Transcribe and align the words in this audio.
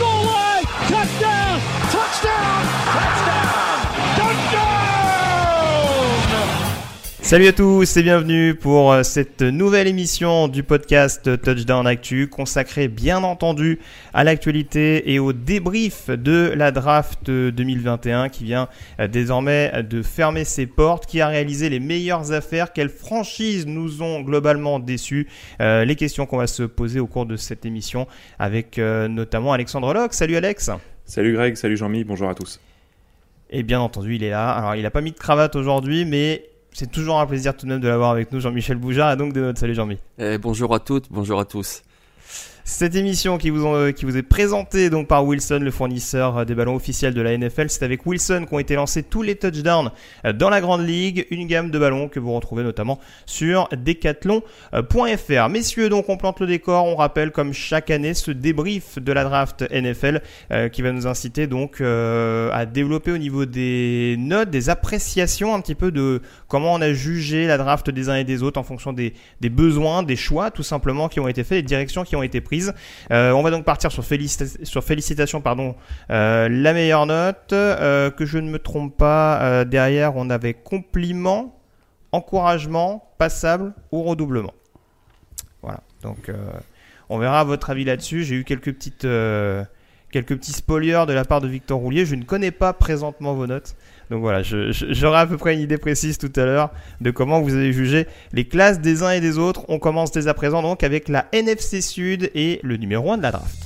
goal 0.00 0.24
line. 0.24 0.64
Touchdown. 0.88 1.60
Touchdown. 1.90 1.90
Touchdown. 1.92 2.79
Salut 7.30 7.46
à 7.46 7.52
tous 7.52 7.96
et 7.96 8.02
bienvenue 8.02 8.56
pour 8.56 8.92
euh, 8.92 9.04
cette 9.04 9.40
nouvelle 9.40 9.86
émission 9.86 10.48
du 10.48 10.64
podcast 10.64 11.40
Touchdown 11.40 11.86
Actu 11.86 12.26
consacrée 12.26 12.88
bien 12.88 13.22
entendu 13.22 13.78
à 14.12 14.24
l'actualité 14.24 15.12
et 15.12 15.20
au 15.20 15.32
débrief 15.32 16.10
de 16.10 16.52
la 16.56 16.72
draft 16.72 17.30
2021 17.30 18.30
qui 18.30 18.42
vient 18.42 18.68
euh, 18.98 19.06
désormais 19.06 19.84
de 19.88 20.02
fermer 20.02 20.44
ses 20.44 20.66
portes, 20.66 21.06
qui 21.06 21.20
a 21.20 21.28
réalisé 21.28 21.68
les 21.68 21.78
meilleures 21.78 22.32
affaires, 22.32 22.72
quelles 22.72 22.90
franchises 22.90 23.64
nous 23.64 24.02
ont 24.02 24.22
globalement 24.22 24.80
déçus. 24.80 25.28
Euh, 25.60 25.84
les 25.84 25.94
questions 25.94 26.26
qu'on 26.26 26.38
va 26.38 26.48
se 26.48 26.64
poser 26.64 26.98
au 26.98 27.06
cours 27.06 27.26
de 27.26 27.36
cette 27.36 27.64
émission 27.64 28.08
avec 28.40 28.76
notamment 28.78 29.52
Alexandre 29.52 29.94
Locke. 29.94 30.14
Salut 30.14 30.34
Alex. 30.34 30.72
Salut 31.04 31.34
Greg, 31.34 31.54
salut 31.54 31.76
Jean-Mi, 31.76 32.02
bonjour 32.02 32.28
à 32.28 32.34
tous. 32.34 32.60
Et 33.50 33.62
bien 33.62 33.80
entendu, 33.80 34.16
il 34.16 34.24
est 34.24 34.30
là. 34.30 34.50
Alors, 34.50 34.74
il 34.74 34.82
n'a 34.82 34.90
pas 34.90 35.00
mis 35.00 35.12
de 35.12 35.18
cravate 35.18 35.54
aujourd'hui, 35.54 36.04
mais 36.04 36.49
c'est 36.72 36.90
toujours 36.90 37.20
un 37.20 37.26
plaisir 37.26 37.56
tout 37.56 37.66
de 37.66 37.70
même 37.72 37.80
de 37.80 37.88
l'avoir 37.88 38.10
avec 38.10 38.32
nous, 38.32 38.40
Jean-Michel 38.40 38.76
Boujard, 38.76 39.12
et 39.12 39.16
donc 39.16 39.32
de 39.32 39.40
notre 39.40 39.58
salut 39.58 39.74
Jean-Mi. 39.74 39.98
Eh, 40.18 40.38
bonjour 40.38 40.74
à 40.74 40.80
toutes, 40.80 41.06
bonjour 41.10 41.40
à 41.40 41.44
tous. 41.44 41.82
Cette 42.70 42.94
émission 42.94 43.36
qui 43.36 43.50
vous, 43.50 43.66
ont, 43.66 43.92
qui 43.92 44.04
vous 44.04 44.16
est 44.16 44.22
présentée 44.22 44.90
donc 44.90 45.08
par 45.08 45.26
Wilson, 45.26 45.58
le 45.60 45.72
fournisseur 45.72 46.46
des 46.46 46.54
ballons 46.54 46.76
officiels 46.76 47.12
de 47.12 47.20
la 47.20 47.36
NFL, 47.36 47.68
c'est 47.68 47.84
avec 47.84 48.06
Wilson 48.06 48.46
qu'ont 48.48 48.60
été 48.60 48.76
lancés 48.76 49.02
tous 49.02 49.22
les 49.22 49.34
touchdowns 49.34 49.90
dans 50.34 50.48
la 50.48 50.60
grande 50.60 50.86
ligue, 50.86 51.26
une 51.30 51.48
gamme 51.48 51.72
de 51.72 51.78
ballons 51.80 52.08
que 52.08 52.20
vous 52.20 52.32
retrouvez 52.32 52.62
notamment 52.62 53.00
sur 53.26 53.68
decathlon.fr. 53.72 55.48
Messieurs, 55.50 55.88
donc 55.88 56.08
on 56.08 56.16
plante 56.16 56.38
le 56.38 56.46
décor, 56.46 56.86
on 56.86 56.94
rappelle 56.94 57.32
comme 57.32 57.52
chaque 57.52 57.90
année 57.90 58.14
ce 58.14 58.30
débrief 58.30 58.98
de 58.98 59.12
la 59.12 59.24
draft 59.24 59.68
NFL 59.72 60.22
euh, 60.52 60.68
qui 60.68 60.80
va 60.80 60.92
nous 60.92 61.08
inciter 61.08 61.48
donc 61.48 61.80
euh, 61.80 62.50
à 62.52 62.66
développer 62.66 63.10
au 63.10 63.18
niveau 63.18 63.46
des 63.46 64.14
notes, 64.16 64.48
des 64.48 64.70
appréciations 64.70 65.56
un 65.56 65.60
petit 65.60 65.74
peu 65.74 65.90
de 65.90 66.22
comment 66.46 66.72
on 66.72 66.80
a 66.80 66.92
jugé 66.92 67.48
la 67.48 67.58
draft 67.58 67.90
des 67.90 68.08
uns 68.08 68.16
et 68.16 68.24
des 68.24 68.44
autres 68.44 68.60
en 68.60 68.64
fonction 68.64 68.92
des, 68.92 69.12
des 69.40 69.50
besoins, 69.50 70.04
des 70.04 70.16
choix 70.16 70.52
tout 70.52 70.62
simplement 70.62 71.08
qui 71.08 71.18
ont 71.18 71.28
été 71.28 71.42
faits, 71.42 71.64
des 71.64 71.68
directions 71.68 72.04
qui 72.04 72.14
ont 72.14 72.22
été 72.22 72.40
prises. 72.40 72.59
Euh, 73.10 73.32
on 73.32 73.42
va 73.42 73.50
donc 73.50 73.64
partir 73.64 73.90
sur, 73.92 74.04
félicitations, 74.04 75.40
pardon, 75.40 75.74
euh, 76.10 76.48
la 76.48 76.72
meilleure 76.72 77.06
note. 77.06 77.52
Euh, 77.52 78.10
que 78.10 78.26
je 78.26 78.38
ne 78.38 78.50
me 78.50 78.58
trompe 78.58 78.96
pas, 78.96 79.64
derrière 79.64 80.16
on 80.16 80.30
avait 80.30 80.54
compliment, 80.54 81.58
encouragement, 82.12 83.10
passable 83.18 83.72
ou 83.92 84.02
redoublement. 84.02 84.54
Voilà, 85.62 85.80
donc 86.02 86.30
on 87.08 87.18
verra 87.18 87.44
votre 87.44 87.70
avis 87.70 87.84
là-dessus. 87.84 88.24
J'ai 88.24 88.36
eu 88.36 88.44
quelques 88.44 88.72
petites 88.72 89.06
quelques 90.10 90.36
petits 90.36 90.52
spoilers 90.52 91.04
de 91.06 91.12
la 91.12 91.24
part 91.24 91.40
de 91.40 91.48
Victor 91.48 91.78
Roulier. 91.78 92.04
Je 92.04 92.14
ne 92.14 92.24
connais 92.24 92.50
pas 92.50 92.72
présentement 92.72 93.34
vos 93.34 93.46
notes. 93.46 93.76
Donc 94.10 94.22
voilà, 94.22 94.42
j'aurai 94.42 95.18
à 95.18 95.26
peu 95.26 95.36
près 95.36 95.54
une 95.54 95.60
idée 95.60 95.78
précise 95.78 96.18
tout 96.18 96.32
à 96.34 96.44
l'heure 96.44 96.70
de 97.00 97.12
comment 97.12 97.40
vous 97.40 97.54
avez 97.54 97.72
jugé 97.72 98.08
les 98.32 98.44
classes 98.44 98.80
des 98.80 99.04
uns 99.04 99.12
et 99.12 99.20
des 99.20 99.38
autres. 99.38 99.64
On 99.68 99.78
commence 99.78 100.10
dès 100.10 100.26
à 100.26 100.34
présent 100.34 100.62
donc 100.62 100.82
avec 100.82 101.08
la 101.08 101.28
NFC 101.32 101.80
Sud 101.80 102.30
et 102.34 102.58
le 102.64 102.76
numéro 102.76 103.12
1 103.12 103.18
de 103.18 103.22
la 103.22 103.30
draft. 103.30 103.56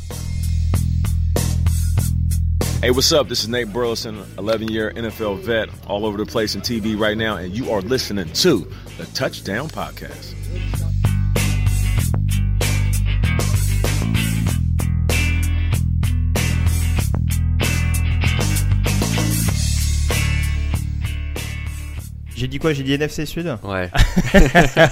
Hey, 2.83 2.91
what's 2.91 3.11
up? 3.13 3.29
This 3.29 3.43
is 3.45 3.49
Nate 3.49 3.73
Burleson, 3.73 4.17
11 4.37 4.69
year 4.69 4.93
NFL 4.95 5.39
vet, 5.41 5.71
all 5.89 6.05
over 6.05 6.23
the 6.23 6.31
place 6.31 6.55
in 6.55 6.61
TV 6.61 6.95
right 6.95 7.17
now, 7.17 7.37
and 7.39 7.57
you 7.57 7.73
are 7.73 7.81
listening 7.81 8.31
to 8.35 8.67
the 8.99 9.07
Touchdown 9.15 9.69
Podcast. 9.69 10.34
J'ai 22.45 22.49
dit 22.49 22.59
quoi? 22.59 22.75
J'ai 22.75 22.83
dit 22.83 22.93
NFC 22.93 23.25
Sud? 23.25 23.57
Ouais. 23.63 23.89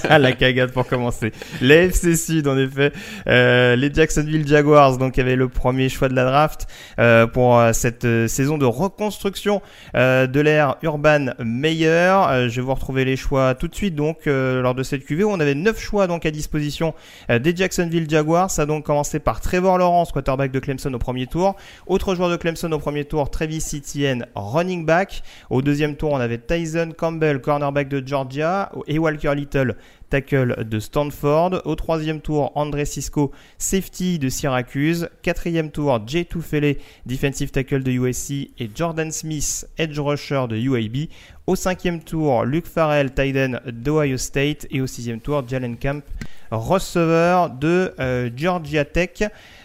la 0.18 0.32
cagade 0.32 0.72
pour 0.72 0.86
commencer. 0.86 1.32
NFC 1.60 2.16
Sud, 2.16 2.48
en 2.48 2.56
effet. 2.56 2.94
Euh, 3.26 3.76
les 3.76 3.92
Jacksonville 3.92 4.48
Jaguars, 4.48 4.96
donc, 4.96 5.18
avaient 5.18 5.36
le 5.36 5.50
premier 5.50 5.90
choix 5.90 6.08
de 6.08 6.14
la 6.14 6.24
draft 6.24 6.66
euh, 6.98 7.26
pour 7.26 7.58
euh, 7.58 7.74
cette 7.74 8.06
saison 8.26 8.56
de 8.56 8.64
reconstruction 8.64 9.60
euh, 9.94 10.26
de 10.26 10.40
l'ère 10.40 10.76
Urban 10.80 11.26
Meyer. 11.40 12.48
Je 12.48 12.56
vais 12.56 12.62
vous 12.62 12.72
retrouver 12.72 13.04
les 13.04 13.16
choix 13.16 13.54
tout 13.54 13.68
de 13.68 13.74
suite, 13.74 13.96
donc, 13.96 14.24
lors 14.24 14.74
de 14.74 14.82
cette 14.82 15.04
QV. 15.04 15.24
On 15.24 15.38
avait 15.38 15.54
neuf 15.54 15.78
choix, 15.78 16.06
donc, 16.06 16.24
à 16.24 16.30
disposition 16.30 16.94
des 17.28 17.54
Jacksonville 17.54 18.08
Jaguars. 18.08 18.50
Ça 18.50 18.62
a 18.62 18.64
donc 18.64 18.86
commencé 18.86 19.18
par 19.18 19.42
Trevor 19.42 19.76
Lawrence, 19.76 20.10
quarterback 20.10 20.52
de 20.52 20.58
Clemson 20.58 20.94
au 20.94 20.98
premier 20.98 21.26
tour. 21.26 21.54
Autre 21.86 22.14
joueur 22.14 22.30
de 22.30 22.36
Clemson 22.36 22.72
au 22.72 22.78
premier 22.78 23.04
tour, 23.04 23.30
Travis 23.30 23.62
Etienne, 23.74 24.24
running 24.34 24.86
back. 24.86 25.22
Au 25.50 25.60
deuxième 25.60 25.96
tour, 25.96 26.12
on 26.12 26.18
avait 26.18 26.38
Tyson 26.38 26.94
Campbell, 26.96 27.41
cornerback 27.42 27.88
de 27.88 28.02
Georgia, 28.06 28.72
et 28.86 28.98
Walker 28.98 29.34
Little, 29.34 29.76
tackle 30.08 30.64
de 30.64 30.78
Stanford. 30.78 31.60
Au 31.64 31.74
troisième 31.74 32.20
tour, 32.20 32.52
André 32.54 32.84
Cisco, 32.84 33.32
safety 33.58 34.18
de 34.18 34.28
Syracuse. 34.28 35.08
Quatrième 35.22 35.70
tour, 35.70 36.00
Jay 36.06 36.24
Tufele, 36.24 36.76
defensive 37.06 37.50
tackle 37.50 37.82
de 37.82 37.90
USC, 37.90 38.50
et 38.58 38.70
Jordan 38.74 39.10
Smith, 39.10 39.66
edge 39.78 39.98
rusher 39.98 40.46
de 40.48 40.56
UAB. 40.56 41.08
Au 41.46 41.56
cinquième 41.56 42.00
tour, 42.00 42.44
Luke 42.44 42.66
Farrell, 42.66 43.12
Tyden 43.12 43.60
d'Ohio 43.66 44.16
State. 44.16 44.66
Et 44.70 44.80
au 44.80 44.86
sixième 44.86 45.20
tour, 45.20 45.42
Jalen 45.46 45.76
Camp, 45.76 46.02
receveur 46.50 47.50
de 47.50 47.94
euh, 47.98 48.30
Georgia 48.36 48.84
Tech. 48.84 49.24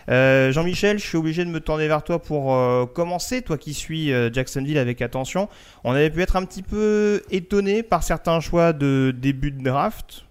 Euh, 0.09 0.51
Jean-Michel, 0.51 1.00
je 1.00 1.06
suis 1.06 1.18
obligé 1.18 1.44
de 1.44 1.50
me 1.50 1.59
tourner 1.59 1.88
vers 1.88 2.04
toi 2.04 2.21
pour 2.21 2.56
euh, 2.56 2.86
commencer, 2.86 3.42
toi 3.42 3.57
qui 3.57 3.74
suis 3.74 4.13
euh, 4.13 4.31
Jacksonville 4.31 4.77
avec 4.77 5.01
attention. 5.01 5.50
On 5.83 5.92
avait 5.92 6.09
pu 6.09 6.21
être 6.21 6.36
un 6.36 6.45
petit 6.45 6.63
peu 6.63 7.21
étonné 7.30 7.83
par 7.83 8.04
certains 8.04 8.39
choix 8.39 8.74
de 8.74 9.13
début 9.15 9.51
de 9.51 9.62
draft. 9.62 10.24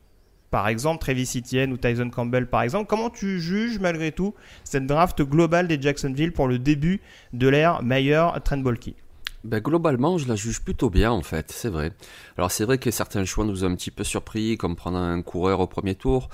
Par 0.50 0.68
exemple, 0.68 1.00
Travis 1.00 1.30
Etienne 1.36 1.72
ou 1.72 1.76
Tyson 1.76 2.08
Campbell, 2.08 2.46
par 2.46 2.62
exemple. 2.62 2.86
Comment 2.86 3.10
tu 3.10 3.40
juges 3.40 3.78
malgré 3.78 4.12
tout 4.12 4.34
cette 4.64 4.86
draft 4.86 5.20
globale 5.22 5.68
des 5.68 5.80
Jacksonville 5.80 6.32
pour 6.32 6.48
le 6.48 6.58
début 6.58 7.00
de 7.32 7.48
l'ère 7.48 7.82
Meyer 7.82 8.26
Trent 8.44 8.58
Bolke 8.58 8.94
ben, 9.44 9.60
Globalement, 9.60 10.18
je 10.18 10.28
la 10.28 10.36
juge 10.36 10.60
plutôt 10.60 10.88
bien 10.88 11.10
en 11.10 11.22
fait, 11.22 11.50
c'est 11.50 11.68
vrai. 11.68 11.92
Alors 12.38 12.50
c'est 12.50 12.64
vrai 12.64 12.78
que 12.78 12.90
certains 12.90 13.24
choix 13.24 13.44
nous 13.44 13.64
ont 13.64 13.68
un 13.68 13.74
petit 13.74 13.90
peu 13.90 14.04
surpris, 14.04 14.56
comme 14.56 14.76
prendre 14.76 14.98
un 14.98 15.20
coureur 15.20 15.60
au 15.60 15.66
premier 15.66 15.94
tour. 15.94 16.28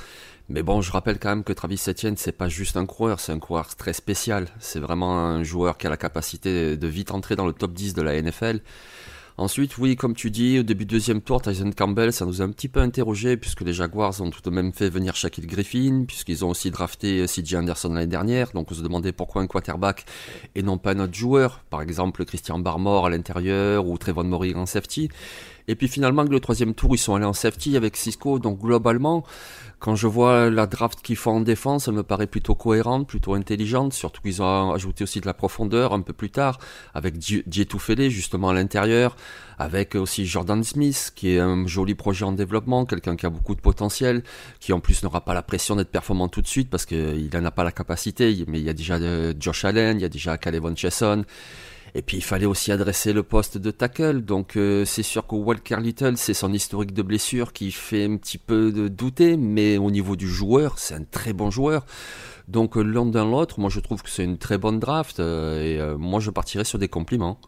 Mais 0.49 0.63
bon, 0.63 0.81
je 0.81 0.93
rappelle 0.93 1.19
quand 1.19 1.31
même 1.31 1.45
que 1.45 1.53
Travis 1.53 1.81
Etienne, 1.89 2.17
c'est 2.17 2.33
pas 2.33 2.49
juste 2.49 2.77
un 2.77 2.87
coureur, 2.87 3.21
c'est 3.21 3.33
un 3.33 3.39
coureur 3.39 3.75
très 3.75 3.93
spécial. 3.93 4.49
C'est 4.59 4.81
vraiment 4.81 5.19
un 5.19 5.43
joueur 5.43 5.79
qui 5.79 5.87
a 5.87 5.91
la 5.91 5.97
capacité 5.97 6.77
de 6.77 6.87
vite 6.89 7.11
entrer 7.11 7.37
dans 7.37 7.47
le 7.47 7.53
top 7.53 7.73
10 7.73 7.95
de 7.95 8.03
la 8.03 8.21
NFL. 8.21 8.61
Ensuite, 9.39 9.79
oui, 9.79 9.97
comme 9.97 10.15
tu 10.15 10.31
dis, 10.31 10.59
au 10.59 10.63
début 10.63 10.85
deuxième 10.85 11.23
tour, 11.23 11.41
Tyson 11.41 11.71
Campbell, 11.75 12.13
ça 12.13 12.27
nous 12.27 12.43
a 12.43 12.45
un 12.45 12.51
petit 12.51 12.69
peu 12.69 12.81
interrogé, 12.81 13.39
puisque 13.39 13.63
les 13.63 13.73
Jaguars 13.73 14.21
ont 14.21 14.29
tout 14.29 14.43
de 14.43 14.51
même 14.55 14.73
fait 14.73 14.91
venir 14.91 15.17
Shaquille 15.17 15.47
Griffin, 15.47 16.05
puisqu'ils 16.07 16.45
ont 16.45 16.51
aussi 16.51 16.71
drafté 16.71 17.25
CJ 17.25 17.55
Anderson 17.55 17.95
l'année 17.95 18.07
dernière, 18.07 18.53
donc 18.53 18.71
on 18.71 18.75
se 18.75 18.83
demandait 18.83 19.13
pourquoi 19.13 19.41
un 19.41 19.47
quarterback 19.47 20.05
et 20.55 20.63
non 20.63 20.77
pas 20.77 20.93
un 20.93 21.01
autre 21.01 21.15
joueur, 21.15 21.61
par 21.71 21.81
exemple 21.81 22.27
Christian 22.27 22.59
Barmore 22.59 23.07
à 23.07 23.11
l'intérieur 23.11 23.87
ou 23.87 23.97
Trevon 23.97 24.25
Murray 24.25 24.55
en 24.55 24.67
safety. 24.67 25.09
Et 25.69 25.75
puis 25.75 25.89
finalement, 25.89 26.23
le 26.23 26.41
troisième 26.41 26.75
tour, 26.75 26.95
ils 26.95 26.99
sont 26.99 27.15
allés 27.15 27.25
en 27.25 27.33
safety 27.33 27.77
avec 27.77 27.97
Cisco, 27.97 28.39
donc 28.39 28.61
globalement, 28.61 29.25
quand 29.83 29.97
je 29.97 30.07
vois 30.07 30.49
la 30.49 30.67
draft 30.69 31.03
qu'ils 31.03 31.17
font 31.17 31.33
en 31.33 31.41
défense, 31.41 31.89
elle 31.89 31.95
me 31.95 32.05
paraît 32.05 32.29
plutôt 32.29 32.55
cohérente, 32.55 33.09
plutôt 33.09 33.35
intelligente, 33.35 33.93
surtout 33.93 34.23
qu'ils 34.23 34.41
ont 34.41 34.73
ajouté 34.73 35.03
aussi 35.03 35.21
de 35.21 35.27
la 35.27 35.35
profondeur 35.35 35.93
un 35.93 36.03
peu 36.03 36.13
plus 36.13 36.31
tard, 36.31 36.59
avec 36.95 37.15
Fele 37.79 38.09
justement 38.09 38.51
à 38.51 38.55
l'intérieur, 38.55 39.17
avec 39.59 39.97
aussi 39.97 40.25
Jordan 40.25 40.63
Smith, 40.63 41.13
qui 41.17 41.35
est 41.35 41.41
un 41.41 41.67
joli 41.67 41.97
projet 41.97 42.25
en 42.25 42.31
développement, 42.31 42.87
quelqu'un 42.87 43.17
qui 43.17 43.27
a 43.27 43.31
beaucoup 43.31 43.57
de 43.57 43.61
potentiel, 43.61 44.23
qui 44.61 44.73
en 44.73 44.79
plus 44.79 45.03
n'aura 45.03 45.25
pas 45.25 45.35
la 45.35 45.43
pression 45.43 45.75
d'être 45.75 45.91
performant 45.91 46.29
tout 46.29 46.43
de 46.43 46.47
suite, 46.47 46.71
parce 46.71 46.87
qu'il 46.87 47.29
n'en 47.33 47.45
a 47.45 47.51
pas 47.51 47.65
la 47.65 47.73
capacité, 47.73 48.45
mais 48.47 48.61
il 48.61 48.65
y 48.65 48.71
a 48.71 48.75
déjà 48.75 48.95
euh, 48.95 49.35
Josh 49.39 49.65
Allen, 49.65 49.99
il 49.99 50.03
y 50.03 50.07
a 50.07 50.09
déjà 50.09 50.39
Caleb 50.39 50.65
Chesson, 50.77 51.25
et 51.95 52.03
puis 52.03 52.17
il 52.17 52.23
fallait 52.23 52.47
aussi 52.47 52.73
adresser 52.73 53.13
le 53.13 53.23
poste 53.23 53.59
de 53.59 53.71
tackle. 53.71 54.23
Donc 54.23 54.57
euh, 54.57 54.85
c'est 54.85 55.03
sûr 55.03 55.27
que 55.27 55.35
Walker 55.35 55.77
Little, 55.81 56.17
c'est 56.17 56.35
son 56.35 56.53
historique 56.53 56.95
de 56.95 57.03
blessure 57.03 57.53
qui 57.53 57.71
fait 57.71 58.05
un 58.05 58.17
petit 58.17 58.39
peu 58.39 58.73
de 58.73 58.89
douter, 58.89 59.37
mais 59.37 59.77
au 59.77 59.91
niveau 59.91 60.17
du 60.17 60.29
joueur, 60.29 60.79
c'est 60.79 60.95
un 60.95 61.05
très 61.05 61.33
bon 61.33 61.51
joueur. 61.51 61.85
Donc 62.49 62.77
euh, 62.77 62.83
l'un 62.83 63.07
dans 63.07 63.29
l'autre, 63.29 63.61
moi 63.61 63.69
je 63.69 63.81
trouve 63.81 64.03
que 64.03 64.11
c'est 64.11 64.25
une 64.25 64.39
très 64.39 64.59
bonne 64.59 64.81
draft 64.81 65.21
euh, 65.21 65.93
et 65.95 65.99
moi 65.99 66.21
je 66.21 66.31
partirais 66.31 66.65
sur 66.65 66.79
des 66.79 66.89
compliments. 66.89 67.39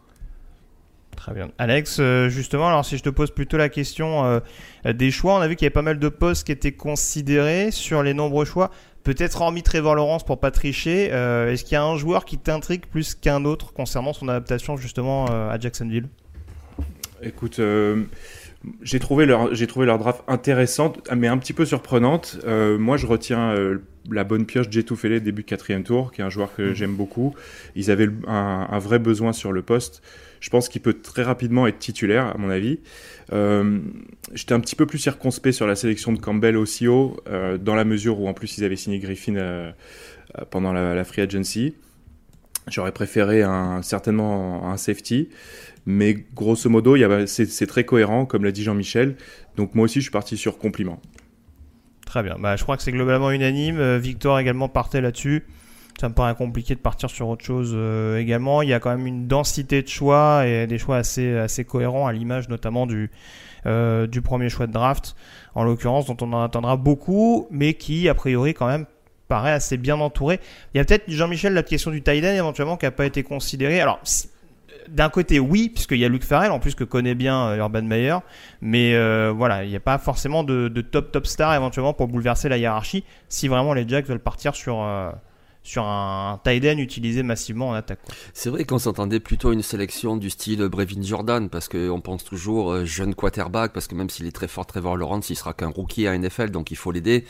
Très 1.16 1.32
bien. 1.32 1.48
Alex, 1.58 2.00
justement, 2.26 2.66
alors 2.66 2.84
si 2.84 2.98
je 2.98 3.02
te 3.04 3.08
pose 3.08 3.30
plutôt 3.30 3.56
la 3.56 3.68
question 3.68 4.42
des 4.84 5.10
choix, 5.12 5.36
on 5.36 5.40
a 5.40 5.46
vu 5.46 5.54
qu'il 5.54 5.64
y 5.64 5.66
avait 5.66 5.72
pas 5.72 5.80
mal 5.80 6.00
de 6.00 6.08
postes 6.08 6.44
qui 6.44 6.50
étaient 6.50 6.72
considérés 6.72 7.70
sur 7.70 8.02
les 8.02 8.14
nombreux 8.14 8.44
choix. 8.44 8.70
Peut-être 9.04 9.42
hormis 9.42 9.62
Trevor 9.62 9.94
Lawrence 9.94 10.24
pour 10.24 10.40
pas 10.40 10.50
tricher, 10.50 11.10
euh, 11.12 11.52
est-ce 11.52 11.62
qu'il 11.62 11.74
y 11.74 11.76
a 11.76 11.84
un 11.84 11.96
joueur 11.98 12.24
qui 12.24 12.38
t'intrigue 12.38 12.86
plus 12.86 13.14
qu'un 13.14 13.44
autre 13.44 13.74
concernant 13.74 14.14
son 14.14 14.28
adaptation 14.28 14.78
justement 14.78 15.26
euh, 15.30 15.50
à 15.50 15.60
Jacksonville? 15.60 16.08
Écoute, 17.22 17.58
euh, 17.58 18.04
j'ai 18.80 18.98
trouvé 18.98 19.26
leur 19.26 19.54
j'ai 19.54 19.66
trouvé 19.66 19.84
leur 19.84 19.98
draft 19.98 20.22
intéressante, 20.26 21.06
mais 21.14 21.28
un 21.28 21.36
petit 21.36 21.52
peu 21.52 21.66
surprenante. 21.66 22.38
moi, 22.46 22.96
je 22.96 23.06
retiens 23.06 23.54
la 24.10 24.24
bonne 24.24 24.46
pioche 24.46 24.68
J. 24.70 24.84
Fele 24.96 25.20
début 25.20 25.42
de 25.42 25.46
quatrième 25.46 25.82
tour, 25.82 26.12
qui 26.12 26.20
est 26.20 26.24
un 26.24 26.30
joueur 26.30 26.54
que 26.54 26.70
mm. 26.70 26.74
j'aime 26.74 26.94
beaucoup. 26.94 27.34
Ils 27.76 27.90
avaient 27.90 28.08
un, 28.26 28.78
vrai 28.78 28.98
besoin 28.98 29.32
sur 29.32 29.52
le 29.52 29.62
poste. 29.62 30.02
Je 30.40 30.50
pense 30.50 30.68
qu'il 30.68 30.82
peut 30.82 30.94
très 30.94 31.22
rapidement 31.22 31.66
être 31.66 31.78
titulaire, 31.78 32.26
à 32.26 32.38
mon 32.38 32.50
avis. 32.50 32.80
Euh, 33.32 33.80
j'étais 34.32 34.52
un 34.52 34.60
petit 34.60 34.76
peu 34.76 34.86
plus 34.86 34.98
circonspect 34.98 35.54
sur 35.54 35.66
la 35.66 35.76
sélection 35.76 36.12
de 36.12 36.18
Campbell 36.18 36.56
aussi 36.56 36.88
haut, 36.88 37.16
euh, 37.28 37.58
dans 37.58 37.74
la 37.74 37.84
mesure 37.84 38.20
où 38.20 38.28
en 38.28 38.34
plus 38.34 38.58
ils 38.58 38.64
avaient 38.64 38.76
signé 38.76 38.98
Griffin 38.98 39.36
euh, 39.36 39.72
pendant 40.50 40.72
la, 40.72 41.04
free 41.04 41.22
agency. 41.22 41.74
J'aurais 42.68 42.92
préféré 42.92 43.42
un, 43.42 43.82
certainement 43.82 44.70
un 44.70 44.76
safety, 44.76 45.28
mais 45.86 46.14
grosso 46.34 46.68
modo, 46.70 46.96
c'est 47.26 47.66
très 47.66 47.84
cohérent, 47.84 48.24
comme 48.24 48.44
l'a 48.44 48.52
dit 48.52 48.62
Jean-Michel. 48.62 49.16
Donc 49.56 49.74
moi 49.74 49.84
aussi, 49.84 50.00
je 50.00 50.04
suis 50.04 50.10
parti 50.10 50.36
sur 50.36 50.58
compliment. 50.58 51.00
Très 52.06 52.22
bien. 52.22 52.36
Bah, 52.38 52.56
je 52.56 52.62
crois 52.62 52.76
que 52.76 52.82
c'est 52.82 52.92
globalement 52.92 53.30
unanime. 53.30 53.96
Victor 53.98 54.38
également 54.38 54.68
partait 54.68 55.02
là-dessus 55.02 55.44
ça 56.00 56.08
me 56.08 56.14
paraît 56.14 56.34
compliqué 56.34 56.74
de 56.74 56.80
partir 56.80 57.10
sur 57.10 57.28
autre 57.28 57.44
chose 57.44 57.72
euh, 57.74 58.18
également. 58.18 58.62
Il 58.62 58.68
y 58.68 58.72
a 58.72 58.80
quand 58.80 58.90
même 58.90 59.06
une 59.06 59.26
densité 59.26 59.82
de 59.82 59.88
choix 59.88 60.46
et 60.46 60.66
des 60.66 60.78
choix 60.78 60.96
assez, 60.96 61.36
assez 61.36 61.64
cohérents 61.64 62.06
à 62.06 62.12
l'image 62.12 62.48
notamment 62.48 62.86
du, 62.86 63.10
euh, 63.66 64.06
du 64.06 64.20
premier 64.20 64.48
choix 64.48 64.66
de 64.66 64.72
draft, 64.72 65.14
en 65.54 65.64
l'occurrence, 65.64 66.06
dont 66.06 66.16
on 66.20 66.32
en 66.32 66.42
attendra 66.42 66.76
beaucoup, 66.76 67.46
mais 67.50 67.74
qui 67.74 68.08
a 68.08 68.14
priori 68.14 68.54
quand 68.54 68.66
même 68.66 68.86
paraît 69.28 69.52
assez 69.52 69.76
bien 69.76 69.98
entouré. 70.00 70.40
Il 70.74 70.78
y 70.78 70.80
a 70.80 70.84
peut-être 70.84 71.04
Jean-Michel 71.08 71.54
la 71.54 71.62
question 71.62 71.90
du 71.90 72.02
tight 72.02 72.24
éventuellement 72.24 72.76
qui 72.76 72.86
n'a 72.86 72.90
pas 72.90 73.06
été 73.06 73.22
considéré. 73.22 73.80
Alors 73.80 74.00
d'un 74.88 75.08
côté 75.08 75.38
oui, 75.38 75.70
puisqu'il 75.70 75.98
y 75.98 76.04
a 76.04 76.08
Luc 76.08 76.24
Farrell 76.24 76.50
en 76.50 76.58
plus 76.58 76.74
que 76.74 76.84
connaît 76.84 77.14
bien 77.14 77.46
euh, 77.46 77.56
Urban 77.56 77.82
Meyer, 77.82 78.18
mais 78.60 78.92
voilà, 79.30 79.64
il 79.64 79.70
n'y 79.70 79.76
a 79.76 79.80
pas 79.80 79.98
forcément 79.98 80.42
de, 80.42 80.68
de, 80.68 80.80
top 80.82 81.12
top 81.12 81.26
star 81.26 81.54
éventuellement 81.54 81.94
pour 81.94 82.08
bouleverser 82.08 82.48
la 82.48 82.58
hiérarchie 82.58 83.04
si 83.28 83.46
vraiment 83.48 83.72
les 83.72 83.88
Jacks 83.88 84.06
veulent 84.06 84.18
partir 84.18 84.56
sur 84.56 84.82
sur 85.64 85.84
un 85.84 86.40
tight 86.44 86.62
utilisé 86.78 87.22
massivement 87.22 87.70
en 87.70 87.72
attaque. 87.72 87.98
C'est 88.34 88.50
vrai 88.50 88.64
qu'on 88.64 88.78
s'entendait 88.78 89.18
plutôt 89.18 89.48
à 89.48 89.54
une 89.54 89.62
sélection 89.62 90.16
du 90.16 90.30
style 90.30 90.62
Brevin 90.68 91.02
Jordan 91.02 91.48
parce 91.48 91.68
qu'on 91.68 92.00
pense 92.00 92.22
toujours 92.22 92.72
euh, 92.72 92.84
jeune 92.84 93.14
quarterback 93.14 93.72
parce 93.72 93.88
que 93.88 93.94
même 93.94 94.10
s'il 94.10 94.26
est 94.26 94.32
très 94.32 94.46
fort 94.46 94.66
Trevor 94.66 94.96
Lawrence, 94.96 95.30
il 95.30 95.36
sera 95.36 95.54
qu'un 95.54 95.68
rookie 95.68 96.06
à 96.06 96.16
NFL 96.16 96.50
donc 96.50 96.70
il 96.70 96.76
faut 96.76 96.92
l'aider. 96.92 97.24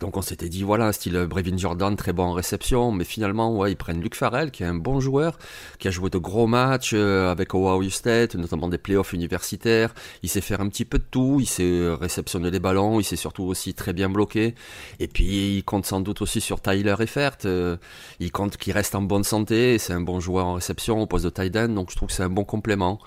Donc 0.00 0.16
on 0.16 0.22
s'était 0.22 0.48
dit, 0.48 0.62
voilà, 0.62 0.92
style 0.92 1.26
Brevin 1.28 1.56
Jordan, 1.56 1.96
très 1.96 2.12
bon 2.12 2.24
en 2.24 2.32
réception, 2.32 2.92
mais 2.92 3.04
finalement, 3.04 3.56
ouais, 3.56 3.72
ils 3.72 3.76
prennent 3.76 4.00
Luc 4.00 4.14
Farrell, 4.14 4.50
qui 4.50 4.62
est 4.62 4.66
un 4.66 4.74
bon 4.74 5.00
joueur, 5.00 5.38
qui 5.78 5.88
a 5.88 5.90
joué 5.90 6.10
de 6.10 6.18
gros 6.18 6.46
matchs 6.46 6.92
euh, 6.94 7.30
avec 7.30 7.54
Ohio 7.54 7.90
State, 7.90 8.34
notamment 8.34 8.68
des 8.68 8.78
playoffs 8.78 9.12
universitaires. 9.12 9.94
Il 10.22 10.28
sait 10.28 10.40
faire 10.40 10.60
un 10.60 10.68
petit 10.68 10.84
peu 10.84 10.98
de 10.98 11.04
tout, 11.10 11.38
il 11.40 11.46
sait 11.46 11.94
réceptionner 11.94 12.50
les 12.50 12.58
ballons, 12.58 13.00
il 13.00 13.04
sait 13.04 13.16
surtout 13.16 13.44
aussi 13.44 13.74
très 13.74 13.92
bien 13.92 14.08
bloquer. 14.08 14.54
Et 15.00 15.08
puis, 15.08 15.56
il 15.56 15.64
compte 15.64 15.86
sans 15.86 16.00
doute 16.00 16.22
aussi 16.22 16.40
sur 16.40 16.60
Tyler 16.60 16.94
Effert. 17.00 17.36
Euh, 17.44 17.76
il 18.20 18.32
compte 18.32 18.56
qu'il 18.56 18.72
reste 18.72 18.94
en 18.94 19.02
bonne 19.02 19.24
santé, 19.24 19.78
c'est 19.78 19.92
un 19.92 20.00
bon 20.00 20.20
joueur 20.20 20.46
en 20.46 20.54
réception 20.54 21.00
au 21.00 21.06
poste 21.06 21.24
de 21.24 21.30
tight 21.30 21.56
end, 21.56 21.68
donc 21.68 21.90
je 21.90 21.96
trouve 21.96 22.08
que 22.08 22.14
c'est 22.14 22.22
un 22.22 22.28
bon 22.28 22.44
complément. 22.44 22.98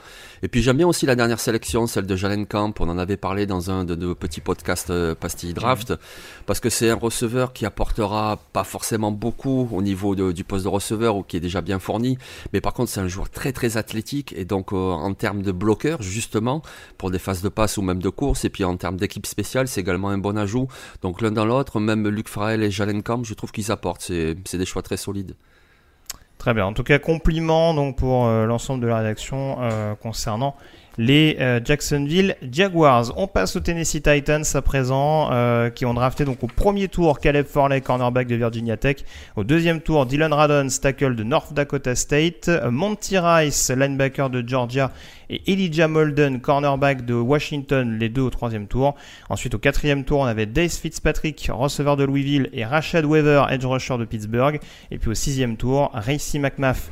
Et 0.44 0.48
puis, 0.48 0.62
j'aime 0.62 0.78
bien 0.78 0.88
aussi 0.88 1.06
la 1.06 1.16
dernière 1.16 1.40
sélection, 1.40 1.88
celle 1.88 2.06
de 2.06 2.16
Jalen 2.16 2.46
Camp. 2.46 2.74
On 2.80 2.90
en 2.90 2.98
avait 2.98 3.18
parlé 3.18 3.46
dans 3.46 3.72
un 3.72 3.84
de 3.84 3.96
nos 3.96 4.16
petits 4.16 4.42
podcasts 4.42 4.90
euh, 4.90 5.16
Pastille 5.16 5.54
Draft, 5.54 5.94
parce 6.46 6.60
que 6.60 6.70
c'est 6.78 6.92
un 6.92 6.96
receveur 6.96 7.54
qui 7.54 7.66
apportera 7.66 8.40
pas 8.54 8.64
forcément 8.64 9.12
beaucoup 9.12 9.68
au 9.72 9.82
niveau 9.82 10.14
du 10.16 10.44
poste 10.44 10.64
de 10.64 10.70
receveur 10.70 11.16
ou 11.16 11.24
qui 11.24 11.36
est 11.36 11.40
déjà 11.40 11.62
bien 11.62 11.80
fourni, 11.80 12.20
mais 12.54 12.62
par 12.62 12.74
contre 12.74 12.92
c'est 12.92 13.00
un 13.00 13.08
joueur 13.08 13.32
très 13.32 13.52
très 13.52 13.78
athlétique 13.78 14.32
et 14.38 14.46
donc 14.46 14.74
euh, 14.74 14.92
en 14.92 15.16
termes 15.16 15.42
de 15.42 15.52
bloqueur 15.52 16.04
justement 16.04 16.62
pour 17.00 17.10
des 17.10 17.18
phases 17.18 17.42
de 17.42 17.50
passe 17.50 17.78
ou 17.78 17.82
même 17.82 18.00
de 18.00 18.10
course 18.10 18.46
et 18.46 18.52
puis 18.52 18.64
en 18.64 18.78
termes 18.78 18.98
d'équipe 18.98 19.26
spéciale 19.26 19.68
c'est 19.68 19.82
également 19.82 20.10
un 20.10 20.20
bon 20.20 20.38
ajout. 20.38 20.68
Donc 21.02 21.22
l'un 21.22 21.32
dans 21.32 21.46
l'autre, 21.46 21.80
même 21.80 22.08
Luc 22.08 22.30
Frael 22.30 22.62
et 22.62 22.70
Jalen 22.70 23.02
Camp, 23.02 23.24
je 23.24 23.34
trouve 23.34 23.52
qu'ils 23.52 23.72
apportent, 23.72 24.02
c'est 24.02 24.36
des 24.36 24.66
choix 24.66 24.84
très 24.84 24.98
solides. 24.98 25.34
Très 26.38 26.54
bien. 26.54 26.66
En 26.68 26.74
tout 26.74 26.84
cas, 26.84 27.00
compliment 27.00 27.74
donc 27.74 27.98
pour 27.98 28.28
euh, 28.28 28.46
l'ensemble 28.46 28.84
de 28.84 28.88
la 28.88 28.98
rédaction 28.98 29.58
euh, 29.62 29.96
concernant 29.96 30.56
les 30.98 31.38
euh, 31.40 31.60
Jacksonville 31.64 32.36
Jaguars. 32.52 33.14
On 33.18 33.28
passe 33.28 33.56
aux 33.56 33.60
Tennessee 33.60 34.02
Titans 34.02 34.44
à 34.54 34.62
présent, 34.62 35.30
euh, 35.32 35.70
qui 35.70 35.86
ont 35.86 35.94
drafté 35.94 36.26
donc 36.26 36.44
au 36.44 36.48
premier 36.48 36.88
tour 36.88 37.20
Caleb 37.20 37.46
Forley, 37.46 37.82
cornerback 37.82 38.28
de 38.28 38.36
Virginia 38.36 38.78
Tech. 38.78 38.98
Au 39.36 39.44
deuxième 39.44 39.82
tour, 39.82 40.06
Dylan 40.06 40.34
Radon, 40.34 40.68
tackle 40.82 41.16
de 41.16 41.24
North 41.24 41.54
Dakota 41.54 41.96
State. 41.96 42.50
Monty 42.70 43.18
Rice, 43.18 43.70
linebacker 43.70 44.30
de 44.30 44.48
Georgia. 44.48 44.92
Et 45.30 45.42
Elijah 45.52 45.90
Molden, 45.90 46.40
cornerback 46.40 47.04
de 47.06 47.14
Washington, 47.14 47.98
les 48.00 48.08
deux 48.08 48.22
au 48.22 48.30
troisième 48.30 48.66
tour. 48.66 48.96
Ensuite, 49.30 49.56
au 49.56 49.60
quatrième 49.60 50.06
tour, 50.06 50.20
on 50.22 50.26
avait 50.26 50.46
Dave 50.46 50.70
Fitzpatrick, 50.70 51.50
receveur 51.52 51.98
de 51.98 52.06
Louisville, 52.06 52.50
et 52.54 52.64
Rashad 52.64 53.04
Weaver, 53.04 53.44
edge 53.50 53.66
rusher 53.66 53.98
de 53.98 54.06
Pittsburgh. 54.06 54.60
Et 54.90 54.98
puis 54.98 55.10
au 55.10 55.14
sixième 55.14 55.58
tour, 55.58 55.92
Racy 55.94 56.40
McMath 56.40 56.90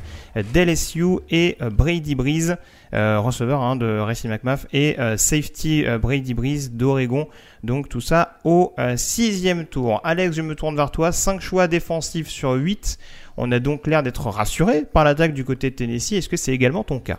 d'LSU 0.52 1.20
et 1.30 1.56
euh, 1.62 1.70
Brady 1.70 2.14
Breeze, 2.14 2.50
euh, 2.50 2.85
receveur 2.96 3.62
hein, 3.62 3.76
de 3.76 3.98
Racy 3.98 4.28
McMath, 4.28 4.66
et 4.72 4.98
euh, 4.98 5.16
safety 5.16 5.84
Brady 6.00 6.34
Breeze 6.34 6.72
d'Oregon. 6.72 7.28
Donc 7.62 7.88
tout 7.88 8.00
ça 8.00 8.38
au 8.44 8.74
sixième 8.96 9.66
tour. 9.66 10.00
Alex, 10.04 10.36
je 10.36 10.42
me 10.42 10.54
tourne 10.54 10.76
vers 10.76 10.90
toi. 10.90 11.12
5 11.12 11.40
choix 11.40 11.68
défensifs 11.68 12.28
sur 12.28 12.52
8. 12.52 12.98
On 13.36 13.50
a 13.52 13.58
donc 13.58 13.86
l'air 13.86 14.02
d'être 14.02 14.28
rassuré 14.28 14.84
par 14.84 15.04
l'attaque 15.04 15.34
du 15.34 15.44
côté 15.44 15.70
de 15.70 15.74
Tennessee. 15.74 16.12
Est-ce 16.12 16.28
que 16.28 16.36
c'est 16.36 16.52
également 16.52 16.84
ton 16.84 17.00
cas? 17.00 17.18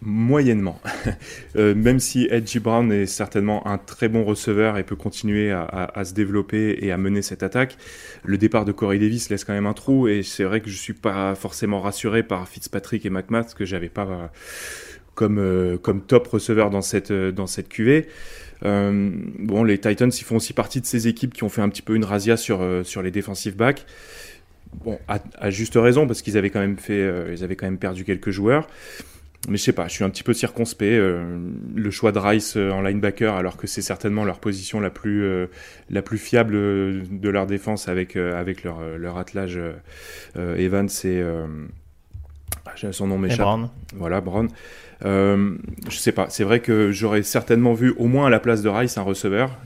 Moyennement. 0.00 0.80
Euh, 1.56 1.74
même 1.74 1.98
si 1.98 2.28
Edgy 2.30 2.60
Brown 2.60 2.92
est 2.92 3.06
certainement 3.06 3.66
un 3.66 3.78
très 3.78 4.08
bon 4.08 4.22
receveur 4.22 4.76
et 4.76 4.84
peut 4.84 4.94
continuer 4.94 5.50
à, 5.50 6.04
se 6.04 6.12
développer 6.12 6.78
et 6.80 6.92
à 6.92 6.98
mener 6.98 7.22
cette 7.22 7.42
attaque, 7.42 7.76
le 8.24 8.38
départ 8.38 8.64
de 8.64 8.70
Corey 8.70 8.98
Davis 8.98 9.30
laisse 9.30 9.44
quand 9.44 9.54
même 9.54 9.66
un 9.66 9.72
trou 9.72 10.06
et 10.06 10.22
c'est 10.22 10.44
vrai 10.44 10.60
que 10.60 10.68
je 10.68 10.76
suis 10.76 10.92
pas 10.92 11.34
forcément 11.34 11.80
rassuré 11.80 12.22
par 12.22 12.46
Fitzpatrick 12.48 13.06
et 13.06 13.10
McMath 13.10 13.54
que 13.54 13.64
j'avais 13.64 13.88
pas 13.88 14.06
euh, 14.06 14.26
comme, 15.14 15.38
euh, 15.38 15.78
comme 15.78 16.02
top 16.02 16.28
receveur 16.28 16.70
dans 16.70 16.82
cette, 16.82 17.12
dans 17.12 17.46
cette 17.46 17.68
QV. 17.68 18.06
bon, 18.62 19.64
les 19.64 19.78
Titans, 19.78 20.12
ils 20.16 20.24
font 20.24 20.36
aussi 20.36 20.52
partie 20.52 20.80
de 20.80 20.86
ces 20.86 21.08
équipes 21.08 21.34
qui 21.34 21.42
ont 21.44 21.48
fait 21.48 21.62
un 21.62 21.68
petit 21.68 21.82
peu 21.82 21.96
une 21.96 22.04
razzia 22.04 22.36
sur, 22.36 22.60
sur 22.84 23.02
les 23.02 23.10
defensive 23.10 23.56
backs. 23.56 23.84
Bon, 24.84 24.98
à, 25.08 25.50
juste 25.50 25.74
raison 25.76 26.06
parce 26.06 26.22
qu'ils 26.22 26.36
avaient 26.36 26.54
avaient 26.54 27.56
quand 27.56 27.66
même 27.66 27.78
perdu 27.78 28.04
quelques 28.04 28.30
joueurs. 28.30 28.68
Mais 29.48 29.56
je 29.56 29.62
sais 29.62 29.72
pas, 29.72 29.86
je 29.88 29.92
suis 29.92 30.04
un 30.04 30.10
petit 30.10 30.22
peu 30.24 30.34
circonspect. 30.34 30.92
euh, 30.92 31.38
le 31.74 31.90
choix 31.90 32.12
de 32.12 32.18
Rice 32.18 32.56
euh, 32.56 32.70
en 32.70 32.82
linebacker, 32.82 33.34
alors 33.34 33.56
que 33.56 33.66
c'est 33.66 33.82
certainement 33.82 34.24
leur 34.24 34.40
position 34.40 34.80
la 34.80 34.90
plus, 34.90 35.22
euh, 35.22 35.46
la 35.90 36.02
plus 36.02 36.18
fiable 36.18 36.54
de 36.54 37.28
leur 37.28 37.46
défense 37.46 37.88
avec, 37.88 38.16
euh, 38.16 38.38
avec 38.38 38.64
leur, 38.64 38.80
leur 38.98 39.16
attelage 39.16 39.60
Evans 40.36 40.88
et. 41.04 41.22
ah, 42.66 42.92
son 42.92 43.06
nom 43.06 43.18
m'échappe. 43.18 43.38
Brown. 43.40 43.70
Voilà, 43.94 44.20
Brown. 44.20 44.48
Je 45.02 45.56
sais 45.90 46.12
pas, 46.12 46.28
c'est 46.30 46.44
vrai 46.44 46.60
que 46.60 46.90
j'aurais 46.90 47.22
certainement 47.22 47.74
vu 47.74 47.94
au 47.98 48.06
moins 48.06 48.26
à 48.26 48.30
la 48.30 48.40
place 48.40 48.62
de 48.62 48.68
Rice 48.68 48.98
un 48.98 49.02
receveur. 49.02 49.56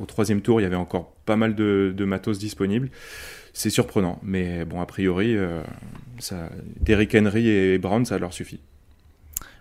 Au 0.00 0.04
troisième 0.04 0.42
tour, 0.42 0.60
il 0.60 0.64
y 0.64 0.66
avait 0.66 0.76
encore 0.76 1.14
pas 1.24 1.36
mal 1.36 1.54
de, 1.54 1.94
de 1.96 2.04
matos 2.04 2.38
disponibles. 2.38 2.90
C'est 3.56 3.70
surprenant, 3.70 4.18
mais 4.24 4.64
bon, 4.64 4.80
a 4.80 4.86
priori, 4.86 5.36
euh, 5.36 5.62
ça, 6.18 6.50
Derrick 6.80 7.14
Henry 7.14 7.48
et 7.48 7.78
Brown, 7.78 8.04
ça 8.04 8.18
leur 8.18 8.32
suffit. 8.32 8.58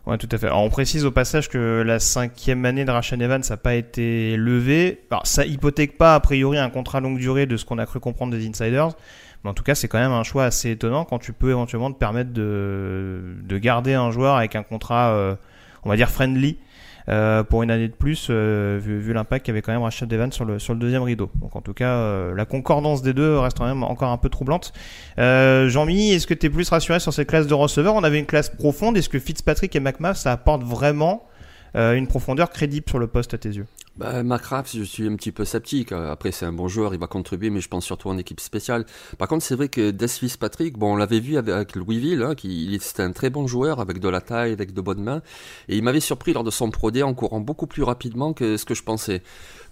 Ouais, 0.06 0.18
tout 0.18 0.28
à 0.32 0.38
fait. 0.38 0.48
Alors, 0.48 0.64
on 0.64 0.70
précise 0.70 1.06
au 1.06 1.12
passage 1.12 1.48
que 1.48 1.82
la 1.82 1.98
cinquième 1.98 2.66
année 2.66 2.84
de 2.84 2.92
Rashan 2.92 3.20
Evans 3.22 3.42
n'a 3.50 3.58
pas 3.58 3.76
été 3.76 4.36
levée. 4.36 5.02
Alors, 5.10 5.26
ça 5.26 5.46
hypothèque 5.46 5.98
pas, 5.98 6.16
a 6.16 6.20
priori, 6.20 6.58
un 6.58 6.70
contrat 6.70 7.00
longue 7.00 7.18
durée 7.18 7.46
de 7.46 7.56
ce 7.56 7.64
qu'on 7.64 7.78
a 7.78 7.86
cru 7.86 8.02
comprendre 8.02 8.34
des 8.34 8.46
insiders. 8.46 8.90
Mais 9.44 9.50
en 9.50 9.54
tout 9.54 9.64
cas, 9.64 9.76
c'est 9.76 9.88
quand 9.88 10.00
même 10.00 10.12
un 10.12 10.24
choix 10.24 10.44
assez 10.44 10.72
étonnant 10.72 11.06
quand 11.06 11.20
tu 11.20 11.32
peux 11.32 11.52
éventuellement 11.52 11.92
te 11.92 11.98
permettre 11.98 12.32
de, 12.32 13.36
de 13.44 13.58
garder 13.58 13.94
un 13.94 14.12
joueur 14.12 14.36
avec 14.36 14.58
un 14.58 14.64
contrat, 14.64 15.12
euh, 15.12 15.36
on 15.84 15.90
va 15.90 15.96
dire, 15.96 16.10
friendly. 16.10 16.58
Euh, 17.10 17.44
pour 17.44 17.64
une 17.64 17.72
année 17.72 17.88
de 17.88 17.94
plus, 17.94 18.28
euh, 18.30 18.80
vu, 18.82 19.00
vu 19.00 19.14
l'impact 19.14 19.46
qu'avait 19.46 19.62
quand 19.62 19.72
même 19.72 19.82
Rashad 19.82 20.12
Evans 20.12 20.32
sur 20.32 20.46
le, 20.46 20.60
sur 20.60 20.74
le 20.74 20.80
deuxième 20.80 21.04
rideau. 21.04 21.30
Donc 21.42 21.56
en 21.56 21.62
tout 21.62 21.74
cas, 21.74 21.96
euh, 21.96 22.36
la 22.36 22.46
concordance 22.46 23.02
des 23.02 23.14
deux 23.14 23.38
reste 23.38 23.58
quand 23.58 23.66
même 23.66 23.84
encore 23.84 24.12
un 24.12 24.18
peu 24.18 24.30
troublante. 24.30 24.74
Euh, 25.20 25.70
Jean-Mi, 25.70 26.12
est-ce 26.12 26.28
que 26.28 26.34
tu 26.34 26.48
es 26.48 26.50
plus 26.50 26.70
rassuré 26.70 27.00
sur 27.00 27.14
cette 27.14 27.28
classe 27.28 27.48
de 27.48 27.54
receveurs? 27.54 27.96
On 27.96 28.04
avait 28.04 28.20
une 28.20 28.26
classe 28.26 28.50
profonde. 28.50 28.98
Est-ce 28.98 29.10
que 29.10 29.20
Fitzpatrick 29.20 29.76
et 29.76 29.80
McMath, 29.80 30.18
ça 30.18 30.32
apporte 30.32 30.64
vraiment 30.64 31.28
euh, 31.76 31.94
une 31.94 32.08
profondeur 32.08 32.50
crédible 32.50 32.86
sur 32.88 33.00
le 33.00 33.08
poste 33.08 33.34
à 33.34 33.38
tes 33.38 33.50
yeux? 33.50 33.66
Bah, 33.96 34.24
je 34.74 34.82
suis 34.82 35.08
un 35.08 35.16
petit 35.16 35.32
peu 35.32 35.46
sceptique. 35.46 35.92
Après, 35.92 36.32
c'est 36.32 36.48
un 36.48 36.52
bon 36.52 36.68
joueur, 36.68 36.96
il 36.96 37.00
va 37.00 37.06
contribuer, 37.06 37.52
mais 37.52 37.62
je 37.62 37.70
pense 37.70 37.86
surtout 37.86 38.10
en 38.10 38.18
équipe 38.18 38.40
spéciale. 38.40 38.86
Par 39.20 39.28
contre, 39.28 39.46
c'est 39.46 39.54
vrai 39.54 39.68
que 39.70 39.92
Des 39.92 40.08
Fitzpatrick, 40.08 40.80
bon, 40.80 40.94
on 40.94 40.96
l'avait 40.96 41.20
vu 41.20 41.38
avec, 41.38 41.76
Louisville, 41.76 42.24
hein, 42.24 42.34
qui, 42.34 42.76
c'était 42.82 43.04
un 43.04 43.12
très 43.12 43.30
bon 43.30 43.46
joueur, 43.46 43.80
avec 43.80 44.00
de 44.00 44.10
la 44.10 44.20
taille, 44.20 44.52
avec 44.52 44.74
de 44.74 44.82
bonnes 44.82 45.04
mains. 45.04 45.22
Et 45.70 45.78
il 45.78 45.84
m'avait 45.84 46.00
surpris 46.00 46.34
lors 46.34 46.44
de 46.44 46.50
son 46.50 46.72
Pro 46.72 46.90
en 46.90 47.14
courant 47.14 47.40
beaucoup 47.40 47.68
plus 47.68 47.84
rapidement 47.84 48.34
que 48.34 48.58
ce 48.58 48.66
que 48.66 48.74
je 48.74 48.82
pensais. 48.82 49.22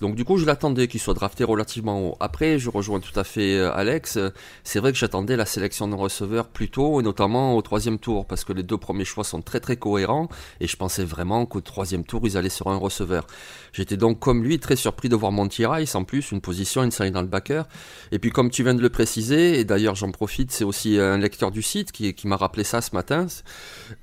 Donc, 0.02 0.14
du 0.14 0.24
coup, 0.24 0.38
je 0.38 0.46
l'attendais 0.46 0.88
qu'il 0.88 1.00
soit 1.00 1.16
drafté 1.16 1.44
relativement 1.44 2.10
haut. 2.10 2.18
Après, 2.20 2.60
je 2.60 2.70
rejoins 2.70 3.00
tout 3.00 3.20
à 3.20 3.24
fait 3.24 3.58
euh, 3.58 3.74
Alex. 3.74 4.20
C'est 4.64 4.80
vrai 4.80 4.92
que 4.92 5.00
j'attendais 5.00 5.36
la 5.36 5.48
sélection 5.48 5.88
de 5.88 5.96
receveurs 5.96 6.48
plus 6.48 6.70
tôt, 6.70 7.00
et 7.00 7.04
notamment 7.04 7.56
au 7.56 7.62
troisième 7.64 7.98
tour, 7.98 8.28
parce 8.28 8.44
que 8.44 8.54
les 8.54 8.64
deux 8.64 8.78
premiers 8.78 9.06
choix 9.06 9.24
sont 9.24 9.42
très 9.42 9.60
très 9.60 9.78
cohérents, 9.78 10.28
et 10.60 10.68
je 10.68 10.78
pensais 10.78 11.04
vraiment 11.04 11.48
qu'au 11.48 11.62
troisième 11.62 12.04
tour, 12.04 12.22
ils 12.26 12.38
allaient 12.38 12.50
sur 12.50 12.68
un 12.68 12.78
receveur. 12.78 13.26
J'étais 13.74 13.98
donc 13.98 14.20
comme 14.20 14.44
lui 14.44 14.60
très 14.60 14.76
surpris 14.76 15.08
de 15.10 15.16
voir 15.16 15.32
Monty 15.32 15.66
Rice 15.66 15.96
en 15.96 16.04
plus, 16.04 16.32
une 16.32 16.42
position 16.42 16.82
inside 16.82 17.16
linebacker. 17.16 17.66
Et 18.12 18.20
puis 18.20 18.30
comme 18.30 18.50
tu 18.50 18.64
viens 18.64 18.74
de 18.74 18.82
le 18.82 18.90
préciser, 18.90 19.60
et 19.60 19.64
d'ailleurs 19.64 19.96
j'en 19.96 20.12
profite, 20.12 20.52
c'est 20.52 20.64
aussi 20.66 21.00
un 21.00 21.18
lecteur 21.18 21.52
du 21.52 21.62
site 21.62 21.92
qui, 21.92 22.14
qui 22.14 22.28
m'a 22.28 22.36
rappelé 22.36 22.64
ça 22.64 22.82
ce 22.82 22.94
matin, 22.94 23.28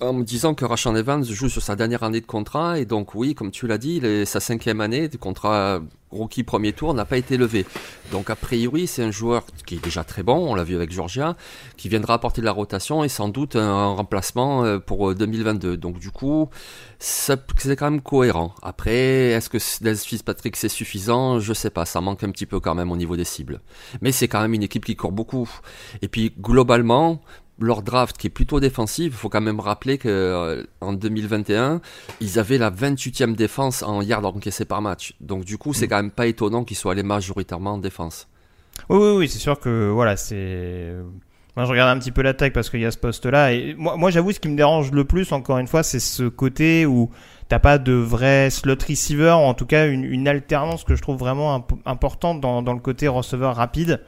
en 0.00 0.12
me 0.14 0.25
disant 0.25 0.54
que 0.54 0.64
Rashan 0.64 0.94
Evans 0.96 1.22
joue 1.25 1.48
sur 1.48 1.62
sa 1.62 1.76
dernière 1.76 2.02
année 2.02 2.20
de 2.20 2.26
contrat, 2.26 2.78
et 2.78 2.87
donc 2.87 3.14
oui, 3.14 3.34
comme 3.34 3.50
tu 3.50 3.66
l'as 3.66 3.78
dit, 3.78 3.96
il 3.96 4.04
est- 4.04 4.25
sa 4.25 4.40
cinquième 4.40 4.80
année 4.80 5.08
de 5.08 5.16
contrat 5.16 5.80
rookie 6.10 6.42
premier 6.42 6.72
tour 6.72 6.94
n'a 6.94 7.04
pas 7.04 7.16
été 7.16 7.36
levé. 7.36 7.66
Donc 8.12 8.30
a 8.30 8.36
priori 8.36 8.86
c'est 8.86 9.02
un 9.02 9.10
joueur 9.10 9.44
qui 9.66 9.76
est 9.76 9.84
déjà 9.84 10.04
très 10.04 10.22
bon, 10.22 10.50
on 10.50 10.54
l'a 10.54 10.64
vu 10.64 10.74
avec 10.74 10.90
Georgia, 10.90 11.36
qui 11.76 11.88
viendra 11.88 12.14
apporter 12.14 12.40
de 12.40 12.46
la 12.46 12.52
rotation 12.52 13.04
et 13.04 13.08
sans 13.08 13.28
doute 13.28 13.56
un 13.56 13.94
remplacement 13.94 14.64
euh, 14.64 14.78
pour 14.78 15.10
euh, 15.10 15.14
2022. 15.14 15.76
Donc 15.76 15.98
du 15.98 16.10
coup, 16.10 16.48
c'est 16.98 17.38
quand 17.76 17.90
même 17.90 18.00
cohérent. 18.00 18.54
Après, 18.62 19.30
est-ce 19.30 19.48
que 19.48 19.58
Des 19.82 19.96
Fitzpatrick 19.96 20.56
c'est 20.56 20.68
suffisant? 20.68 21.38
Je 21.38 21.52
sais 21.52 21.70
pas, 21.70 21.84
ça 21.84 22.00
manque 22.00 22.24
un 22.24 22.30
petit 22.30 22.46
peu 22.46 22.60
quand 22.60 22.74
même 22.74 22.90
au 22.90 22.96
niveau 22.96 23.16
des 23.16 23.24
cibles. 23.24 23.60
Mais 24.00 24.12
c'est 24.12 24.28
quand 24.28 24.40
même 24.40 24.54
une 24.54 24.62
équipe 24.62 24.84
qui 24.84 24.96
court 24.96 25.12
beaucoup. 25.12 25.48
Et 26.02 26.08
puis 26.08 26.32
globalement, 26.38 27.20
leur 27.60 27.82
draft 27.82 28.16
qui 28.16 28.26
est 28.28 28.30
plutôt 28.30 28.60
défensif, 28.60 29.06
il 29.06 29.12
faut 29.12 29.28
quand 29.28 29.40
même 29.40 29.60
rappeler 29.60 29.98
que 29.98 30.08
euh, 30.08 30.62
en 30.80 30.92
2021, 30.92 31.80
ils 32.20 32.38
avaient 32.38 32.58
la 32.58 32.70
28e 32.70 33.34
défense 33.34 33.82
en 33.82 34.00
yards 34.02 34.24
encaissés 34.26 34.64
par 34.64 34.80
match. 34.82 35.14
Donc 35.20 35.44
du 35.44 35.58
coup, 35.58 35.74
c'est 35.74 35.88
quand 35.88 35.96
même 35.96 36.10
pas 36.10 36.26
étonnant 36.26 36.64
qu'ils 36.64 36.76
soient 36.76 36.92
allés 36.92 37.02
majoritairement 37.02 37.72
en 37.74 37.78
défense. 37.78 38.28
Oui, 38.88 38.98
oui, 38.98 39.16
oui, 39.16 39.28
c'est 39.28 39.38
sûr 39.38 39.58
que 39.58 39.88
voilà, 39.90 40.16
c'est. 40.16 40.92
Moi, 41.56 41.64
je 41.64 41.70
regarde 41.72 41.96
un 41.96 41.98
petit 41.98 42.12
peu 42.12 42.22
l'attaque 42.22 42.52
parce 42.52 42.70
qu'il 42.70 42.78
y 42.80 42.86
a 42.86 42.92
ce 42.92 42.98
poste-là. 42.98 43.52
Et 43.52 43.74
moi, 43.76 43.96
moi 43.96 44.10
j'avoue, 44.12 44.30
ce 44.30 44.38
qui 44.38 44.48
me 44.48 44.56
dérange 44.56 44.92
le 44.92 45.04
plus, 45.04 45.32
encore 45.32 45.58
une 45.58 45.66
fois, 45.66 45.82
c'est 45.82 45.98
ce 45.98 46.28
côté 46.28 46.86
où 46.86 47.10
t'as 47.48 47.58
pas 47.58 47.78
de 47.78 47.92
vrai 47.92 48.50
slot 48.50 48.76
receiver, 48.88 49.30
ou 49.32 49.42
en 49.46 49.54
tout 49.54 49.66
cas 49.66 49.88
une, 49.88 50.04
une 50.04 50.28
alternance 50.28 50.84
que 50.84 50.94
je 50.94 51.02
trouve 51.02 51.18
vraiment 51.18 51.56
imp- 51.56 51.72
importante 51.84 52.40
dans, 52.40 52.62
dans 52.62 52.74
le 52.74 52.78
côté 52.78 53.08
receveur 53.08 53.56
rapide. 53.56 54.00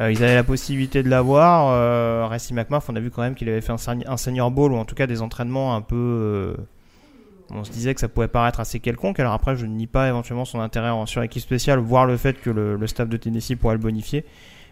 Euh, 0.00 0.12
ils 0.12 0.22
avaient 0.22 0.34
la 0.34 0.44
possibilité 0.44 1.02
de 1.02 1.08
l'avoir. 1.08 1.70
Euh, 1.72 2.26
Rassi 2.28 2.54
McMath, 2.54 2.84
on 2.88 2.96
a 2.96 3.00
vu 3.00 3.10
quand 3.10 3.22
même 3.22 3.34
qu'il 3.34 3.48
avait 3.48 3.60
fait 3.60 3.72
un, 3.72 3.78
seni- 3.78 4.04
un 4.06 4.16
senior 4.16 4.50
ball 4.50 4.72
ou 4.72 4.76
en 4.76 4.84
tout 4.84 4.94
cas 4.94 5.06
des 5.06 5.22
entraînements 5.22 5.74
un 5.74 5.80
peu. 5.80 5.96
euh, 5.96 6.54
on 7.50 7.64
se 7.64 7.70
disait 7.70 7.94
que 7.94 8.00
ça 8.00 8.08
pouvait 8.08 8.28
paraître 8.28 8.60
assez 8.60 8.78
quelconque. 8.78 9.18
Alors 9.20 9.32
après, 9.32 9.56
je 9.56 9.66
ne 9.66 9.72
nie 9.72 9.86
pas 9.86 10.08
éventuellement 10.08 10.44
son 10.44 10.60
intérêt 10.60 10.90
en 10.90 11.06
sur 11.06 11.22
équipe 11.22 11.42
spéciale, 11.42 11.78
voire 11.78 12.06
le 12.06 12.16
fait 12.16 12.40
que 12.40 12.50
le, 12.50 12.76
le 12.76 12.86
staff 12.86 13.08
de 13.08 13.16
Tennessee 13.16 13.56
pourrait 13.56 13.74
le 13.74 13.80
bonifier. 13.80 14.24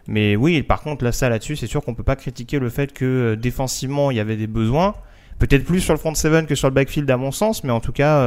Mais 0.06 0.36
oui, 0.36 0.62
par 0.62 0.82
contre, 0.82 1.02
là, 1.02 1.10
ça 1.10 1.28
là-dessus, 1.28 1.56
c'est 1.56 1.66
sûr 1.66 1.82
qu'on 1.82 1.94
peut 1.94 2.04
pas 2.04 2.16
critiquer 2.16 2.58
le 2.60 2.68
fait 2.68 2.92
que 2.92 3.04
euh, 3.04 3.36
défensivement, 3.36 4.10
il 4.12 4.18
y 4.18 4.20
avait 4.20 4.36
des 4.36 4.46
besoins. 4.46 4.94
Peut-être 5.38 5.64
plus 5.64 5.80
sur 5.80 5.92
le 5.92 5.98
front 5.98 6.14
seven 6.14 6.46
que 6.46 6.54
sur 6.54 6.68
le 6.68 6.74
backfield, 6.74 7.10
à 7.10 7.16
mon 7.16 7.32
sens, 7.32 7.64
mais 7.64 7.72
en 7.72 7.80
tout 7.80 7.92
cas, 7.92 8.20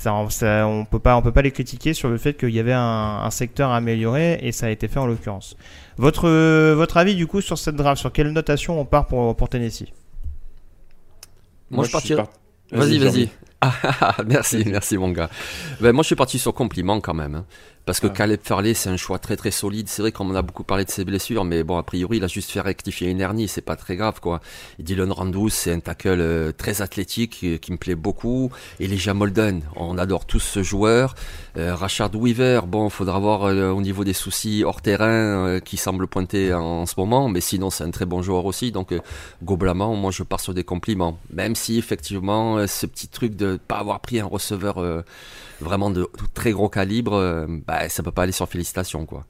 ça, 0.00 0.14
ça, 0.30 0.66
on 0.66 0.84
peut 0.84 0.98
pas, 0.98 1.16
on 1.16 1.22
peut 1.22 1.32
pas 1.32 1.42
les 1.42 1.50
critiquer 1.50 1.92
sur 1.94 2.08
le 2.08 2.16
fait 2.18 2.34
qu'il 2.34 2.50
y 2.50 2.58
avait 2.58 2.72
un, 2.72 3.20
un 3.22 3.30
secteur 3.30 3.70
à 3.70 3.76
améliorer 3.76 4.38
et 4.42 4.50
ça 4.52 4.66
a 4.66 4.70
été 4.70 4.88
fait 4.88 4.98
en 4.98 5.06
l'occurrence. 5.06 5.56
Votre, 5.98 6.28
votre 6.74 6.96
avis 6.96 7.14
du 7.14 7.26
coup 7.26 7.40
sur 7.40 7.58
cette 7.58 7.76
draft, 7.76 8.00
sur 8.00 8.10
quelle 8.10 8.32
notation 8.32 8.80
on 8.80 8.84
part 8.84 9.06
pour, 9.06 9.36
pour 9.36 9.48
Tennessee? 9.48 9.88
Moi, 11.70 11.84
je 11.84 11.92
partirais. 11.92 12.16
part- 12.22 12.32
Vas-y, 12.72 12.98
vas-y. 12.98 13.28
Ah, 13.62 14.16
merci, 14.26 14.64
merci 14.66 14.96
mon 14.96 15.10
gars. 15.10 15.28
Ben, 15.80 15.92
moi 15.92 16.02
je 16.02 16.06
suis 16.06 16.16
parti 16.16 16.38
sur 16.38 16.54
compliment 16.54 17.00
quand 17.00 17.14
même. 17.14 17.34
hein. 17.34 17.44
Parce 17.86 17.98
que 17.98 18.06
Ah. 18.06 18.10
Caleb 18.10 18.40
Farley, 18.42 18.74
c'est 18.74 18.90
un 18.90 18.96
choix 18.98 19.18
très 19.18 19.36
très 19.36 19.50
solide. 19.50 19.88
C'est 19.88 20.02
vrai 20.02 20.12
qu'on 20.12 20.32
a 20.34 20.42
beaucoup 20.42 20.62
parlé 20.64 20.84
de 20.84 20.90
ses 20.90 21.04
blessures, 21.04 21.44
mais 21.44 21.64
bon, 21.64 21.76
a 21.78 21.82
priori, 21.82 22.18
il 22.18 22.24
a 22.24 22.26
juste 22.28 22.50
fait 22.50 22.60
rectifier 22.60 23.08
une 23.08 23.20
hernie, 23.20 23.48
c'est 23.48 23.62
pas 23.62 23.74
très 23.74 23.96
grave 23.96 24.20
quoi. 24.20 24.40
Dylan 24.78 25.10
Randus, 25.10 25.50
c'est 25.50 25.72
un 25.72 25.80
tackle 25.80 26.20
euh, 26.20 26.52
très 26.52 26.82
athlétique 26.82 27.32
qui, 27.40 27.58
qui 27.58 27.72
me 27.72 27.78
plaît 27.78 27.94
beaucoup. 27.94 28.50
Et 28.80 28.84
Elijah 28.84 29.14
Molden, 29.14 29.62
on 29.76 29.98
adore 29.98 30.26
tous 30.26 30.40
ce 30.40 30.62
joueur. 30.62 31.14
Euh, 31.56 31.74
Rashard 31.74 32.14
Weaver, 32.14 32.60
bon, 32.68 32.90
faudra 32.90 33.18
voir 33.18 33.44
euh, 33.44 33.70
au 33.70 33.80
niveau 33.80 34.04
des 34.04 34.12
soucis 34.12 34.62
hors 34.64 34.82
terrain 34.82 35.08
euh, 35.48 35.60
qui 35.60 35.76
semblent 35.78 36.06
pointer 36.06 36.52
en, 36.54 36.60
en 36.82 36.86
ce 36.86 36.94
moment, 36.98 37.28
mais 37.28 37.40
sinon 37.40 37.70
c'est 37.70 37.84
un 37.84 37.90
très 37.90 38.06
bon 38.06 38.20
joueur 38.22 38.44
aussi. 38.44 38.72
Donc 38.72 38.92
euh, 38.92 39.00
globalement, 39.42 39.96
moi 39.96 40.10
je 40.12 40.22
pars 40.22 40.40
sur 40.40 40.54
des 40.54 40.64
compliments. 40.64 41.18
Même 41.32 41.54
si 41.56 41.78
effectivement, 41.78 42.58
euh, 42.58 42.66
ce 42.66 42.86
petit 42.86 43.08
truc 43.08 43.34
de 43.36 43.49
pas 43.58 43.78
avoir 43.78 44.00
pris 44.00 44.20
un 44.20 44.26
receveur 44.26 44.78
euh, 44.78 45.02
vraiment 45.60 45.90
de, 45.90 46.02
de 46.02 46.08
très 46.34 46.52
gros 46.52 46.68
calibre, 46.68 47.14
euh, 47.14 47.46
bah, 47.66 47.88
ça 47.88 48.02
peut 48.02 48.12
pas 48.12 48.22
aller 48.22 48.32
sur 48.32 48.48
félicitations 48.48 49.06
quoi. 49.06 49.24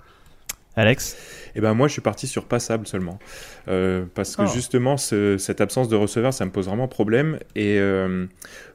Alex? 0.76 1.16
Eh 1.56 1.60
ben 1.60 1.74
moi, 1.74 1.88
je 1.88 1.92
suis 1.94 2.00
parti 2.00 2.28
sur 2.28 2.44
passable 2.44 2.86
seulement. 2.86 3.18
Euh, 3.68 4.04
parce 4.14 4.36
que 4.36 4.42
Oh. 4.42 4.46
justement, 4.46 4.96
ce- 4.96 5.36
cette 5.36 5.60
absence 5.60 5.88
de 5.88 5.96
receveur, 5.96 6.32
ça 6.32 6.44
me 6.46 6.52
pose 6.52 6.66
vraiment 6.68 6.86
problème. 6.86 7.40
Et 7.56 7.78
euh, 7.80 8.26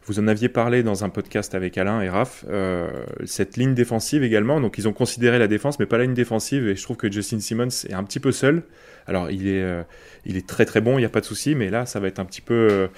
vous 0.05 0.19
en 0.19 0.27
aviez 0.27 0.49
parlé 0.49 0.83
dans 0.83 1.05
un 1.05 1.09
podcast 1.09 1.55
avec 1.55 1.77
Alain 1.77 2.01
et 2.01 2.09
Raph. 2.09 2.43
euh, 2.49 2.89
cette 3.23 3.55
ligne 3.55 3.73
défensive 3.73 4.23
également. 4.23 4.59
Donc, 4.59 4.77
ils 4.77 4.89
ont 4.89 4.93
considéré 4.93 5.39
la 5.39 5.47
défense, 5.47 5.79
mais 5.79 5.85
pas 5.85 5.97
la 5.97 6.03
ligne 6.03 6.13
défensive. 6.13 6.67
Et 6.67 6.75
je 6.75 6.83
trouve 6.83 6.97
que 6.97 7.09
Justin 7.09 7.39
Simmons 7.39 7.69
est 7.87 7.93
un 7.93 8.03
petit 8.03 8.19
peu 8.19 8.33
seul. 8.33 8.63
Alors, 9.07 9.31
il 9.31 9.47
est, 9.47 9.63
euh, 9.63 9.81
il 10.25 10.35
est 10.35 10.45
très 10.45 10.65
très 10.65 10.81
bon, 10.81 10.97
il 10.97 11.01
n'y 11.01 11.05
a 11.05 11.09
pas 11.09 11.21
de 11.21 11.25
souci. 11.25 11.55
Mais 11.55 11.69
là, 11.69 11.85
ça 11.85 12.01
va 12.01 12.07
être 12.09 12.19
un 12.19 12.25
petit 12.25 12.41
peu. 12.41 12.89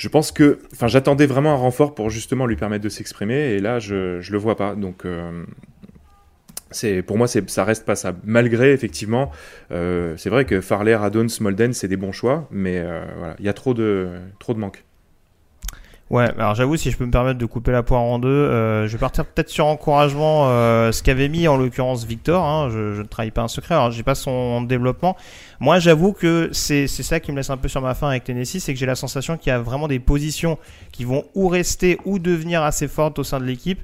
Je 0.00 0.08
pense 0.08 0.32
que. 0.32 0.58
Enfin, 0.72 0.88
j'attendais 0.88 1.26
vraiment 1.26 1.52
un 1.52 1.56
renfort 1.56 1.94
pour 1.94 2.08
justement 2.08 2.46
lui 2.46 2.56
permettre 2.56 2.82
de 2.82 2.88
s'exprimer. 2.88 3.52
Et 3.52 3.58
là, 3.60 3.78
je, 3.78 4.18
je 4.20 4.32
le 4.32 4.38
vois 4.38 4.56
pas. 4.56 4.74
Donc. 4.74 5.04
euh, 5.04 5.44
c'est 6.72 7.02
pour 7.02 7.18
moi 7.18 7.26
ça 7.26 7.64
reste 7.64 7.84
passable 7.84 8.20
malgré 8.22 8.72
effectivement 8.72 9.32
euh, 9.72 10.16
c'est 10.16 10.30
vrai 10.30 10.44
que 10.44 10.60
Farley, 10.60 10.94
Radon, 10.94 11.26
Smolden 11.26 11.72
c'est 11.72 11.88
des 11.88 11.96
bons 11.96 12.12
choix 12.12 12.46
mais 12.52 12.78
euh, 12.78 13.04
voilà 13.18 13.34
il 13.40 13.44
y 13.44 13.48
a 13.48 13.52
trop 13.52 13.74
de 13.74 14.08
trop 14.38 14.54
de 14.54 14.60
manques 14.60 14.84
Ouais, 16.10 16.28
alors 16.38 16.56
j'avoue, 16.56 16.76
si 16.76 16.90
je 16.90 16.96
peux 16.96 17.06
me 17.06 17.12
permettre 17.12 17.38
de 17.38 17.46
couper 17.46 17.70
la 17.70 17.84
poire 17.84 18.00
en 18.00 18.18
deux, 18.18 18.28
euh, 18.28 18.88
je 18.88 18.92
vais 18.92 18.98
partir 18.98 19.24
peut-être 19.24 19.48
sur 19.48 19.66
encouragement, 19.66 20.48
euh, 20.48 20.90
ce 20.90 21.04
qu'avait 21.04 21.28
mis 21.28 21.46
en 21.46 21.56
l'occurrence 21.56 22.04
Victor, 22.04 22.44
hein, 22.44 22.68
je, 22.68 22.94
je 22.94 23.02
ne 23.02 23.06
trahis 23.06 23.30
pas 23.30 23.42
un 23.42 23.48
secret, 23.48 23.76
alors 23.76 23.92
j'ai 23.92 24.02
pas 24.02 24.16
son 24.16 24.62
développement. 24.62 25.16
Moi 25.60 25.78
j'avoue 25.78 26.12
que 26.12 26.48
c'est 26.50 26.88
c'est 26.88 27.04
ça 27.04 27.20
qui 27.20 27.30
me 27.30 27.36
laisse 27.36 27.50
un 27.50 27.56
peu 27.56 27.68
sur 27.68 27.80
ma 27.80 27.94
faim 27.94 28.08
avec 28.08 28.24
Tennessee, 28.24 28.58
c'est 28.58 28.72
que 28.72 28.78
j'ai 28.80 28.86
la 28.86 28.96
sensation 28.96 29.36
qu'il 29.36 29.50
y 29.50 29.52
a 29.52 29.60
vraiment 29.60 29.86
des 29.86 30.00
positions 30.00 30.58
qui 30.90 31.04
vont 31.04 31.26
ou 31.36 31.46
rester 31.46 31.96
ou 32.04 32.18
devenir 32.18 32.64
assez 32.64 32.88
fortes 32.88 33.20
au 33.20 33.24
sein 33.24 33.38
de 33.38 33.44
l'équipe, 33.44 33.78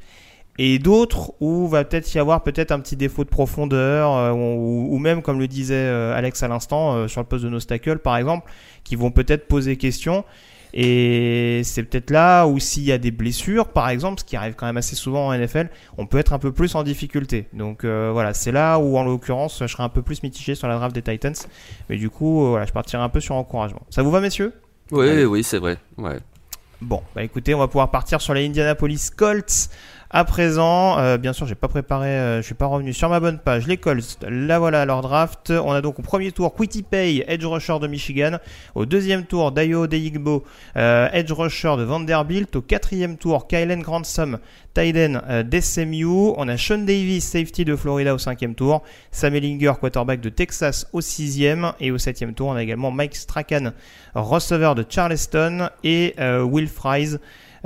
et 0.59 0.81
d'autres 0.81 1.33
où 1.39 1.69
va 1.69 1.85
peut-être 1.85 2.13
y 2.13 2.19
avoir 2.19 2.43
peut-être 2.43 2.73
un 2.73 2.81
petit 2.81 2.97
défaut 2.97 3.23
de 3.23 3.29
profondeur, 3.29 4.13
euh, 4.17 4.33
ou, 4.33 4.89
ou 4.91 4.99
même 4.99 5.23
comme 5.23 5.39
le 5.39 5.47
disait 5.47 5.75
euh, 5.77 6.17
Alex 6.17 6.43
à 6.43 6.49
l'instant, 6.49 6.97
euh, 6.97 7.07
sur 7.07 7.21
le 7.21 7.27
poste 7.29 7.45
de 7.45 7.51
Nostacle 7.51 7.99
par 7.99 8.17
exemple, 8.17 8.51
qui 8.83 8.97
vont 8.97 9.13
peut-être 9.13 9.47
poser 9.47 9.77
question. 9.77 10.25
Et 10.75 11.63
c'est 11.65 11.83
peut-être 11.83 12.11
là 12.11 12.47
où 12.47 12.59
s'il 12.59 12.85
y 12.85 12.93
a 12.93 12.99
des 12.99 13.11
blessures, 13.11 13.69
par 13.69 13.89
exemple, 13.89 14.21
ce 14.21 14.25
qui 14.25 14.37
arrive 14.37 14.55
quand 14.55 14.67
même 14.67 14.77
assez 14.77 14.97
souvent 14.97 15.29
en 15.29 15.35
NFL, 15.37 15.71
on 15.99 16.07
peut 16.07 16.19
être 16.19 16.33
un 16.33 16.39
peu 16.39 16.53
plus 16.53 16.75
en 16.75 16.83
difficulté. 16.83 17.47
Donc 17.53 17.85
euh, 17.85 18.11
voilà, 18.13 18.35
c'est 18.35 18.53
là 18.53 18.79
où 18.79 18.97
en 18.97 19.05
l'occurrence, 19.05 19.59
je 19.61 19.67
serais 19.67 19.83
un 19.83 19.89
peu 19.89 20.03
plus 20.03 20.23
mitigé 20.23 20.55
sur 20.55 20.69
la 20.69 20.77
draft 20.77 20.95
des 20.95 21.03
Titans. 21.03 21.35
Mais 21.89 21.97
du 21.97 22.11
coup, 22.11 22.45
euh, 22.45 22.51
voilà, 22.51 22.67
je 22.67 22.73
partirai 22.73 23.03
un 23.03 23.09
peu 23.09 23.21
sur 23.21 23.35
encouragement. 23.35 23.83
Ça 23.91 24.03
vous 24.03 24.11
va, 24.11 24.21
messieurs? 24.21 24.53
Oui, 24.91 25.25
oui, 25.25 25.43
c'est 25.43 25.59
vrai. 25.59 25.79
Ouais. 25.99 26.19
Bon, 26.81 27.03
bah 27.15 27.23
écoutez, 27.23 27.55
on 27.55 27.59
va 27.59 27.69
pouvoir 27.69 27.91
partir 27.91 28.21
sur 28.21 28.35
les 28.35 28.47
Indianapolis 28.47 29.11
Colts. 29.17 29.71
À 30.11 30.25
présent, 30.25 30.99
euh, 30.99 31.19
bien 31.19 31.33
sûr, 31.33 31.47
j'ai 31.47 31.57
pas 31.57 31.67
préparé, 31.67 32.09
euh, 32.09 32.37
je 32.41 32.47
suis 32.47 32.55
pas 32.55 32.67
revenu 32.67 32.93
sur 32.93 33.09
ma 33.09 33.19
bonne 33.19 33.39
page. 33.39 33.67
Les 33.67 33.77
Colts, 33.77 34.19
là 34.29 34.61
voilà 34.61 34.85
leur 34.85 35.03
draft. 35.03 35.51
On 35.51 35.73
a 35.73 35.81
donc 35.81 35.99
au 35.99 36.03
premier 36.03 36.31
tour 36.31 36.55
Quitty 36.55 36.85
Pay, 36.85 37.25
edge 37.27 37.45
rusher 37.45 37.79
de 37.81 37.89
Michigan. 37.89 38.39
Au 38.77 38.87
deuxième 38.87 39.25
tour, 39.25 39.51
Dayo 39.51 39.89
Deigbo, 39.89 40.45
euh, 40.77 41.09
edge 41.13 41.33
rusher 41.33 41.75
de 41.77 41.83
Vanderbilt. 41.83 42.55
Au 42.55 42.63
quatrième 42.63 43.17
tour, 43.17 43.49
Kylen 43.49 43.83
Gransom, 43.83 44.39
Tyden 44.77 45.23
euh, 45.29 45.43
d'SMU. 45.43 46.05
On 46.37 46.49
a 46.49 46.57
Sean 46.59 46.79
Davis, 46.79 47.25
safety 47.25 47.65
de 47.65 47.75
Florida 47.75 48.15
au 48.15 48.19
cinquième 48.19 48.55
tour. 48.55 48.83
Sam 49.11 49.35
Ellinger, 49.35 49.73
quarterback 49.81 50.21
de 50.21 50.29
Texas 50.29 50.87
au 50.93 51.01
sixième. 51.01 51.73
Et 51.81 51.91
au 51.91 51.99
septième 51.99 52.35
tour, 52.35 52.49
on 52.49 52.55
a 52.55 52.63
également 52.63 52.91
Mike 52.91 53.17
Strachan, 53.17 53.73
receveur 54.15 54.75
de 54.75 54.85
Charleston. 54.89 55.71
Et 55.83 56.15
euh, 56.21 56.43
Will 56.43 56.69
Fries, 56.69 57.17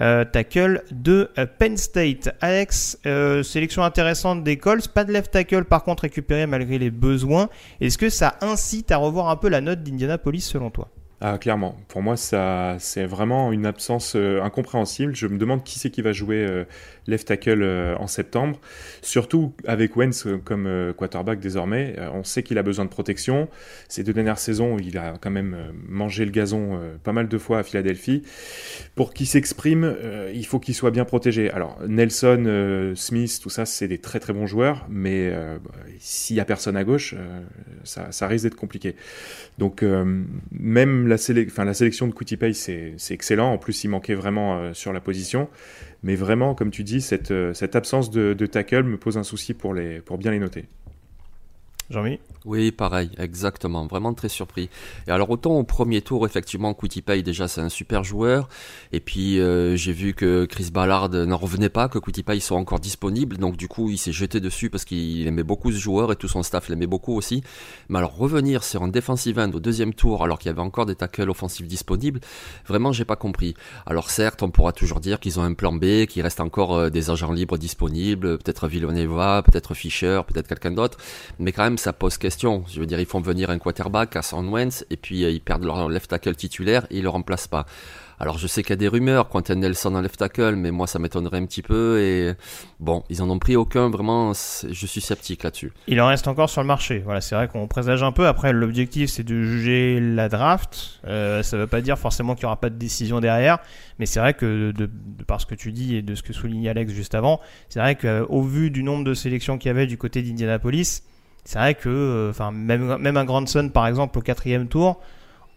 euh, 0.01 0.25
tackle 0.25 0.83
de 0.91 1.31
euh, 1.39 1.47
Penn 1.59 1.77
State. 1.77 2.35
Alex, 2.41 2.99
euh, 3.07 3.43
sélection 3.43 3.83
intéressante 3.83 4.43
des 4.43 4.57
Colts, 4.57 4.89
pas 4.89 5.05
de 5.05 5.13
left 5.13 5.31
tackle 5.31 5.65
par 5.65 5.85
contre 5.85 6.03
récupéré 6.03 6.47
malgré 6.47 6.79
les 6.79 6.91
besoins. 6.91 7.49
Est-ce 7.81 7.99
que 7.99 8.09
ça 8.09 8.37
incite 8.41 8.93
à 8.93 8.97
revoir 8.97 9.29
un 9.29 9.37
peu 9.37 9.49
la 9.49 9.61
note 9.61 9.83
d'Indianapolis 9.83 10.41
selon 10.41 10.71
toi? 10.71 10.89
Ah, 11.21 11.37
clairement. 11.37 11.77
Pour 11.89 12.01
moi, 12.01 12.17
ça, 12.17 12.77
c'est 12.79 13.05
vraiment 13.05 13.53
une 13.53 13.67
absence 13.67 14.15
incompréhensible. 14.17 15.15
Je 15.15 15.27
me 15.27 15.37
demande 15.37 15.63
qui 15.65 15.79
c'est 15.79 15.91
qui 15.91 16.01
va 16.01 16.13
jouer 16.13 16.65
left 17.07 17.29
tackle 17.29 17.63
euh, 17.63 17.97
en 17.97 18.07
septembre. 18.07 18.59
Surtout 19.03 19.53
avec 19.67 19.97
Wentz 19.97 20.27
comme 20.45 20.67
euh, 20.67 20.93
quarterback 20.93 21.41
désormais. 21.41 21.95
Euh, 21.99 22.11
on 22.13 22.25
sait 22.25 22.43
qu'il 22.43 22.59
a 22.59 22.63
besoin 22.63 22.85
de 22.85 22.91
protection. 22.91 23.49
Ces 23.89 24.05
deux 24.05 24.13
dernières 24.13 24.39
saisons, 24.39 24.79
il 24.79 24.99
a 24.99 25.15
quand 25.21 25.31
même 25.31 25.57
mangé 25.89 26.25
le 26.25 26.31
gazon 26.31 26.81
pas 27.03 27.13
mal 27.13 27.29
de 27.29 27.39
fois 27.39 27.59
à 27.59 27.63
Philadelphie. 27.63 28.23
Pour 28.95 29.13
qu'il 29.13 29.27
s'exprime, 29.27 29.97
il 30.33 30.47
faut 30.47 30.59
qu'il 30.59 30.75
soit 30.75 30.91
bien 30.91 31.05
protégé. 31.05 31.51
Alors, 31.51 31.79
Nelson, 31.87 32.93
Smith, 32.95 33.41
tout 33.43 33.51
ça, 33.51 33.67
c'est 33.67 33.89
des 33.89 33.99
très 33.99 34.21
très 34.21 34.33
bons 34.33 34.47
joueurs. 34.47 34.87
Mais 34.89 35.33
s'il 35.99 36.37
y 36.37 36.41
a 36.41 36.45
personne 36.45 36.77
à 36.77 36.85
gauche, 36.85 37.15
ça, 37.85 38.27
risque 38.27 38.45
d'être 38.45 38.57
compliqué. 38.57 38.95
Donc, 39.59 39.85
même 40.53 41.07
la, 41.09 41.17
sélection 41.19 42.07
de 42.07 42.13
Kutipay, 42.13 42.53
c'est 42.53 42.95
excellent. 43.11 43.53
En 43.53 43.59
plus, 43.59 43.85
il 43.85 43.89
manquait 43.89 44.15
vraiment 44.15 44.73
sur 44.75 44.93
la 44.93 45.01
position. 45.01 45.49
Mais 46.03 46.15
vraiment, 46.15 46.55
comme 46.55 46.71
tu 46.71 46.83
dis, 46.85 47.01
cette, 47.01 47.31
euh, 47.31 47.53
absence 47.75 48.11
de, 48.11 48.33
de 48.33 48.47
tackle 48.47 48.85
me 48.85 48.97
pose 48.97 49.19
un 49.19 49.23
souci 49.23 49.55
pour, 49.55 49.75
les, 49.75 50.01
pour 50.01 50.19
bien 50.19 50.31
les 50.31 50.39
noter. 50.39 50.67
Jean-Mi 51.91 52.21
Oui, 52.45 52.71
pareil, 52.71 53.11
exactement. 53.19 53.85
Vraiment 53.87 54.15
très 54.15 54.29
surpris. 54.29 54.71
Et 55.09 55.11
alors, 55.11 55.29
autant 55.29 55.59
au 55.59 55.65
premier 55.65 56.03
tour, 56.03 56.25
effectivement, 56.25 56.73
Pay 56.73 57.25
déjà, 57.25 57.49
c'est 57.49 57.61
un 57.61 57.69
super 57.69 58.05
joueur. 58.05 58.49
Et 58.93 59.01
puis, 59.01 59.41
euh, 59.41 59.75
j'ai 59.75 59.93
vu 59.93 60.15
que 60.15 60.45
Chris 60.45 60.71
Ballard 60.73 61.09
n'en 61.09 61.37
revenait 61.37 61.69
pas, 61.69 61.89
que 61.89 61.99
Pay 61.99 62.41
soit 62.41 62.59
encore 62.59 62.79
disponible. 62.79 63.39
Donc, 63.39 63.57
du 63.57 63.67
coup, 63.67 63.91
il 63.91 63.99
s'est 63.99 64.13
jeté 64.13 64.39
dessus 64.39 64.71
parce 64.71 64.85
qu'il 64.85 65.27
aimait 65.27 65.43
beaucoup 65.43 65.73
ce 65.73 65.79
joueur 65.79 66.13
et 66.13 66.17
tout 66.17 66.29
son 66.29 66.45
staff 66.45 66.69
l'aimait 66.69 66.87
beaucoup 66.87 67.17
aussi. 67.17 67.43
Mais 67.89 67.99
alors, 67.99 68.17
revenir 68.17 68.63
sur 68.63 68.85
un 68.85 68.89
defensive 68.89 69.41
end 69.41 69.51
au 69.53 69.61
deuxième 69.61 69.93
tour, 69.93 70.23
alors 70.23 70.39
qu'il 70.39 70.49
y 70.49 70.53
avait 70.53 70.61
encore 70.61 70.87
des 70.87 70.95
tackles 70.95 71.29
offensifs 71.29 71.67
disponibles, 71.67 72.21
vraiment, 72.69 72.93
j'ai 72.93 73.05
pas 73.05 73.17
compris. 73.17 73.55
Alors, 73.87 74.11
certes, 74.11 74.45
on 74.45 74.51
pourra 74.51 74.73
toujours 74.73 75.01
dire 75.01 75.19
qu'ils 75.19 75.41
ont 75.41 75.43
un 75.43 75.55
plan 75.55 75.73
B, 75.73 76.07
qu'il 76.07 76.23
reste 76.23 76.41
encore 76.41 76.77
euh, 76.77 76.89
des 76.89 77.11
agents 77.11 77.33
libres 77.33 77.59
disponibles, 77.59 78.39
peut-être 78.39 78.69
Villanova, 78.69 79.43
peut-être 79.43 79.75
Fischer, 79.75 80.21
peut-être 80.29 80.47
quelqu'un 80.47 80.71
d'autre. 80.71 80.97
Mais 81.41 81.51
quand 81.51 81.65
même, 81.65 81.80
ça 81.81 81.93
pose 81.93 82.19
question. 82.19 82.65
Je 82.69 82.81
veux 82.81 82.87
dire, 82.87 83.01
ils 83.01 83.07
font 83.07 83.21
venir 83.21 83.51
un 83.51 83.59
quarterback 83.59 84.17
à 84.17 84.23
San 84.23 84.49
Wentz 84.49 84.85
et 84.91 84.97
puis 84.97 85.25
euh, 85.25 85.31
ils 85.31 85.41
perdent 85.41 85.65
leur 85.65 85.89
left 85.89 86.11
tackle 86.11 86.35
titulaire 86.35 86.87
et 86.91 86.99
ils 86.99 87.03
le 87.03 87.09
remplacent 87.09 87.49
pas. 87.49 87.67
Alors 88.23 88.37
je 88.37 88.47
sais 88.47 88.63
qu'il 88.63 88.71
y 88.71 88.73
a 88.75 88.77
des 88.77 88.89
rumeurs, 88.89 89.31
Quentin 89.31 89.55
Nelson 89.55 89.95
en 89.95 90.03
left 90.03 90.19
tackle, 90.19 90.55
mais 90.55 90.71
moi 90.71 90.87
ça 90.87 90.99
m'étonnerait 90.99 91.39
un 91.39 91.47
petit 91.47 91.63
peu 91.63 91.99
et 92.03 92.35
bon, 92.79 93.03
ils 93.09 93.23
en 93.23 93.31
ont 93.31 93.39
pris 93.39 93.57
aucun, 93.57 93.89
vraiment, 93.89 94.35
je 94.35 94.87
suis 94.87 95.01
sceptique 95.01 95.43
là-dessus. 95.43 95.73
Il 95.87 95.99
en 96.03 96.07
reste 96.07 96.29
encore 96.29 96.51
sur 96.51 96.61
le 96.61 96.67
marché. 96.67 96.99
Voilà, 96.99 97.23
c'est 97.23 97.35
vrai 97.35 97.49
qu'on 97.49 97.67
présage 97.67 98.03
un 98.03 98.13
peu. 98.13 98.27
Après, 98.27 98.53
l'objectif, 98.53 99.09
c'est 99.09 99.23
de 99.23 99.43
juger 99.43 100.01
la 100.01 100.29
draft. 100.29 101.01
Euh, 101.07 101.43
ça 101.43 101.57
ne 101.57 101.63
veut 101.63 101.67
pas 101.67 101.81
dire 101.81 101.99
forcément 101.99 102.35
qu'il 102.35 102.43
n'y 102.43 102.49
aura 102.49 102.61
pas 102.61 102.69
de 102.69 102.77
décision 102.77 103.21
derrière. 103.21 103.59
Mais 103.99 104.05
c'est 104.05 104.21
vrai 104.21 104.35
que, 104.35 104.73
de, 104.73 104.85
de 104.93 105.25
par 105.25 105.41
ce 105.41 105.47
que 105.47 105.55
tu 105.55 105.73
dis 105.73 105.97
et 105.97 106.03
de 106.03 106.15
ce 106.15 106.23
que 106.23 106.35
soulignait 106.35 106.69
Alex 106.69 106.93
juste 106.93 107.15
avant, 107.15 107.41
c'est 107.71 107.81
vrai 107.81 107.97
qu'au 107.97 108.43
vu 108.43 108.71
du 108.71 108.83
nombre 108.83 109.05
de 109.05 109.15
sélections 109.15 109.57
qu'il 109.57 109.69
y 109.69 109.71
avait 109.71 109.87
du 109.87 109.97
côté 109.97 110.21
d'Indianapolis, 110.21 111.05
c'est 111.45 111.59
vrai 111.59 111.75
que, 111.75 111.89
euh, 111.89 112.31
enfin, 112.31 112.51
même, 112.51 112.97
même 112.99 113.17
un 113.17 113.25
Grandson, 113.25 113.71
par 113.73 113.87
exemple, 113.87 114.19
au 114.19 114.23
quatrième 114.23 114.69
tour, 114.69 115.01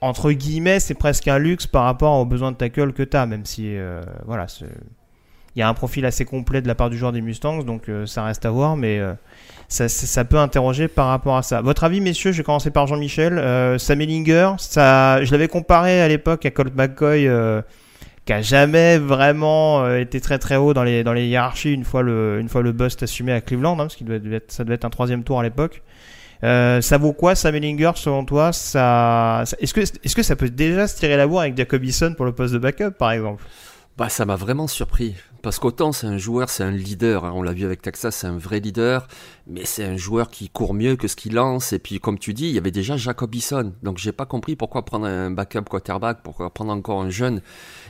entre 0.01 0.31
guillemets, 0.31 0.79
c'est 0.79 0.93
presque 0.93 1.27
un 1.27 1.37
luxe 1.37 1.67
par 1.67 1.83
rapport 1.83 2.19
aux 2.19 2.25
besoins 2.25 2.51
de 2.51 2.57
tackle 2.57 2.93
que 2.93 3.03
tu 3.03 3.15
as, 3.15 3.25
même 3.25 3.45
si, 3.45 3.77
euh, 3.77 4.01
voilà, 4.25 4.47
il 5.55 5.59
y 5.59 5.61
a 5.61 5.69
un 5.69 5.73
profil 5.73 6.05
assez 6.05 6.25
complet 6.25 6.61
de 6.61 6.67
la 6.67 6.75
part 6.75 6.89
du 6.89 6.97
joueur 6.97 7.11
des 7.11 7.21
Mustangs, 7.21 7.63
donc 7.63 7.87
euh, 7.87 8.05
ça 8.05 8.23
reste 8.23 8.45
à 8.45 8.49
voir, 8.49 8.75
mais 8.75 8.99
ça, 9.67 10.25
peut 10.25 10.39
interroger 10.39 10.87
par 10.87 11.07
rapport 11.07 11.37
à 11.37 11.43
ça. 11.43 11.61
Votre 11.61 11.83
avis, 11.83 12.01
messieurs 12.01 12.31
Je 12.31 12.37
vais 12.37 12.43
commencer 12.43 12.71
par 12.71 12.87
Jean-Michel. 12.87 13.79
Sam 13.79 14.01
Ellinger, 14.01 14.51
ça, 14.57 15.23
je 15.23 15.31
l'avais 15.31 15.47
comparé 15.47 16.01
à 16.01 16.07
l'époque 16.07 16.45
à 16.45 16.51
Colt 16.51 16.73
McCoy, 16.75 17.29
qui 18.25 18.33
jamais 18.41 18.97
vraiment 18.97 19.83
euh, 19.83 19.99
été 19.99 20.21
très 20.21 20.39
très 20.39 20.55
haut 20.55 20.73
dans 20.73 20.83
les, 20.83 21.03
dans 21.03 21.13
les 21.13 21.27
hiérarchies 21.27 21.73
une 21.73 21.83
fois 21.83 22.01
le, 22.03 22.39
une 22.39 22.47
fois 22.49 22.61
le 22.61 22.71
bust 22.71 23.03
assumé 23.03 23.31
à 23.33 23.41
Cleveland, 23.41 23.73
hein, 23.73 23.77
parce 23.83 23.95
qu'il 23.95 24.07
être, 24.35 24.51
ça 24.51 24.63
devait 24.63 24.75
être 24.75 24.85
un 24.85 24.89
troisième 24.89 25.23
tour 25.23 25.39
à 25.39 25.43
l'époque. 25.43 25.81
Euh, 26.43 26.81
ça 26.81 26.97
vaut 26.97 27.13
quoi 27.13 27.35
Sam 27.35 27.55
Ellinger 27.55 27.91
selon 27.95 28.25
toi 28.25 28.51
ça, 28.51 29.43
ça- 29.45 29.55
Est-ce 29.61 29.73
que, 29.73 29.81
est-ce 29.81 30.15
que 30.15 30.23
ça 30.23 30.35
peut 30.35 30.49
déjà 30.49 30.87
se 30.87 30.97
tirer 30.97 31.15
la 31.15 31.25
bourre 31.27 31.41
avec 31.41 31.55
Jacobison 31.57 32.13
pour 32.15 32.25
le 32.25 32.33
poste 32.33 32.53
de 32.53 32.59
backup 32.59 32.91
par 32.97 33.11
exemple? 33.11 33.43
Bah 33.97 34.09
ça 34.09 34.25
m'a 34.25 34.35
vraiment 34.35 34.67
surpris. 34.67 35.15
Parce 35.43 35.59
qu'autant 35.59 35.91
c'est 35.91 36.07
un 36.07 36.17
joueur, 36.17 36.49
c'est 36.49 36.63
un 36.63 36.71
leader, 36.71 37.25
hein, 37.25 37.33
on 37.35 37.43
l'a 37.43 37.51
vu 37.51 37.65
avec 37.65 37.81
Texas, 37.81 38.15
c'est 38.15 38.27
un 38.27 38.37
vrai 38.37 38.61
leader, 38.61 39.09
mais 39.45 39.65
c'est 39.65 39.83
un 39.83 39.97
joueur 39.97 40.29
qui 40.29 40.47
court 40.47 40.73
mieux 40.73 40.95
que 40.95 41.09
ce 41.09 41.17
qu'il 41.17 41.33
lance, 41.33 41.73
et 41.73 41.79
puis 41.79 41.99
comme 41.99 42.17
tu 42.17 42.33
dis, 42.33 42.47
il 42.47 42.53
y 42.53 42.57
avait 42.57 42.71
déjà 42.71 42.95
Jacobison, 42.95 43.73
donc 43.83 43.97
j'ai 43.97 44.13
pas 44.13 44.25
compris 44.25 44.55
pourquoi 44.55 44.85
prendre 44.85 45.05
un 45.05 45.31
backup 45.31 45.63
quarterback, 45.69 46.19
pourquoi 46.23 46.49
prendre 46.53 46.71
encore 46.71 47.01
un 47.01 47.09
jeune, 47.09 47.41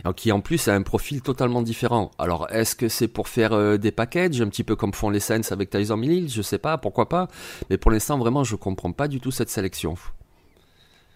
euh, 0.08 0.14
qui 0.14 0.32
en 0.32 0.42
plus 0.42 0.68
a 0.68 0.74
un 0.74 0.82
profil 0.82 1.22
totalement 1.22 1.62
différent. 1.62 2.10
Alors 2.18 2.48
est-ce 2.50 2.76
que 2.76 2.90
c'est 2.90 3.08
pour 3.08 3.28
faire 3.28 3.54
euh, 3.54 3.78
des 3.78 3.92
packages, 3.92 4.42
un 4.42 4.48
petit 4.48 4.64
peu 4.64 4.76
comme 4.76 4.92
font 4.92 5.12
les 5.12 5.20
Saints 5.20 5.52
avec 5.52 5.70
Tyson 5.70 6.02
Hill, 6.02 6.32
je 6.32 6.42
sais 6.42 6.58
pas, 6.58 6.80
pourquoi 6.80 7.08
pas, 7.08 7.28
mais 7.70 7.78
pour 7.78 7.92
l'instant 7.92 8.18
vraiment 8.18 8.44
je 8.44 8.56
comprends 8.56 8.94
pas 8.94 9.08
du 9.08 9.20
tout 9.20 9.30
cette 9.30 9.52
sélection. 9.52 9.96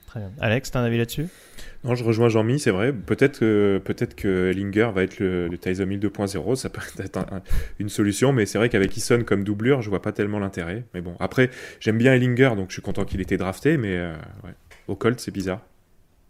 Très 0.07 0.19
bien. 0.21 0.31
Alex, 0.39 0.71
t'as 0.71 0.79
un 0.79 0.83
avis 0.85 0.97
là-dessus? 0.97 1.27
Non, 1.83 1.93
je 1.95 2.03
rejoins 2.03 2.27
Jean-Mi, 2.29 2.59
c'est 2.59 2.71
vrai. 2.71 2.91
Peut-être 2.91 3.39
que, 3.39 3.79
peut-être 3.83 4.15
que 4.15 4.49
Ellinger 4.51 4.89
va 4.95 5.03
être 5.03 5.19
le, 5.19 5.47
le 5.47 5.57
Tyson 5.57 5.89
Hill 5.89 5.99
2.0, 5.99 6.55
ça 6.55 6.69
peut 6.69 6.81
être 6.99 7.17
un- 7.17 7.27
un- 7.37 7.41
une 7.79 7.89
solution, 7.89 8.33
mais 8.33 8.45
c'est 8.45 8.57
vrai 8.57 8.69
qu'avec 8.69 8.95
Eason 8.97 9.23
comme 9.23 9.43
doublure, 9.43 9.81
je 9.81 9.89
vois 9.89 10.01
pas 10.01 10.11
tellement 10.11 10.39
l'intérêt. 10.39 10.85
Mais 10.93 11.01
bon, 11.01 11.15
après, 11.19 11.49
j'aime 11.79 11.97
bien 11.97 12.13
Ellinger, 12.13 12.51
donc 12.55 12.69
je 12.69 12.73
suis 12.73 12.81
content 12.81 13.05
qu'il 13.05 13.19
ait 13.19 13.23
été 13.23 13.37
drafté, 13.37 13.77
mais 13.77 13.95
euh, 13.97 14.13
ouais. 14.43 14.53
au 14.87 14.95
Colt, 14.95 15.19
c'est 15.19 15.31
bizarre. 15.31 15.61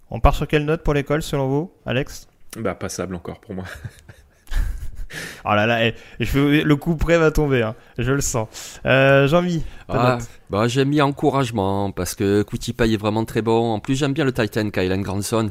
On 0.10 0.20
part 0.20 0.36
sur 0.36 0.48
quelle 0.48 0.66
note 0.66 0.84
pour 0.84 0.94
l'école 0.94 1.22
selon 1.22 1.48
vous, 1.48 1.72
Alex? 1.86 2.28
Bah, 2.58 2.76
passable 2.76 3.14
encore 3.16 3.40
pour 3.40 3.54
moi. 3.54 3.66
Oh 5.46 5.50
là 5.56 5.66
là, 5.66 5.86
eh, 5.88 5.96
je- 6.20 6.64
le 6.64 6.76
coup 6.76 6.96
près 6.96 7.18
va 7.18 7.32
tomber, 7.32 7.62
hein, 7.62 7.76
je 7.98 8.12
le 8.12 8.22
sens. 8.22 8.48
Euh, 8.86 9.28
Jean-Mi, 9.28 9.64
Ah, 9.90 10.18
bah, 10.50 10.68
j'ai 10.68 10.84
mis 10.84 11.02
encouragement 11.02 11.92
parce 11.92 12.14
que 12.14 12.44
Pay 12.76 12.94
est 12.94 12.98
vraiment 12.98 13.24
très 13.24 13.42
bon. 13.42 13.72
En 13.74 13.80
plus, 13.80 13.96
j'aime 13.96 14.12
bien 14.14 14.26
le 14.26 14.34
Titan 14.34 14.70
Kylan 14.70 15.00
Granson. 15.02 15.50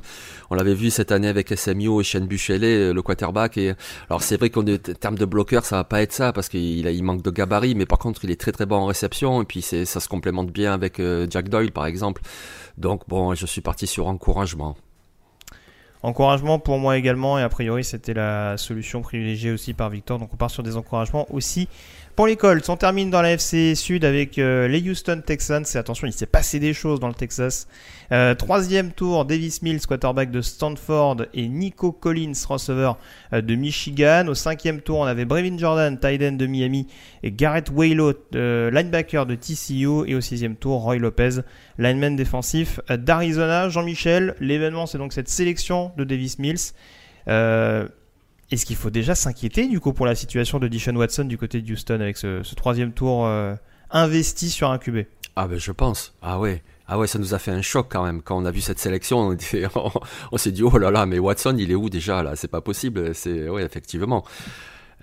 On 0.51 0.55
l'avait 0.55 0.75
vu 0.75 0.91
cette 0.91 1.11
année 1.11 1.29
avec 1.29 1.51
SMU 1.53 2.01
et 2.01 2.05
Shane 2.05 2.27
Buchelet, 2.27 2.93
le 2.93 3.03
quarterback. 3.03 3.57
Et 3.57 3.75
alors, 4.11 4.23
c'est 4.23 4.37
vrai 4.37 4.51
qu'en 4.51 4.63
de- 4.63 4.77
termes 4.77 5.17
de 5.17 5.25
bloqueur, 5.25 5.65
ça 5.65 5.77
va 5.77 5.85
pas 5.85 6.03
être 6.03 6.13
ça 6.13 6.33
parce 6.35 6.49
qu'il 6.51 6.87
il 6.87 7.03
manque 7.03 7.23
de 7.23 7.31
gabarit, 7.31 7.75
mais 7.75 7.87
par 7.87 7.99
contre, 7.99 8.25
il 8.25 8.31
est 8.31 8.41
très 8.41 8.53
très 8.53 8.67
bon 8.67 8.77
en 8.77 8.87
réception 8.87 9.41
et 9.43 9.45
puis 9.47 9.63
ça 9.63 9.85
se 10.01 10.09
complémente 10.09 10.51
bien 10.53 10.73
avec 10.75 11.01
euh, 11.01 11.27
Jack 11.31 11.49
Doyle, 11.49 11.73
par 11.73 11.87
exemple. 11.87 12.21
Donc, 12.77 13.03
bon, 13.09 13.35
je 13.35 13.47
suis 13.47 13.63
parti 13.63 13.87
sur 13.87 14.07
encouragement. 14.07 14.77
Encouragement 16.03 16.59
pour 16.59 16.79
moi 16.79 16.97
également, 16.99 17.39
et 17.39 17.43
a 17.43 17.49
priori 17.49 17.83
c'était 17.83 18.15
la 18.15 18.57
solution 18.57 19.03
privilégiée 19.03 19.51
aussi 19.51 19.75
par 19.75 19.91
Victor, 19.91 20.19
donc 20.19 20.31
on 20.33 20.37
part 20.37 20.51
sur 20.51 20.63
des 20.63 20.77
encouragements 20.77 21.27
aussi 21.31 21.69
pour 22.17 22.27
les 22.27 22.37
Colts. 22.37 22.71
On 22.71 22.79
termine 22.79 23.11
dans 23.11 23.21
la 23.21 23.33
FC 23.33 23.75
Sud 23.75 24.03
avec 24.03 24.39
euh, 24.39 24.67
les 24.69 24.81
Houston 24.89 25.23
Texans, 25.25 25.65
attention, 25.75 26.07
il 26.07 26.15
s'est 26.15 26.25
passé 26.25 26.59
des 26.59 26.73
choses 26.73 26.99
dans 26.99 27.09
le 27.09 27.15
Texas. 27.15 27.69
Euh, 28.11 28.35
troisième 28.35 28.93
tour, 28.93 29.27
Davis 29.27 29.61
Mills, 29.61 29.87
quarterback 29.87 30.31
de 30.31 30.41
Stanford, 30.41 31.27
et 31.35 31.47
Nico 31.47 31.93
Collins, 31.93 32.33
receveur 32.49 32.99
euh, 33.35 33.43
de 33.43 33.55
Michigan. 33.55 34.27
Au 34.29 34.35
cinquième 34.35 34.81
tour, 34.81 35.01
on 35.01 35.05
avait 35.05 35.27
Brevin 35.27 35.59
Jordan, 35.59 35.99
tight 35.99 36.23
end 36.23 36.33
de 36.33 36.47
Miami, 36.47 36.87
et 37.23 37.33
Garrett 37.33 37.71
Waylo, 37.71 38.15
linebacker 38.33 39.27
de 39.27 39.35
TCU, 39.35 40.09
et 40.09 40.15
au 40.15 40.23
sixième 40.23 40.57
tour, 40.57 40.81
Roy 40.81 40.97
Lopez, 40.97 41.41
lineman 41.77 42.17
défensif 42.17 42.81
d'Arizona. 42.89 43.69
Jean-Michel, 43.69 44.35
l'événement 44.41 44.87
c'est 44.87 44.99
donc 44.99 45.13
cette 45.13 45.29
sélection 45.29 45.93
de 45.99 46.05
Davis 46.05 46.39
Mills. 46.39 46.73
Est-ce 48.51 48.67
qu'il 48.67 48.77
faut 48.77 48.91
déjà 48.91 49.15
s'inquiéter 49.15 49.67
du 49.67 49.81
coup 49.81 49.93
pour 49.93 50.07
la 50.07 50.15
situation 50.15 50.59
de 50.59 50.69
Dishon 50.69 50.95
Watson 50.95 51.25
du 51.25 51.39
côté 51.39 51.61
de 51.61 51.73
Houston 51.73 52.01
avec 52.01 52.17
ce, 52.17 52.55
troisième 52.55 52.93
tour 52.93 53.27
euh, 53.27 53.55
investi 53.91 54.51
sur 54.51 54.71
un 54.71 54.79
QB 54.79 55.07
Ah 55.35 55.49
ben 55.49 55.59
je 55.59 55.73
pense. 55.73 56.15
Ah 56.23 56.39
ouais. 56.39 56.63
Ah 56.89 56.99
ouais, 56.99 57.09
ça 57.09 57.19
nous 57.19 57.35
a 57.35 57.41
fait 57.41 57.51
un 57.51 57.63
choc 57.63 57.89
quand 57.91 58.05
même 58.05 58.23
quand 58.23 58.39
on 58.39 58.45
a 58.45 58.53
vu 58.53 58.61
cette 58.61 58.79
sélection. 58.79 59.37
On, 60.31 60.37
s'est 60.39 60.53
dit 60.53 60.63
oh 60.63 60.79
là 60.79 60.93
là, 60.93 61.05
mais 61.05 61.19
Watson, 61.19 61.57
il 61.59 61.73
est 61.73 61.75
où 61.75 61.91
déjà 61.91 62.23
là? 62.23 62.37
C'est 62.37 62.47
pas 62.49 62.61
possible. 62.61 63.13
C'est 63.15 63.49
effectivement. 63.59 64.25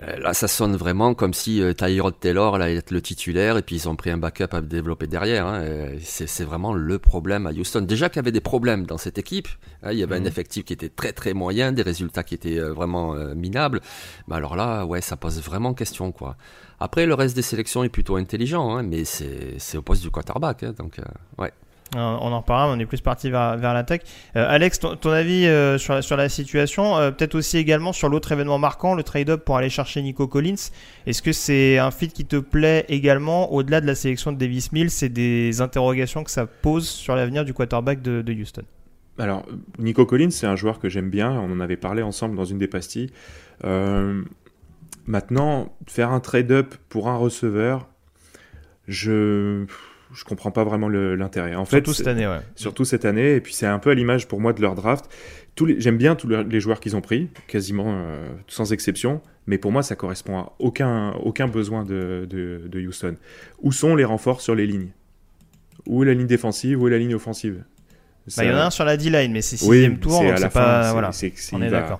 Euh, 0.02 0.18
Là, 0.18 0.34
ça 0.34 0.48
sonne 0.48 0.76
vraiment 0.76 1.14
comme 1.14 1.34
si 1.36 1.62
euh, 1.62 1.74
Tyrod 1.74 2.20
Taylor 2.20 2.56
allait 2.56 2.76
être 2.78 2.90
le 2.90 3.00
titulaire 3.02 3.58
et 3.58 3.62
puis 3.62 3.76
ils 3.76 3.88
ont 3.88 3.96
pris 3.96 4.10
un 4.10 4.18
backup 4.18 4.48
à 4.52 4.62
développer 4.62 5.06
derrière. 5.06 5.46
hein. 5.46 5.62
Euh, 5.62 5.98
C'est 6.02 6.44
vraiment 6.44 6.74
le 6.74 6.98
problème 6.98 7.46
à 7.46 7.52
Houston. 7.52 7.82
Déjà 7.82 8.10
qu'il 8.10 8.16
y 8.18 8.20
avait 8.20 8.32
des 8.32 8.42
problèmes 8.42 8.86
dans 8.88 8.98
cette 8.98 9.20
équipe. 9.20 9.48
hein, 9.84 9.92
il 9.92 10.00
y 10.00 10.04
avait 10.04 10.16
un 10.16 10.26
effectif 10.26 10.66
qui 10.66 10.74
était 10.74 10.90
très 10.90 11.14
très 11.14 11.34
moyen, 11.34 11.72
des 11.72 11.84
résultats 11.84 12.24
qui 12.24 12.34
étaient 12.34 12.60
vraiment 12.60 13.14
euh, 13.16 13.36
minables. 13.36 13.82
Mais 14.28 14.36
alors 14.36 14.56
là, 14.56 14.84
ouais, 14.86 15.02
ça 15.02 15.16
pose 15.16 15.40
vraiment 15.42 15.74
question 15.76 16.12
quoi. 16.12 16.38
Après, 16.80 17.06
le 17.06 17.14
reste 17.14 17.36
des 17.36 17.44
sélections 17.44 17.84
est 17.84 17.90
plutôt 17.90 18.16
intelligent, 18.16 18.76
hein, 18.76 18.84
mais 18.84 19.06
c'est 19.06 19.78
au 19.78 19.82
poste 19.84 20.02
du 20.02 20.10
quarterback. 20.10 20.66
donc, 20.76 20.98
euh, 21.00 21.04
ouais. 21.38 21.52
On 21.96 22.32
en 22.32 22.40
reparlera, 22.40 22.68
mais 22.68 22.78
on 22.78 22.84
est 22.84 22.86
plus 22.86 23.02
parti 23.02 23.30
vers, 23.30 23.58
vers 23.58 23.74
l'attaque. 23.74 24.04
Euh, 24.36 24.46
Alex, 24.48 24.80
ton, 24.80 25.12
avis 25.12 25.46
euh, 25.46 25.78
sur, 25.78 26.04
sur 26.04 26.18
la 26.18 26.30
situation, 26.30 26.98
euh, 26.98 27.12
peut-être 27.12 27.36
aussi 27.36 27.58
également 27.58 27.94
sur 27.94 28.10
l'autre 28.10 28.32
événement 28.32 28.58
marquant, 28.58 28.96
le 28.96 29.04
trade-up 29.04 29.44
pour 29.46 29.58
aller 29.58 29.70
chercher 29.70 30.02
Nico 30.02 30.28
Collins. 30.28 30.70
Est-ce 31.06 31.22
que 31.22 31.32
c'est 31.32 31.78
un 31.78 31.92
fit 31.92 32.08
qui 32.08 32.26
te 32.26 32.38
plaît 32.38 32.86
également 32.90 33.52
au-delà 33.54 33.82
de 33.82 33.88
la 33.88 33.96
sélection 33.96 34.32
de 34.32 34.38
Davis 34.38 34.72
Mills? 34.72 34.90
C'est 34.90 35.10
des 35.10 35.62
interrogations 35.62 36.24
que 36.24 36.32
ça 36.32 36.46
pose 36.46 36.88
sur 36.88 37.16
l'avenir 37.16 37.46
du 37.46 37.54
quarterback 37.54 38.02
de, 38.02 38.22
de 38.22 38.34
Houston. 38.34 38.64
Alors, 39.20 39.46
Nico 39.78 40.06
Collins, 40.06 40.32
c'est 40.32 40.48
un 40.48 40.56
joueur 40.56 40.80
que 40.80 40.90
j'aime 40.90 41.10
bien. 41.10 41.32
On 41.32 41.52
en 41.52 41.60
avait 41.60 41.78
parlé 41.78 42.02
ensemble 42.02 42.36
dans 42.36 42.46
une 42.46 42.58
des 42.58 42.68
pastilles. 42.68 43.12
Maintenant, 45.06 45.76
faire 45.86 46.12
un 46.12 46.20
trade-up 46.20 46.76
pour 46.88 47.10
un 47.10 47.18
receveur, 47.18 47.90
je 48.88 49.66
je 50.14 50.24
comprends 50.24 50.52
pas 50.52 50.64
vraiment 50.64 50.90
l'intérêt. 50.90 51.56
En 51.56 51.66
fait, 51.66 51.78
Surtout 51.78 51.94
cette 51.94 52.06
c'est- 52.06 52.12
année, 52.12 52.28
ouais. 52.28 52.40
surtout 52.56 52.86
cette 52.86 53.06
année. 53.06 53.36
Et 53.36 53.42
puis 53.42 53.54
c'est 53.54 53.66
un 53.66 53.80
peu 53.80 53.90
à 53.90 53.94
l'image 53.94 54.28
pour 54.28 54.40
moi 54.40 54.54
de 54.54 54.62
leur 54.62 54.76
draft. 54.76 55.06
J'aime 55.78 55.98
bien 55.98 56.16
tous 56.16 56.28
les- 56.28 56.60
joueurs 56.60 56.80
qu'ils 56.80 56.96
ont 56.96 57.02
pris, 57.02 57.30
quasiment 57.48 57.86
euh, 57.96 58.28
sans 58.48 58.74
exception. 58.74 59.22
Mais 59.46 59.58
pour 59.58 59.72
moi, 59.72 59.84
ça 59.84 59.96
correspond 59.96 60.38
à 60.40 60.54
aucun, 60.60 61.12
aucun 61.24 61.48
besoin 61.48 61.84
de, 61.84 62.26
de, 62.30 62.62
de 62.68 62.80
Houston. 62.88 63.16
Où 63.62 63.72
sont 63.72 63.96
les 63.96 64.06
renforts 64.06 64.42
sur 64.42 64.56
les 64.56 64.66
lignes? 64.66 64.90
Où 65.86 66.04
est 66.04 66.06
la 66.08 66.14
ligne 66.14 66.28
défensive? 66.28 66.82
Où 66.82 66.88
est 66.88 66.92
la 66.92 66.98
ligne 66.98 67.14
offensive? 67.16 67.64
Bah, 68.38 68.46
Il 68.46 68.50
y 68.50 68.54
en 68.54 68.56
a 68.56 68.66
un 68.68 68.70
sur 68.70 68.86
la 68.86 68.96
D-line, 68.96 69.34
mais 69.34 69.42
c'est 69.42 69.62
Oui, 69.66 69.76
sixième 69.80 70.00
tour, 70.00 70.22
donc 70.24 70.38
c'est 70.38 70.44
pas. 70.50 70.94
fin, 70.94 71.12
c'est- 71.12 71.34
c'est- 71.36 71.54
on 71.54 71.62
est 71.62 71.68
va- 71.68 71.82
d'accord. 71.82 72.00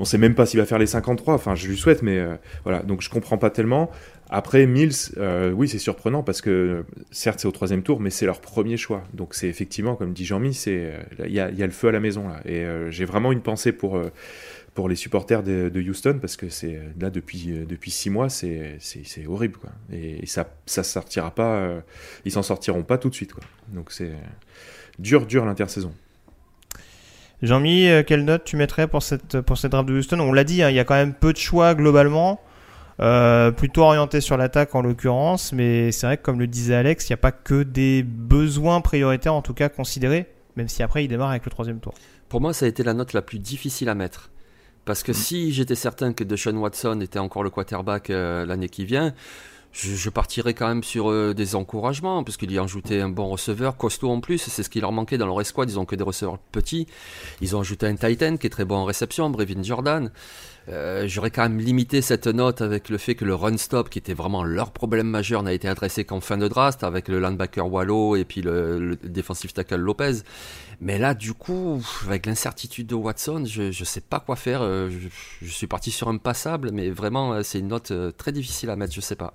On 0.00 0.04
sait 0.04 0.18
même 0.18 0.34
pas 0.34 0.44
s'il 0.44 0.58
va 0.58 0.66
faire 0.66 0.80
les 0.80 0.86
53. 0.88 1.34
Enfin, 1.34 1.54
je 1.54 1.68
lui 1.68 1.76
souhaite, 1.76 2.02
mais 2.02 2.18
euh, 2.18 2.34
voilà. 2.64 2.82
Donc, 2.82 3.00
je 3.00 3.08
comprends 3.08 3.38
pas 3.38 3.50
tellement. 3.50 3.88
Après, 4.34 4.64
Mills, 4.64 5.12
euh, 5.18 5.50
oui, 5.50 5.68
c'est 5.68 5.78
surprenant 5.78 6.22
parce 6.22 6.40
que 6.40 6.86
certes, 7.10 7.40
c'est 7.40 7.46
au 7.46 7.52
troisième 7.52 7.82
tour, 7.82 8.00
mais 8.00 8.08
c'est 8.08 8.24
leur 8.24 8.40
premier 8.40 8.78
choix. 8.78 9.04
Donc, 9.12 9.34
c'est 9.34 9.46
effectivement, 9.46 9.94
comme 9.94 10.14
dit 10.14 10.24
Jean-Mi, 10.24 10.58
euh, 10.68 11.02
il 11.26 11.32
y, 11.32 11.38
a- 11.38 11.50
le 11.50 11.70
feu 11.70 11.88
à 11.88 11.92
la 11.92 12.00
maison 12.00 12.28
là. 12.28 12.40
Et 12.46 12.64
euh, 12.64 12.90
j'ai 12.90 13.04
vraiment 13.04 13.30
une 13.30 13.42
pensée 13.42 13.72
pour 13.72 14.00
pour 14.72 14.88
les 14.88 14.96
supporters 14.96 15.42
de, 15.42 15.70
Houston 15.86 16.16
parce 16.18 16.38
que 16.38 16.48
c'est 16.48 16.80
là 16.98 17.10
depuis 17.10 17.52
depuis 17.68 17.90
six 17.90 18.08
mois, 18.08 18.30
c'est 18.30 18.78
horrible 19.28 19.58
quoi. 19.58 19.70
Et, 19.92 20.24
ça 20.24 20.48
ça 20.64 20.82
sortira 20.82 21.34
pas. 21.34 21.82
ils 22.24 22.32
s'en 22.32 22.42
sortiront 22.42 22.84
pas 22.84 22.96
tout 22.96 23.10
de 23.10 23.14
suite 23.14 23.34
quoi. 23.34 23.44
Donc, 23.68 23.92
c'est 23.92 24.12
dur, 24.98 25.26
dur 25.26 25.44
l'intersaison. 25.44 25.92
Jean-Mi, 27.42 27.86
quelle 28.06 28.24
note 28.24 28.44
tu 28.44 28.56
mettrais 28.56 28.88
pour 28.88 29.02
cette, 29.02 29.42
pour 29.42 29.58
cette 29.58 29.72
draft 29.72 29.86
de 29.86 29.92
Houston? 29.92 30.18
On 30.20 30.32
l'a 30.32 30.44
dit, 30.44 30.62
hein, 30.62 30.70
il 30.70 30.76
y 30.76 30.78
a 30.78 30.84
quand 30.84 30.94
même 30.94 31.12
peu 31.12 31.34
de 31.34 31.38
choix 31.38 31.74
globalement, 31.74 32.40
euh, 33.00 33.50
plutôt 33.50 33.82
orienté 33.82 34.20
sur 34.20 34.36
l'attaque 34.36 34.74
en 34.74 34.82
l'occurrence, 34.82 35.52
mais 35.52 35.92
c'est 35.92 36.06
vrai 36.06 36.16
que 36.16 36.22
comme 36.22 36.38
le 36.38 36.46
disait 36.46 36.74
Alex, 36.74 37.08
il 37.08 37.12
n'y 37.12 37.14
a 37.14 37.18
pas 37.18 37.32
que 37.32 37.62
des 37.62 38.02
besoins 38.02 38.80
prioritaires 38.80 39.34
en 39.34 39.42
tout 39.42 39.54
cas 39.54 39.68
considérés, 39.68 40.26
même 40.56 40.68
si 40.68 40.82
après 40.82 41.04
il 41.04 41.08
démarre 41.08 41.30
avec 41.30 41.44
le 41.44 41.50
troisième 41.50 41.80
tour. 41.80 41.94
Pour 42.28 42.40
moi, 42.40 42.52
ça 42.52 42.66
a 42.66 42.68
été 42.68 42.82
la 42.82 42.94
note 42.94 43.12
la 43.12 43.22
plus 43.22 43.38
difficile 43.38 43.88
à 43.88 43.94
mettre. 43.94 44.30
Parce 44.84 45.02
que 45.02 45.12
si 45.12 45.52
j'étais 45.52 45.76
certain 45.76 46.12
que 46.12 46.24
Deshaun 46.24 46.56
Watson 46.56 47.00
était 47.00 47.20
encore 47.20 47.44
le 47.44 47.50
quarterback 47.50 48.10
euh, 48.10 48.44
l'année 48.44 48.68
qui 48.68 48.84
vient, 48.84 49.14
je, 49.72 49.94
je 49.94 50.10
partirais 50.10 50.54
quand 50.54 50.68
même 50.68 50.82
sur 50.82 51.10
euh, 51.10 51.34
des 51.34 51.54
encouragements, 51.54 52.22
parce 52.24 52.36
qu'il 52.36 52.52
y 52.52 52.58
a 52.58 52.62
ajouté 52.62 53.00
un 53.00 53.08
bon 53.08 53.28
receveur, 53.28 53.76
costaud 53.76 54.10
en 54.10 54.20
plus, 54.20 54.38
c'est 54.38 54.62
ce 54.62 54.68
qui 54.68 54.80
leur 54.80 54.92
manquait 54.92 55.18
dans 55.18 55.26
leur 55.26 55.40
escouade, 55.40 55.70
ils 55.70 55.78
ont 55.78 55.86
que 55.86 55.96
des 55.96 56.04
receveurs 56.04 56.38
petits. 56.38 56.86
Ils 57.40 57.56
ont 57.56 57.60
ajouté 57.60 57.86
un 57.86 57.96
Titan 57.96 58.36
qui 58.36 58.46
est 58.46 58.50
très 58.50 58.64
bon 58.64 58.76
en 58.76 58.84
réception, 58.84 59.30
Brevin 59.30 59.62
Jordan. 59.62 60.10
Euh, 60.68 61.06
J'aurais 61.08 61.30
quand 61.30 61.42
même 61.42 61.58
limité 61.58 62.02
cette 62.02 62.26
note 62.26 62.60
avec 62.60 62.88
le 62.88 62.98
fait 62.98 63.14
que 63.14 63.24
le 63.24 63.34
run 63.34 63.56
stop, 63.56 63.90
qui 63.90 63.98
était 63.98 64.14
vraiment 64.14 64.44
leur 64.44 64.70
problème 64.72 65.08
majeur, 65.08 65.42
n'a 65.42 65.52
été 65.52 65.68
adressé 65.68 66.04
qu'en 66.04 66.20
fin 66.20 66.38
de 66.38 66.48
draft 66.48 66.84
avec 66.84 67.08
le 67.08 67.20
linebacker 67.20 67.70
Wallow 67.70 68.16
et 68.16 68.24
puis 68.24 68.42
le, 68.42 68.78
le 68.78 68.96
defensive 68.96 69.52
tackle 69.52 69.76
Lopez. 69.76 70.22
Mais 70.80 70.98
là, 70.98 71.14
du 71.14 71.32
coup, 71.34 71.82
avec 72.06 72.26
l'incertitude 72.26 72.86
de 72.86 72.94
Watson, 72.94 73.44
je 73.46 73.62
ne 73.64 73.84
sais 73.84 74.00
pas 74.00 74.20
quoi 74.20 74.36
faire. 74.36 74.62
Euh, 74.62 74.90
Je, 75.42 75.48
suis 75.48 75.66
parti 75.66 75.90
sur 75.90 76.08
un 76.08 76.16
passable, 76.16 76.70
mais 76.72 76.90
vraiment, 76.90 77.34
euh, 77.34 77.42
c'est 77.42 77.58
une 77.58 77.68
note 77.68 77.92
très 78.16 78.32
difficile 78.32 78.70
à 78.70 78.76
mettre, 78.76 78.92
je 78.94 79.00
sais 79.00 79.16
pas. 79.16 79.34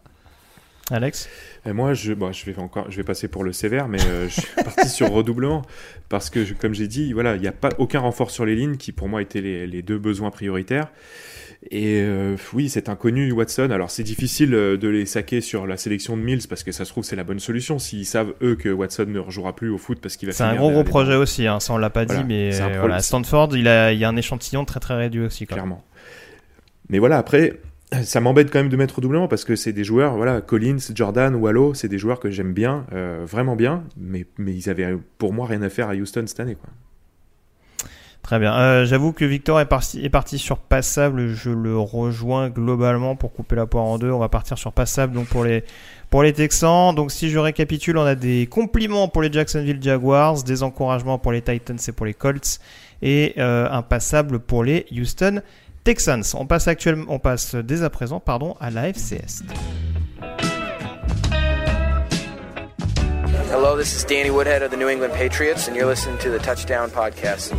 Alex 0.92 1.28
Et 1.66 1.74
moi, 1.74 1.94
je, 1.94 2.14
bon, 2.14 2.32
je, 2.32 2.46
vais 2.46 2.58
encore, 2.60 2.90
je 2.90 2.96
vais 2.98 3.04
passer 3.04 3.28
pour 3.28 3.44
le 3.44 3.52
sévère, 3.54 3.88
mais 3.88 4.02
euh, 4.04 4.28
je 4.30 4.42
suis 4.42 4.48
parti 4.64 4.88
sur 4.88 5.10
redoublement. 5.12 5.64
Parce 6.10 6.30
que, 6.30 6.46
je- 6.46 6.54
comme 6.54 6.74
j'ai 6.74 6.88
dit, 6.88 7.12
voilà, 7.14 7.36
il 7.36 7.42
n'y 7.42 7.48
a 7.48 7.52
pas 7.52 7.70
aucun 7.78 8.00
renfort 8.00 8.32
sur 8.32 8.46
les 8.46 8.56
lignes 8.56 8.78
qui, 8.78 8.92
pour 8.94 9.10
moi, 9.10 9.22
étaient 9.22 9.42
les, 9.42 9.68
les 9.68 9.82
deux 9.82 9.98
besoins 9.98 10.32
prioritaires. 10.32 10.88
Et 11.72 12.02
euh, 12.02 12.36
oui, 12.54 12.70
c'est 12.70 12.88
inconnu, 12.88 13.32
Watson. 13.32 13.70
Alors, 13.72 13.90
c'est 13.92 14.04
difficile 14.04 14.54
euh, 14.54 14.78
de 14.78 14.88
les 14.88 15.06
saquer 15.06 15.42
sur 15.42 15.68
la 15.68 15.76
sélection 15.76 16.16
de 16.16 16.22
Mills 16.22 16.48
parce 16.48 16.64
que 16.64 16.72
ça 16.72 16.86
se 16.86 16.92
trouve, 16.92 17.04
c'est 17.04 17.16
la 17.16 17.24
bonne 17.26 17.40
solution. 17.40 17.80
S'ils 17.80 18.06
savent, 18.06 18.34
eux, 18.42 18.56
que 18.56 18.70
Watson 18.70 19.06
ne 19.08 19.20
rejouera 19.20 19.56
plus 19.56 19.70
au 19.70 19.78
foot 19.80 20.00
parce 20.00 20.16
qu'il 20.18 20.28
va 20.30 20.34
C'est 20.34 20.44
un 20.44 20.56
gros 20.56 20.72
gros 20.72 20.84
projet 20.84 21.16
aussi, 21.16 21.48
hein, 21.48 21.60
ça 21.60 21.74
on 21.74 21.78
l'a 21.78 21.90
pas 21.90 22.06
Voilà, 22.06 22.22
dit, 22.22 22.28
mais 22.28 22.62
euh, 22.62 22.80
voilà, 22.80 22.96
à 22.96 23.00
Stanford, 23.02 23.50
il, 23.58 23.68
a, 23.68 23.92
il 23.92 24.00
y 24.00 24.06
a 24.06 24.10
un 24.10 24.16
échantillon 24.16 24.64
très 24.66 24.80
très 24.80 24.96
réduit 24.96 25.22
aussi. 25.22 25.48
Quoi. 25.48 25.56
Clairement. 25.56 25.84
Mais 26.90 27.00
voilà, 27.00 27.18
après, 27.18 27.60
ça 28.04 28.20
m'embête 28.20 28.52
quand 28.52 28.60
même 28.60 28.70
de 28.70 28.78
mettre 28.78 29.00
doublement 29.00 29.28
parce 29.28 29.46
que 29.46 29.56
c'est 29.56 29.74
des 29.74 29.84
joueurs, 29.84 30.16
voilà, 30.16 30.42
Collins, 30.42 30.78
Jordan, 30.94 31.36
Wallow, 31.36 31.74
c'est 31.74 31.88
des 31.88 31.98
joueurs 31.98 32.20
que 32.20 32.30
j'aime 32.30 32.54
bien, 32.54 32.86
euh, 32.92 33.26
vraiment 33.26 33.56
bien, 33.56 33.84
mais, 33.98 34.26
ils 34.40 34.70
avaient 34.70 34.98
pour 35.18 35.34
moi 35.34 35.48
rien 35.48 35.62
à 35.62 35.70
faire 35.70 35.90
à 35.90 35.96
Houston 35.96 36.26
cette 36.28 36.40
année. 36.40 36.56
Quoi. 36.56 36.70
Très 38.24 38.40
bien. 38.40 38.54
Euh, 38.54 38.86
J'avoue 38.86 39.14
que 39.14 39.24
Victor 39.24 39.62
est 39.62 39.68
parti, 39.68 40.04
est 40.04 40.10
parti 40.10 40.38
sur 40.38 40.58
passable. 40.58 41.30
Je 41.30 41.50
le 41.50 41.78
rejoins 41.78 42.50
globalement 42.50 43.16
pour 43.16 43.32
couper 43.32 43.56
la 43.56 43.68
poire 43.68 43.86
en 43.86 43.98
deux. 43.98 44.12
On 44.12 44.20
va 44.20 44.28
partir 44.28 44.58
sur 44.58 44.74
passable 44.74 45.14
donc 45.14 45.28
pour 45.28 45.46
les 45.46 45.64
pour 46.10 46.24
les 46.24 46.34
Texans. 46.34 46.94
Donc 46.94 47.12
si 47.14 47.30
je 47.30 47.40
récapitule, 47.40 47.98
on 47.98 48.04
a 48.04 48.16
des 48.16 48.48
compliments 48.48 49.08
pour 49.08 49.22
les 49.22 49.32
Jacksonville 49.32 49.82
Jaguars, 49.82 50.44
des 50.44 50.62
encouragements 50.62 51.20
pour 51.20 51.32
les 51.32 51.42
Titans 51.42 51.78
et 51.88 51.92
pour 51.94 52.06
les 52.06 52.14
Colts 52.14 52.60
et 53.02 53.34
euh, 53.38 53.70
un 53.72 53.82
passable 53.82 54.40
pour 54.40 54.64
les 54.66 54.86
Houston 54.92 55.42
Texans. 55.88 56.36
On 56.38 56.46
passe 56.46 56.68
actuellement, 56.68 57.06
on 57.08 57.18
passe 57.18 57.56
dès 57.56 57.82
à 57.82 57.90
présent, 57.90 58.20
pardon, 58.20 58.58
à 58.60 58.70
la 58.70 58.90
FCS. 58.90 59.42
Hello, 63.50 63.78
this 63.78 63.96
is 63.96 64.04
Danny 64.04 64.30
Woodhead 64.30 64.64
of 64.64 64.72
the 64.72 64.76
New 64.76 64.90
England 64.90 65.14
Patriots, 65.14 65.70
and 65.70 65.78
you're 65.78 65.88
listening 65.88 66.18
to 66.18 66.30
the 66.30 66.40
Touchdown 66.44 66.90
Podcast. 66.90 67.54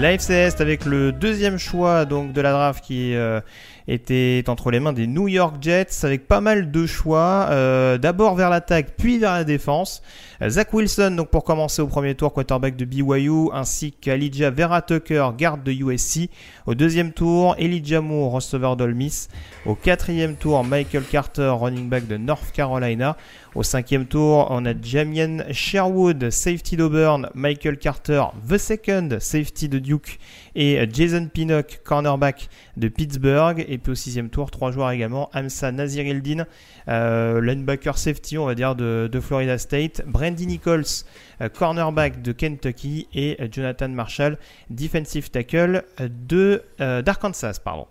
La 0.00 0.16
FCS 0.16 0.62
avec 0.62 0.86
le 0.86 1.12
deuxième 1.12 1.58
choix 1.58 2.06
donc 2.06 2.32
de 2.32 2.40
la 2.40 2.52
draft 2.52 2.82
qui 2.82 3.14
euh, 3.14 3.42
était 3.90 4.44
entre 4.48 4.70
les 4.70 4.80
mains 4.80 4.92
des 4.92 5.06
New 5.06 5.28
York 5.28 5.56
Jets 5.60 6.04
avec 6.04 6.28
pas 6.28 6.40
mal 6.40 6.70
de 6.70 6.86
choix. 6.86 7.48
Euh, 7.50 7.98
D'abord 7.98 8.36
vers 8.36 8.50
l'attaque, 8.50 8.94
puis 8.96 9.18
vers 9.18 9.32
la 9.32 9.44
défense. 9.44 10.02
Zach 10.48 10.72
Wilson 10.72 11.10
donc 11.16 11.28
pour 11.28 11.44
commencer 11.44 11.82
au 11.82 11.86
premier 11.86 12.14
tour, 12.14 12.32
quarterback 12.32 12.74
de 12.74 12.86
BYU, 12.86 13.52
ainsi 13.52 13.92
qu'Elijah 13.92 14.50
Vera 14.50 14.80
Tucker, 14.80 15.28
garde 15.36 15.62
de 15.62 15.70
USC. 15.70 16.30
Au 16.64 16.74
deuxième 16.74 17.12
tour, 17.12 17.54
Elijah 17.58 18.00
Moore, 18.00 18.32
receveur 18.32 18.74
d'Ole 18.74 18.94
Miss. 18.94 19.28
Au 19.66 19.74
quatrième 19.74 20.36
tour, 20.36 20.64
Michael 20.64 21.02
Carter, 21.04 21.52
running 21.60 21.90
back 21.90 22.06
de 22.06 22.16
North 22.16 22.52
Carolina. 22.52 23.18
Au 23.54 23.62
cinquième 23.62 24.06
tour, 24.06 24.46
on 24.50 24.64
a 24.64 24.72
Jamian 24.80 25.40
Sherwood, 25.50 26.30
safety 26.30 26.76
d'Auburn, 26.76 27.28
Michael 27.34 27.76
Carter, 27.76 28.22
the 28.48 28.56
second, 28.56 29.18
safety 29.20 29.68
de 29.68 29.78
Duke, 29.78 30.18
et 30.54 30.88
Jason 30.90 31.28
Pinnock, 31.32 31.80
cornerback 31.84 32.48
de 32.78 32.88
Pittsburgh. 32.88 33.62
Et 33.68 33.76
puis 33.76 33.92
au 33.92 33.94
sixième 33.94 34.30
tour, 34.30 34.50
trois 34.50 34.70
joueurs 34.70 34.90
également. 34.90 35.28
Amsa 35.34 35.70
Nazir 35.70 36.06
Eldin, 36.06 36.46
euh, 36.90 37.40
linebacker 37.40 37.96
safety, 37.96 38.36
on 38.36 38.46
va 38.46 38.54
dire, 38.54 38.74
de, 38.74 39.20
Florida 39.20 39.58
State. 39.58 40.02
Brandy 40.06 40.46
Nichols, 40.46 41.04
euh, 41.40 41.48
cornerback 41.48 42.20
de 42.22 42.32
Kentucky. 42.32 43.06
Et 43.14 43.36
euh, 43.40 43.48
Jonathan 43.50 43.88
Marshall, 43.88 44.38
defensive 44.70 45.30
tackle 45.30 45.84
de 46.00 46.62
euh, 46.80 47.02
d'Arkansas. 47.02 47.60
Pardon. 47.64 47.86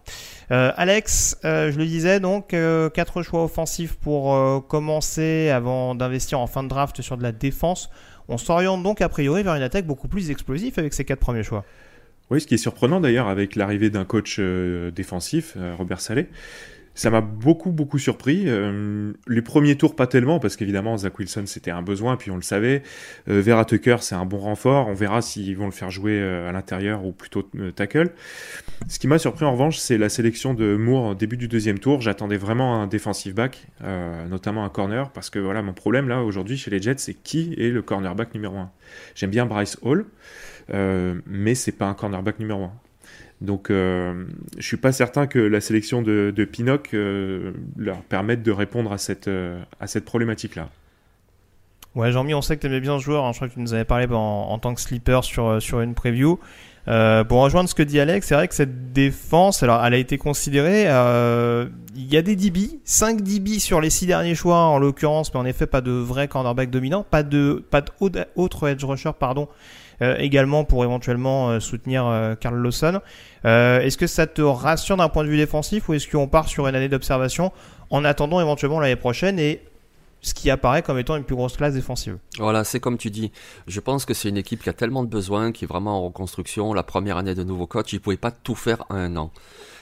Alex, 0.52 1.38
je 1.44 1.78
le 1.78 1.86
disais, 1.86 2.20
donc, 2.20 2.56
quatre 2.94 3.22
choix 3.22 3.44
offensifs 3.44 3.94
pour 3.98 4.66
commencer 4.68 5.50
avant 5.50 5.94
d'investir 5.94 6.40
en 6.40 6.48
fin 6.48 6.64
de 6.64 6.68
draft 6.68 7.04
sur 7.04 7.18
de 7.18 7.24
la 7.24 7.32
défense. 7.32 7.92
On 8.30 8.40
s'oriente 8.40 8.82
donc 8.82 9.02
a 9.02 9.10
priori 9.10 9.44
vers 9.44 9.54
une 9.54 9.62
attaque 9.62 9.86
beaucoup 9.86 10.08
plus 10.08 10.32
explosive 10.32 10.74
avec 10.78 10.96
ces 10.96 11.06
quatre 11.06 11.20
premiers 11.20 11.44
choix. 11.44 11.66
Oui, 12.32 12.42
ce 12.42 12.48
qui 12.48 12.56
est 12.56 12.58
surprenant 12.60 13.00
d'ailleurs 13.00 13.28
avec 13.28 13.56
l'arrivée 13.56 13.92
d'un 13.92 14.06
coach 14.06 14.40
défensif, 14.40 15.56
Robert 15.78 16.02
Saleh, 16.02 16.30
ça 17.00 17.10
m'a 17.10 17.22
beaucoup 17.22 17.72
beaucoup 17.72 17.98
surpris. 17.98 18.44
Euh, 18.48 19.14
les 19.26 19.42
premiers 19.42 19.78
tours 19.78 19.96
pas 19.96 20.06
tellement 20.06 20.40
parce 20.40 20.58
qu'évidemment 20.58 20.98
Zach 20.98 21.18
Wilson 21.18 21.44
c'était 21.46 21.72
un 21.72 21.82
besoin 21.82 22.18
puis 22.18 22.30
on 22.30 22.36
le 22.36 22.42
savait. 22.42 22.84
Euh, 23.30 23.42
Vera 23.42 23.64
Tucker 23.64 23.96
c'est 24.02 24.16
un 24.16 24.26
bon 24.26 24.40
renfort. 24.40 24.90
On 24.90 24.94
verra 24.94 25.22
s'ils 25.22 25.56
vont 25.56 25.64
le 25.64 25.72
faire 25.72 25.92
jouer 25.92 26.20
euh, 26.20 26.50
à 26.50 26.52
l'intérieur 26.52 27.06
ou 27.06 27.14
plutôt 27.14 27.50
euh, 27.56 27.72
tackle. 27.72 28.12
Ce 28.90 29.00
qui 29.00 29.08
m'a 29.08 29.18
surpris 29.18 29.46
en 29.46 29.54
revanche 29.54 29.78
c'est 29.78 29.98
la 29.98 30.10
sélection 30.10 30.54
de 30.54 30.76
Moore 30.76 31.12
au 31.12 31.16
début 31.16 31.38
du 31.38 31.48
deuxième 31.48 31.80
tour. 31.80 32.02
J'attendais 32.02 32.36
vraiment 32.36 32.82
un 32.82 32.88
defensive 32.88 33.34
back, 33.34 33.66
notamment 34.30 34.66
un 34.66 34.70
corner 34.70 35.10
parce 35.12 35.30
que 35.30 35.40
voilà 35.40 35.62
mon 35.62 35.74
problème 35.74 36.10
là 36.10 36.22
aujourd'hui 36.22 36.58
chez 36.58 36.70
les 36.70 36.82
Jets 36.82 36.96
c'est 36.98 37.14
qui 37.14 37.56
est 37.58 37.70
le 37.70 37.82
cornerback 37.82 38.34
numéro 38.34 38.58
un. 38.58 38.72
J'aime 39.16 39.30
bien 39.30 39.46
Bryce 39.46 39.78
Hall. 39.84 40.06
Mais 40.68 41.56
c'est 41.56 41.72
pas 41.72 41.86
un 41.86 41.94
cornerback 41.94 42.40
numéro 42.40 42.66
1. 42.66 42.72
Donc 43.42 43.70
euh, 43.70 44.26
je 44.58 44.66
suis 44.66 44.78
pas 44.78 44.92
certain 44.92 45.26
que 45.28 45.40
la 45.40 45.62
sélection 45.62 46.02
de, 46.02 46.34
de 46.36 46.46
Pinnock 46.46 46.90
euh, 46.94 47.52
leur 47.78 48.02
permette 48.02 48.44
de 48.44 48.52
répondre 48.52 48.92
à 48.92 48.98
cette, 48.98 49.30
euh, 49.30 49.60
à 49.80 49.88
cette 49.88 50.04
problématique-là. 50.06 50.70
Ouais, 51.96 52.12
Jean-Mi, 52.12 52.34
on 52.34 52.42
sait 52.42 52.56
que 52.58 52.62
tu 52.62 52.68
aimais 52.68 52.82
bien 52.82 53.00
ce 53.00 53.04
joueur. 53.04 53.26
hein. 53.26 53.32
Je 53.32 53.38
crois 53.38 53.48
que 53.48 53.54
tu 53.54 53.60
nous 53.62 53.74
avais 53.74 53.86
parlé 53.86 54.08
en, 54.12 54.18
en 54.18 54.60
tant 54.60 54.74
que 54.76 54.82
sleeper 54.82 55.24
sur, 55.24 55.48
euh, 55.48 55.60
sur 55.60 55.80
une 55.82 55.94
preview. 55.96 56.40
Pour 56.86 57.42
rejoindre 57.44 57.70
ce 57.70 57.76
que 57.76 57.84
dit 57.84 58.00
Alex, 58.00 58.26
c'est 58.26 58.34
vrai 58.34 58.48
que 58.48 58.56
cette 58.56 58.94
défense, 58.94 59.62
alors 59.62 59.86
elle 59.86 59.94
a 59.94 59.98
été 59.98 60.18
considérée. 60.18 60.86
Il 61.96 62.06
y 62.14 62.18
a 62.18 62.22
des 62.24 62.36
DB, 62.36 62.80
5 62.84 63.22
DB 63.22 63.60
sur 63.60 63.80
les 63.80 63.92
6 63.92 64.08
derniers 64.08 64.34
choix 64.34 64.58
en 64.58 64.80
l'occurrence, 64.80 65.32
mais 65.32 65.40
en 65.40 65.46
effet 65.46 65.68
pas 65.68 65.82
de 65.82 65.92
vrai 65.92 66.28
cornerback 66.28 66.72
dominant, 66.72 67.04
pas 67.08 67.22
de 67.22 67.64
pas 67.70 67.82
d'autres 67.82 68.68
edge 68.70 68.84
rusher 68.84 69.12
pardon, 69.20 69.48
également 70.02 70.64
pour 70.64 70.84
éventuellement 70.84 71.50
euh, 71.50 71.60
soutenir 71.60 72.06
euh, 72.08 72.36
Carl 72.36 72.56
Lawson. 72.56 73.02
Euh, 73.46 73.82
est-ce 73.82 73.98
que 73.98 74.08
ça 74.08 74.28
te 74.28 74.42
rassure 74.42 74.98
d'un 74.98 75.10
point 75.10 75.24
de 75.24 75.30
vue 75.30 75.38
défensif 75.38 75.90
ou 75.90 75.94
est-ce 75.94 76.08
qu'on 76.08 76.28
part 76.28 76.48
sur 76.48 76.68
une 76.68 76.76
année 76.76 76.90
d'observation 76.90 77.52
en 77.90 78.06
attendant 78.06 78.40
éventuellement 78.40 78.80
l'année 78.80 78.96
prochaine 78.96 79.40
et 79.40 79.62
ce 80.22 80.34
qui 80.34 80.50
apparaît 80.50 80.82
comme 80.82 81.00
étant 81.00 81.16
une 81.16 81.24
plus 81.24 81.36
grosse 81.36 81.56
classe 81.56 81.74
défensive? 81.74 82.18
Voilà, 82.38 82.64
c'est 82.64 82.80
comme 82.80 82.98
tu 82.98 83.10
dis. 83.10 83.32
Je 83.68 83.80
pense 83.80 84.06
que 84.06 84.14
c'est 84.14 84.30
une 84.30 84.38
équipe 84.38 84.64
qui 84.64 84.70
a 84.70 84.74
tellement 84.74 85.04
de 85.04 85.10
besoins, 85.10 85.52
qui 85.52 85.66
est 85.66 85.68
vraiment 85.68 85.98
en 85.98 86.04
reconstruction. 86.04 86.74
La 86.74 86.84
première 86.84 87.18
année 87.18 87.36
de 87.36 87.44
nouveau 87.44 87.68
coach, 87.68 87.94
ils 87.94 87.98
ne 87.98 88.02
pouvaient 88.02 88.18
pas 88.18 88.32
tout 88.32 88.56
faire 88.56 88.84
en 88.90 88.96
un 88.96 89.16
an. 89.16 89.32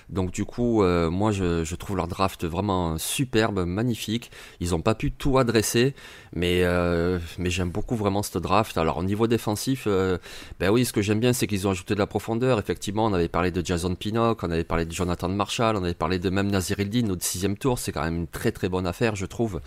Donc 0.10 0.32
du 0.32 0.46
coup, 0.46 0.84
euh, 0.84 1.10
moi 1.10 1.32
je, 1.32 1.76
trouve 1.76 1.98
leur 1.98 2.08
draft 2.08 2.46
vraiment 2.46 2.98
superbe, 2.98 3.66
magnifique. 3.66 4.32
Ils 4.62 4.72
n'ont 4.72 4.82
pas 4.82 4.96
pu 4.96 5.12
tout 5.12 5.38
adresser, 5.38 5.96
mais 6.34 6.64
euh, 6.64 7.20
mais 7.38 7.50
j'aime 7.50 7.70
beaucoup 7.70 7.96
vraiment 7.96 8.24
cette 8.24 8.42
draft. 8.42 8.78
Alors 8.78 8.98
au 8.98 9.04
niveau 9.04 9.28
défensif, 9.28 9.84
euh, 9.88 10.18
ben 10.60 10.72
oui, 10.72 10.86
ce 10.86 10.94
que 10.94 11.02
j'aime 11.02 11.20
bien, 11.20 11.34
c'est 11.34 11.46
qu'ils 11.46 11.68
ont 11.68 11.72
ajouté 11.72 11.94
de 11.94 12.00
la 12.00 12.08
profondeur. 12.08 12.58
Effectivement, 12.58 13.06
on 13.06 13.14
avait 13.14 13.28
parlé 13.28 13.52
de 13.52 13.66
Jason 13.66 13.96
Pinnock, 13.96 14.44
on 14.44 14.52
avait 14.52 14.64
parlé 14.64 14.86
de 14.86 14.92
Jonathan 14.94 15.28
Marshall, 15.28 15.76
on 15.76 15.84
avait 15.84 15.94
parlé 15.94 16.20
de 16.20 16.30
même 16.30 16.50
Nazir 16.50 16.80
Eldin 16.80 17.10
au 17.10 17.18
sixième 17.20 17.58
tour. 17.58 17.78
C'est 17.78 17.92
quand 17.92 18.04
même 18.04 18.16
une 18.16 18.28
très 18.28 18.54
très 18.54 18.70
bonne 18.70 18.88
affaire, 18.88 19.16
je 19.16 19.26
trouve. 19.26 19.60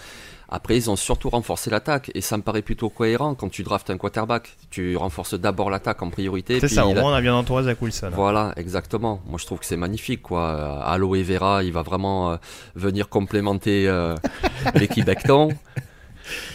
Après, 0.50 0.76
ils 0.76 0.90
ont 0.90 0.96
surtout 0.96 1.30
renforcé 1.30 1.70
l'attaque 1.70 2.10
et 2.14 2.20
ça 2.20 2.36
me 2.36 2.42
paraît 2.42 2.62
plutôt 2.62 2.90
cohérent 2.90 3.34
quand 3.34 3.48
tu 3.48 3.62
draftes 3.62 3.88
un 3.90 3.96
quarterback. 3.96 4.56
Tu 4.70 4.96
renforces 4.96 5.34
d'abord 5.34 5.70
l'attaque 5.70 6.02
en 6.02 6.10
priorité. 6.10 6.58
C'est 6.58 6.68
ça, 6.68 6.86
au 6.86 6.94
moins 6.94 7.12
on 7.12 7.14
a 7.14 7.20
bien 7.20 7.34
entouré 7.34 7.64
Zach 7.64 7.80
Wilson. 7.80 8.10
voilà, 8.12 8.52
exactement. 8.56 9.22
Moi, 9.26 9.38
je 9.38 9.46
trouve 9.46 9.60
que 9.60 9.66
c'est 9.66 9.76
magnifique, 9.76 10.22
quoi. 10.22 10.82
Aloe 10.84 11.22
Vera, 11.22 11.62
il 11.62 11.72
va 11.72 11.82
vraiment 11.82 12.32
euh, 12.32 12.36
venir 12.74 13.08
complémenter 13.08 13.86
euh, 13.88 14.16
l'équipe 14.74 15.04
Becton. 15.04 15.50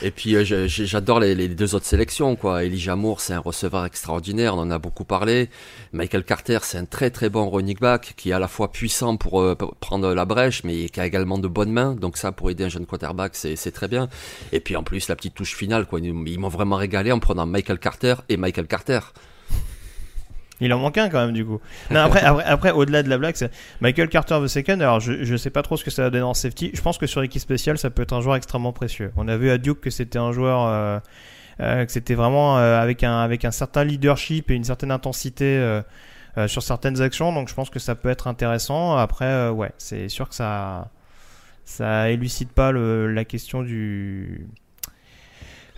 Et 0.01 0.11
puis, 0.11 0.35
euh, 0.35 0.67
j'adore 0.67 1.19
les, 1.19 1.47
deux 1.47 1.75
autres 1.75 1.85
sélections, 1.85 2.35
quoi. 2.35 2.63
Elijah 2.63 2.95
Moore, 2.95 3.21
c'est 3.21 3.33
un 3.33 3.39
receveur 3.39 3.85
extraordinaire, 3.85 4.55
on 4.55 4.59
en 4.59 4.71
a 4.71 4.79
beaucoup 4.79 5.05
parlé. 5.05 5.49
Michael 5.93 6.23
Carter, 6.23 6.59
c'est 6.63 6.77
un 6.77 6.85
très 6.85 7.09
très 7.09 7.29
bon 7.29 7.49
running 7.49 7.77
back 7.79 8.13
qui 8.17 8.29
est 8.29 8.33
à 8.33 8.39
la 8.39 8.47
fois 8.47 8.71
puissant 8.71 9.17
pour 9.17 9.41
euh, 9.41 9.55
prendre 9.79 10.13
la 10.13 10.25
brèche, 10.25 10.63
mais 10.63 10.89
qui 10.89 10.99
a 10.99 11.05
également 11.05 11.37
de 11.37 11.47
bonnes 11.47 11.71
mains. 11.71 11.95
Donc 11.95 12.17
ça, 12.17 12.31
pour 12.31 12.49
aider 12.49 12.63
un 12.63 12.69
jeune 12.69 12.85
quarterback, 12.85 13.35
c'est 13.35 13.71
très 13.71 13.87
bien. 13.87 14.09
Et 14.51 14.59
puis 14.59 14.75
en 14.75 14.83
plus, 14.83 15.07
la 15.07 15.15
petite 15.15 15.35
touche 15.35 15.55
finale, 15.55 15.85
quoi. 15.85 15.99
Ils 15.99 16.39
m'ont 16.39 16.49
vraiment 16.49 16.75
régalé 16.75 17.11
en 17.11 17.19
prenant 17.19 17.45
Michael 17.45 17.79
Carter 17.79 18.15
et 18.29 18.37
Michael 18.37 18.67
Carter. 18.67 18.99
Il 20.61 20.73
en 20.73 20.79
manque 20.79 20.97
un 20.97 21.09
quand 21.09 21.19
même 21.25 21.33
du 21.33 21.45
coup. 21.45 21.59
Non, 21.91 21.99
après, 22.01 22.21
après, 22.23 22.43
après, 22.43 22.71
au-delà 22.71 23.03
de 23.03 23.09
la 23.09 23.17
blague, 23.17 23.35
c'est 23.35 23.51
Michael 23.81 24.09
Carter 24.09 24.39
the 24.41 24.47
second. 24.47 24.79
Alors 24.79 24.99
je, 24.99 25.23
je 25.23 25.35
sais 25.35 25.49
pas 25.49 25.61
trop 25.61 25.77
ce 25.77 25.83
que 25.83 25.91
ça 25.91 26.03
va 26.03 26.09
donner 26.09 26.23
en 26.23 26.33
safety. 26.33 26.71
Je 26.73 26.81
pense 26.81 26.97
que 26.97 27.07
sur 27.07 27.21
l'équipe 27.21 27.41
spéciale, 27.41 27.77
ça 27.77 27.89
peut 27.89 28.03
être 28.03 28.13
un 28.13 28.21
joueur 28.21 28.35
extrêmement 28.35 28.73
précieux. 28.73 29.11
On 29.17 29.27
a 29.27 29.37
vu 29.37 29.49
à 29.49 29.57
Duke 29.57 29.81
que 29.81 29.89
c'était 29.89 30.19
un 30.19 30.31
joueur 30.31 30.65
euh, 30.65 30.99
euh, 31.61 31.85
que 31.85 31.91
c'était 31.91 32.15
vraiment 32.15 32.57
euh, 32.57 32.79
avec 32.79 33.03
un 33.03 33.19
avec 33.19 33.45
un 33.45 33.51
certain 33.51 33.83
leadership 33.83 34.51
et 34.51 34.55
une 34.55 34.63
certaine 34.63 34.91
intensité 34.91 35.57
euh, 35.57 35.81
euh, 36.37 36.47
sur 36.47 36.63
certaines 36.63 37.01
actions. 37.01 37.31
Donc 37.33 37.49
je 37.49 37.53
pense 37.53 37.69
que 37.69 37.79
ça 37.79 37.95
peut 37.95 38.09
être 38.09 38.27
intéressant. 38.27 38.97
Après, 38.97 39.25
euh, 39.25 39.51
ouais, 39.51 39.71
c'est 39.77 40.09
sûr 40.09 40.27
que 40.29 40.35
ça 40.35 40.89
ça 41.63 42.09
élucide 42.11 42.49
pas 42.49 42.71
le, 42.71 43.11
la 43.11 43.25
question 43.25 43.63
du 43.63 44.47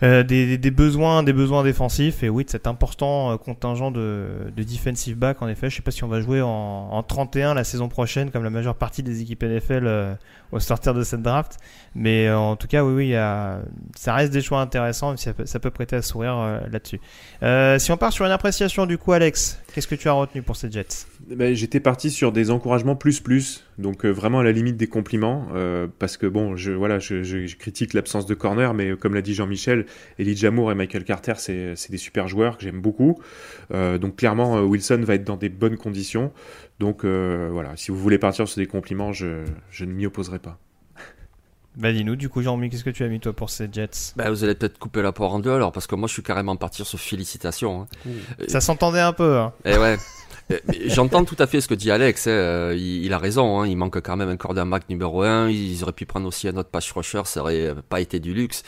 euh, 0.02 0.22
des, 0.22 0.58
des- 0.58 0.70
besoins, 0.70 1.22
des 1.22 1.32
besoins 1.32 1.64
défensifs 1.64 2.22
et 2.22 2.28
oui 2.28 2.44
de 2.44 2.50
cet 2.50 2.66
important 2.66 3.32
euh, 3.32 3.36
contingent 3.36 3.90
de, 3.90 4.50
de 4.56 4.62
defensive 4.62 5.16
back 5.16 5.42
en 5.42 5.48
effet. 5.48 5.70
Je 5.70 5.76
sais 5.76 5.82
pas 5.82 5.90
si 5.90 6.04
on 6.04 6.08
va 6.08 6.20
jouer 6.20 6.40
en, 6.40 6.48
en 6.48 7.02
31 7.02 7.54
la 7.54 7.64
saison 7.64 7.88
prochaine 7.88 8.30
comme 8.30 8.44
la 8.44 8.50
majeure 8.50 8.76
partie 8.76 9.02
des 9.02 9.22
équipes 9.22 9.42
NFL 9.42 9.86
euh, 9.86 10.14
au 10.52 10.60
sortir 10.60 10.94
de 10.94 11.02
cette 11.02 11.22
draft, 11.22 11.58
mais 11.94 12.26
euh, 12.28 12.38
en 12.38 12.56
tout 12.56 12.68
cas 12.68 12.84
oui 12.84 12.92
oui 12.94 13.08
y 13.08 13.16
a, 13.16 13.58
ça 13.96 14.14
reste 14.14 14.32
des 14.32 14.40
choix 14.40 14.60
intéressants, 14.60 15.16
ça 15.16 15.34
peut, 15.34 15.46
ça 15.46 15.58
peut 15.58 15.70
prêter 15.70 15.96
à 15.96 16.02
sourire 16.02 16.36
euh, 16.38 16.60
là-dessus. 16.70 17.00
Si 17.80 17.92
on 17.92 17.96
part 17.96 18.12
sur 18.12 18.24
une 18.24 18.32
appréciation 18.32 18.86
du 18.86 18.98
coup 18.98 19.12
Alex, 19.12 19.60
qu'est-ce 19.74 19.86
que 19.88 19.94
tu 19.96 20.08
as 20.08 20.12
retenu 20.12 20.42
pour 20.42 20.56
ces 20.56 20.70
Jets? 20.70 21.06
Ben, 21.28 21.54
J'étais 21.54 21.80
parti 21.80 22.10
sur 22.10 22.32
des 22.32 22.50
encouragements 22.50 22.96
plus 22.96 23.20
plus, 23.20 23.64
donc 23.78 24.04
euh, 24.04 24.10
vraiment 24.10 24.40
à 24.40 24.44
la 24.44 24.52
limite 24.52 24.76
des 24.76 24.88
compliments, 24.88 25.48
euh, 25.54 25.86
parce 25.98 26.16
que 26.16 26.26
bon, 26.26 26.56
je, 26.56 26.72
voilà, 26.72 26.98
je, 26.98 27.22
je- 27.22 27.46
je 27.46 27.56
critique 27.56 27.94
l'absence 27.94 28.26
de 28.26 28.34
corner, 28.34 28.74
mais 28.74 28.96
comme 28.96 29.14
l'a 29.14 29.22
dit 29.22 29.34
Jean-Michel, 29.34 29.86
Elijah 30.18 30.50
Moore 30.50 30.72
et 30.72 30.74
Michael 30.74 31.04
Carter, 31.04 31.34
c'est 31.36 31.74
c'est 31.76 31.90
des 31.92 31.96
super 31.98 32.26
joueurs 32.28 32.58
que 32.58 32.64
j'aime 32.64 32.80
beaucoup. 32.80 33.20
Euh, 33.72 33.96
donc 33.98 34.16
clairement, 34.16 34.56
euh, 34.58 34.62
Wilson 34.62 35.00
va 35.04 35.14
être 35.14 35.24
dans 35.24 35.36
des 35.36 35.48
bonnes 35.48 35.76
conditions. 35.76 36.32
Donc 36.80 37.04
euh, 37.04 37.48
voilà, 37.52 37.76
si 37.76 37.90
vous 37.90 37.98
voulez 37.98 38.18
partir 38.18 38.46
sur 38.48 38.58
des 38.60 38.66
compliments, 38.66 39.12
je, 39.12 39.44
je 39.70 39.84
ne 39.84 39.92
m'y 39.92 40.06
opposerai 40.06 40.38
pas. 40.38 40.58
Bah 41.76 41.92
dis-nous 41.92 42.16
du 42.16 42.28
coup 42.28 42.42
Jean-Mi, 42.42 42.70
qu'est-ce 42.70 42.82
que 42.82 42.90
tu 42.90 43.04
as 43.04 43.08
mis 43.08 43.20
toi 43.20 43.32
pour 43.32 43.50
ces 43.50 43.68
Jets? 43.72 44.12
Ben, 44.16 44.30
vous 44.30 44.42
allez 44.42 44.56
peut-être 44.56 44.78
couper 44.80 45.00
la 45.00 45.12
poire 45.12 45.32
en 45.32 45.38
deux 45.38 45.52
alors, 45.52 45.70
parce 45.70 45.86
que 45.86 45.94
moi 45.94 46.08
je 46.08 46.12
suis 46.14 46.22
carrément 46.24 46.56
parti 46.56 46.84
sur 46.84 46.98
félicitations. 46.98 47.82
hein. 48.06 48.10
Ça 48.48 48.60
s'entendait 48.60 48.98
un 49.00 49.12
peu. 49.12 49.36
Hein. 49.38 49.52
Et 49.64 49.76
ouais. 49.76 49.96
Euh, 50.50 50.58
J'entends 50.86 51.24
tout 51.24 51.36
à 51.38 51.46
fait 51.46 51.60
ce 51.60 51.68
que 51.68 51.74
dit 51.74 51.90
Alex, 51.90 52.26
hein, 52.26 52.30
euh, 52.30 52.76
il, 52.78 53.12
a 53.12 53.18
raison, 53.18 53.60
hein, 53.60 53.66
il 53.66 53.76
manque 53.76 54.00
quand 54.00 54.16
même 54.16 54.28
un 54.30 54.36
cornerback 54.36 54.88
numéro 54.88 55.22
1, 55.22 55.50
ils 55.50 55.82
auraient 55.82 55.92
pu 55.92 56.06
prendre 56.06 56.26
aussi 56.26 56.48
un 56.48 56.56
autre 56.56 56.70
pass 56.70 56.90
rusher, 56.92 57.22
ça 57.26 57.40
aurait 57.40 57.66
euh, 57.66 57.74
pas 57.88 58.00
été 58.00 58.18
du 58.18 58.32
luxe, 58.32 58.62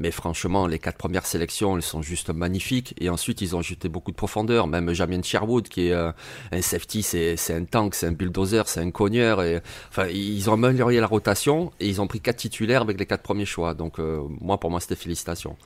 mais 0.00 0.10
franchement 0.10 0.66
les 0.66 0.78
quatre 0.78 0.96
premières 0.96 1.26
sélections 1.26 1.76
elles 1.76 1.82
sont 1.82 2.00
juste 2.00 2.30
magnifiques, 2.30 2.94
et 2.98 3.10
ensuite 3.10 3.42
ils 3.42 3.54
ont 3.54 3.58
ajouté 3.58 3.88
beaucoup 3.88 4.12
de 4.12 4.16
profondeur, 4.16 4.66
même 4.66 4.92
Jamien 4.92 5.22
Sherwood 5.22 5.68
qui 5.68 5.88
est 5.88 5.92
un 5.92 6.14
safety, 6.62 7.02
c'est 7.02 7.36
c'est 7.36 7.54
un 7.54 7.64
tank, 7.64 7.94
c'est 7.94 8.06
un 8.06 8.12
bulldozer, 8.12 8.66
c'est 8.66 8.80
un 8.80 8.90
cogneur, 8.90 9.42
et 9.42 9.60
enfin 9.90 10.06
ils 10.06 10.48
ont 10.48 10.54
amélioré 10.54 10.98
la 11.00 11.06
rotation, 11.06 11.72
et 11.80 11.88
ils 11.88 12.00
ont 12.00 12.06
pris 12.06 12.20
quatre 12.20 12.36
titulaires 12.36 12.82
avec 12.82 12.98
les 12.98 13.06
quatre 13.06 13.22
premiers 13.22 13.44
choix, 13.44 13.74
donc 13.74 13.98
euh, 13.98 14.22
moi 14.40 14.58
pour 14.58 14.70
moi 14.70 14.80
c'était 14.80 14.96
félicitations. 14.96 15.56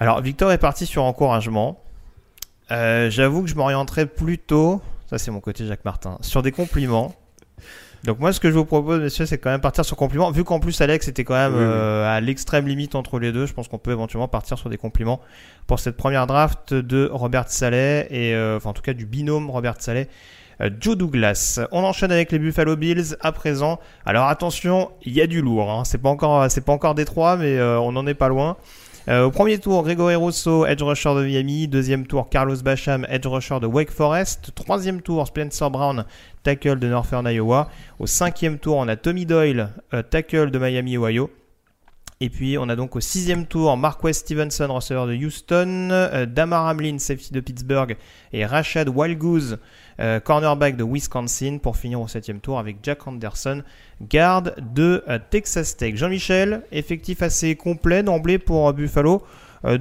Alors, 0.00 0.20
Victor 0.20 0.50
est 0.50 0.58
parti 0.58 0.86
sur 0.86 1.04
encouragement. 1.04 1.80
Euh, 2.70 3.10
J'avoue 3.10 3.42
que 3.42 3.48
je 3.48 3.54
m'orienterais 3.54 4.06
plutôt, 4.06 4.80
ça 5.10 5.18
c'est 5.18 5.30
mon 5.30 5.40
côté 5.40 5.66
Jacques 5.66 5.84
Martin, 5.84 6.18
sur 6.20 6.42
des 6.42 6.52
compliments. 6.52 7.14
Donc 8.04 8.18
moi, 8.18 8.34
ce 8.34 8.40
que 8.40 8.50
je 8.50 8.54
vous 8.54 8.66
propose, 8.66 9.00
messieurs, 9.00 9.24
c'est 9.24 9.38
quand 9.38 9.48
même 9.48 9.62
partir 9.62 9.82
sur 9.82 9.96
compliments. 9.96 10.30
Vu 10.30 10.44
qu'en 10.44 10.60
plus 10.60 10.78
Alex 10.82 11.08
était 11.08 11.24
quand 11.24 11.34
même 11.34 11.52
Oui, 11.54 11.58
oui. 11.60 11.64
euh, 11.66 12.06
à 12.16 12.20
l'extrême 12.20 12.66
limite 12.68 12.94
entre 12.94 13.18
les 13.18 13.32
deux, 13.32 13.46
je 13.46 13.54
pense 13.54 13.66
qu'on 13.68 13.78
peut 13.78 13.92
éventuellement 13.92 14.28
partir 14.28 14.58
sur 14.58 14.68
des 14.68 14.76
compliments 14.76 15.20
pour 15.66 15.78
cette 15.80 15.96
première 15.96 16.26
draft 16.26 16.74
de 16.74 17.08
Robert 17.10 17.48
Saleh 17.48 18.06
et 18.10 18.34
euh, 18.34 18.58
enfin 18.58 18.70
en 18.70 18.72
tout 18.74 18.82
cas 18.82 18.92
du 18.92 19.06
binôme 19.06 19.48
Robert 19.48 19.76
Saleh. 19.78 20.08
euh, 20.60 20.68
Joe 20.80 20.98
Douglas. 20.98 21.60
On 21.72 21.82
enchaîne 21.82 22.12
avec 22.12 22.30
les 22.30 22.38
Buffalo 22.38 22.76
Bills 22.76 23.16
à 23.20 23.32
présent. 23.32 23.80
Alors 24.04 24.28
attention, 24.28 24.90
il 25.02 25.14
y 25.14 25.22
a 25.22 25.26
du 25.26 25.40
lourd. 25.40 25.70
Hein. 25.70 25.84
C'est 25.86 25.96
pas 25.96 26.10
encore, 26.10 26.50
c'est 26.50 26.60
pas 26.60 26.72
encore 26.72 26.94
Détroit, 26.94 27.38
mais 27.38 27.58
on 27.62 27.92
n'en 27.92 28.06
est 28.06 28.12
pas 28.12 28.28
loin. 28.28 28.58
Euh, 29.06 29.26
au 29.26 29.30
premier 29.30 29.58
tour, 29.58 29.82
Gregory 29.82 30.14
Rousseau, 30.14 30.64
edge 30.64 30.82
rusher 30.82 31.14
de 31.14 31.24
Miami. 31.24 31.68
Deuxième 31.68 32.06
tour, 32.06 32.30
Carlos 32.30 32.56
Bacham, 32.64 33.06
edge 33.10 33.26
rusher 33.26 33.60
de 33.60 33.66
Wake 33.66 33.90
Forest. 33.90 34.52
Troisième 34.54 35.02
tour, 35.02 35.26
Spencer 35.26 35.70
Brown, 35.70 36.06
tackle 36.42 36.78
de 36.78 36.88
Northern 36.88 37.26
Iowa. 37.26 37.68
Au 37.98 38.06
cinquième 38.06 38.58
tour, 38.58 38.78
on 38.78 38.88
a 38.88 38.96
Tommy 38.96 39.26
Doyle, 39.26 39.68
euh, 39.92 40.02
tackle 40.02 40.50
de 40.50 40.58
Miami, 40.58 40.96
Ohio. 40.96 41.28
Et 42.24 42.30
puis 42.30 42.56
on 42.56 42.70
a 42.70 42.74
donc 42.74 42.96
au 42.96 43.00
sixième 43.00 43.44
tour 43.44 43.76
Mark 43.76 44.02
West 44.02 44.20
Stevenson, 44.22 44.68
receveur 44.72 45.06
de 45.06 45.14
Houston, 45.14 45.90
euh, 45.92 46.24
Damar 46.24 46.66
Hamlin, 46.66 46.98
safety 46.98 47.34
de 47.34 47.40
Pittsburgh, 47.40 47.98
et 48.32 48.46
Rashad 48.46 48.88
Wildgoose, 48.88 49.58
euh, 50.00 50.20
cornerback 50.20 50.78
de 50.78 50.84
Wisconsin, 50.84 51.58
pour 51.58 51.76
finir 51.76 52.00
au 52.00 52.08
septième 52.08 52.40
tour 52.40 52.58
avec 52.58 52.78
Jack 52.82 53.06
Anderson, 53.06 53.62
garde 54.00 54.54
de 54.72 55.04
euh, 55.06 55.18
Texas 55.28 55.76
Tech. 55.76 55.96
Jean-Michel, 55.96 56.62
effectif 56.72 57.20
assez 57.20 57.56
complet 57.56 58.02
d'emblée 58.02 58.38
pour 58.38 58.72
Buffalo. 58.72 59.22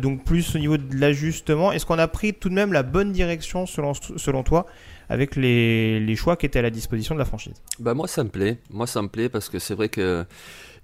donc 0.01 0.25
plus 0.25 0.53
au 0.57 0.59
niveau 0.59 0.75
de 0.75 0.97
l'ajustement. 0.97 1.71
Est-ce 1.71 1.85
qu'on 1.85 1.97
a 1.97 2.09
pris 2.09 2.33
tout 2.33 2.49
de 2.49 2.55
même 2.55 2.73
la 2.73 2.83
bonne 2.83 3.13
direction 3.13 3.65
selon, 3.65 3.93
selon 3.93 4.43
toi 4.43 4.65
avec 5.09 5.35
les, 5.35 5.99
les, 5.99 6.15
choix 6.15 6.37
qui 6.37 6.45
étaient 6.45 6.59
à 6.59 6.61
la 6.61 6.69
disposition 6.69 7.15
de 7.15 7.19
la 7.19 7.25
franchise? 7.25 7.53
Bah 7.79 7.93
Moi 7.93 8.07
ça 8.07 8.23
me 8.23 8.29
plaît. 8.29 8.59
Moi 8.69 8.87
ça 8.87 9.01
me 9.01 9.07
plaît 9.07 9.29
parce 9.29 9.47
que 9.47 9.59
c'est 9.59 9.75
vrai 9.75 9.89
que 9.89 10.25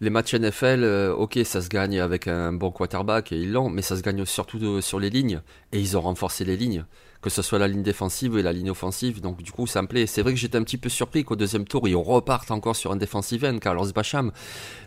les 0.01 0.09
matchs 0.09 0.33
NFL, 0.33 0.83
euh, 0.83 1.13
ok, 1.13 1.39
ça 1.43 1.61
se 1.61 1.69
gagne 1.69 1.99
avec 1.99 2.27
un 2.27 2.53
bon 2.53 2.71
quarterback 2.71 3.31
et 3.31 3.37
ils 3.37 3.51
l'ont, 3.51 3.69
mais 3.69 3.81
ça 3.81 3.97
se 3.97 4.01
gagne 4.01 4.25
surtout 4.25 4.81
sur 4.81 4.99
les 4.99 5.09
lignes. 5.09 5.41
Et 5.71 5.79
ils 5.79 5.97
ont 5.97 6.01
renforcé 6.01 6.45
les 6.45 6.57
lignes 6.57 6.85
que 7.21 7.29
ce 7.29 7.41
soit 7.41 7.59
la 7.59 7.67
ligne 7.67 7.83
défensive 7.83 8.37
et 8.37 8.41
la 8.41 8.53
ligne 8.53 8.71
offensive. 8.71 9.19
Donc 9.19 9.41
du 9.41 9.51
coup, 9.51 9.67
ça 9.67 9.81
me 9.81 9.87
plaît. 9.87 10.07
C'est 10.07 10.21
vrai 10.21 10.33
que 10.33 10.39
j'étais 10.39 10.57
un 10.57 10.63
petit 10.63 10.77
peu 10.77 10.87
surpris 10.87 11.25
qu'au 11.25 11.35
deuxième 11.35 11.65
tour, 11.65 11.87
ils 11.87 11.95
repartent 11.95 12.51
encore 12.51 12.75
sur 12.75 12.91
un 12.91 12.95
defensive 12.95 13.43
end, 13.43 13.59
Carlos 13.59 13.91
Bacham. 13.93 14.31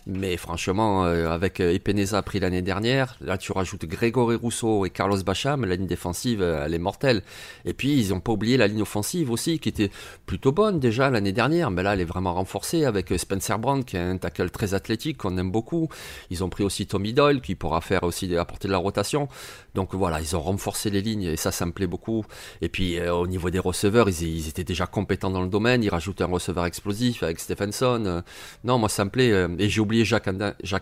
Mais 0.07 0.37
franchement, 0.37 1.05
euh, 1.05 1.31
avec 1.31 1.61
euh, 1.61 1.73
Epeneza 1.73 2.23
pris 2.23 2.41
l'année 2.41 2.63
dernière, 2.63 3.17
là 3.21 3.37
tu 3.37 3.53
rajoutes 3.53 3.85
Grégory 3.85 4.37
Rousseau 4.37 4.87
et 4.87 4.91
Carlos 4.91 5.23
Bacham, 5.23 5.65
la 5.65 5.77
ligne 5.77 5.87
défensive, 5.87 6.43
euh, 6.43 6.65
elle 6.65 6.75
est 6.75 6.79
mortelle. 6.79 7.23
Et 7.67 7.75
puis, 7.75 8.01
ils 8.01 8.09
n'ont 8.11 8.21
pas 8.21 8.33
oublié 8.33 8.57
la 8.57 8.67
ligne 8.67 8.83
offensive 8.83 9.31
aussi, 9.31 9.59
qui 9.59 9.69
était 9.69 9.91
plutôt 10.25 10.53
bonne 10.53 10.81
déjà 10.81 11.11
l'année 11.11 11.33
dernière. 11.33 11.71
Mais 11.71 11.83
là, 11.83 11.93
elle 11.93 12.01
est 12.01 12.07
vraiment 12.07 12.33
renforcée 12.35 12.85
avec 12.85 13.13
Spencer 13.17 13.59
Brown, 13.59 13.85
qui 13.85 13.97
est 13.97 14.01
un 14.01 14.17
tackle 14.17 14.51
très 14.51 14.75
athlétique, 14.75 15.19
qu'on 15.19 15.37
aime 15.37 15.51
beaucoup. 15.51 15.89
Ils 16.31 16.43
ont 16.43 16.49
pris 16.49 16.65
aussi 16.65 16.87
Tommy 16.87 17.13
Doyle, 17.13 17.43
qui 17.43 17.55
pourra 17.55 17.81
faire 17.81 18.03
aussi 18.05 18.35
apporter 18.37 18.69
de 18.69 18.73
la 18.73 18.79
rotation. 18.79 19.29
Donc 19.75 19.95
voilà, 19.95 20.21
ils 20.21 20.35
ont 20.35 20.41
renforcé 20.41 20.91
les 20.91 21.03
lignes 21.03 21.25
et 21.25 21.37
ça, 21.37 21.53
ça 21.53 21.67
me 21.67 21.73
plaît 21.73 21.87
beaucoup. 21.87 22.22
Et 22.61 22.69
puis 22.69 22.99
euh, 22.99 23.15
au 23.15 23.27
niveau 23.27 23.51
des 23.51 23.59
receveurs, 23.59 24.09
ils, 24.09 24.49
étaient 24.49 24.65
déjà 24.65 24.87
compétents 24.87 25.31
dans 25.31 25.43
le 25.43 25.49
domaine. 25.49 25.83
Ils 25.83 25.89
rajoutaient 25.89 26.25
un 26.25 26.29
receveur 26.29 26.67
explosif 26.67 27.23
avec 27.23 27.41
Stephenson. 27.41 28.03
Euh, 28.07 28.21
non, 28.65 28.79
moi 28.79 28.89
ça 28.89 29.05
me 29.05 29.11
plaît. 29.11 29.33
Euh, 29.33 29.49
et 29.59 29.69
j'ai 29.69 29.81
oublié 29.81 30.05
Jacques, 30.05 30.29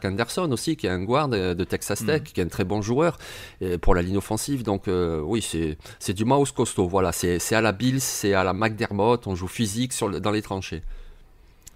Anderson 0.04 0.50
aussi, 0.52 0.76
qui 0.76 0.86
est 0.86 0.90
un 0.90 1.02
guard 1.02 1.28
de 1.28 1.64
Texas 1.64 2.04
Tech, 2.04 2.22
mm. 2.22 2.24
qui 2.24 2.40
est 2.40 2.44
un 2.44 2.48
très 2.48 2.64
bon 2.64 2.82
joueur 2.82 3.18
pour 3.80 3.94
la 3.94 4.02
ligne 4.02 4.16
offensive. 4.16 4.62
Donc 4.62 4.84
oui, 4.88 5.46
c'est 5.98 6.12
du 6.12 6.24
mouse 6.24 6.52
costaud. 6.52 6.88
Voilà, 6.88 7.12
c'est 7.12 7.54
à 7.54 7.60
la 7.60 7.72
Bills, 7.72 8.00
c'est 8.00 8.34
à 8.34 8.44
la 8.44 8.52
McDermott. 8.52 9.26
On 9.26 9.34
joue 9.34 9.48
physique 9.48 9.92
sur 9.92 10.08
dans 10.20 10.30
les 10.30 10.42
tranchées. 10.42 10.82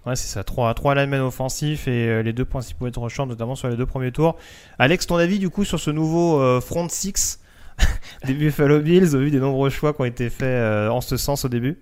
Ouais, 0.05 0.15
c'est 0.15 0.27
ça. 0.27 0.43
Trois, 0.43 0.73
trois 0.75 0.93
linemen 0.93 1.21
offensifs 1.21 1.87
et 1.87 2.21
les 2.21 2.33
deux 2.33 2.45
principaux 2.45 2.87
être 2.87 3.25
notamment 3.25 3.55
sur 3.55 3.69
les 3.69 3.75
deux 3.75 3.87
premiers 3.87 4.11
tours. 4.11 4.35
Alex, 4.77 5.07
ton 5.07 5.15
avis 5.15 5.39
du 5.39 5.49
coup 5.49 5.65
sur 5.65 5.79
ce 5.79 5.91
nouveau 5.91 6.61
front 6.61 6.87
six? 6.89 7.39
des 8.25 8.33
Buffalo 8.33 8.79
Bills 8.79 9.15
au 9.15 9.19
vu 9.19 9.31
des 9.31 9.39
nombreux 9.39 9.69
choix 9.69 9.93
qui 9.93 10.01
ont 10.01 10.05
été 10.05 10.29
faits 10.29 10.43
euh, 10.43 10.89
en 10.89 11.01
ce 11.01 11.17
sens 11.17 11.45
au 11.45 11.49
début 11.49 11.77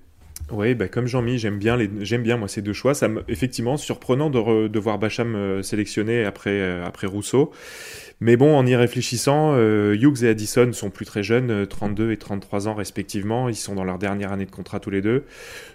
oui, 0.51 0.75
bah 0.75 0.89
comme 0.89 1.07
Jean-Mi, 1.07 1.39
j'aime 1.39 1.57
bien, 1.57 1.77
bien 1.77 2.37
moi 2.37 2.49
ces 2.49 2.61
deux 2.61 2.73
choix. 2.73 2.93
Ça 2.93 3.07
effectivement 3.29 3.77
surprenant 3.77 4.29
de, 4.29 4.79
voir 4.79 4.99
Bacham 4.99 5.35
euh, 5.35 5.63
sélectionné 5.63 6.25
après, 6.25 6.59
euh, 6.59 6.85
après 6.85 7.07
Rousseau. 7.07 7.51
Mais 8.19 8.35
bon, 8.35 8.55
en 8.55 8.65
y 8.65 8.75
réfléchissant, 8.75 9.57
Hughes 9.57 10.23
et 10.23 10.29
Addison 10.29 10.71
sont 10.73 10.89
plus 10.89 11.05
très 11.05 11.23
jeunes, 11.23 11.65
32 11.65 12.11
et 12.11 12.17
33 12.17 12.67
ans 12.67 12.73
respectivement. 12.73 13.47
Ils 13.47 13.55
sont 13.55 13.73
dans 13.73 13.85
leur 13.85 13.97
dernière 13.97 14.33
année 14.33 14.45
de 14.45 14.51
contrat 14.51 14.79
tous 14.79 14.89
les 14.89 15.01
deux. 15.01 15.23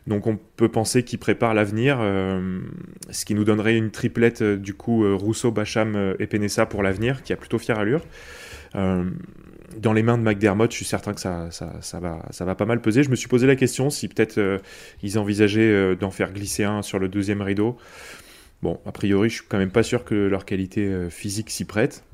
Donc 0.06 0.26
on 0.26 0.38
peut 0.56 0.68
penser 0.68 1.02
qu'ils 1.02 1.18
préparent 1.18 1.54
l'avenir, 1.54 1.98
ce 1.98 3.24
qui 3.24 3.34
nous 3.34 3.44
donnerait 3.44 3.76
une 3.76 3.90
triplette 3.90 4.42
du 4.42 4.72
coup 4.72 5.04
Rousseau, 5.16 5.50
Bacham 5.50 6.14
et 6.18 6.26
Penessa 6.26 6.64
pour 6.64 6.82
l'avenir, 6.82 7.22
qui 7.22 7.34
a 7.34 7.36
plutôt 7.36 7.58
fière 7.58 7.78
allure 7.78 8.02
dans 9.78 9.92
les 9.92 10.02
mains 10.02 10.18
de 10.18 10.22
McDermott, 10.22 10.70
je 10.70 10.76
suis 10.76 10.84
certain 10.84 11.14
que 11.14 11.20
ça, 11.20 11.48
va, 12.00 12.54
pas 12.54 12.64
mal 12.64 12.80
peser. 12.80 13.02
Je 13.02 13.10
me 13.10 13.16
suis 13.16 13.28
posé 13.28 13.46
la 13.46 13.56
question 13.56 13.90
si 13.90 14.08
peut-être 14.08 14.38
euh, 14.38 14.58
ils 15.02 15.18
envisageaient 15.18 15.60
euh, 15.60 15.94
d'en 15.94 16.10
faire 16.10 16.32
glisser 16.32 16.64
un 16.64 16.82
sur 16.82 16.98
le 16.98 17.08
deuxième 17.08 17.42
rideau. 17.42 17.76
Bon, 18.62 18.80
a 18.86 18.92
priori, 18.92 19.28
je 19.28 19.36
suis 19.36 19.44
quand 19.48 19.58
même 19.58 19.70
pas 19.70 19.82
sûr 19.82 20.04
que 20.04 20.14
leur 20.14 20.44
qualité 20.44 20.84
euh, 20.86 21.10
physique 21.10 21.50
s'y 21.50 21.64
prête. 21.64 22.04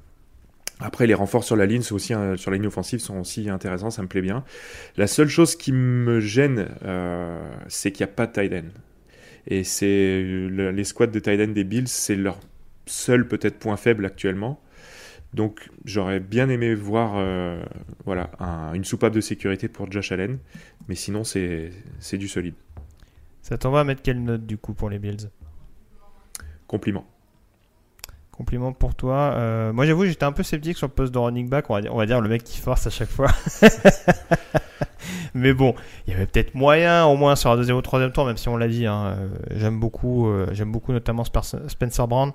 Après, 0.80 1.06
les 1.06 1.14
renforts 1.14 1.44
sur 1.44 1.56
la 1.56 1.66
ligne, 1.66 1.82
aussi, 1.92 2.14
sur 2.36 2.50
la 2.50 2.56
ligne 2.56 2.66
offensive, 2.66 2.98
sont 2.98 3.18
aussi 3.18 3.48
intéressants, 3.48 3.90
ça 3.90 4.02
me 4.02 4.08
plaît 4.08 4.22
bien. 4.22 4.44
La 4.96 5.06
seule 5.06 5.28
chose 5.28 5.54
qui 5.54 5.70
me 5.70 6.18
gêne, 6.18 6.68
c'est 7.68 7.92
qu'il 7.92 8.04
n'y 8.04 8.10
a 8.10 8.12
pas 8.12 8.26
de 8.26 8.32
tight. 8.32 8.52
Et 9.46 9.62
c'est 9.62 10.20
les 10.50 10.84
squads 10.84 11.06
de 11.06 11.20
tight 11.20 11.40
end 11.40 11.52
des 11.52 11.62
Bills, 11.62 11.86
c'est 11.86 12.16
leur 12.16 12.40
seul 12.86 13.28
peut-être 13.28 13.56
point 13.60 13.76
faible 13.76 14.04
actuellement. 14.04 14.60
Donc 15.34 15.68
j'aurais 15.84 16.20
bien 16.20 16.48
aimé 16.48 16.76
voir 16.76 17.14
euh, 17.16 17.60
voilà, 18.04 18.30
une 18.72 18.84
soupape 18.84 19.12
de 19.12 19.20
sécurité 19.20 19.66
pour 19.66 19.90
Josh 19.90 20.12
Allen, 20.12 20.38
mais 20.86 20.94
sinon 20.94 21.24
c'est 21.24 21.72
du 22.12 22.28
solide. 22.28 22.54
Ça 23.42 23.58
t'en 23.58 23.72
va 23.72 23.80
à 23.80 23.84
mettre 23.84 24.00
quelle 24.00 24.22
note 24.22 24.46
du 24.46 24.56
coup 24.56 24.74
pour 24.74 24.88
les 24.90 25.00
Bills? 25.00 25.28
Compliment. 26.68 27.04
Compliment 28.30 28.72
pour 28.72 28.94
toi. 28.94 29.32
Euh, 29.34 29.72
moi 29.72 29.86
j'avoue 29.86 30.06
j'étais 30.06 30.24
un 30.24 30.30
peu 30.30 30.44
sceptique 30.44 30.76
sur 30.76 30.86
le 30.86 30.92
poste 30.92 31.12
de 31.12 31.18
running 31.18 31.48
back, 31.48 31.68
on 31.68 31.74
va, 31.74 31.80
dire, 31.80 31.92
on 31.92 31.98
va 31.98 32.06
dire 32.06 32.20
le 32.20 32.28
mec 32.28 32.44
qui 32.44 32.60
force 32.60 32.86
à 32.86 32.90
chaque 32.90 33.10
fois. 33.10 33.32
mais 35.34 35.52
bon, 35.52 35.74
il 36.06 36.12
y 36.12 36.16
avait 36.16 36.26
peut-être 36.26 36.54
moyen, 36.54 37.06
au 37.06 37.16
moins 37.16 37.34
sur 37.34 37.50
un 37.50 37.56
deuxième 37.56 37.76
ou 37.76 37.82
troisième 37.82 38.12
tour, 38.12 38.24
même 38.24 38.36
si 38.36 38.48
on 38.48 38.56
l'a 38.56 38.68
dit. 38.68 38.86
Hein, 38.86 39.16
euh, 39.18 39.28
j'aime 39.50 39.80
beaucoup, 39.80 40.32
j'aime 40.52 40.70
beaucoup 40.70 40.92
notamment 40.92 41.24
Spencer 41.24 42.06
Brown. 42.06 42.32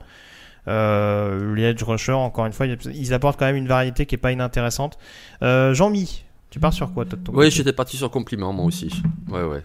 Euh, 0.69 1.55
les 1.55 1.63
edge 1.63 1.83
rushers, 1.83 2.11
encore 2.13 2.45
une 2.45 2.53
fois, 2.53 2.67
ils 2.67 3.13
apportent 3.13 3.39
quand 3.39 3.45
même 3.45 3.55
une 3.55 3.67
variété 3.67 4.05
qui 4.05 4.15
est 4.15 4.19
pas 4.19 4.31
inintéressante. 4.31 4.97
Euh, 5.41 5.73
Jean-Mi, 5.73 6.23
tu 6.49 6.59
pars 6.59 6.73
sur 6.73 6.93
quoi 6.93 7.05
toi, 7.05 7.17
Oui, 7.33 7.51
j'étais 7.51 7.73
parti 7.73 7.97
sur 7.97 8.09
compliment 8.11 8.53
moi 8.53 8.65
aussi. 8.65 9.01
Ouais, 9.29 9.43
ouais. 9.43 9.63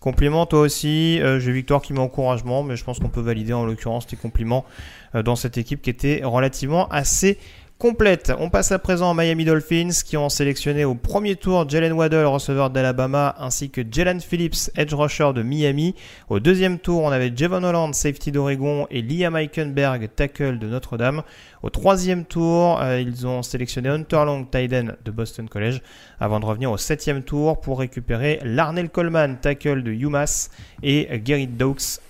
Compliment 0.00 0.46
toi 0.46 0.60
aussi. 0.60 1.20
Euh, 1.20 1.40
j'ai 1.40 1.52
Victoire 1.52 1.82
qui 1.82 1.92
met 1.92 1.98
encouragement, 1.98 2.62
mais 2.62 2.76
je 2.76 2.84
pense 2.84 3.00
qu'on 3.00 3.08
peut 3.08 3.20
valider 3.20 3.52
en 3.52 3.66
l'occurrence 3.66 4.06
tes 4.06 4.16
compliments 4.16 4.64
dans 5.14 5.36
cette 5.36 5.56
équipe 5.56 5.80
qui 5.82 5.90
était 5.90 6.20
relativement 6.24 6.88
assez 6.88 7.38
complète. 7.78 8.32
On 8.38 8.48
passe 8.48 8.72
à 8.72 8.78
présent 8.78 9.10
aux 9.10 9.14
Miami 9.14 9.44
Dolphins 9.44 9.90
qui 10.04 10.16
ont 10.16 10.30
sélectionné 10.30 10.84
au 10.84 10.94
premier 10.94 11.36
tour 11.36 11.68
Jalen 11.68 11.92
Waddell, 11.92 12.24
receveur 12.24 12.70
d'Alabama, 12.70 13.34
ainsi 13.38 13.68
que 13.68 13.82
Jalen 13.88 14.20
Phillips, 14.20 14.70
edge 14.76 14.94
rusher 14.94 15.32
de 15.34 15.42
Miami. 15.42 15.94
Au 16.30 16.40
deuxième 16.40 16.78
tour, 16.78 17.02
on 17.02 17.10
avait 17.10 17.30
Javon 17.34 17.62
Holland, 17.62 17.94
safety 17.94 18.32
d'Oregon, 18.32 18.86
et 18.90 19.02
Liam 19.02 19.36
Eikenberg, 19.36 20.08
tackle 20.16 20.58
de 20.58 20.66
Notre-Dame. 20.66 21.22
Au 21.62 21.68
troisième 21.68 22.24
tour, 22.24 22.80
euh, 22.80 23.00
ils 23.00 23.26
ont 23.26 23.42
sélectionné 23.42 23.90
Hunter 23.90 24.24
Long, 24.24 24.44
tight 24.44 24.70
de 24.70 25.10
Boston 25.10 25.48
College, 25.48 25.82
avant 26.18 26.40
de 26.40 26.46
revenir 26.46 26.72
au 26.72 26.78
septième 26.78 27.22
tour 27.22 27.60
pour 27.60 27.78
récupérer 27.78 28.40
Larnell 28.42 28.88
Coleman, 28.88 29.36
tackle 29.38 29.82
de 29.82 29.92
UMass, 29.92 30.50
et 30.82 31.08
Gary 31.22 31.46
Dokes, 31.46 32.00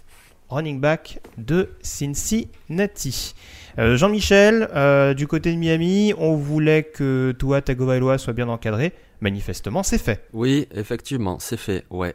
running 0.48 0.80
back 0.80 1.20
de 1.38 1.70
Cincinnati. 1.82 3.34
Euh, 3.78 3.96
Jean-Michel, 3.96 4.70
euh, 4.74 5.12
du 5.12 5.26
côté 5.26 5.52
de 5.52 5.58
Miami, 5.58 6.14
on 6.16 6.34
voulait 6.34 6.82
que 6.82 7.34
Tua 7.38 7.60
Tagovailoa 7.60 8.16
soit 8.16 8.32
bien 8.32 8.48
encadré. 8.48 8.92
Manifestement, 9.20 9.82
c'est 9.82 9.98
fait. 9.98 10.26
Oui, 10.32 10.66
effectivement, 10.74 11.38
c'est 11.38 11.58
fait, 11.58 11.84
ouais. 11.90 12.14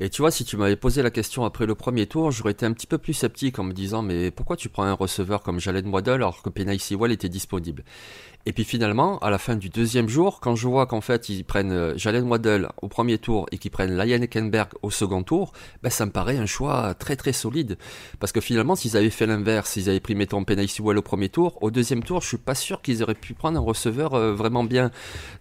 Et 0.00 0.10
tu 0.10 0.20
vois, 0.20 0.30
si 0.30 0.44
tu 0.44 0.56
m'avais 0.56 0.76
posé 0.76 1.02
la 1.02 1.10
question 1.10 1.44
après 1.44 1.64
le 1.64 1.74
premier 1.74 2.06
tour, 2.06 2.30
j'aurais 2.30 2.50
été 2.50 2.66
un 2.66 2.72
petit 2.72 2.86
peu 2.86 2.98
plus 2.98 3.14
sceptique 3.14 3.58
en 3.58 3.64
me 3.64 3.72
disant 3.72 4.02
mais 4.02 4.30
pourquoi 4.30 4.56
tu 4.56 4.68
prends 4.68 4.82
un 4.82 4.92
receveur 4.92 5.42
comme 5.42 5.58
Jalen 5.58 5.88
Waddle 5.88 6.14
alors 6.14 6.42
que 6.42 6.50
Penny 6.50 6.78
Sewell 6.78 7.12
était 7.12 7.30
disponible? 7.30 7.82
Et 8.46 8.52
puis 8.52 8.62
finalement, 8.62 9.18
à 9.18 9.30
la 9.30 9.38
fin 9.38 9.56
du 9.56 9.68
deuxième 9.68 10.08
jour, 10.08 10.38
quand 10.38 10.54
je 10.54 10.68
vois 10.68 10.86
qu'en 10.86 11.00
fait 11.00 11.28
ils 11.28 11.44
prennent 11.44 11.72
euh, 11.72 11.98
Jalen 11.98 12.28
Waddell 12.28 12.68
au 12.80 12.86
premier 12.86 13.18
tour 13.18 13.46
et 13.50 13.58
qu'ils 13.58 13.72
prennent 13.72 13.96
Lion 13.96 14.22
Eckenberg 14.22 14.68
au 14.82 14.90
second 14.90 15.24
tour, 15.24 15.52
ben 15.82 15.90
ça 15.90 16.06
me 16.06 16.12
paraît 16.12 16.38
un 16.38 16.46
choix 16.46 16.94
très 16.94 17.16
très 17.16 17.32
solide. 17.32 17.76
Parce 18.20 18.30
que 18.30 18.40
finalement, 18.40 18.76
s'ils 18.76 18.96
avaient 18.96 19.10
fait 19.10 19.26
l'inverse, 19.26 19.72
s'ils 19.72 19.90
avaient 19.90 19.98
pris 19.98 20.14
mettons 20.14 20.44
Penny 20.44 20.68
Sewell 20.68 20.96
au 20.96 21.02
premier 21.02 21.28
tour, 21.28 21.58
au 21.60 21.72
deuxième 21.72 22.04
tour, 22.04 22.22
je 22.22 22.28
suis 22.28 22.36
pas 22.36 22.54
sûr 22.54 22.82
qu'ils 22.82 23.02
auraient 23.02 23.14
pu 23.14 23.34
prendre 23.34 23.58
un 23.58 23.62
receveur 23.62 24.14
euh, 24.14 24.32
vraiment 24.32 24.62
bien. 24.62 24.92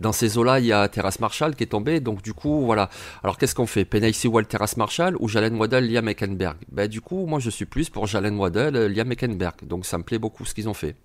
Dans 0.01 0.11
ces 0.11 0.39
eaux-là, 0.39 0.59
il 0.59 0.65
y 0.65 0.73
a 0.73 0.87
Terrace 0.87 1.19
Marshall 1.19 1.55
qui 1.55 1.61
est 1.63 1.67
tombé, 1.67 1.99
donc 1.99 2.23
du 2.23 2.33
coup, 2.33 2.65
voilà. 2.65 2.89
Alors 3.23 3.37
qu'est-ce 3.37 3.53
qu'on 3.53 3.67
fait? 3.67 3.85
Penny 3.85 4.13
Sewell, 4.13 4.47
Terrace 4.47 4.77
Marshall 4.77 5.15
ou 5.19 5.27
Jalen 5.27 5.55
Waddell, 5.57 5.91
Liam 5.91 6.09
Eckenberg 6.09 6.57
Ben 6.71 6.87
du 6.87 7.01
coup, 7.01 7.27
moi 7.27 7.37
je 7.37 7.51
suis 7.51 7.65
plus 7.65 7.91
pour 7.91 8.07
Jalen 8.07 8.35
Waddell, 8.35 8.75
euh, 8.75 8.89
Liam 8.89 9.11
Eckenberg. 9.11 9.63
Donc 9.63 9.85
ça 9.85 9.99
me 9.99 10.03
plaît 10.03 10.17
beaucoup 10.19 10.43
ce 10.43 10.55
qu'ils 10.55 10.67
ont 10.67 10.73
fait. 10.73 10.95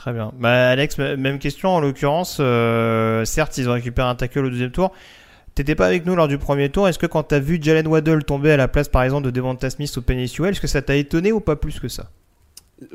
Très 0.00 0.14
bien. 0.14 0.32
Bah, 0.38 0.70
Alex, 0.70 0.96
même 0.96 1.38
question 1.38 1.68
en 1.68 1.80
l'occurrence. 1.80 2.38
Euh, 2.40 3.26
certes, 3.26 3.58
ils 3.58 3.68
ont 3.68 3.74
récupéré 3.74 4.08
un 4.08 4.14
tackle 4.14 4.46
au 4.46 4.48
deuxième 4.48 4.70
tour. 4.70 4.92
T'étais 5.54 5.74
pas 5.74 5.84
avec 5.84 6.06
nous 6.06 6.16
lors 6.16 6.26
du 6.26 6.38
premier 6.38 6.70
tour. 6.70 6.88
Est-ce 6.88 6.98
que 6.98 7.04
quand 7.04 7.22
t'as 7.24 7.38
vu 7.38 7.58
Jalen 7.60 7.86
Waddle 7.86 8.24
tomber 8.24 8.50
à 8.50 8.56
la 8.56 8.66
place, 8.66 8.88
par 8.88 9.02
exemple, 9.02 9.26
de 9.26 9.30
Devonta 9.30 9.68
Smith 9.68 9.94
ou 9.98 10.00
Penny 10.00 10.22
est-ce 10.22 10.58
que 10.58 10.66
ça 10.66 10.80
t'a 10.80 10.96
étonné 10.96 11.32
ou 11.32 11.40
pas 11.40 11.54
plus 11.54 11.80
que 11.80 11.88
ça? 11.88 12.08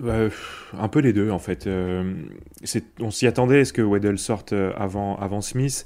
Euh, 0.04 0.32
un 0.76 0.88
peu 0.88 0.98
les 0.98 1.14
deux 1.14 1.30
en 1.30 1.38
fait. 1.38 1.68
Euh, 1.68 2.12
on 3.00 3.12
s'y 3.12 3.28
attendait, 3.28 3.62
est-ce 3.62 3.74
que 3.74 3.84
Weddle 3.84 4.18
sorte 4.18 4.54
euh, 4.54 4.74
avant, 4.76 5.16
avant 5.18 5.42
Smith 5.42 5.86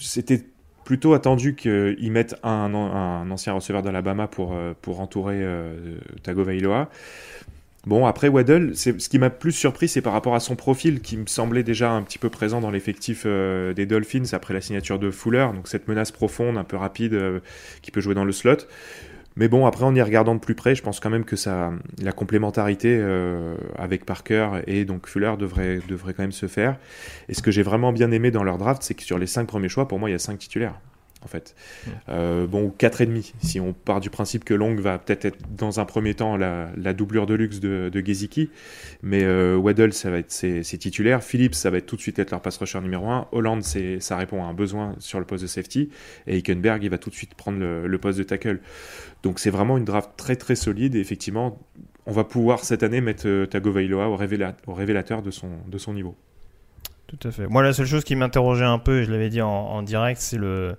C'était 0.00 0.42
plutôt 0.84 1.14
attendu 1.14 1.54
qu'ils 1.54 2.10
mettent 2.10 2.34
un, 2.42 2.74
un, 2.74 3.30
ancien 3.30 3.52
receveur 3.52 3.84
d'Alabama 3.84 4.26
pour, 4.26 4.56
pour 4.82 4.98
entourer 4.98 5.46
Tagovailoa. 6.24 6.88
Bon, 7.86 8.06
après 8.06 8.28
Weddle, 8.28 8.76
ce 8.76 8.90
qui 8.90 9.18
m'a 9.18 9.30
plus 9.30 9.52
surpris, 9.52 9.88
c'est 9.88 10.02
par 10.02 10.12
rapport 10.12 10.34
à 10.34 10.40
son 10.40 10.56
profil 10.56 11.00
qui 11.00 11.16
me 11.16 11.26
semblait 11.26 11.62
déjà 11.62 11.92
un 11.92 12.02
petit 12.02 12.18
peu 12.18 12.28
présent 12.28 12.60
dans 12.60 12.70
l'effectif 12.70 13.24
des 13.24 13.86
Dolphins 13.86 14.32
après 14.32 14.52
la 14.52 14.60
signature 14.60 14.98
de 14.98 15.10
Fuller, 15.10 15.48
donc 15.54 15.68
cette 15.68 15.88
menace 15.88 16.10
profonde, 16.10 16.58
un 16.58 16.64
peu 16.64 16.76
rapide, 16.76 17.18
qui 17.80 17.90
peut 17.90 18.00
jouer 18.00 18.14
dans 18.14 18.24
le 18.24 18.32
slot. 18.32 18.66
Mais 19.38 19.46
bon, 19.46 19.66
après, 19.66 19.84
en 19.84 19.94
y 19.94 20.02
regardant 20.02 20.34
de 20.34 20.40
plus 20.40 20.56
près, 20.56 20.74
je 20.74 20.82
pense 20.82 20.98
quand 20.98 21.10
même 21.10 21.24
que 21.24 21.36
ça, 21.36 21.72
la 22.02 22.10
complémentarité 22.10 22.98
euh, 23.00 23.54
avec 23.76 24.04
Parker 24.04 24.62
et 24.66 24.84
donc 24.84 25.06
Fuller 25.06 25.34
devrait, 25.38 25.78
devrait 25.88 26.12
quand 26.12 26.24
même 26.24 26.32
se 26.32 26.46
faire. 26.46 26.76
Et 27.28 27.34
ce 27.34 27.42
que 27.42 27.52
j'ai 27.52 27.62
vraiment 27.62 27.92
bien 27.92 28.10
aimé 28.10 28.32
dans 28.32 28.42
leur 28.42 28.58
draft, 28.58 28.82
c'est 28.82 28.94
que 28.94 29.04
sur 29.04 29.16
les 29.16 29.28
cinq 29.28 29.46
premiers 29.46 29.68
choix, 29.68 29.86
pour 29.86 30.00
moi, 30.00 30.10
il 30.10 30.12
y 30.12 30.16
a 30.16 30.18
cinq 30.18 30.38
titulaires 30.38 30.74
en 31.22 31.28
fait. 31.28 31.54
Euh, 32.08 32.46
bon, 32.46 32.72
4,5 32.78 33.32
si 33.40 33.60
on 33.60 33.72
part 33.72 34.00
du 34.00 34.10
principe 34.10 34.44
que 34.44 34.54
Long 34.54 34.74
va 34.76 34.98
peut-être 34.98 35.24
être 35.24 35.38
dans 35.56 35.80
un 35.80 35.84
premier 35.84 36.14
temps 36.14 36.36
la, 36.36 36.92
doublure 36.92 37.26
de 37.26 37.34
luxe 37.34 37.60
de, 37.60 37.90
de 37.92 38.00
Geziki, 38.00 38.50
mais 39.02 39.24
euh, 39.24 39.60
Weddle 39.60 39.92
ça 39.92 40.10
va 40.10 40.18
être 40.18 40.30
ses, 40.30 40.62
titulaires, 40.62 41.22
Phillips 41.22 41.54
ça 41.54 41.70
va 41.70 41.78
être 41.78 41.86
tout 41.86 41.96
de 41.96 42.00
suite 42.00 42.18
être 42.18 42.30
leur 42.30 42.40
pass 42.40 42.56
rusher 42.56 42.80
numéro 42.80 43.08
1, 43.08 43.28
Holland 43.32 43.62
ça 43.62 44.16
répond 44.16 44.42
à 44.44 44.46
un 44.46 44.54
besoin 44.54 44.94
sur 44.98 45.18
le 45.18 45.24
poste 45.24 45.42
de 45.42 45.48
safety, 45.48 45.90
et 46.26 46.38
Hickenberg 46.38 46.82
il 46.82 46.90
va 46.90 46.98
tout 46.98 47.10
de 47.10 47.14
suite 47.14 47.34
prendre 47.34 47.58
le, 47.58 47.98
poste 47.98 48.18
de 48.18 48.24
tackle. 48.24 48.60
Donc 49.24 49.40
c'est 49.40 49.50
vraiment 49.50 49.76
une 49.76 49.84
draft 49.84 50.10
très 50.16 50.36
très 50.36 50.54
solide, 50.54 50.94
et 50.94 51.00
effectivement 51.00 51.58
on 52.06 52.12
va 52.12 52.24
pouvoir 52.24 52.64
cette 52.64 52.82
année 52.82 53.00
mettre 53.00 53.26
euh, 53.26 53.46
Tagovailoa 53.46 54.08
au, 54.08 54.14
au 54.14 54.74
révélateur 54.74 55.22
de 55.22 55.30
son, 55.30 55.48
de 55.66 55.78
son 55.78 55.92
niveau. 55.92 56.16
Tout 57.06 57.28
à 57.28 57.30
fait. 57.30 57.46
Moi, 57.46 57.62
la 57.62 57.72
seule 57.72 57.86
chose 57.86 58.04
qui 58.04 58.16
m'interrogeait 58.16 58.64
un 58.64 58.78
peu, 58.78 59.00
et 59.00 59.04
je 59.04 59.10
l'avais 59.10 59.30
dit 59.30 59.40
en 59.40 59.82
direct, 59.82 60.20
c'est 60.20 60.36
le, 60.36 60.76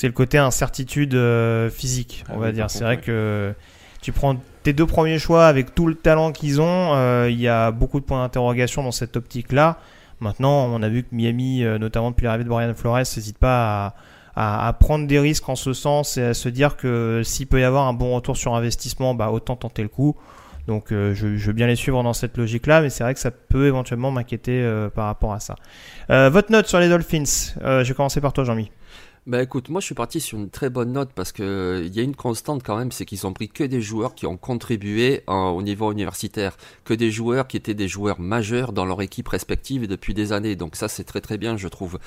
c'est 0.00 0.06
le 0.06 0.14
côté 0.14 0.38
incertitude 0.38 1.14
euh, 1.14 1.68
physique, 1.68 2.24
on 2.30 2.36
ah 2.36 2.38
va 2.38 2.52
dire. 2.52 2.70
C'est 2.70 2.84
vrai 2.84 2.96
que 2.96 3.52
tu 4.00 4.12
prends 4.12 4.34
tes 4.62 4.72
deux 4.72 4.86
premiers 4.86 5.18
choix 5.18 5.46
avec 5.46 5.74
tout 5.74 5.86
le 5.86 5.94
talent 5.94 6.32
qu'ils 6.32 6.62
ont, 6.62 6.94
euh, 6.94 7.28
il 7.30 7.38
y 7.38 7.48
a 7.48 7.70
beaucoup 7.70 8.00
de 8.00 8.06
points 8.06 8.22
d'interrogation 8.22 8.82
dans 8.82 8.92
cette 8.92 9.18
optique-là. 9.18 9.76
Maintenant, 10.20 10.70
on 10.72 10.82
a 10.82 10.88
vu 10.88 11.02
que 11.02 11.08
Miami, 11.12 11.64
euh, 11.64 11.76
notamment 11.76 12.12
depuis 12.12 12.24
l'arrivée 12.24 12.44
de 12.44 12.48
Brian 12.48 12.72
Flores, 12.72 12.96
n'hésite 12.96 13.36
pas 13.36 13.94
à, 14.34 14.74
prendre 14.80 15.06
des 15.06 15.18
risques 15.18 15.50
en 15.50 15.54
ce 15.54 15.74
sens 15.74 16.16
et 16.16 16.22
à 16.22 16.32
se 16.32 16.48
dire 16.48 16.78
que 16.78 17.20
s'il 17.22 17.46
peut 17.46 17.60
y 17.60 17.64
avoir 17.64 17.86
un 17.86 17.92
bon 17.92 18.14
retour 18.14 18.38
sur 18.38 18.54
investissement, 18.54 19.12
bah, 19.12 19.30
autant 19.30 19.56
tenter 19.56 19.82
le 19.82 19.90
coup. 19.90 20.16
Donc 20.66 20.86
je, 20.88 21.12
je, 21.12 21.46
veux 21.46 21.52
bien 21.52 21.66
les 21.66 21.76
suivre 21.76 22.02
dans 22.02 22.14
cette 22.14 22.38
logique-là, 22.38 22.80
mais 22.80 22.88
c'est 22.88 23.04
vrai 23.04 23.12
que 23.12 23.20
ça 23.20 23.32
peut 23.32 23.66
éventuellement 23.66 24.10
m'inquiéter 24.10 24.66
par 24.94 25.04
rapport 25.04 25.34
à 25.34 25.40
ça. 25.40 25.56
votre 26.08 26.50
note 26.50 26.68
sur 26.68 26.80
les 26.80 26.88
Dolphins 26.88 27.52
Je 27.62 27.82
vais 27.82 27.94
commencer 27.94 28.22
par 28.22 28.32
toi, 28.32 28.44
Jean-Mi. 28.44 28.70
Bah 29.26 29.42
écoute, 29.42 29.68
moi 29.68 29.80
je 29.82 29.86
suis 29.86 29.94
parti 29.94 30.18
sur 30.18 30.38
une 30.38 30.48
très 30.48 30.70
bonne 30.70 30.92
note 30.92 31.10
parce 31.14 31.30
que 31.30 31.82
il 31.86 31.94
y 31.94 32.00
a 32.00 32.02
une 32.02 32.16
constante 32.16 32.62
quand 32.64 32.76
même, 32.76 32.90
c'est 32.90 33.04
qu'ils 33.04 33.26
ont 33.26 33.34
pris 33.34 33.48
que 33.50 33.62
des 33.62 33.82
joueurs 33.82 34.14
qui 34.14 34.26
ont 34.26 34.38
contribué 34.38 35.22
au 35.28 35.60
niveau 35.62 35.92
universitaire, 35.92 36.56
que 36.84 36.94
des 36.94 37.10
joueurs 37.10 37.46
qui 37.46 37.58
étaient 37.58 37.74
des 37.74 37.86
joueurs 37.86 38.18
majeurs 38.18 38.72
dans 38.72 38.86
leur 38.86 39.02
équipe 39.02 39.28
respective 39.28 39.86
depuis 39.86 40.14
des 40.14 40.32
années. 40.32 40.56
Donc 40.56 40.74
ça 40.74 40.88
c'est 40.88 41.04
très 41.04 41.20
très 41.20 41.36
bien 41.36 41.56
je 41.58 41.68
trouve. 41.68 41.98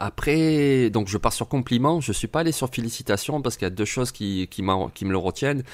Après, 0.00 0.90
donc 0.90 1.08
je 1.08 1.18
pars 1.18 1.32
sur 1.32 1.48
compliment, 1.48 2.00
je 2.00 2.12
suis 2.12 2.28
pas 2.28 2.40
allé 2.40 2.52
sur 2.52 2.68
félicitations 2.72 3.42
parce 3.42 3.56
qu'il 3.56 3.66
y 3.66 3.66
a 3.66 3.70
deux 3.70 3.84
choses 3.84 4.12
qui, 4.12 4.46
qui, 4.48 4.62
qui 4.94 5.04
me 5.04 5.10
le 5.10 5.16
retiennent. 5.16 5.64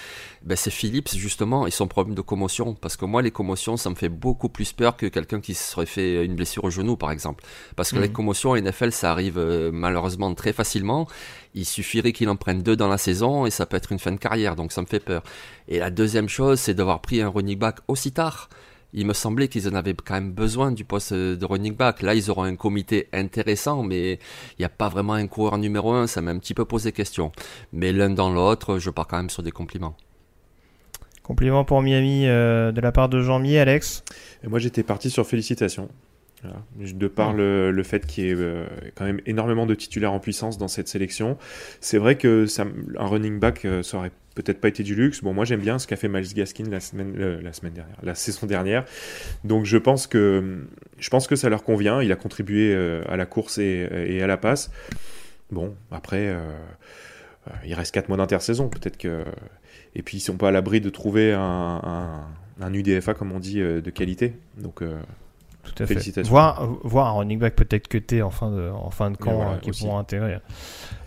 Ben, 0.42 0.56
c'est 0.56 0.70
Philips 0.70 1.14
justement 1.14 1.66
et 1.66 1.70
son 1.70 1.88
problème 1.88 2.14
de 2.14 2.22
commotion. 2.22 2.74
Parce 2.74 2.96
que 2.96 3.04
moi, 3.04 3.20
les 3.20 3.30
commotions, 3.30 3.76
ça 3.76 3.90
me 3.90 3.94
fait 3.94 4.08
beaucoup 4.08 4.48
plus 4.48 4.72
peur 4.72 4.96
que 4.96 5.06
quelqu'un 5.06 5.40
qui 5.40 5.52
se 5.52 5.70
serait 5.70 5.84
fait 5.84 6.24
une 6.24 6.36
blessure 6.36 6.64
au 6.64 6.70
genou, 6.70 6.96
par 6.96 7.10
exemple. 7.10 7.44
Parce 7.76 7.92
que 7.92 7.98
les 7.98 8.08
mhm. 8.08 8.14
commotions 8.14 8.50
en 8.50 8.56
NFL, 8.56 8.92
ça 8.92 9.10
arrive 9.10 9.36
euh, 9.36 9.70
malheureusement 9.70 10.32
très 10.34 10.54
facilement. 10.54 11.06
Il 11.54 11.66
suffirait 11.66 12.12
qu'il 12.12 12.30
en 12.30 12.36
prenne 12.36 12.62
deux 12.62 12.76
dans 12.76 12.88
la 12.88 12.98
saison 12.98 13.44
et 13.44 13.50
ça 13.50 13.66
peut 13.66 13.76
être 13.76 13.92
une 13.92 13.98
fin 13.98 14.12
de 14.12 14.16
carrière, 14.16 14.56
donc 14.56 14.72
ça 14.72 14.80
me 14.80 14.86
fait 14.86 15.00
peur. 15.00 15.22
Et 15.68 15.78
la 15.78 15.90
deuxième 15.90 16.30
chose, 16.30 16.60
c'est 16.60 16.74
d'avoir 16.74 17.00
pris 17.00 17.20
un 17.20 17.28
running 17.28 17.58
back 17.58 17.76
aussi 17.88 18.10
tard 18.12 18.48
il 18.94 19.06
me 19.06 19.12
semblait 19.12 19.48
qu'ils 19.48 19.68
en 19.68 19.74
avaient 19.74 19.94
quand 19.94 20.14
même 20.14 20.32
besoin 20.32 20.70
du 20.70 20.84
poste 20.84 21.12
de 21.12 21.44
running 21.44 21.74
back. 21.74 22.00
Là, 22.00 22.14
ils 22.14 22.30
auront 22.30 22.44
un 22.44 22.54
comité 22.54 23.08
intéressant, 23.12 23.82
mais 23.82 24.12
il 24.12 24.60
n'y 24.60 24.64
a 24.64 24.68
pas 24.68 24.88
vraiment 24.88 25.14
un 25.14 25.26
coureur 25.26 25.58
numéro 25.58 25.92
un. 25.92 26.06
Ça 26.06 26.22
m'a 26.22 26.30
un 26.30 26.38
petit 26.38 26.54
peu 26.54 26.64
posé 26.64 26.92
question. 26.92 27.32
Mais 27.72 27.92
l'un 27.92 28.10
dans 28.10 28.32
l'autre, 28.32 28.78
je 28.78 28.90
pars 28.90 29.08
quand 29.08 29.16
même 29.16 29.30
sur 29.30 29.42
des 29.42 29.50
compliments. 29.50 29.96
Compliments 31.24 31.64
pour 31.64 31.82
Miami 31.82 32.26
euh, 32.26 32.70
de 32.70 32.80
la 32.80 32.92
part 32.92 33.08
de 33.08 33.20
Jean-Mi, 33.20 33.58
Alex. 33.58 34.04
Et 34.44 34.46
moi, 34.46 34.58
j'étais 34.60 34.82
parti 34.82 35.10
sur 35.10 35.26
félicitations. 35.26 35.88
De 36.76 37.08
par 37.08 37.32
le, 37.32 37.82
fait 37.84 38.06
qu'il 38.06 38.24
y 38.24 38.28
ait 38.28 38.34
euh, 38.36 38.66
quand 38.94 39.04
même 39.04 39.20
énormément 39.26 39.66
de 39.66 39.74
titulaires 39.74 40.12
en 40.12 40.20
puissance 40.20 40.58
dans 40.58 40.68
cette 40.68 40.88
sélection, 40.88 41.38
c'est 41.80 41.98
vrai 41.98 42.16
que 42.16 42.46
ça, 42.46 42.66
un 42.98 43.06
running 43.06 43.38
back 43.38 43.64
euh, 43.64 43.82
ça 43.82 43.98
aurait 43.98 44.10
peut-être 44.34 44.60
pas 44.60 44.68
été 44.68 44.82
du 44.82 44.94
luxe. 44.94 45.22
Bon, 45.22 45.32
moi 45.32 45.44
j'aime 45.44 45.60
bien 45.60 45.78
ce 45.78 45.86
qu'a 45.86 45.96
fait 45.96 46.08
Miles 46.08 46.34
Gaskin 46.34 46.64
la 46.70 46.80
semaine, 46.80 47.14
euh, 47.18 47.40
la 47.40 47.52
semaine 47.52 47.72
dernière, 47.72 47.96
la 48.02 48.14
saison 48.14 48.46
dernière. 48.46 48.84
Donc 49.44 49.64
je 49.64 49.78
pense 49.78 50.06
que 50.06 50.64
je 50.98 51.10
pense 51.10 51.26
que 51.26 51.36
ça 51.36 51.48
leur 51.48 51.62
convient. 51.62 52.02
Il 52.02 52.12
a 52.12 52.16
contribué 52.16 52.74
à 53.08 53.16
la 53.16 53.26
course 53.26 53.58
et, 53.58 54.20
à 54.22 54.26
la 54.26 54.36
passe. 54.36 54.70
Bon, 55.50 55.74
après, 55.90 56.34
il 57.64 57.74
reste 57.74 57.94
4 57.94 58.08
mois 58.08 58.16
d'intersaison. 58.16 58.68
Peut-être 58.68 58.96
que 58.96 59.24
et 59.94 60.02
puis 60.02 60.18
ils 60.18 60.20
sont 60.20 60.36
pas 60.36 60.48
à 60.48 60.50
l'abri 60.50 60.80
de 60.80 60.90
trouver 60.90 61.32
un, 61.32 62.26
un, 62.60 62.74
UDFA 62.74 63.14
comme 63.14 63.32
on 63.32 63.38
dit 63.38 63.60
de 63.60 63.90
qualité. 63.90 64.34
Donc 64.58 64.82
tout 65.64 65.82
à 65.82 65.86
fait. 65.86 66.22
Voir, 66.22 66.68
voir 66.82 67.08
un 67.08 67.18
running 67.18 67.38
back 67.38 67.54
peut-être 67.54 67.88
que 67.88 67.98
t'es 67.98 68.22
en 68.22 68.30
fin 68.30 68.50
de, 68.50 68.70
en 68.70 68.90
fin 68.90 69.10
de 69.10 69.16
camp 69.16 69.40
euh, 69.40 69.56
qui 69.60 69.70
pourront 69.70 69.98
intégrer. 69.98 70.38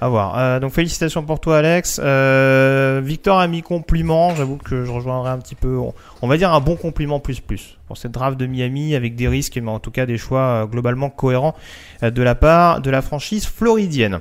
À 0.01 0.09
voir. 0.09 0.37
Euh, 0.37 0.59
donc 0.59 0.71
félicitations 0.71 1.23
pour 1.23 1.39
toi 1.39 1.59
Alex. 1.59 2.01
Euh, 2.03 3.01
Victor 3.03 3.39
a 3.39 3.47
mis 3.47 3.61
compliment. 3.61 4.35
J'avoue 4.35 4.57
que 4.57 4.85
je 4.85 4.91
rejoindrai 4.91 5.29
un 5.29 5.39
petit 5.39 5.55
peu. 5.55 5.79
On, 6.21 6.27
va 6.27 6.37
dire 6.37 6.53
un 6.53 6.59
bon 6.59 6.75
compliment 6.75 7.19
plus 7.19 7.39
plus 7.39 7.77
pour 7.87 7.97
cette 7.97 8.11
draft 8.11 8.37
de 8.37 8.45
Miami 8.45 8.95
avec 8.95 9.15
des 9.15 9.27
risques 9.27 9.57
mais 9.57 9.71
en 9.71 9.79
tout 9.79 9.91
cas 9.91 10.05
des 10.05 10.17
choix 10.17 10.67
globalement 10.69 11.09
cohérents 11.09 11.55
de 12.01 12.21
la 12.21 12.35
part 12.35 12.81
de 12.81 12.89
la 12.89 13.01
franchise 13.01 13.45
floridienne. 13.45 14.19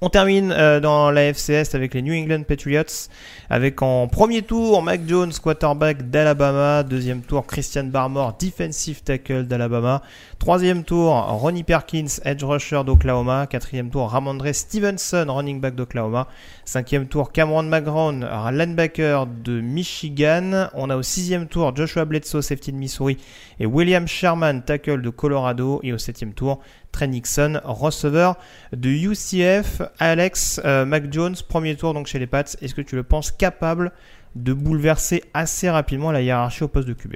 On 0.00 0.10
termine 0.10 0.52
euh, 0.52 0.78
dans 0.78 1.10
la 1.10 1.32
FCS 1.32 1.74
avec 1.74 1.92
les 1.92 2.02
New 2.02 2.14
England 2.14 2.44
Patriots, 2.46 3.08
avec 3.50 3.82
en 3.82 4.06
premier 4.06 4.42
tour 4.42 4.80
Mac 4.80 5.00
Jones, 5.08 5.32
quarterback 5.42 6.08
d'Alabama, 6.08 6.84
deuxième 6.84 7.20
tour 7.22 7.44
Christian 7.44 7.82
Barmore, 7.82 8.36
defensive 8.38 9.02
tackle 9.02 9.48
d'Alabama, 9.48 10.02
troisième 10.38 10.84
tour 10.84 11.14
Ronnie 11.14 11.64
Perkins, 11.64 12.20
edge 12.24 12.44
rusher 12.44 12.82
d'Oklahoma, 12.86 13.48
quatrième 13.48 13.90
tour 13.90 14.08
Ramondre 14.08 14.54
Stevenson, 14.54 15.26
running 15.28 15.60
back 15.60 15.74
d'Oklahoma, 15.74 16.28
cinquième 16.64 17.08
tour 17.08 17.32
Cameron 17.32 17.64
McGrone, 17.64 18.24
linebacker 18.52 19.26
de 19.26 19.60
Michigan, 19.60 20.68
on 20.74 20.90
a 20.90 20.96
au 20.96 21.02
sixième 21.02 21.48
tour 21.48 21.74
Joshua 21.74 22.04
Bledsoe, 22.04 22.40
safety 22.40 22.70
de 22.70 22.76
Missouri, 22.76 23.16
et 23.58 23.66
William 23.66 24.06
Sherman, 24.06 24.62
tackle 24.62 25.02
de 25.02 25.10
Colorado, 25.10 25.80
et 25.82 25.92
au 25.92 25.98
septième 25.98 26.34
tour 26.34 26.60
Trey 26.92 27.08
Nixon, 27.08 27.60
receveur 27.64 28.36
de 28.72 28.88
UCF. 28.88 29.82
Alex 29.98 30.60
euh, 30.64 30.84
Mac 30.84 31.12
Jones, 31.12 31.36
premier 31.48 31.76
tour 31.76 31.94
donc 31.94 32.06
chez 32.06 32.18
les 32.18 32.26
Pats. 32.26 32.44
Est-ce 32.60 32.74
que 32.74 32.80
tu 32.80 32.96
le 32.96 33.02
penses 33.02 33.30
capable 33.30 33.92
de 34.34 34.52
bouleverser 34.52 35.24
assez 35.34 35.70
rapidement 35.70 36.12
la 36.12 36.22
hiérarchie 36.22 36.64
au 36.64 36.68
poste 36.68 36.88
de 36.88 36.94
QB 36.94 37.14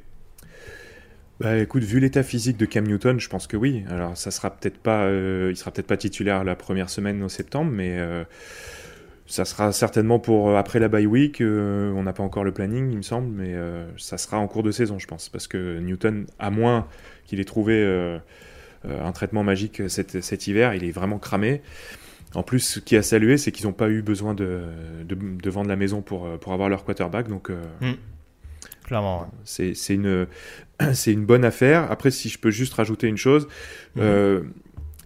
bah 1.41 1.59
écoute, 1.59 1.83
vu 1.83 1.99
l'état 1.99 2.23
physique 2.23 2.57
de 2.57 2.67
Cam 2.67 2.87
Newton, 2.87 3.19
je 3.19 3.29
pense 3.29 3.49
que 3.49 3.57
oui. 3.57 3.83
Alors 3.91 4.17
ça 4.17 4.31
sera 4.31 4.51
peut-être 4.51 4.79
pas, 4.79 5.07
euh, 5.07 5.49
il 5.51 5.57
sera 5.57 5.73
peut-être 5.73 5.89
pas 5.89 5.97
titulaire 5.97 6.45
la 6.45 6.55
première 6.55 6.89
semaine 6.89 7.21
au 7.21 7.29
septembre, 7.29 7.73
mais 7.73 7.99
euh, 7.99 8.23
ça 9.27 9.45
sera 9.45 9.73
certainement 9.73 10.21
pour 10.21 10.57
après 10.57 10.79
la 10.79 10.87
bye 10.87 11.07
week. 11.07 11.41
on 11.41 12.01
n'a 12.05 12.13
pas 12.13 12.23
encore 12.23 12.45
le 12.45 12.53
planning, 12.53 12.93
il 12.93 12.99
me 12.99 13.03
semble, 13.03 13.29
mais 13.29 13.57
ça 13.97 14.19
sera 14.19 14.39
en 14.39 14.47
cours 14.47 14.63
de 14.63 14.71
saison, 14.71 15.01
je 15.01 15.09
pense, 15.09 15.29
parce 15.31 15.49
que 15.49 15.81
Newton, 15.81 16.27
à 16.39 16.51
moins 16.51 16.87
qu'il 17.27 17.41
ait 17.41 17.45
trouvé 17.45 17.83
euh, 17.83 18.19
un 18.85 19.13
traitement 19.13 19.43
magique 19.43 19.83
cet, 19.89 20.47
hiver. 20.47 20.75
Il 20.75 20.85
est 20.85 20.91
vraiment 20.91 21.19
cramé. 21.19 21.63
En 22.35 22.43
plus, 22.43 22.61
ce 22.61 22.81
qui 22.81 22.97
a 22.97 23.03
salué, 23.03 23.37
c'est 23.37 23.53
qu'ils 23.53 23.67
n'ont 23.67 23.73
pas 23.73 23.91
eu 23.91 24.03
besoin 24.03 24.35
de, 24.35 24.63
de, 25.05 25.51
vendre 25.51 25.69
la 25.69 25.77
maison 25.77 26.01
pour, 26.01 26.39
pour 26.39 26.53
avoir 26.53 26.69
leur 26.69 26.85
quarterback. 26.85 27.29
Donc, 27.29 27.51
euh, 27.51 27.63
mm. 27.81 27.95
clairement, 28.85 29.31
c'est 29.45 29.75
une, 29.91 30.27
une 31.07 31.27
bonne 31.27 31.45
affaire. 31.45 31.91
Après, 31.91 32.11
si 32.11 32.29
je 32.29 32.39
peux 32.39 32.51
juste 32.51 32.75
rajouter 32.75 33.07
une 33.07 33.19
chose, 33.19 33.49
mm. 33.97 34.01
euh, 34.01 34.43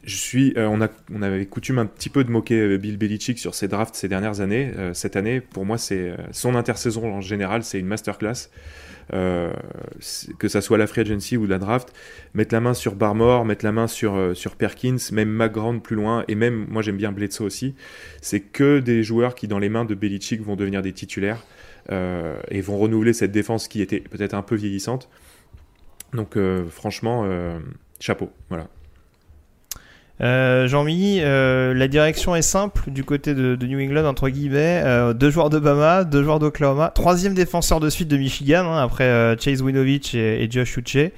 je 0.04 0.16
suis, 0.16 0.54
on, 0.56 0.80
a, 0.80 0.88
on 1.12 1.20
avait 1.20 1.44
coutume 1.46 1.78
un 1.78 1.86
petit 1.86 2.10
peu 2.10 2.22
de 2.22 2.30
moquer 2.30 2.78
Bill 2.78 2.96
Belichick 2.96 3.40
sur 3.40 3.56
ses 3.56 3.66
drafts 3.66 3.96
ces 3.96 4.06
dernières 4.06 4.40
années. 4.40 4.72
cette 4.92 5.16
année, 5.16 5.40
pour 5.40 5.66
moi, 5.66 5.78
c'est 5.78 6.14
son 6.30 6.54
intersaison 6.54 7.12
en 7.12 7.20
général, 7.20 7.64
c'est 7.64 7.80
une 7.80 7.88
masterclass. 7.88 8.48
Euh, 9.12 9.52
que 10.38 10.48
ça 10.48 10.60
soit 10.60 10.78
la 10.78 10.88
free 10.88 11.02
agency 11.02 11.36
ou 11.36 11.46
la 11.46 11.58
draft, 11.58 11.92
mettre 12.34 12.52
la 12.52 12.60
main 12.60 12.74
sur 12.74 12.96
Barmore, 12.96 13.44
mettre 13.44 13.64
la 13.64 13.70
main 13.70 13.86
sur, 13.86 14.16
euh, 14.16 14.34
Perkins, 14.58 14.96
même 15.12 15.28
McGrand 15.28 15.78
plus 15.78 15.94
loin, 15.94 16.24
et 16.26 16.34
même, 16.34 16.66
moi 16.68 16.82
j'aime 16.82 16.96
bien 16.96 17.12
Bledsoe 17.12 17.44
aussi, 17.44 17.74
c'est 18.20 18.40
que 18.40 18.80
des 18.80 19.04
joueurs 19.04 19.36
qui 19.36 19.46
dans 19.46 19.60
les 19.60 19.68
mains 19.68 19.84
de 19.84 19.94
Belichick 19.94 20.42
vont 20.42 20.56
devenir 20.56 20.82
des 20.82 20.92
titulaires. 20.92 21.44
euh, 21.92 22.40
et 22.50 22.60
vont 22.62 22.78
renouveler 22.78 23.12
cette 23.12 23.30
défense 23.30 23.68
qui 23.68 23.80
était 23.80 24.00
peut-être 24.00 24.34
un 24.34 24.42
peu 24.42 24.56
vieillissante. 24.56 25.08
Donc 26.14 26.36
franchement, 26.68 27.24
chapeau. 28.00 28.30
Voilà. 28.48 28.68
Jean-Mi, 30.20 31.20
la 31.20 31.88
direction 31.88 32.34
est 32.34 32.42
simple 32.42 32.90
du 32.90 33.04
côté 33.04 33.34
de, 33.34 33.66
New 33.66 33.80
England, 33.80 34.06
entre 34.06 34.28
guillemets. 34.28 34.82
deux 35.14 35.30
joueurs 35.30 35.50
d'Obama, 35.50 36.04
deux 36.04 36.22
joueurs 36.22 36.38
d'Oklahoma. 36.38 36.90
Troisième 36.94 37.34
défenseur 37.34 37.80
de 37.80 37.90
suite 37.90 38.08
de 38.08 38.16
Michigan, 38.16 38.64
hein, 38.64 38.82
après 38.82 39.36
Chase 39.38 39.62
Winovich 39.62 40.14
et, 40.14 40.42
et 40.42 40.50
Josh 40.50 40.78
Uche. 40.78 41.10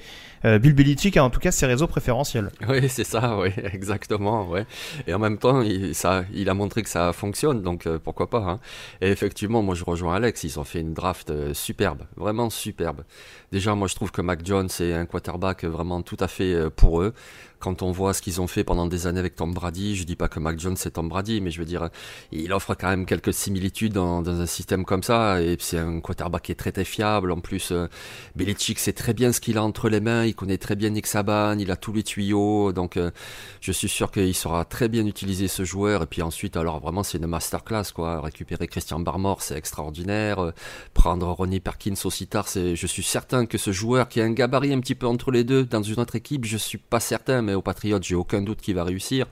Euh, 0.45 0.57
Bill 0.57 0.73
Belichick 0.73 1.17
a 1.17 1.23
en 1.23 1.29
tout 1.29 1.39
cas 1.39 1.51
ses 1.51 1.65
réseaux 1.65 1.87
préférentiels. 1.87 2.49
Oui, 2.69 2.87
c'est 2.87 3.03
ça, 3.03 3.37
oui, 3.37 3.49
exactement, 3.73 4.47
ouais. 4.47 4.65
Et 5.07 5.13
en 5.13 5.19
même 5.19 5.37
temps, 5.37 5.61
il, 5.61 5.95
ça, 5.95 6.23
il 6.33 6.49
a 6.49 6.53
montré 6.53 6.83
que 6.83 6.89
ça 6.89 7.13
fonctionne, 7.13 7.63
donc 7.63 7.87
euh, 7.87 7.97
pourquoi 8.01 8.29
pas. 8.29 8.43
Hein. 8.43 8.59
Et 9.01 9.09
effectivement, 9.09 9.63
moi 9.63 9.73
je 9.73 9.83
rejoins 9.83 10.15
Alex, 10.15 10.43
ils 10.43 10.59
ont 10.59 10.63
fait 10.63 10.81
une 10.81 10.93
draft 10.93 11.31
euh, 11.31 11.53
superbe, 11.53 12.03
vraiment 12.15 12.49
superbe. 12.51 13.03
Déjà, 13.51 13.73
moi 13.73 13.87
je 13.87 13.95
trouve 13.95 14.11
que 14.11 14.21
Mac 14.21 14.45
Jones 14.45 14.69
est 14.79 14.93
un 14.93 15.05
quarterback 15.05 15.63
vraiment 15.63 16.03
tout 16.03 16.17
à 16.19 16.27
fait 16.27 16.69
pour 16.75 17.01
eux 17.01 17.13
quand 17.59 17.81
on 17.81 17.91
voit 17.91 18.13
ce 18.13 18.21
qu'ils 18.21 18.41
ont 18.41 18.47
fait 18.47 18.63
pendant 18.63 18.87
des 18.87 19.07
années 19.07 19.19
avec 19.19 19.35
Tom 19.35 19.53
Brady, 19.53 19.95
je 19.95 20.03
dis 20.03 20.15
pas 20.15 20.27
que 20.27 20.39
Mac 20.39 20.59
Jones 20.59 20.77
c'est 20.77 20.91
Tom 20.91 21.09
Brady, 21.09 21.41
mais 21.41 21.51
je 21.51 21.59
veux 21.59 21.65
dire, 21.65 21.89
il 22.31 22.53
offre 22.53 22.73
quand 22.75 22.89
même 22.89 23.05
quelques 23.05 23.33
similitudes 23.33 23.93
dans, 23.93 24.27
un 24.29 24.45
système 24.45 24.85
comme 24.85 25.03
ça, 25.03 25.41
et 25.41 25.57
c'est 25.59 25.77
un 25.77 25.99
quarterback 25.99 26.43
qui 26.43 26.51
est 26.51 26.55
très 26.55 26.71
très 26.71 26.85
fiable. 26.85 27.31
En 27.31 27.39
plus, 27.39 27.71
euh, 27.71 27.87
Belichick 28.35 28.79
sait 28.79 28.93
très 28.93 29.13
bien 29.13 29.31
ce 29.31 29.41
qu'il 29.41 29.57
a 29.57 29.63
entre 29.63 29.89
les 29.89 29.99
mains, 29.99 30.25
il 30.25 30.35
connaît 30.35 30.57
très 30.57 30.75
bien 30.75 30.89
Nick 30.89 31.07
Saban, 31.07 31.57
il 31.57 31.71
a 31.71 31.75
tous 31.75 31.93
les 31.93 32.03
tuyaux, 32.03 32.71
donc 32.71 32.97
euh, 32.97 33.11
je 33.59 33.71
suis 33.71 33.89
sûr 33.89 34.11
qu'il 34.11 34.35
sera 34.35 34.65
très 34.65 34.87
bien 34.87 35.05
utilisé 35.05 35.47
ce 35.47 35.63
joueur. 35.63 36.03
Et 36.03 36.05
puis 36.05 36.21
ensuite, 36.21 36.55
alors 36.57 36.79
vraiment 36.79 37.03
c'est 37.03 37.17
une 37.17 37.27
masterclass 37.27 37.91
quoi, 37.93 38.21
récupérer 38.21 38.67
Christian 38.67 38.99
Barmore 38.99 39.41
c'est 39.41 39.57
extraordinaire, 39.57 40.39
euh, 40.39 40.51
prendre 40.93 41.27
Ronnie 41.27 41.59
Perkins 41.59 41.95
aussi 42.05 42.27
tard, 42.27 42.47
je 42.53 42.87
suis 42.87 43.03
certain 43.03 43.45
que 43.45 43.57
ce 43.57 43.71
joueur 43.71 44.07
qui 44.07 44.21
a 44.21 44.23
un 44.23 44.31
gabarit 44.31 44.73
un 44.73 44.79
petit 44.79 44.95
peu 44.95 45.07
entre 45.07 45.31
les 45.31 45.43
deux 45.43 45.65
dans 45.65 45.83
une 45.83 45.99
autre 45.99 46.15
équipe, 46.15 46.45
je 46.45 46.57
suis 46.57 46.77
pas 46.77 46.99
certain 46.99 47.41
aux 47.53 47.61
Patriots, 47.61 47.99
j'ai 48.01 48.15
aucun 48.15 48.41
doute 48.41 48.61
qu'il 48.61 48.75
va 48.75 48.83
réussir. 48.83 49.25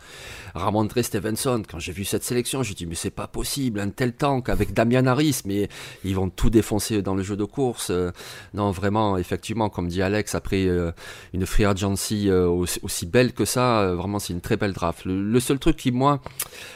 Ramondre 0.56 1.04
Stevenson, 1.04 1.64
quand 1.70 1.80
j'ai 1.80 1.92
vu 1.92 2.04
cette 2.04 2.24
sélection, 2.24 2.64
j'ai 2.64 2.74
dit 2.74 2.86
mais 2.86 2.96
c'est 2.96 3.12
pas 3.12 3.28
possible, 3.28 3.80
un 3.80 3.90
tel 3.90 4.14
tank 4.14 4.50
avec 4.50 4.74
Damian 4.74 5.06
Harris, 5.06 5.42
mais 5.46 5.70
ils 6.04 6.16
vont 6.16 6.30
tout 6.30 6.50
défoncer 6.50 7.02
dans 7.02 7.16
le 7.16 7.24
jeu 7.24 7.36
de 7.36 7.44
course. 7.44 7.90
Euh, 7.90 8.12
non, 8.54 8.72
vraiment, 8.72 9.18
effectivement, 9.18 9.70
comme 9.70 9.88
dit 9.88 10.02
Alex, 10.02 10.36
après 10.36 10.66
euh, 10.66 10.92
une 11.34 11.46
free 11.46 11.66
agency 11.66 12.30
euh, 12.30 12.48
aussi, 12.48 13.06
belle 13.06 13.34
que 13.34 13.46
ça, 13.46 13.94
vraiment 13.94 14.20
c'est 14.20 14.34
une 14.34 14.42
très 14.42 14.58
belle 14.58 14.74
draft. 14.74 15.04
Le, 15.06 15.40
seul 15.40 15.60
truc 15.60 15.78
qui 15.78 15.92
moi, 15.92 16.22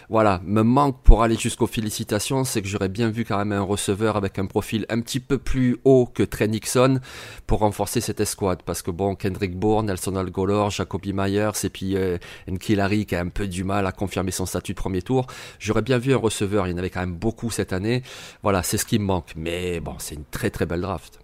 voilà, 0.10 0.42
me 0.46 0.62
manque 0.62 1.02
pour 1.04 1.24
aller 1.24 1.36
jusqu'aux 1.36 1.68
félicitations, 1.68 2.44
c'est 2.44 2.62
que 2.62 2.68
j'aurais 2.68 2.90
bien 2.90 3.10
vu 3.10 3.26
quand 3.26 3.38
même 3.38 3.52
un 3.52 3.62
receveur 3.62 4.16
avec 4.16 4.40
un 4.40 4.46
profil 4.46 4.86
un 4.90 5.02
petit 5.02 5.20
peu 5.20 5.38
plus 5.38 5.78
haut 5.84 6.06
que 6.06 6.24
Trey 6.24 6.48
Nixon 6.48 7.00
pour 7.48 7.60
renforcer 7.60 8.02
cette 8.02 8.20
escouade, 8.20 8.62
parce 8.64 8.82
que 8.82 8.92
bon, 8.92 9.16
Kendrick 9.16 9.58
Bourne, 9.58 9.88
Nelson 9.88 10.16
Algolor, 10.16 10.70
Jacoby 10.70 11.14
Myers 11.14 11.31
et 11.38 11.70
puis 11.70 11.96
euh, 11.96 12.18
Nkilari 12.48 13.06
qui 13.06 13.16
a 13.16 13.20
un 13.20 13.30
peu 13.30 13.48
du 13.48 13.64
mal 13.64 13.86
à 13.86 13.92
confirmer 13.92 14.32
son 14.32 14.46
statut 14.46 14.74
de 14.74 14.78
premier 14.78 15.02
tour. 15.02 15.28
J'aurais 15.60 15.82
bien 15.82 15.98
vu 15.98 16.14
un 16.14 16.18
receveur, 16.18 16.68
il 16.68 16.72
y 16.72 16.74
en 16.74 16.78
avait 16.78 16.90
quand 16.90 17.00
même 17.00 17.16
beaucoup 17.16 17.52
cette 17.52 17.74
année. 17.74 18.04
Voilà, 18.44 18.64
c'est 18.64 18.78
ce 18.78 18.86
qui 18.86 19.00
me 19.00 19.06
manque. 19.06 19.34
Mais 19.36 19.80
bon, 19.80 19.96
c'est 20.00 20.16
une 20.16 20.26
très 20.26 20.50
très 20.50 20.66
belle 20.66 20.82
draft. 20.82 21.20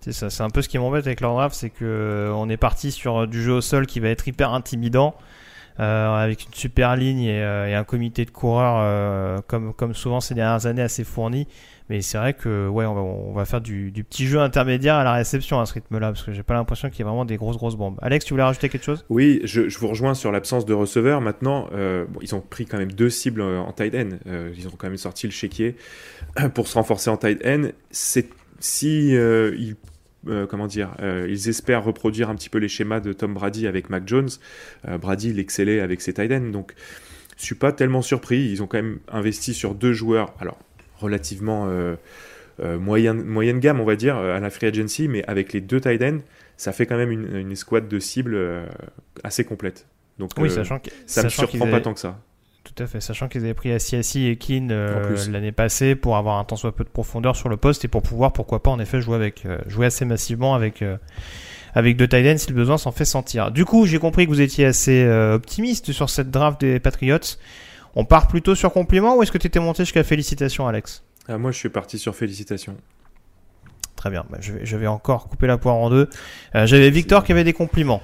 C'est 0.00 0.12
ça, 0.12 0.30
c'est 0.30 0.42
un 0.42 0.50
peu 0.50 0.62
ce 0.62 0.68
qui 0.68 0.78
m'embête 0.78 1.06
avec 1.06 1.20
leur 1.20 1.34
draft, 1.34 1.54
c'est 1.54 1.70
que 1.70 1.84
euh, 1.84 2.46
est 2.46 2.56
parti 2.56 2.92
sur 2.92 3.22
euh, 3.22 3.26
du 3.26 3.42
jeu 3.42 3.52
au 3.54 3.60
sol 3.60 3.86
qui 3.86 4.00
va 4.00 4.08
être 4.08 4.28
hyper 4.28 4.52
intimidant. 4.52 5.14
avec 5.78 6.44
une 6.44 6.54
super 6.54 6.96
ligne 6.96 7.22
et, 7.22 7.74
un 7.74 7.84
comité 7.84 8.24
de 8.24 8.30
coureurs 8.30 9.42
comme, 9.46 9.72
comme 9.72 9.94
souvent 9.94 10.20
ces 10.20 10.34
dernières 10.34 10.66
années 10.66 10.82
assez 10.82 11.04
fourni. 11.04 11.46
Mais 11.88 12.02
c'est 12.02 12.18
vrai 12.18 12.34
que 12.34 12.68
ouais, 12.68 12.84
on 12.84 13.32
va, 13.32 13.44
faire 13.46 13.62
du, 13.62 13.90
petit 14.08 14.26
jeu 14.26 14.40
intermédiaire 14.40 14.96
à 14.96 15.04
la 15.04 15.14
réception 15.14 15.58
à 15.58 15.64
ce 15.64 15.74
rythme-là, 15.74 16.08
parce 16.08 16.22
que 16.22 16.32
j'ai 16.32 16.42
pas 16.42 16.54
l'impression 16.54 16.90
qu'il 16.90 16.98
y 16.98 17.02
ait 17.02 17.04
vraiment 17.04 17.24
des 17.24 17.36
grosses 17.36 17.56
grosses 17.56 17.76
bombes. 17.76 17.98
Alex, 18.02 18.26
tu 18.26 18.34
voulais 18.34 18.42
rajouter 18.42 18.68
quelque 18.68 18.84
chose? 18.84 19.06
Oui, 19.08 19.40
je, 19.44 19.62
vous 19.78 19.88
rejoins 19.88 20.14
sur 20.14 20.30
l'absence 20.30 20.66
de 20.66 20.74
receveur. 20.74 21.22
Maintenant, 21.22 21.68
euh, 21.72 22.04
ils 22.20 22.34
ont 22.34 22.40
pris 22.40 22.66
quand 22.66 22.76
même 22.76 22.92
deux 22.92 23.08
cibles 23.08 23.40
euh, 23.40 23.60
en 23.60 23.72
tight 23.72 23.94
end. 23.94 24.18
Euh, 24.26 24.52
ils 24.56 24.68
ont 24.68 24.72
quand 24.76 24.88
même 24.88 24.98
sorti 24.98 25.26
le 25.26 25.32
chéquier 25.32 25.76
pour 26.54 26.68
se 26.68 26.74
renforcer 26.74 27.08
en 27.08 27.16
tight 27.16 27.44
end. 27.46 27.68
C'est 27.90 28.28
si 28.60 29.12
ils 29.12 29.76
comment 30.50 30.66
dire, 30.66 30.90
ils 31.00 31.48
espèrent 31.48 31.84
reproduire 31.84 32.28
un 32.28 32.34
petit 32.34 32.50
peu 32.50 32.58
les 32.58 32.68
schémas 32.68 33.00
de 33.00 33.14
Tom 33.14 33.32
Brady 33.32 33.66
avec 33.66 33.88
Mac 33.88 34.06
Jones. 34.06 34.28
Brady, 35.00 35.30
il 35.30 35.38
excellait 35.38 35.80
avec 35.80 36.02
ses 36.02 36.12
tight 36.12 36.30
ends, 36.32 36.50
donc 36.50 36.74
je 37.38 37.44
suis 37.44 37.54
pas 37.54 37.72
tellement 37.72 38.02
surpris. 38.02 38.40
Ils 38.50 38.62
ont 38.62 38.66
quand 38.66 38.78
même 38.78 38.98
investi 39.10 39.54
sur 39.54 39.74
deux 39.74 39.92
joueurs. 39.94 40.34
Alors, 40.40 40.58
relativement 40.98 41.66
euh, 41.68 41.96
euh, 42.60 42.78
moyenne, 42.78 43.22
moyenne 43.22 43.60
gamme, 43.60 43.80
on 43.80 43.84
va 43.84 43.96
dire, 43.96 44.16
à 44.16 44.40
la 44.40 44.50
free 44.50 44.66
agency, 44.66 45.08
mais 45.08 45.24
avec 45.26 45.52
les 45.52 45.60
deux 45.60 45.80
tight 45.80 46.02
ends, 46.02 46.18
ça 46.56 46.72
fait 46.72 46.86
quand 46.86 46.96
même 46.96 47.10
une, 47.10 47.36
une 47.36 47.52
escouade 47.52 47.88
de 47.88 47.98
cibles 47.98 48.34
euh, 48.34 48.66
assez 49.22 49.44
complète. 49.44 49.86
Donc 50.18 50.30
oui, 50.38 50.50
sachant 50.50 50.80
que, 50.80 50.90
ça 51.06 51.22
ne 51.22 51.26
me 51.26 51.30
surprend 51.30 51.70
pas 51.70 51.80
tant 51.80 51.94
que 51.94 52.00
ça. 52.00 52.18
Tout 52.64 52.82
à 52.82 52.86
fait, 52.86 53.00
sachant 53.00 53.28
qu'ils 53.28 53.44
avaient 53.44 53.54
pris 53.54 53.72
Asiasi 53.72 54.26
et 54.26 54.36
Keane 54.36 54.72
l'année 55.30 55.52
passée 55.52 55.94
pour 55.94 56.16
avoir 56.16 56.38
un 56.38 56.44
tant 56.44 56.56
soit 56.56 56.74
peu 56.74 56.84
de 56.84 56.88
profondeur 56.88 57.34
sur 57.34 57.48
le 57.48 57.56
poste 57.56 57.84
et 57.84 57.88
pour 57.88 58.02
pouvoir, 58.02 58.32
pourquoi 58.32 58.62
pas, 58.62 58.70
en 58.70 58.78
effet, 58.78 59.00
jouer, 59.00 59.16
avec, 59.16 59.46
jouer 59.68 59.86
assez 59.86 60.04
massivement 60.04 60.54
avec, 60.54 60.84
avec 61.74 61.96
deux 61.96 62.08
tight 62.08 62.26
ends 62.26 62.36
si 62.36 62.48
le 62.48 62.54
besoin 62.54 62.76
s'en 62.76 62.92
fait 62.92 63.06
sentir. 63.06 63.52
Du 63.52 63.64
coup, 63.64 63.86
j'ai 63.86 63.98
compris 63.98 64.26
que 64.26 64.30
vous 64.30 64.42
étiez 64.42 64.66
assez 64.66 65.08
optimiste 65.08 65.92
sur 65.92 66.10
cette 66.10 66.30
draft 66.30 66.60
des 66.60 66.78
Patriots. 66.78 67.38
On 67.98 68.04
part 68.04 68.28
plutôt 68.28 68.54
sur 68.54 68.72
compliment 68.72 69.16
ou 69.16 69.24
est-ce 69.24 69.32
que 69.32 69.38
tu 69.38 69.48
étais 69.48 69.58
monté 69.58 69.82
jusqu'à 69.82 70.04
félicitations, 70.04 70.68
Alex? 70.68 71.02
Ah, 71.26 71.36
Moi, 71.36 71.50
je 71.50 71.58
suis 71.58 71.68
parti 71.68 71.98
sur 71.98 72.14
félicitations. 72.14 72.76
Très 73.96 74.08
bien, 74.08 74.24
bah, 74.30 74.38
je, 74.40 74.76
vais, 74.76 74.86
encore 74.86 75.28
couper 75.28 75.48
la 75.48 75.58
poire 75.58 75.74
en 75.74 75.90
deux. 75.90 76.08
Euh, 76.54 76.64
j'avais 76.64 76.90
Victor 76.90 77.24
qui 77.24 77.32
avait 77.32 77.42
des 77.42 77.52
compliments. 77.52 78.00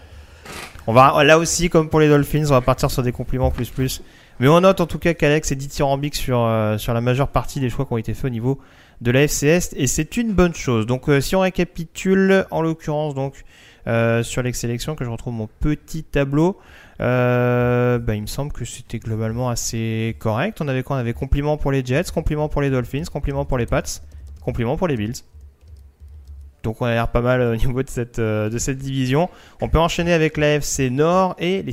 On 0.89 0.93
va 0.93 1.23
là 1.23 1.39
aussi, 1.39 1.71
comme 1.71 1.89
pour 1.89 2.01
les 2.01 2.09
Dolphins, 2.09 2.47
on 2.47 2.55
va 2.55 2.61
partir 2.61 2.91
sur 2.91 3.05
des 3.05 3.13
compliments 3.13 3.53
plus 3.53 3.71
plus. 3.71 4.03
Mais 4.41 4.49
on 4.49 4.61
note 4.63 4.81
en 4.81 4.87
tout 4.87 4.99
cas 4.99 5.15
qu'Alex 5.15 5.53
est 5.53 5.55
dithyrambique 5.55 6.17
sur, 6.17 6.41
euh, 6.41 6.77
sur 6.77 6.93
la 6.93 7.01
majeure 7.01 7.29
partie 7.29 7.61
des 7.61 7.71
choix 7.71 7.87
qui 7.87 7.93
ont 7.93 7.99
été 7.99 8.15
faits 8.15 8.25
au 8.25 8.31
niveau 8.31 8.59
de 9.01 9.13
la 9.13 9.29
FCS 9.29 9.75
et 9.77 9.87
c'est 9.87 10.17
une 10.17 10.33
bonne 10.33 10.55
chose. 10.55 10.87
Donc 10.87 11.09
euh, 11.09 11.21
si 11.21 11.37
on 11.37 11.41
récapitule, 11.41 12.47
en 12.51 12.63
l'occurrence 12.63 13.15
donc 13.15 13.45
sur 13.87 14.43
les 14.43 14.53
sélections 14.55 14.97
que 14.97 15.05
je 15.05 15.11
retrouve 15.11 15.35
mon 15.35 15.49
petit 15.61 16.03
tableau. 16.03 16.59
Euh, 17.01 17.99
bah, 17.99 18.15
il 18.15 18.23
me 18.23 18.27
semble 18.27 18.53
que 18.53 18.65
c'était 18.65 18.99
globalement 18.99 19.49
assez 19.49 20.17
correct. 20.19 20.61
On 20.61 20.69
avait 20.69 20.83
quoi? 20.83 20.97
On 20.97 20.99
avait 20.99 21.13
compliment 21.13 21.57
pour 21.57 21.73
les 21.73 21.85
Jets, 21.85 22.05
compliment 22.13 22.49
pour 22.49 22.63
les 22.63 22.71
Dolphins, 22.71 23.05
compliment 23.13 23.45
pour 23.45 23.59
les 23.59 23.67
Pats, 23.67 23.83
compliment 24.41 24.77
pour 24.77 24.89
les 24.89 24.97
Bills. 24.97 25.23
Donc 26.63 26.81
on 26.81 26.87
a 26.87 26.95
l'air 26.95 27.09
pas 27.09 27.21
mal 27.21 27.43
au 27.43 27.57
niveau 27.57 27.83
de 27.83 27.91
cette, 27.91 28.19
euh, 28.19 28.49
de 28.49 28.59
cette 28.59 28.79
division. 28.79 29.29
On 29.61 29.69
peut 29.69 29.79
enchaîner 29.79 30.13
avec 30.13 30.37
l'AFC 30.37 30.91
Nord 30.91 31.37
et 31.39 31.63
les 31.63 31.73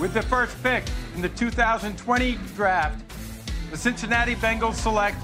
With 0.00 0.14
the 0.14 0.22
first 0.22 0.60
pick 0.62 0.84
in 1.14 1.20
the 1.20 1.28
2020 1.28 2.38
draft, 2.56 3.04
the 3.70 3.76
Cincinnati 3.76 4.34
Bengals 4.34 4.76
select 4.76 5.18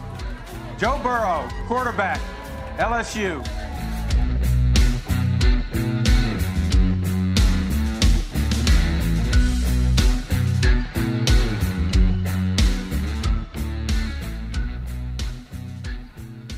Joe 0.78 1.00
Burrow, 1.02 1.48
quarterback, 1.66 2.20
LSU. 2.76 3.42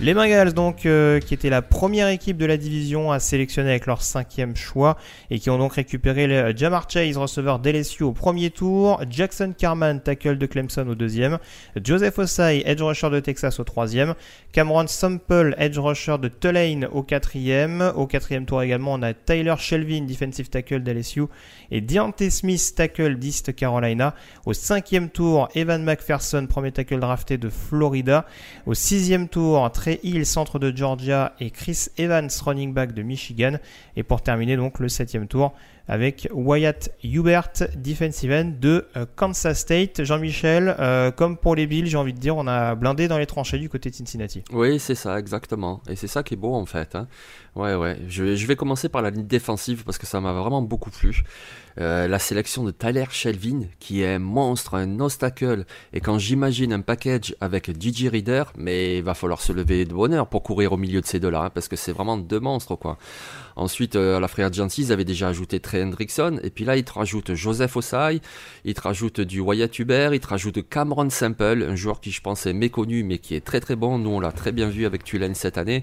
Les 0.00 0.14
Bengals, 0.14 0.52
donc, 0.52 0.86
euh, 0.86 1.18
qui 1.18 1.34
étaient 1.34 1.50
la 1.50 1.60
première 1.60 2.06
équipe 2.06 2.36
de 2.36 2.46
la 2.46 2.56
division 2.56 3.10
à 3.10 3.18
sélectionner 3.18 3.70
avec 3.70 3.86
leur 3.86 4.00
cinquième 4.00 4.54
choix 4.54 4.96
et 5.28 5.40
qui 5.40 5.50
ont 5.50 5.58
donc 5.58 5.72
récupéré 5.72 6.28
le 6.28 6.56
Jamar 6.56 6.88
Chase, 6.88 7.16
receveur 7.16 7.58
d'LSU 7.58 8.04
au 8.04 8.12
premier 8.12 8.50
tour, 8.50 9.02
Jackson 9.10 9.52
Carman, 9.58 10.00
tackle 10.00 10.38
de 10.38 10.46
Clemson 10.46 10.86
au 10.86 10.94
deuxième, 10.94 11.38
Joseph 11.82 12.16
Osai, 12.16 12.62
edge 12.64 12.80
rusher 12.80 13.10
de 13.10 13.18
Texas 13.18 13.58
au 13.58 13.64
troisième, 13.64 14.14
Cameron 14.52 14.86
Sample, 14.86 15.56
edge 15.58 15.78
rusher 15.78 16.18
de 16.18 16.28
Tulane 16.28 16.86
au 16.92 17.02
quatrième. 17.02 17.92
Au 17.96 18.06
quatrième 18.06 18.46
tour 18.46 18.62
également, 18.62 18.92
on 18.92 19.02
a 19.02 19.14
Tyler 19.14 19.56
Shelvin, 19.58 20.02
defensive 20.02 20.48
tackle 20.48 20.84
d'LSU, 20.84 21.24
et 21.72 21.80
Deontay 21.80 22.30
Smith, 22.30 22.72
tackle 22.76 23.16
d'East 23.16 23.52
Carolina. 23.56 24.14
Au 24.46 24.52
cinquième 24.52 25.10
tour, 25.10 25.48
Evan 25.56 25.82
McPherson, 25.82 26.46
premier 26.46 26.70
tackle 26.70 27.00
drafté 27.00 27.36
de 27.36 27.48
Florida. 27.48 28.26
Au 28.64 28.74
sixième 28.74 29.28
tour, 29.28 29.68
Hill, 30.02 30.26
centre 30.26 30.58
de 30.58 30.74
Georgia, 30.74 31.34
et 31.40 31.50
Chris 31.50 31.86
Evans, 31.96 32.28
running 32.44 32.72
back 32.72 32.92
de 32.92 33.02
Michigan. 33.02 33.58
Et 33.96 34.02
pour 34.02 34.22
terminer 34.22 34.56
donc 34.56 34.78
le 34.78 34.88
septième 34.88 35.26
tour, 35.26 35.54
avec 35.88 36.28
Wyatt 36.32 36.90
Hubert, 37.02 37.50
defensive 37.74 38.30
end 38.30 38.52
de 38.60 38.86
euh, 38.96 39.06
Kansas 39.16 39.58
State. 39.58 40.04
Jean-Michel, 40.04 40.76
euh, 40.78 41.10
comme 41.10 41.38
pour 41.38 41.54
les 41.54 41.66
Bills, 41.66 41.86
j'ai 41.86 41.96
envie 41.96 42.12
de 42.12 42.18
dire, 42.18 42.36
on 42.36 42.46
a 42.46 42.74
blindé 42.74 43.08
dans 43.08 43.18
les 43.18 43.26
tranchées 43.26 43.58
du 43.58 43.70
côté 43.70 43.88
de 43.90 43.94
Cincinnati. 43.94 44.44
Oui, 44.52 44.78
c'est 44.78 44.94
ça, 44.94 45.18
exactement. 45.18 45.82
Et 45.88 45.96
c'est 45.96 46.06
ça 46.06 46.22
qui 46.22 46.34
est 46.34 46.36
beau 46.36 46.54
en 46.54 46.66
fait. 46.66 46.94
Hein. 46.94 47.08
Ouais, 47.56 47.74
ouais. 47.74 47.96
Je, 48.06 48.46
vais 48.46 48.54
commencer 48.54 48.88
par 48.88 49.02
la 49.02 49.10
ligne 49.10 49.26
défensive 49.26 49.82
parce 49.84 49.98
que 49.98 50.06
ça 50.06 50.20
m'a 50.20 50.32
vraiment 50.32 50.62
beaucoup 50.62 50.90
plu. 50.90 51.24
Euh, 51.80 52.06
la 52.06 52.18
sélection 52.18 52.64
de 52.64 52.70
Tyler 52.70 53.04
Shelvin, 53.10 53.62
qui 53.78 54.02
est 54.02 54.14
un 54.14 54.18
monstre, 54.18 54.74
un 54.74 55.00
obstacle. 55.00 55.64
Et 55.92 56.00
quand 56.00 56.18
j'imagine 56.18 56.72
un 56.72 56.80
package 56.80 57.34
avec 57.40 57.70
DJ 57.80 58.08
Reader, 58.08 58.44
mais 58.56 58.98
il 58.98 59.04
va 59.04 59.14
falloir 59.14 59.40
se 59.40 59.52
lever 59.52 59.84
de 59.84 59.94
bonheur 59.94 60.28
pour 60.28 60.42
courir 60.42 60.72
au 60.72 60.76
milieu 60.76 61.00
de 61.00 61.06
ces 61.06 61.20
deux-là, 61.20 61.44
hein, 61.44 61.50
parce 61.50 61.68
que 61.68 61.76
c'est 61.76 61.92
vraiment 61.92 62.16
deux 62.16 62.40
monstres, 62.40 62.76
quoi. 62.76 62.98
Ensuite, 63.58 63.96
euh, 63.96 64.18
à 64.18 64.20
la 64.20 64.28
Free 64.28 64.44
Agency, 64.44 64.82
ils 64.82 64.92
avaient 64.92 65.04
déjà 65.04 65.26
ajouté 65.26 65.58
Trey 65.58 65.82
Hendrickson. 65.82 66.38
Et 66.44 66.50
puis 66.50 66.64
là, 66.64 66.76
ils 66.76 66.84
te 66.84 66.92
rajoutent 66.92 67.34
Joseph 67.34 67.76
Osai, 67.76 68.20
ils 68.64 68.74
te 68.74 68.80
rajoutent 68.80 69.20
du 69.20 69.40
Wyatt 69.40 69.76
Hubert, 69.80 70.14
ils 70.14 70.20
te 70.20 70.28
rajoutent 70.28 70.68
Cameron 70.68 71.10
Sample, 71.10 71.66
un 71.68 71.74
joueur 71.74 72.00
qui 72.00 72.12
je 72.12 72.20
pense 72.20 72.46
est 72.46 72.52
méconnu, 72.52 73.02
mais 73.02 73.18
qui 73.18 73.34
est 73.34 73.44
très 73.44 73.58
très 73.58 73.74
bon. 73.74 73.98
Nous, 73.98 74.10
on 74.10 74.20
l'a 74.20 74.30
très 74.30 74.52
bien 74.52 74.68
vu 74.68 74.86
avec 74.86 75.02
Tulane 75.02 75.34
cette 75.34 75.58
année. 75.58 75.82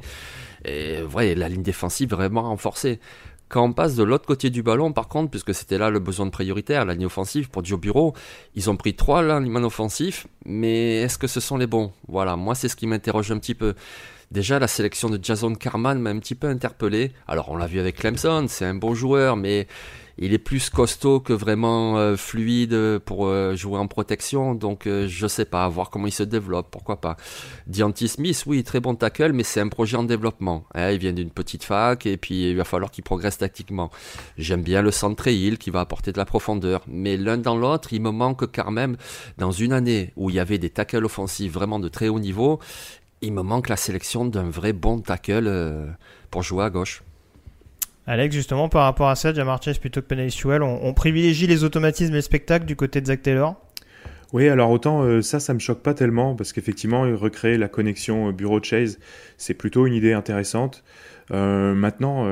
Et 0.64 1.02
ouais, 1.14 1.36
la 1.36 1.50
ligne 1.50 1.64
défensive 1.64 2.12
vraiment 2.12 2.44
renforcée. 2.44 3.02
Quand 3.50 3.66
on 3.66 3.74
passe 3.74 3.96
de 3.96 4.04
l'autre 4.04 4.26
côté 4.26 4.50
du 4.50 4.64
ballon, 4.64 4.94
par 4.94 5.10
contre, 5.10 5.30
puisque 5.30 5.54
c'était 5.54 5.78
là 5.78 5.90
le 5.90 6.00
besoin 6.00 6.26
de 6.26 6.32
prioritaire, 6.32 6.86
la 6.86 6.94
ligne 6.94 7.06
offensive 7.06 7.50
pour 7.50 7.64
Joe 7.64 7.80
Bureau, 7.80 8.14
ils 8.56 8.70
ont 8.70 8.78
pris 8.78 8.96
trois 8.96 9.22
linemen 9.22 9.66
offensifs, 9.66 10.28
mais 10.46 11.02
est-ce 11.02 11.18
que 11.18 11.28
ce 11.28 11.42
sont 11.42 11.58
les 11.58 11.68
bons? 11.68 11.92
Voilà, 12.08 12.38
moi 12.38 12.56
c'est 12.56 12.70
ce 12.70 12.76
qui 12.76 12.88
m'interroge 12.88 13.32
un 13.32 13.38
petit 13.38 13.54
peu. 13.54 13.76
Déjà, 14.32 14.60
la 14.60 14.68
sélection 14.68 15.10
de 15.10 15.20
Jason 15.22 15.54
Carman 15.56 16.00
m'a 16.00 16.10
un 16.10 16.20
petit 16.20 16.36
peu 16.36 16.48
interpellé. 16.48 17.12
Alors, 17.28 17.50
on 17.50 17.58
l'a 17.58 17.68
vu 17.68 17.80
avec 17.80 17.98
Clemson, 17.98 18.46
c'est 18.48 18.66
un 18.66 18.76
bon 18.76 18.94
joueur, 18.94 19.36
mais 19.38 19.68
il 20.18 20.34
est 20.34 20.40
plus 20.40 20.70
costaud 20.70 21.20
que 21.20 21.34
vraiment 21.34 21.98
euh, 21.98 22.16
fluide 22.16 23.00
pour 23.00 23.28
euh, 23.28 23.56
jouer 23.56 23.78
en 23.78 23.88
protection. 23.88 24.56
Donc 24.56 24.88
euh, 24.88 25.08
je 25.08 25.28
sais 25.28 25.46
pas, 25.46 25.68
voir 25.68 25.90
comment 25.90 26.08
il 26.08 26.14
se 26.14 26.24
développe, 26.24 26.70
pourquoi 26.72 27.02
pas. 27.02 27.18
Diantis 27.68 28.10
Smith, 28.10 28.44
oui, 28.48 28.64
très 28.64 28.80
bon 28.80 28.96
tackle, 28.96 29.34
mais 29.34 29.44
c'est 29.44 29.60
un 29.60 29.68
projet 29.68 29.98
en 29.98 30.04
développement. 30.04 30.66
Hein, 30.74 30.92
il 30.92 31.00
vient 31.00 31.14
d'une 31.14 31.32
petite 31.32 31.64
fac 31.64 32.06
et 32.06 32.18
puis 32.18 32.50
il 32.52 32.56
va 32.58 32.64
falloir 32.64 32.92
qu'il 32.92 33.04
progresse 33.04 33.38
tactiquement. 33.38 33.92
J'aime 34.38 34.62
bien 34.62 34.82
le 34.82 34.92
centre 34.92 35.28
Hill 35.28 35.58
qui 35.58 35.70
va 35.70 35.82
apporter 35.82 36.12
de 36.12 36.18
la 36.18 36.26
profondeur, 36.26 36.82
mais 36.88 37.18
l'un 37.18 37.38
dans 37.38 37.58
l'autre, 37.58 37.92
il 37.92 38.02
me 38.02 38.12
manque 38.12 38.46
quand 38.54 38.72
même 38.72 38.96
dans 39.38 39.52
une 39.52 39.74
année 39.74 40.14
où 40.16 40.30
il 40.30 40.38
y 40.38 40.40
avait 40.40 40.58
des 40.58 40.70
tackles 40.70 41.06
offensifs 41.06 41.52
vraiment 41.52 41.80
de 41.80 41.90
très 41.90 42.08
haut 42.08 42.20
niveau. 42.20 42.60
Il 43.22 43.34
me 43.34 43.42
manque 43.42 43.70
la 43.70 43.78
sélection 43.78 44.26
d'un 44.26 44.50
vrai 44.50 44.74
bon 44.74 45.00
tackle 45.00 45.96
pour 46.30 46.44
jouer 46.44 46.66
à 46.66 46.70
gauche. 46.70 47.04
Alex, 48.08 48.36
justement, 48.36 48.70
par 48.70 48.84
rapport 48.84 49.10
à 49.10 49.16
ça, 49.16 49.34
Jamar 49.34 49.62
Chase 49.62 49.80
plutôt 49.80 50.02
que 50.02 50.06
Penny 50.06 50.30
Sewell, 50.30 50.62
on, 50.62 50.94
privilégie 50.94 51.48
les 51.48 51.64
automatismes 51.64 52.14
et 52.14 52.18
le 52.18 52.22
spectacle 52.22 52.66
du 52.66 52.76
côté 52.76 53.02
de 53.02 53.08
Zach 53.08 53.24
Taylor? 53.24 53.56
Oui, 54.32 54.48
alors 54.48 54.70
autant 54.70 55.02
euh, 55.02 55.22
ça, 55.22 55.40
ça 55.40 55.54
me 55.54 55.60
choque 55.60 55.82
pas 55.82 55.94
tellement 55.94 56.36
parce 56.36 56.52
qu'effectivement, 56.54 57.02
recréer 57.16 57.58
la 57.58 57.68
connexion 57.68 58.30
euh, 58.30 58.32
bureau 58.32 58.62
Chase, 58.62 59.00
c'est 59.38 59.54
plutôt 59.54 59.88
une 59.88 59.94
idée 59.94 60.14
intéressante. 60.14 60.84
Euh, 61.32 61.74
maintenant, 61.74 62.28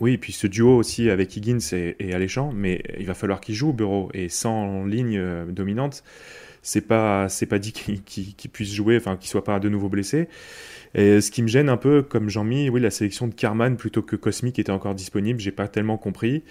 oui, 0.00 0.18
puis 0.18 0.32
ce 0.32 0.48
duo 0.48 0.76
aussi 0.76 1.10
avec 1.10 1.36
Higgins 1.36 1.60
et, 1.72 2.12
Alléchant, 2.12 2.50
mais 2.52 2.82
il 2.98 3.06
va 3.06 3.14
falloir 3.14 3.40
qu'il 3.40 3.54
joue 3.54 3.72
bureau 3.72 4.08
et 4.12 4.28
sans 4.28 4.84
ligne 4.84 5.22
dominante, 5.52 6.02
c'est 6.64 6.80
pas 6.80 7.28
c'est 7.28 7.46
pas 7.46 7.60
dit 7.60 7.72
qu'il 7.72 8.50
puisse 8.50 8.72
jouer, 8.72 8.96
enfin 8.96 9.16
qu'il 9.16 9.28
soit 9.28 9.44
pas 9.44 9.60
de 9.60 9.68
nouveau 9.68 9.88
blessé. 9.88 10.28
Et 10.94 11.20
ce 11.20 11.30
qui 11.30 11.42
me 11.42 11.48
gêne 11.48 11.68
un 11.68 11.76
peu, 11.76 12.02
comme 12.02 12.28
Jean-Mi, 12.28 12.68
oui, 12.70 12.80
la 12.80 12.90
sélection 12.90 13.26
de 13.28 13.34
Carman 13.34 13.76
plutôt 13.76 14.02
que 14.02 14.16
Cosmic 14.16 14.58
était 14.58 14.70
encore 14.70 14.94
disponible, 14.94 15.40
j'ai 15.40 15.50
pas 15.50 15.68
tellement 15.68 15.98
compris. 15.98 16.42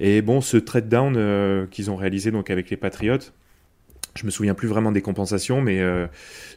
Et 0.00 0.22
bon, 0.22 0.40
ce 0.40 0.56
trade 0.56 0.88
down 0.88 1.14
euh, 1.16 1.66
qu'ils 1.68 1.90
ont 1.90 1.96
réalisé 1.96 2.30
donc 2.30 2.50
avec 2.50 2.68
les 2.68 2.76
Patriots, 2.76 3.18
je 4.16 4.26
me 4.26 4.30
souviens 4.30 4.54
plus 4.54 4.68
vraiment 4.68 4.92
des 4.92 5.02
compensations, 5.02 5.60
mais 5.60 5.80
euh, 5.80 6.06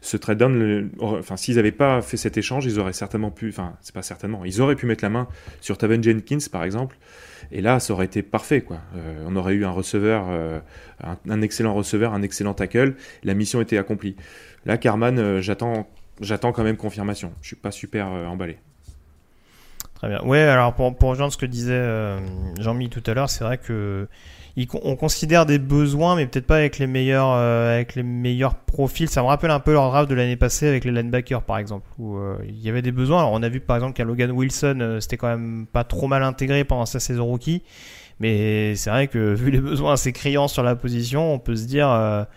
ce 0.01 0.17
trade 0.17 0.37
down, 0.37 0.89
enfin, 0.99 1.37
s'ils 1.37 1.55
n'avaient 1.55 1.71
pas 1.71 2.01
fait 2.01 2.17
cet 2.17 2.37
échange, 2.37 2.65
ils 2.65 2.79
auraient 2.79 2.93
certainement 2.93 3.31
pu, 3.31 3.49
enfin, 3.49 3.73
c'est 3.81 3.93
pas 3.93 4.01
certainement, 4.01 4.43
ils 4.45 4.61
auraient 4.61 4.75
pu 4.75 4.85
mettre 4.85 5.03
la 5.03 5.09
main 5.09 5.27
sur 5.61 5.77
Taven 5.77 6.03
Jenkins, 6.03 6.37
par 6.51 6.63
exemple, 6.63 6.97
et 7.51 7.61
là, 7.61 7.79
ça 7.79 7.93
aurait 7.93 8.05
été 8.05 8.23
parfait, 8.23 8.61
quoi. 8.61 8.79
Euh, 8.95 9.25
on 9.27 9.35
aurait 9.35 9.53
eu 9.53 9.65
un 9.65 9.71
receveur, 9.71 10.27
un, 11.03 11.17
un, 11.29 11.41
excellent 11.41 11.73
receveur, 11.73 12.13
un 12.13 12.21
excellent 12.21 12.53
tackle, 12.53 12.95
la 13.23 13.33
mission 13.33 13.61
était 13.61 13.77
accomplie. 13.77 14.15
Là, 14.65 14.77
Carman, 14.77 15.39
j'attends 15.41 15.87
j'attends 16.21 16.51
quand 16.51 16.63
même 16.63 16.77
confirmation. 16.77 17.33
Je 17.41 17.47
suis 17.47 17.55
pas 17.55 17.71
super 17.71 18.11
euh, 18.11 18.25
emballé. 18.25 18.57
Très 19.95 20.09
bien. 20.09 20.21
Ouais, 20.23 20.41
alors 20.41 20.73
pour, 20.73 20.95
pour 20.95 21.09
rejoindre 21.09 21.33
ce 21.33 21.37
que 21.37 21.45
disait 21.45 21.73
euh, 21.73 22.19
Jean-Mi 22.59 22.89
tout 22.89 23.03
à 23.05 23.13
l'heure, 23.13 23.29
c'est 23.29 23.43
vrai 23.43 23.57
que 23.57 24.07
on 24.83 24.95
considère 24.95 25.45
des 25.45 25.59
besoins, 25.59 26.15
mais 26.15 26.25
peut-être 26.25 26.47
pas 26.47 26.57
avec 26.57 26.79
les 26.79 26.87
meilleurs, 26.87 27.31
euh, 27.31 27.75
avec 27.75 27.95
les 27.95 28.03
meilleurs 28.03 28.55
profils. 28.55 29.09
Ça 29.09 29.21
me 29.21 29.27
rappelle 29.27 29.51
un 29.51 29.59
peu 29.59 29.73
leur 29.73 29.89
draft 29.89 30.09
de 30.09 30.15
l'année 30.15 30.35
passée 30.35 30.67
avec 30.67 30.85
les 30.85 30.91
linebackers, 30.91 31.43
par 31.43 31.57
exemple, 31.57 31.87
où 31.97 32.17
il 32.47 32.59
y 32.59 32.69
avait 32.69 32.81
des 32.81 32.91
besoins. 32.91 33.19
Alors 33.19 33.31
on 33.33 33.43
a 33.43 33.49
vu 33.49 33.59
par 33.59 33.77
exemple 33.77 33.93
qu'à 33.93 34.03
Logan 34.03 34.31
Wilson, 34.31 34.97
c'était 34.99 35.17
quand 35.17 35.29
même 35.29 35.65
pas 35.71 35.83
trop 35.83 36.07
mal 36.07 36.23
intégré 36.23 36.63
pendant 36.63 36.85
sa 36.85 36.99
saison 36.99 37.25
rookie, 37.25 37.63
mais 38.19 38.75
c'est 38.75 38.89
vrai 38.89 39.07
que 39.07 39.33
vu 39.33 39.51
les 39.51 39.61
besoins 39.61 39.93
assez 39.93 40.11
criants 40.11 40.47
sur 40.47 40.63
la 40.63 40.75
position, 40.75 41.33
on 41.33 41.39
peut 41.39 41.55
se 41.55 41.65
dire 41.65 42.27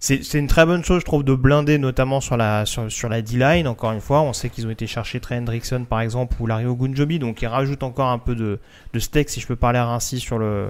c'est 0.00 0.34
une 0.34 0.46
très 0.46 0.64
bonne 0.64 0.84
chose, 0.84 1.00
je 1.00 1.04
trouve, 1.04 1.24
de 1.24 1.34
blinder, 1.34 1.76
notamment 1.76 2.20
sur 2.20 2.36
la, 2.36 2.64
sur, 2.66 2.90
sur 2.90 3.08
la 3.08 3.20
D-line. 3.20 3.66
Encore 3.66 3.90
une 3.90 4.00
fois, 4.00 4.20
on 4.20 4.32
sait 4.32 4.48
qu'ils 4.48 4.64
ont 4.66 4.70
été 4.70 4.86
chercher 4.86 5.18
Trey 5.18 5.36
Hendrickson, 5.36 5.84
par 5.88 6.00
exemple, 6.00 6.36
ou 6.38 6.46
Larry 6.46 6.66
Ogunjobi, 6.66 7.18
donc 7.18 7.42
ils 7.42 7.46
rajoutent 7.46 7.82
encore 7.82 8.08
un 8.08 8.18
peu 8.18 8.36
de, 8.36 8.60
de 8.92 8.98
steak, 9.00 9.28
si 9.28 9.40
je 9.40 9.46
peux 9.48 9.56
parler 9.56 9.80
ainsi, 9.80 10.20
sur 10.20 10.38
le, 10.38 10.68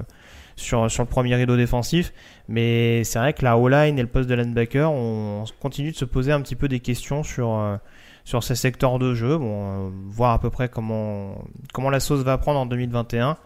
sur, 0.59 0.91
sur 0.91 1.03
le 1.03 1.09
premier 1.09 1.35
rideau 1.35 1.57
défensif. 1.57 2.13
Mais 2.49 3.05
c'est 3.05 3.19
vrai 3.19 3.33
que 3.33 3.45
la 3.45 3.59
O-line 3.59 3.99
et 3.99 4.03
le 4.03 4.09
poste 4.09 4.29
de 4.29 4.35
linebacker, 4.35 4.91
on, 4.91 5.45
continue 5.61 5.93
de 5.93 5.97
se 5.97 6.05
poser 6.05 6.33
un 6.33 6.41
petit 6.41 6.57
peu 6.57 6.69
des 6.69 6.81
questions 6.81 7.23
sur, 7.23 7.53
euh, 7.53 7.77
sur 8.25 8.43
ces 8.43 8.55
secteurs 8.55 8.99
de 8.99 9.15
jeu. 9.15 9.37
Bon, 9.39 9.89
euh, 9.89 9.91
voir 10.09 10.33
à 10.33 10.41
peu 10.41 10.51
près 10.51 10.69
comment, 10.69 11.43
comment 11.73 11.91
la 11.91 12.01
sauce 12.01 12.23
va 12.23 12.39
prendre 12.39 12.61
en 12.61 12.67
2021 12.67 13.37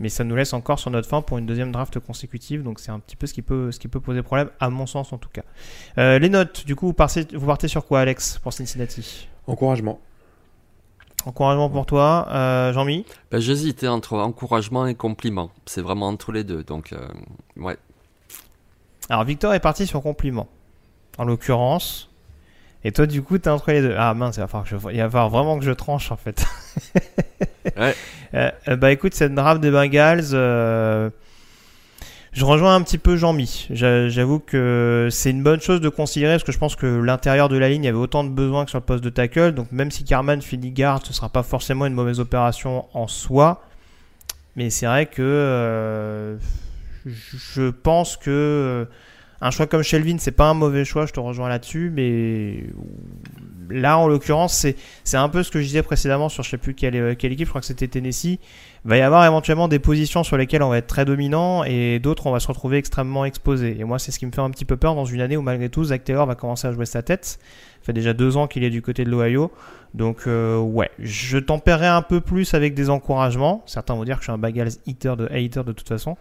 mais 0.00 0.08
ça 0.08 0.24
nous 0.24 0.36
laisse 0.36 0.52
encore 0.52 0.78
sur 0.78 0.90
notre 0.90 1.08
fin 1.08 1.22
pour 1.22 1.38
une 1.38 1.46
deuxième 1.46 1.72
draft 1.72 1.98
consécutive, 1.98 2.62
donc 2.62 2.78
c'est 2.78 2.90
un 2.90 3.00
petit 3.00 3.16
peu 3.16 3.26
ce 3.26 3.34
qui 3.34 3.42
peut, 3.42 3.72
ce 3.72 3.78
qui 3.78 3.88
peut 3.88 4.00
poser 4.00 4.22
problème, 4.22 4.48
à 4.60 4.70
mon 4.70 4.86
sens 4.86 5.12
en 5.12 5.18
tout 5.18 5.28
cas. 5.28 5.42
Euh, 5.98 6.18
les 6.18 6.28
notes, 6.28 6.64
du 6.66 6.76
coup, 6.76 6.86
vous 6.86 6.92
partez, 6.92 7.26
vous 7.32 7.46
partez 7.46 7.68
sur 7.68 7.84
quoi, 7.84 8.00
Alex, 8.00 8.38
pour 8.38 8.52
Cincinnati? 8.52 9.28
Encouragement. 9.46 10.00
Encouragement 11.26 11.68
pour 11.68 11.84
toi, 11.84 12.28
euh, 12.30 12.72
Jean-Mi 12.72 13.04
ben, 13.30 13.40
J'hésitais 13.40 13.88
entre 13.88 14.14
encouragement 14.14 14.86
et 14.86 14.94
compliment. 14.94 15.50
C'est 15.66 15.82
vraiment 15.82 16.08
entre 16.08 16.32
les 16.32 16.44
deux, 16.44 16.62
donc 16.62 16.92
euh, 16.92 17.06
ouais. 17.56 17.76
Alors 19.10 19.24
Victor 19.24 19.52
est 19.54 19.60
parti 19.60 19.86
sur 19.86 20.02
compliment. 20.02 20.48
En 21.18 21.24
l'occurrence, 21.24 22.08
et 22.84 22.92
toi, 22.92 23.06
du 23.06 23.22
coup, 23.22 23.38
t'es 23.38 23.50
entre 23.50 23.72
les 23.72 23.82
deux. 23.82 23.94
Ah 23.98 24.14
mince, 24.14 24.36
il 24.36 24.40
va 24.40 24.46
falloir, 24.46 24.64
que 24.64 24.70
je... 24.70 24.92
il 24.92 25.00
va 25.00 25.10
falloir 25.10 25.30
vraiment 25.30 25.58
que 25.58 25.64
je 25.64 25.72
tranche 25.72 26.12
en 26.12 26.16
fait. 26.16 26.44
ouais. 27.76 27.94
Euh, 28.34 28.50
euh, 28.68 28.76
bah 28.76 28.92
écoute, 28.92 29.14
cette 29.14 29.34
draft 29.34 29.58
des 29.62 29.70
Bengals, 29.70 30.34
euh, 30.34 31.08
je 32.38 32.44
rejoins 32.44 32.76
un 32.76 32.82
petit 32.82 32.98
peu 32.98 33.16
Jean-Mi. 33.16 33.66
J'avoue 33.70 34.38
que 34.38 35.08
c'est 35.10 35.30
une 35.30 35.42
bonne 35.42 35.60
chose 35.60 35.80
de 35.80 35.88
considérer 35.88 36.34
parce 36.34 36.44
que 36.44 36.52
je 36.52 36.58
pense 36.58 36.76
que 36.76 36.86
l'intérieur 36.86 37.48
de 37.48 37.56
la 37.56 37.68
ligne 37.68 37.88
avait 37.88 37.98
autant 37.98 38.22
de 38.22 38.28
besoins 38.28 38.64
que 38.64 38.70
sur 38.70 38.78
le 38.78 38.84
poste 38.84 39.02
de 39.02 39.10
tackle. 39.10 39.52
Donc 39.52 39.72
même 39.72 39.90
si 39.90 40.04
Carman 40.04 40.40
finit 40.40 40.70
garde, 40.70 41.04
ce 41.04 41.12
sera 41.12 41.28
pas 41.30 41.42
forcément 41.42 41.84
une 41.86 41.94
mauvaise 41.94 42.20
opération 42.20 42.84
en 42.94 43.08
soi. 43.08 43.64
Mais 44.54 44.70
c'est 44.70 44.86
vrai 44.86 45.06
que 45.06 46.38
je 47.04 47.70
pense 47.70 48.16
que 48.16 48.86
un 49.40 49.50
choix 49.50 49.66
comme 49.66 49.82
Shelvin, 49.82 50.18
c'est 50.18 50.30
pas 50.30 50.48
un 50.48 50.54
mauvais 50.54 50.84
choix, 50.84 51.06
je 51.06 51.12
te 51.12 51.20
rejoins 51.20 51.48
là-dessus, 51.48 51.92
mais 51.92 52.64
là, 53.70 53.98
en 53.98 54.08
l'occurrence, 54.08 54.66
c'est 55.04 55.16
un 55.16 55.28
peu 55.28 55.42
ce 55.42 55.50
que 55.50 55.60
je 55.60 55.66
disais 55.66 55.82
précédemment 55.82 56.28
sur 56.28 56.42
je 56.42 56.50
sais 56.50 56.58
plus 56.58 56.74
quelle, 56.74 57.16
quelle 57.16 57.32
équipe, 57.32 57.46
je 57.46 57.50
crois 57.50 57.60
que 57.60 57.66
c'était 57.66 57.88
Tennessee. 57.88 58.38
Il 58.84 58.88
va 58.90 58.96
y 58.96 59.02
avoir 59.02 59.24
éventuellement 59.24 59.68
des 59.68 59.78
positions 59.78 60.22
sur 60.22 60.36
lesquelles 60.36 60.62
on 60.62 60.68
va 60.68 60.78
être 60.78 60.86
très 60.86 61.04
dominant 61.04 61.64
et 61.64 61.98
d'autres 61.98 62.26
on 62.26 62.32
va 62.32 62.40
se 62.40 62.48
retrouver 62.48 62.78
extrêmement 62.78 63.24
exposé. 63.24 63.76
Et 63.78 63.84
moi, 63.84 63.98
c'est 63.98 64.12
ce 64.12 64.18
qui 64.18 64.26
me 64.26 64.32
fait 64.32 64.40
un 64.40 64.50
petit 64.50 64.64
peu 64.64 64.76
peur 64.76 64.94
dans 64.94 65.04
une 65.04 65.20
année 65.20 65.36
où 65.36 65.42
malgré 65.42 65.68
tout, 65.68 65.84
Zach 65.84 66.04
Taylor 66.04 66.26
va 66.26 66.34
commencer 66.34 66.66
à 66.66 66.72
jouer 66.72 66.86
sa 66.86 67.02
tête. 67.02 67.24
Ça 67.80 67.86
fait 67.86 67.92
déjà 67.92 68.12
deux 68.12 68.36
ans 68.36 68.46
qu'il 68.46 68.64
est 68.64 68.70
du 68.70 68.82
côté 68.82 69.04
de 69.04 69.10
l'Ohio. 69.10 69.50
Donc 69.94 70.26
euh, 70.26 70.58
ouais, 70.58 70.90
je 70.98 71.38
tempérerai 71.38 71.86
un 71.86 72.02
peu 72.02 72.20
plus 72.20 72.54
avec 72.54 72.74
des 72.74 72.90
encouragements. 72.90 73.62
Certains 73.66 73.94
vont 73.94 74.04
dire 74.04 74.16
que 74.16 74.22
je 74.22 74.26
suis 74.26 74.32
un 74.32 74.38
Bagals 74.38 74.72
hater 74.86 75.14
de 75.16 75.26
hater 75.26 75.64
de 75.64 75.72
toute 75.72 75.88
façon, 75.88 76.16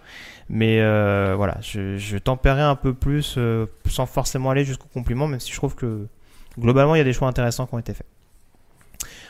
mais 0.50 0.80
euh, 0.82 1.34
voilà, 1.36 1.58
je, 1.62 2.18
tempérerai 2.18 2.62
un 2.62 2.76
peu 2.76 2.94
plus 2.94 3.36
euh, 3.38 3.66
sans 3.86 4.06
forcément 4.06 4.52
aller 4.52 4.64
jusqu'au 4.64 4.88
compliment, 4.94 5.28
même 5.28 5.40
si 5.40 5.52
je 5.52 5.58
trouve 5.58 5.76
que 5.76 6.08
globalement 6.60 6.96
il 6.96 7.00
y 7.00 7.02
a 7.02 7.06
des 7.06 7.14
choix 7.14 7.28
intéressants 7.28 7.66
qui 7.66 7.76
ont 7.76 7.80
été 7.80 7.94
faits. 7.94 8.08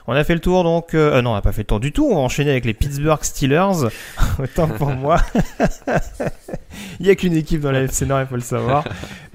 On 0.10 0.14
a 0.14 0.24
fait 0.24 0.36
le 0.36 0.40
tour 0.40 0.64
donc. 0.64 0.94
Euh, 0.94 1.22
non, 1.22 1.32
on 1.32 1.34
n'a 1.34 1.42
pas 1.42 1.52
fait 1.52 1.64
le 1.64 1.68
tour 1.68 1.82
du 1.82 1.92
tout. 1.92 2.08
On 2.10 2.16
va 2.16 2.22
enchaîner 2.22 2.52
avec 2.52 2.64
les 2.64 2.74
Pittsburgh 2.74 3.22
Steelers. 3.22 3.90
Autant 4.40 4.68
pour 4.70 4.90
moi. 4.90 5.18
il 7.00 7.06
n'y 7.06 7.10
a 7.10 7.16
qu'une 7.16 7.36
équipe 7.36 7.62
dans 7.62 7.72
la 7.72 7.82
FC 7.84 8.06
Nord, 8.06 8.22
il 8.22 8.28
faut 8.28 8.36
le 8.36 8.42
savoir. 8.42 8.84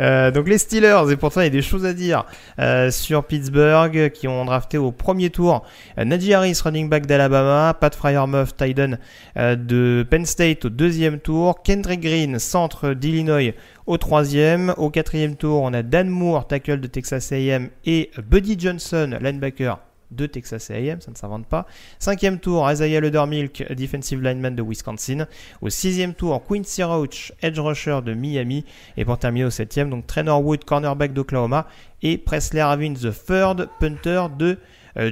Euh, 0.01 0.30
donc 0.30 0.49
les 0.49 0.59
Steelers, 0.59 1.11
et 1.11 1.16
pourtant 1.16 1.40
il 1.40 1.45
y 1.45 1.47
a 1.49 1.51
des 1.51 1.62
choses 1.62 1.84
à 1.84 1.93
dire 1.93 2.24
euh, 2.59 2.90
sur 2.90 3.24
Pittsburgh 3.24 4.11
qui 4.11 4.28
ont 4.28 4.45
drafté 4.45 4.78
au 4.78 4.90
premier 4.90 5.30
tour 5.30 5.64
euh, 5.99 6.05
Najee 6.05 6.34
Harris, 6.34 6.61
running 6.64 6.88
back 6.88 7.07
d'Alabama, 7.07 7.74
Pat 7.78 7.95
Fryermuth, 7.95 8.57
Tyden 8.57 8.99
euh, 9.36 9.57
de 9.57 10.07
Penn 10.09 10.26
State 10.26 10.64
au 10.64 10.70
deuxième 10.70 11.18
tour, 11.18 11.62
Kendrick 11.62 12.01
Green, 12.01 12.38
centre 12.38 12.95
d'Illinois 12.95 13.53
au 13.87 13.99
troisième. 13.99 14.74
Au 14.76 14.91
quatrième 14.91 15.37
tour, 15.37 15.62
on 15.62 15.72
a 15.72 15.83
Dan 15.83 16.09
Moore, 16.09 16.47
tackle 16.47 16.80
de 16.80 16.87
Texas 16.87 17.33
A&M, 17.33 17.70
et 17.85 18.11
Buddy 18.18 18.57
Johnson, 18.59 19.18
linebacker 19.20 19.78
de 20.12 20.26
Texas 20.26 20.70
A&M, 20.70 21.01
ça 21.01 21.11
ne 21.11 21.16
s'invente 21.16 21.47
pas. 21.47 21.66
Cinquième 21.99 22.39
tour, 22.39 22.70
Isaiah 22.70 23.01
Ledermilk, 23.01 23.72
defensive 23.72 24.22
lineman 24.22 24.55
de 24.55 24.62
Wisconsin. 24.62 25.26
Au 25.61 25.70
sixième 25.70 26.14
tour, 26.14 26.43
Quincy 26.47 26.83
Roach, 26.83 27.33
edge 27.43 27.59
rusher 27.59 28.01
de 28.05 28.14
Miami. 28.14 28.64
Et 28.97 29.05
pour 29.05 29.18
terminer 29.18 29.47
au 29.47 29.51
septième, 29.51 29.91
donc 29.91 30.07
Trainer 30.07 30.33
Wood, 30.33 30.64
cornerback 30.64 31.12
d'Oklahoma. 31.12 31.66
Et 32.03 32.18
Presley 32.18 32.62
Ravin, 32.62 32.95
the 32.95 33.12
third 33.12 33.68
punter 33.80 34.26
de 34.39 34.59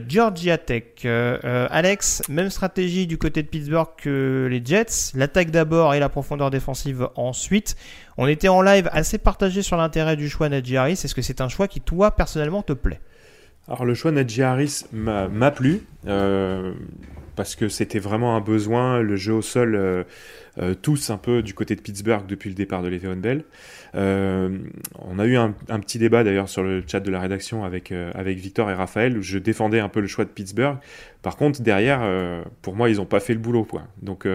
Georgia 0.08 0.58
Tech. 0.58 0.84
Euh, 1.04 1.38
euh, 1.44 1.66
Alex, 1.70 2.22
même 2.28 2.50
stratégie 2.50 3.06
du 3.06 3.18
côté 3.18 3.42
de 3.42 3.48
Pittsburgh 3.48 3.88
que 3.96 4.46
les 4.50 4.62
Jets. 4.64 5.12
L'attaque 5.14 5.50
d'abord 5.50 5.94
et 5.94 6.00
la 6.00 6.08
profondeur 6.08 6.50
défensive 6.50 7.08
ensuite. 7.16 7.76
On 8.18 8.26
était 8.26 8.48
en 8.48 8.62
live 8.62 8.88
assez 8.92 9.18
partagé 9.18 9.62
sur 9.62 9.76
l'intérêt 9.76 10.16
du 10.16 10.28
choix 10.28 10.48
Najee 10.48 10.76
Harris. 10.76 10.92
Est-ce 10.92 11.14
que 11.14 11.22
c'est 11.22 11.40
un 11.40 11.48
choix 11.48 11.68
qui, 11.68 11.80
toi, 11.80 12.10
personnellement, 12.10 12.62
te 12.62 12.72
plaît? 12.72 13.00
Alors 13.68 13.84
le 13.84 13.94
choix 13.94 14.10
Najee 14.10 14.42
Harris 14.42 14.84
m'a 14.92 15.50
plu 15.52 15.82
euh, 16.06 16.72
parce 17.36 17.54
que 17.54 17.68
c'était 17.68 18.00
vraiment 18.00 18.36
un 18.36 18.40
besoin. 18.40 19.00
Le 19.00 19.16
jeu 19.16 19.32
au 19.32 19.42
sol 19.42 19.76
euh, 19.76 20.04
euh, 20.59 20.74
tous 20.74 21.11
un 21.11 21.16
peu 21.16 21.42
du 21.42 21.55
côté 21.55 21.76
de 21.76 21.80
Pittsburgh 21.80 22.26
depuis 22.26 22.51
le 22.51 22.55
départ 22.55 22.82
de 22.82 22.88
Le'Veon 22.88 23.16
Bell. 23.16 23.44
Euh, 23.94 24.59
on 24.98 25.18
a 25.18 25.26
eu 25.26 25.36
un, 25.36 25.53
petit 25.53 25.98
débat 25.98 26.24
d'ailleurs 26.24 26.48
sur 26.48 26.62
le 26.62 26.82
chat 26.86 27.01
de 27.01 27.11
la 27.11 27.20
rédaction 27.20 27.64
avec, 27.64 27.92
euh, 27.92 28.12
Victor 28.26 28.70
et 28.70 28.74
Raphaël 28.74 29.16
où 29.16 29.22
je 29.22 29.38
défendais 29.38 29.80
un 29.80 29.88
peu 29.88 30.01
le 30.01 30.07
choix 30.07 30.24
de 30.24 30.30
Pittsburgh. 30.30 30.78
Par 31.22 31.36
contre, 31.36 31.61
derrière, 31.61 32.01
pour 32.62 32.74
moi, 32.74 32.88
ils 32.88 32.96
n'ont 32.96 33.05
pas 33.05 33.20
fait 33.20 33.34
le 33.34 33.40
boulot. 33.40 33.66
Donc, 34.01 34.26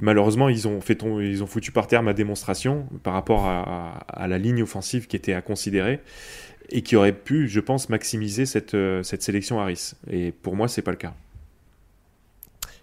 malheureusement, 0.00 0.48
ils 0.48 0.68
ont, 0.68 0.80
fait 0.80 0.94
ton, 0.94 1.18
ils 1.18 1.42
ont 1.42 1.48
foutu 1.48 1.72
par 1.72 1.88
terre 1.88 2.04
ma 2.04 2.12
démonstration 2.12 2.86
par 3.02 3.14
rapport 3.14 3.46
à, 3.46 4.28
la 4.28 4.38
ligne 4.38 4.62
offensive 4.62 5.08
qui 5.08 5.16
était 5.16 5.32
à 5.32 5.42
considérer 5.42 5.98
et 6.70 6.82
qui 6.82 6.94
aurait 6.94 7.12
pu, 7.14 7.48
je 7.48 7.58
pense, 7.58 7.88
maximiser 7.88 8.46
cette, 8.46 8.76
cette 9.02 9.22
sélection 9.22 9.58
Harris. 9.58 9.94
Et 10.08 10.30
pour 10.30 10.54
moi, 10.54 10.68
c'est 10.68 10.82
pas 10.82 10.92
le 10.92 10.98
cas. 10.98 11.14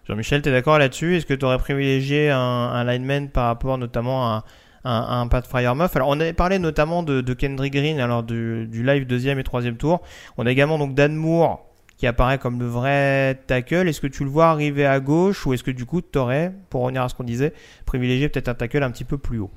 Jean-Michel, 0.07 0.41
tu 0.41 0.49
es 0.49 0.51
d'accord 0.51 0.77
là-dessus? 0.77 1.15
Est-ce 1.15 1.25
que 1.25 1.33
tu 1.33 1.45
aurais 1.45 1.57
privilégié 1.57 2.29
un, 2.29 2.37
un 2.39 2.83
lineman 2.83 3.29
par 3.29 3.47
rapport 3.47 3.77
notamment 3.77 4.27
à, 4.27 4.45
un 4.83 5.27
Pat 5.27 5.45
Fryermuth 5.47 5.95
Alors, 5.95 6.09
on 6.09 6.19
avait 6.19 6.33
parlé 6.33 6.59
notamment 6.59 7.01
de, 7.01 7.21
de 7.21 7.33
Kendrick 7.33 7.73
Green, 7.73 7.99
alors 7.99 8.21
du, 8.21 8.67
du 8.67 8.85
live 8.85 9.07
deuxième 9.07 9.39
et 9.39 9.43
troisième 9.43 9.77
tour. 9.77 10.03
On 10.37 10.45
a 10.45 10.51
également 10.51 10.77
donc 10.77 10.93
Dan 10.93 11.15
Moore 11.15 11.65
qui 11.97 12.05
apparaît 12.05 12.37
comme 12.37 12.59
le 12.59 12.67
vrai 12.67 13.41
tackle. 13.47 13.87
Est-ce 13.87 14.01
que 14.01 14.07
tu 14.07 14.23
le 14.23 14.29
vois 14.29 14.47
arriver 14.47 14.85
à 14.85 14.99
gauche 14.99 15.45
ou 15.47 15.53
est-ce 15.53 15.63
que 15.63 15.71
du 15.71 15.85
coup 15.85 16.01
tu 16.01 16.19
aurais, 16.19 16.53
pour 16.69 16.81
revenir 16.81 17.01
à 17.01 17.09
ce 17.09 17.15
qu'on 17.15 17.23
disait, 17.23 17.53
privilégié 17.85 18.29
peut-être 18.29 18.49
un 18.49 18.53
tackle 18.53 18.83
un 18.83 18.91
petit 18.91 19.05
peu 19.05 19.17
plus 19.17 19.39
haut? 19.39 19.49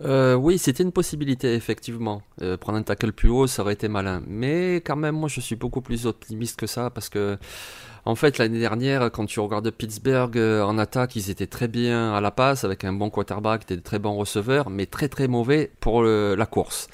Euh, 0.00 0.34
oui, 0.34 0.58
c'était 0.58 0.82
une 0.82 0.92
possibilité, 0.92 1.54
effectivement. 1.54 2.22
Euh, 2.42 2.56
prendre 2.56 2.78
un 2.78 2.82
tackle 2.82 3.12
plus 3.12 3.28
haut, 3.28 3.46
ça 3.46 3.62
aurait 3.62 3.74
été 3.74 3.88
malin. 3.88 4.22
Mais 4.26 4.76
quand 4.76 4.96
même, 4.96 5.14
moi, 5.14 5.28
je 5.28 5.40
suis 5.40 5.56
beaucoup 5.56 5.82
plus 5.82 6.06
optimiste 6.06 6.58
que 6.58 6.66
ça 6.66 6.90
parce 6.90 7.08
que, 7.08 7.38
en 8.04 8.14
fait, 8.14 8.38
l'année 8.38 8.58
dernière, 8.58 9.10
quand 9.10 9.26
tu 9.26 9.40
regardes 9.40 9.70
Pittsburgh 9.70 10.36
euh, 10.36 10.62
en 10.62 10.78
attaque, 10.78 11.16
ils 11.16 11.30
étaient 11.30 11.46
très 11.46 11.68
bien 11.68 12.12
à 12.12 12.20
la 12.20 12.30
passe 12.30 12.64
avec 12.64 12.84
un 12.84 12.92
bon 12.92 13.10
quarterback, 13.10 13.66
des 13.66 13.80
très 13.80 13.98
bons 13.98 14.16
receveurs, 14.16 14.68
mais 14.70 14.86
très 14.86 15.08
très 15.08 15.28
mauvais 15.28 15.72
pour 15.80 16.02
le- 16.02 16.34
la 16.34 16.46
course. 16.46 16.88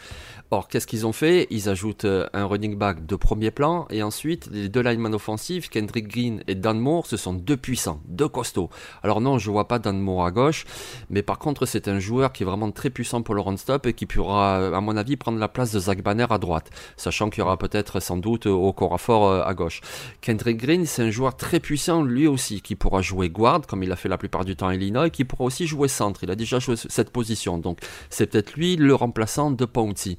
Or, 0.52 0.66
qu'est-ce 0.66 0.88
qu'ils 0.88 1.06
ont 1.06 1.12
fait? 1.12 1.46
Ils 1.50 1.68
ajoutent 1.68 2.06
euh, 2.06 2.26
un 2.32 2.44
running 2.44 2.74
back 2.74 3.06
de 3.06 3.14
premier 3.14 3.52
plan 3.52 3.86
et 3.88 4.02
ensuite 4.02 4.48
les 4.50 4.68
deux 4.68 4.80
linemen 4.80 5.14
offensifs, 5.14 5.70
Kendrick 5.70 6.08
Green 6.08 6.42
et 6.48 6.56
Dan 6.56 6.80
Moore, 6.80 7.06
ce 7.06 7.16
sont 7.16 7.32
deux 7.32 7.56
puissants, 7.56 8.00
deux 8.08 8.26
costauds. 8.26 8.68
Alors 9.04 9.20
non, 9.20 9.38
je 9.38 9.48
vois 9.48 9.68
pas 9.68 9.78
Dan 9.78 10.00
Moore 10.00 10.24
à 10.24 10.32
gauche, 10.32 10.64
mais 11.08 11.22
par 11.22 11.38
contre 11.38 11.66
c'est 11.66 11.86
un 11.86 12.00
joueur 12.00 12.32
qui 12.32 12.42
est 12.42 12.46
vraiment 12.46 12.72
très 12.72 12.90
puissant 12.90 13.22
pour 13.22 13.36
le 13.36 13.42
run-stop 13.42 13.86
et 13.86 13.92
qui 13.92 14.06
pourra, 14.06 14.58
euh, 14.58 14.74
à 14.74 14.80
mon 14.80 14.96
avis, 14.96 15.16
prendre 15.16 15.38
la 15.38 15.46
place 15.46 15.70
de 15.70 15.78
Zach 15.78 16.02
Banner 16.02 16.26
à 16.30 16.38
droite, 16.38 16.70
sachant 16.96 17.30
qu'il 17.30 17.38
y 17.38 17.42
aura 17.42 17.56
peut-être 17.56 18.00
sans 18.00 18.16
doute 18.16 18.48
euh, 18.48 18.50
au 18.50 18.72
Corafort 18.72 19.28
euh, 19.28 19.44
à 19.44 19.54
gauche. 19.54 19.82
Kendrick 20.20 20.56
Green, 20.56 20.84
c'est 20.84 20.99
un 21.00 21.10
joueur 21.10 21.36
très 21.36 21.60
puissant 21.60 22.02
lui 22.02 22.26
aussi, 22.26 22.60
qui 22.60 22.76
pourra 22.76 23.02
jouer 23.02 23.28
guard, 23.28 23.62
comme 23.66 23.82
il 23.82 23.92
a 23.92 23.96
fait 23.96 24.08
la 24.08 24.18
plupart 24.18 24.44
du 24.44 24.56
temps 24.56 24.68
à 24.68 24.74
Illinois, 24.74 25.06
et 25.06 25.10
qui 25.10 25.24
pourra 25.24 25.44
aussi 25.44 25.66
jouer 25.66 25.88
centre. 25.88 26.24
Il 26.24 26.30
a 26.30 26.36
déjà 26.36 26.58
joué 26.58 26.76
cette 26.76 27.10
position, 27.10 27.58
donc 27.58 27.78
c'est 28.08 28.26
peut-être 28.26 28.54
lui 28.54 28.76
le 28.76 28.94
remplaçant 28.94 29.50
de 29.50 29.64
Pouncey. 29.64 30.16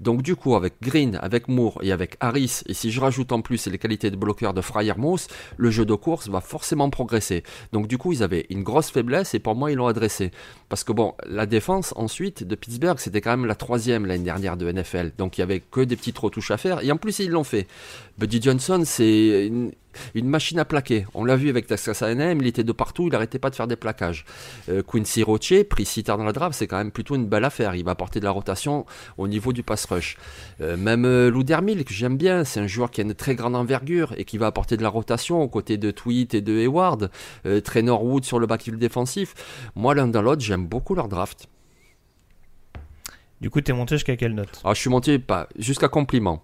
Donc 0.00 0.22
du 0.22 0.36
coup, 0.36 0.54
avec 0.54 0.74
Green, 0.82 1.18
avec 1.22 1.48
Moore 1.48 1.78
et 1.82 1.92
avec 1.92 2.16
Harris, 2.20 2.62
et 2.66 2.74
si 2.74 2.90
je 2.90 3.00
rajoute 3.00 3.32
en 3.32 3.40
plus 3.40 3.66
les 3.66 3.78
qualités 3.78 4.10
de 4.10 4.16
bloqueur 4.16 4.54
de 4.54 4.60
Fryermuth, 4.60 5.28
le 5.56 5.70
jeu 5.70 5.84
de 5.84 5.94
course 5.94 6.28
va 6.28 6.40
forcément 6.40 6.90
progresser. 6.90 7.42
Donc 7.72 7.86
du 7.86 7.98
coup, 7.98 8.12
ils 8.12 8.22
avaient 8.22 8.46
une 8.50 8.62
grosse 8.62 8.90
faiblesse 8.90 9.34
et 9.34 9.38
pour 9.38 9.54
moi, 9.54 9.70
ils 9.70 9.76
l'ont 9.76 9.86
adressé. 9.86 10.30
Parce 10.68 10.84
que 10.84 10.92
bon, 10.92 11.14
la 11.26 11.46
défense 11.46 11.92
ensuite 11.96 12.44
de 12.44 12.54
Pittsburgh, 12.54 12.98
c'était 12.98 13.20
quand 13.20 13.30
même 13.30 13.46
la 13.46 13.54
troisième 13.54 14.06
l'année 14.06 14.24
dernière 14.24 14.56
de 14.56 14.70
NFL. 14.70 15.12
Donc 15.18 15.38
il 15.38 15.40
y 15.40 15.44
avait 15.44 15.60
que 15.60 15.80
des 15.80 15.96
petites 15.96 16.18
retouches 16.18 16.50
à 16.50 16.56
faire 16.56 16.82
et 16.82 16.90
en 16.90 16.96
plus, 16.96 17.18
ils 17.18 17.30
l'ont 17.30 17.44
fait. 17.44 17.66
Buddy 18.18 18.40
Johnson, 18.40 18.82
c'est 18.84 19.50
une, 20.14 20.28
machine 20.28 20.58
à 20.58 20.64
plaquer. 20.64 21.06
On 21.14 21.24
l'a 21.24 21.36
vu 21.36 21.48
avec 21.48 21.66
Texas 21.66 22.02
A&M, 22.02 22.38
il 22.40 22.46
était 22.46 22.64
de 22.64 22.72
partout, 22.72 23.04
il 23.08 23.12
n'arrêtait 23.12 23.38
pas 23.38 23.50
de 23.50 23.54
faire 23.54 23.66
des 23.66 23.76
plaquages. 23.76 24.24
Euh, 24.68 24.82
Quincy 24.82 25.22
Roche, 25.22 25.62
pris 25.68 25.84
si 25.84 26.02
tard 26.04 26.18
dans 26.18 26.24
la 26.24 26.32
draft, 26.32 26.56
c'est 26.58 26.66
quand 26.66 26.78
même 26.78 26.90
plutôt 26.90 27.14
une 27.16 27.26
belle 27.26 27.44
affaire. 27.44 27.74
Il 27.74 27.84
va 27.84 27.92
apporter 27.92 28.20
de 28.20 28.24
la 28.24 28.30
rotation 28.30 28.86
au 29.18 29.28
niveau 29.28 29.52
du 29.52 29.62
pass 29.62 29.84
rush. 29.86 30.16
Euh, 30.60 30.76
même 30.76 31.04
euh, 31.04 31.30
Lou 31.30 31.42
Dermil, 31.42 31.84
que 31.84 31.92
j'aime 31.92 32.16
bien, 32.16 32.44
c'est 32.44 32.60
un 32.60 32.66
joueur 32.66 32.90
qui 32.90 33.00
a 33.00 33.04
une 33.04 33.14
très 33.14 33.34
grande 33.34 33.56
envergure 33.56 34.14
et 34.16 34.24
qui 34.24 34.38
va 34.38 34.46
apporter 34.46 34.76
de 34.76 34.82
la 34.82 34.88
rotation 34.88 35.42
aux 35.42 35.48
côtés 35.48 35.76
de 35.76 35.90
Tweet 35.90 36.34
et 36.34 36.40
de 36.40 36.58
Hayward. 36.58 37.10
Trainer 37.64 37.90
Wood 37.90 38.24
sur 38.24 38.38
le 38.38 38.46
backfield 38.46 38.78
défensif. 38.78 39.34
Moi, 39.74 39.94
l'un 39.94 40.08
dans 40.08 40.22
l'autre, 40.22 40.42
j'aime 40.42 40.66
beaucoup 40.66 40.94
leur 40.94 41.08
draft. 41.08 41.48
Du 43.40 43.50
coup, 43.50 43.60
tu 43.60 43.70
es 43.70 43.74
monté 43.74 43.96
jusqu'à 43.96 44.16
quelle 44.16 44.34
note? 44.34 44.60
Alors, 44.64 44.74
je 44.74 44.80
suis 44.80 44.90
monté 44.90 45.18
pas 45.18 45.48
jusqu'à 45.58 45.88
compliment. 45.88 46.42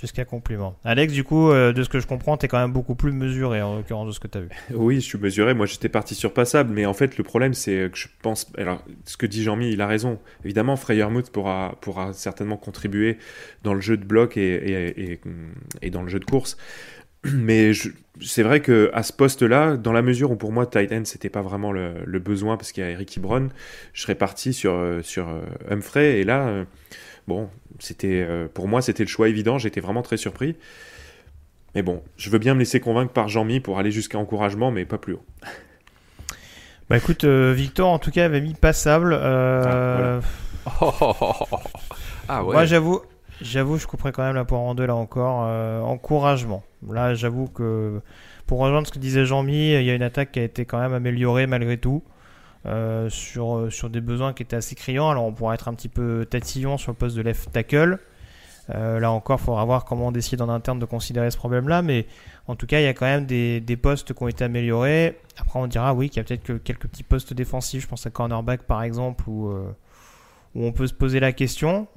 Jusqu'à 0.00 0.24
compliment. 0.24 0.78
Alex, 0.82 1.12
du 1.12 1.24
coup, 1.24 1.50
euh, 1.50 1.74
de 1.74 1.82
ce 1.82 1.90
que 1.90 2.00
je 2.00 2.06
comprends, 2.06 2.38
tu 2.38 2.46
es 2.46 2.48
quand 2.48 2.58
même 2.58 2.72
beaucoup 2.72 2.94
plus 2.94 3.12
mesuré 3.12 3.60
en 3.60 3.76
l'occurrence 3.76 4.06
de 4.06 4.12
ce 4.12 4.20
que 4.20 4.28
tu 4.28 4.38
as 4.38 4.40
vu. 4.40 4.48
Oui, 4.72 4.94
je 4.96 5.00
suis 5.00 5.18
mesuré. 5.18 5.52
Moi, 5.52 5.66
j'étais 5.66 5.90
parti 5.90 6.14
sur 6.14 6.32
passable, 6.32 6.72
mais 6.72 6.86
en 6.86 6.94
fait, 6.94 7.18
le 7.18 7.24
problème, 7.24 7.52
c'est 7.52 7.90
que 7.92 7.98
je 7.98 8.08
pense. 8.22 8.50
Alors, 8.56 8.82
ce 9.04 9.18
que 9.18 9.26
dit 9.26 9.42
Jean-Mi, 9.42 9.70
il 9.72 9.80
a 9.82 9.86
raison. 9.86 10.18
Évidemment, 10.42 10.76
Freyermuth 10.76 11.30
pourra, 11.30 11.76
pourra 11.82 12.14
certainement 12.14 12.56
contribuer 12.56 13.18
dans 13.62 13.74
le 13.74 13.80
jeu 13.80 13.98
de 13.98 14.04
bloc 14.04 14.38
et, 14.38 15.20
et, 15.82 15.90
dans 15.90 16.02
le 16.02 16.08
jeu 16.08 16.18
de 16.18 16.24
course. 16.24 16.56
Mais 17.24 17.72
c'est 18.22 18.42
vrai 18.42 18.60
que 18.60 18.90
à 18.94 19.02
ce 19.02 19.12
poste-là, 19.12 19.76
dans 19.76 19.92
la 19.92 20.00
mesure 20.00 20.30
où 20.30 20.36
pour 20.36 20.52
moi 20.52 20.66
tight 20.66 20.90
end 20.92 21.02
c'était 21.04 21.28
pas 21.28 21.42
vraiment 21.42 21.70
le, 21.70 22.18
besoin 22.18 22.56
parce 22.56 22.72
qu'il 22.72 22.82
y 22.82 22.86
a 22.86 22.90
Eric 22.90 23.18
Ebron, 23.18 23.50
je 23.92 24.02
serais 24.02 24.14
parti 24.14 24.54
sur 24.54 25.00
sur 25.02 25.28
euh, 25.28 25.42
Humphrey 25.68 26.20
et 26.20 26.24
là, 26.24 26.48
euh, 26.48 26.64
bon, 27.30 27.48
c'était 27.78 28.26
euh, 28.28 28.48
pour 28.52 28.66
moi 28.66 28.82
c'était 28.82 29.04
le 29.04 29.08
choix 29.08 29.28
évident. 29.28 29.56
J'étais 29.56 29.80
vraiment 29.80 30.02
très 30.02 30.16
surpris. 30.16 30.56
Mais 31.76 31.82
bon, 31.82 32.02
je 32.16 32.28
veux 32.30 32.40
bien 32.40 32.54
me 32.54 32.58
laisser 32.58 32.80
convaincre 32.80 33.12
par 33.12 33.28
Jean-Mi 33.28 33.60
pour 33.60 33.78
aller 33.78 33.92
jusqu'à 33.92 34.18
encouragement, 34.18 34.72
mais 34.72 34.84
pas 34.84 34.98
plus 34.98 35.14
haut. 35.14 35.24
Bah 36.90 36.96
écoute, 36.96 37.22
euh, 37.22 37.52
Victor 37.54 37.88
en 37.88 38.00
tout 38.00 38.10
cas 38.10 38.24
avait 38.24 38.40
mis 38.40 38.52
passable. 38.54 39.16
Euh, 39.16 40.20
Ah 42.28 42.44
ouais. 42.44 42.52
Moi 42.52 42.64
j'avoue, 42.64 43.00
j'avoue, 43.40 43.78
je 43.78 43.86
couperais 43.86 44.10
quand 44.10 44.24
même 44.24 44.34
la 44.34 44.44
poire 44.44 44.62
en 44.62 44.74
deux 44.74 44.86
là 44.86 44.96
encore. 44.96 45.44
euh, 45.46 45.80
encouragement. 45.82 46.64
Là 46.90 47.14
j'avoue 47.14 47.46
que 47.46 48.00
pour 48.48 48.58
rejoindre 48.58 48.88
ce 48.88 48.92
que 48.92 48.98
disait 48.98 49.24
Jean-Mi, 49.24 49.70
il 49.74 49.84
y 49.84 49.90
a 49.90 49.94
une 49.94 50.02
attaque 50.02 50.32
qui 50.32 50.40
a 50.40 50.42
été 50.42 50.64
quand 50.64 50.80
même 50.80 50.92
améliorée 50.92 51.46
malgré 51.46 51.76
tout. 51.78 52.02
Euh, 52.66 53.08
sur, 53.08 53.72
sur 53.72 53.90
des 53.90 54.00
besoins 54.00 54.32
qui 54.32 54.42
étaient 54.42 54.56
assez 54.56 54.74
criants. 54.74 55.10
Alors 55.10 55.24
on 55.24 55.32
pourrait 55.32 55.54
être 55.54 55.68
un 55.68 55.74
petit 55.74 55.88
peu 55.88 56.26
tatillon 56.28 56.78
sur 56.78 56.92
le 56.92 56.96
poste 56.96 57.16
de 57.16 57.22
left 57.22 57.52
tackle. 57.52 57.98
Euh, 58.74 59.00
là 59.00 59.10
encore, 59.10 59.38
il 59.40 59.44
faudra 59.44 59.64
voir 59.64 59.84
comment 59.84 60.08
on 60.08 60.12
décide 60.12 60.42
en 60.42 60.48
interne 60.48 60.78
de 60.78 60.84
considérer 60.84 61.30
ce 61.30 61.36
problème-là, 61.36 61.82
mais 61.82 62.06
en 62.46 62.54
tout 62.54 62.66
cas, 62.66 62.80
il 62.80 62.84
y 62.84 62.86
a 62.86 62.94
quand 62.94 63.06
même 63.06 63.26
des, 63.26 63.78
postes 63.80 64.12
qui 64.12 64.22
ont 64.22 64.28
été 64.28 64.44
améliorés. 64.44 65.18
Après, 65.38 65.58
on 65.58 65.66
dira 65.66 65.94
oui 65.94 66.08
qu'il 66.08 66.18
y 66.18 66.20
a 66.20 66.24
peut-être 66.24 66.42
que 66.42 66.52
quelques 66.52 66.86
petits 66.86 67.02
postes 67.02 67.32
défensifs, 67.34 67.82
je 67.82 67.88
pense 67.88 68.06
à 68.06 68.10
cornerback 68.10 68.62
par 68.64 68.82
exemple, 68.82 69.24
où, 69.26 69.48
euh, 69.48 69.74
où 70.54 70.64
on 70.64 70.72
peut 70.72 70.86
se 70.86 70.94
poser 70.94 71.20
la 71.20 71.32
question. 71.32 71.88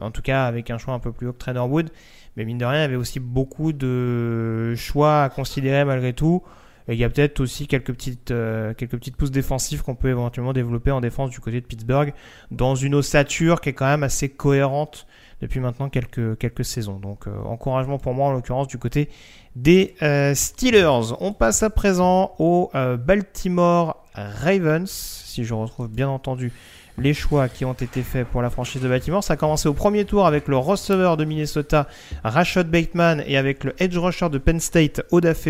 En 0.00 0.10
tout 0.10 0.22
cas, 0.22 0.46
avec 0.46 0.70
un 0.70 0.78
choix 0.78 0.94
un 0.94 1.00
peu 1.00 1.12
plus 1.12 1.28
haut 1.28 1.32
que 1.32 1.38
Trainer 1.38 1.60
Wood. 1.60 1.90
Mais 2.36 2.46
mine 2.46 2.56
de 2.56 2.64
rien, 2.64 2.78
il 2.78 2.82
y 2.82 2.84
avait 2.84 2.96
aussi 2.96 3.20
beaucoup 3.20 3.74
de 3.74 4.74
choix 4.74 5.24
à 5.24 5.28
considérer 5.28 5.84
malgré 5.84 6.14
tout. 6.14 6.42
Il 6.88 6.94
y 6.96 7.04
a 7.04 7.08
peut-être 7.08 7.40
aussi 7.40 7.66
quelques 7.66 7.92
petites, 7.92 8.30
euh, 8.30 8.74
quelques 8.74 8.96
petites 8.96 9.16
pousses 9.16 9.30
défensives 9.30 9.82
qu'on 9.82 9.94
peut 9.94 10.08
éventuellement 10.08 10.52
développer 10.52 10.90
en 10.90 11.00
défense 11.00 11.30
du 11.30 11.40
côté 11.40 11.60
de 11.60 11.66
Pittsburgh, 11.66 12.12
dans 12.50 12.74
une 12.74 12.94
ossature 12.94 13.60
qui 13.60 13.70
est 13.70 13.72
quand 13.72 13.86
même 13.86 14.02
assez 14.02 14.28
cohérente 14.28 15.06
depuis 15.40 15.60
maintenant 15.60 15.88
quelques, 15.88 16.38
quelques 16.38 16.64
saisons. 16.64 16.98
Donc 16.98 17.26
euh, 17.26 17.36
encouragement 17.44 17.98
pour 17.98 18.14
moi 18.14 18.28
en 18.28 18.32
l'occurrence 18.32 18.68
du 18.68 18.78
côté 18.78 19.08
des 19.54 19.94
euh, 20.02 20.34
Steelers. 20.34 21.14
On 21.20 21.32
passe 21.32 21.62
à 21.62 21.70
présent 21.70 22.34
aux 22.38 22.70
Baltimore 22.72 24.04
Ravens, 24.14 24.90
si 24.90 25.44
je 25.44 25.54
retrouve 25.54 25.88
bien 25.88 26.08
entendu 26.08 26.52
les 26.98 27.14
choix 27.14 27.48
qui 27.48 27.64
ont 27.64 27.72
été 27.72 28.02
faits 28.02 28.26
pour 28.28 28.42
la 28.42 28.50
franchise 28.50 28.82
de 28.82 28.88
Baltimore. 28.88 29.24
Ça 29.24 29.34
a 29.34 29.36
commencé 29.36 29.68
au 29.68 29.72
premier 29.72 30.04
tour 30.04 30.26
avec 30.26 30.48
le 30.48 30.56
receveur 30.56 31.16
de 31.16 31.24
Minnesota, 31.24 31.88
Rashad 32.24 32.70
Bateman, 32.70 33.22
et 33.26 33.36
avec 33.36 33.64
le 33.64 33.74
edge 33.78 33.96
rusher 33.96 34.28
de 34.28 34.38
Penn 34.38 34.60
State, 34.60 35.02
Odafe. 35.10 35.48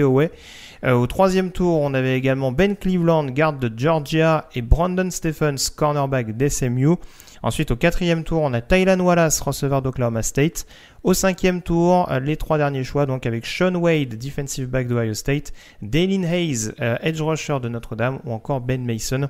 Euh, 0.85 0.95
au 0.95 1.07
troisième 1.07 1.53
tour, 1.53 1.81
on 1.81 1.95
avait 1.95 2.17
également 2.17 2.51
Ben 2.51 2.77
Cleveland, 2.77 3.27
garde 3.27 3.61
de 3.61 3.73
Georgia, 3.79 4.49
et 4.55 4.63
Brandon 4.63 5.11
Stephens, 5.11 5.71
cornerback 5.77 6.37
d'SMU. 6.37 6.97
Ensuite, 7.45 7.71
au 7.71 7.77
quatrième 7.77 8.25
tour, 8.25 8.43
on 8.43 8.53
a 8.53 8.61
Tylan 8.61 9.01
Wallace, 9.01 9.41
receveur 9.41 9.83
d'Oklahoma 9.83 10.23
State. 10.23 10.67
Au 11.05 11.15
cinquième 11.15 11.63
tour, 11.63 12.11
euh, 12.11 12.19
les 12.19 12.37
trois 12.37 12.59
derniers 12.59 12.85
choix, 12.85 13.07
donc 13.07 13.27
avec 13.27 13.47
Sean 13.47 13.75
Wade, 13.77 14.17
defensive 14.17 14.67
back 14.67 14.89
d'Ohio 14.89 15.15
State, 15.15 15.53
Dalen 15.83 16.25
Hayes, 16.25 16.73
euh, 16.81 16.97
edge 17.01 17.21
rusher 17.21 17.59
de 17.61 17.69
Notre-Dame, 17.69 18.19
ou 18.25 18.33
encore 18.33 18.61
Ben 18.61 18.85
Mason, 18.85 19.29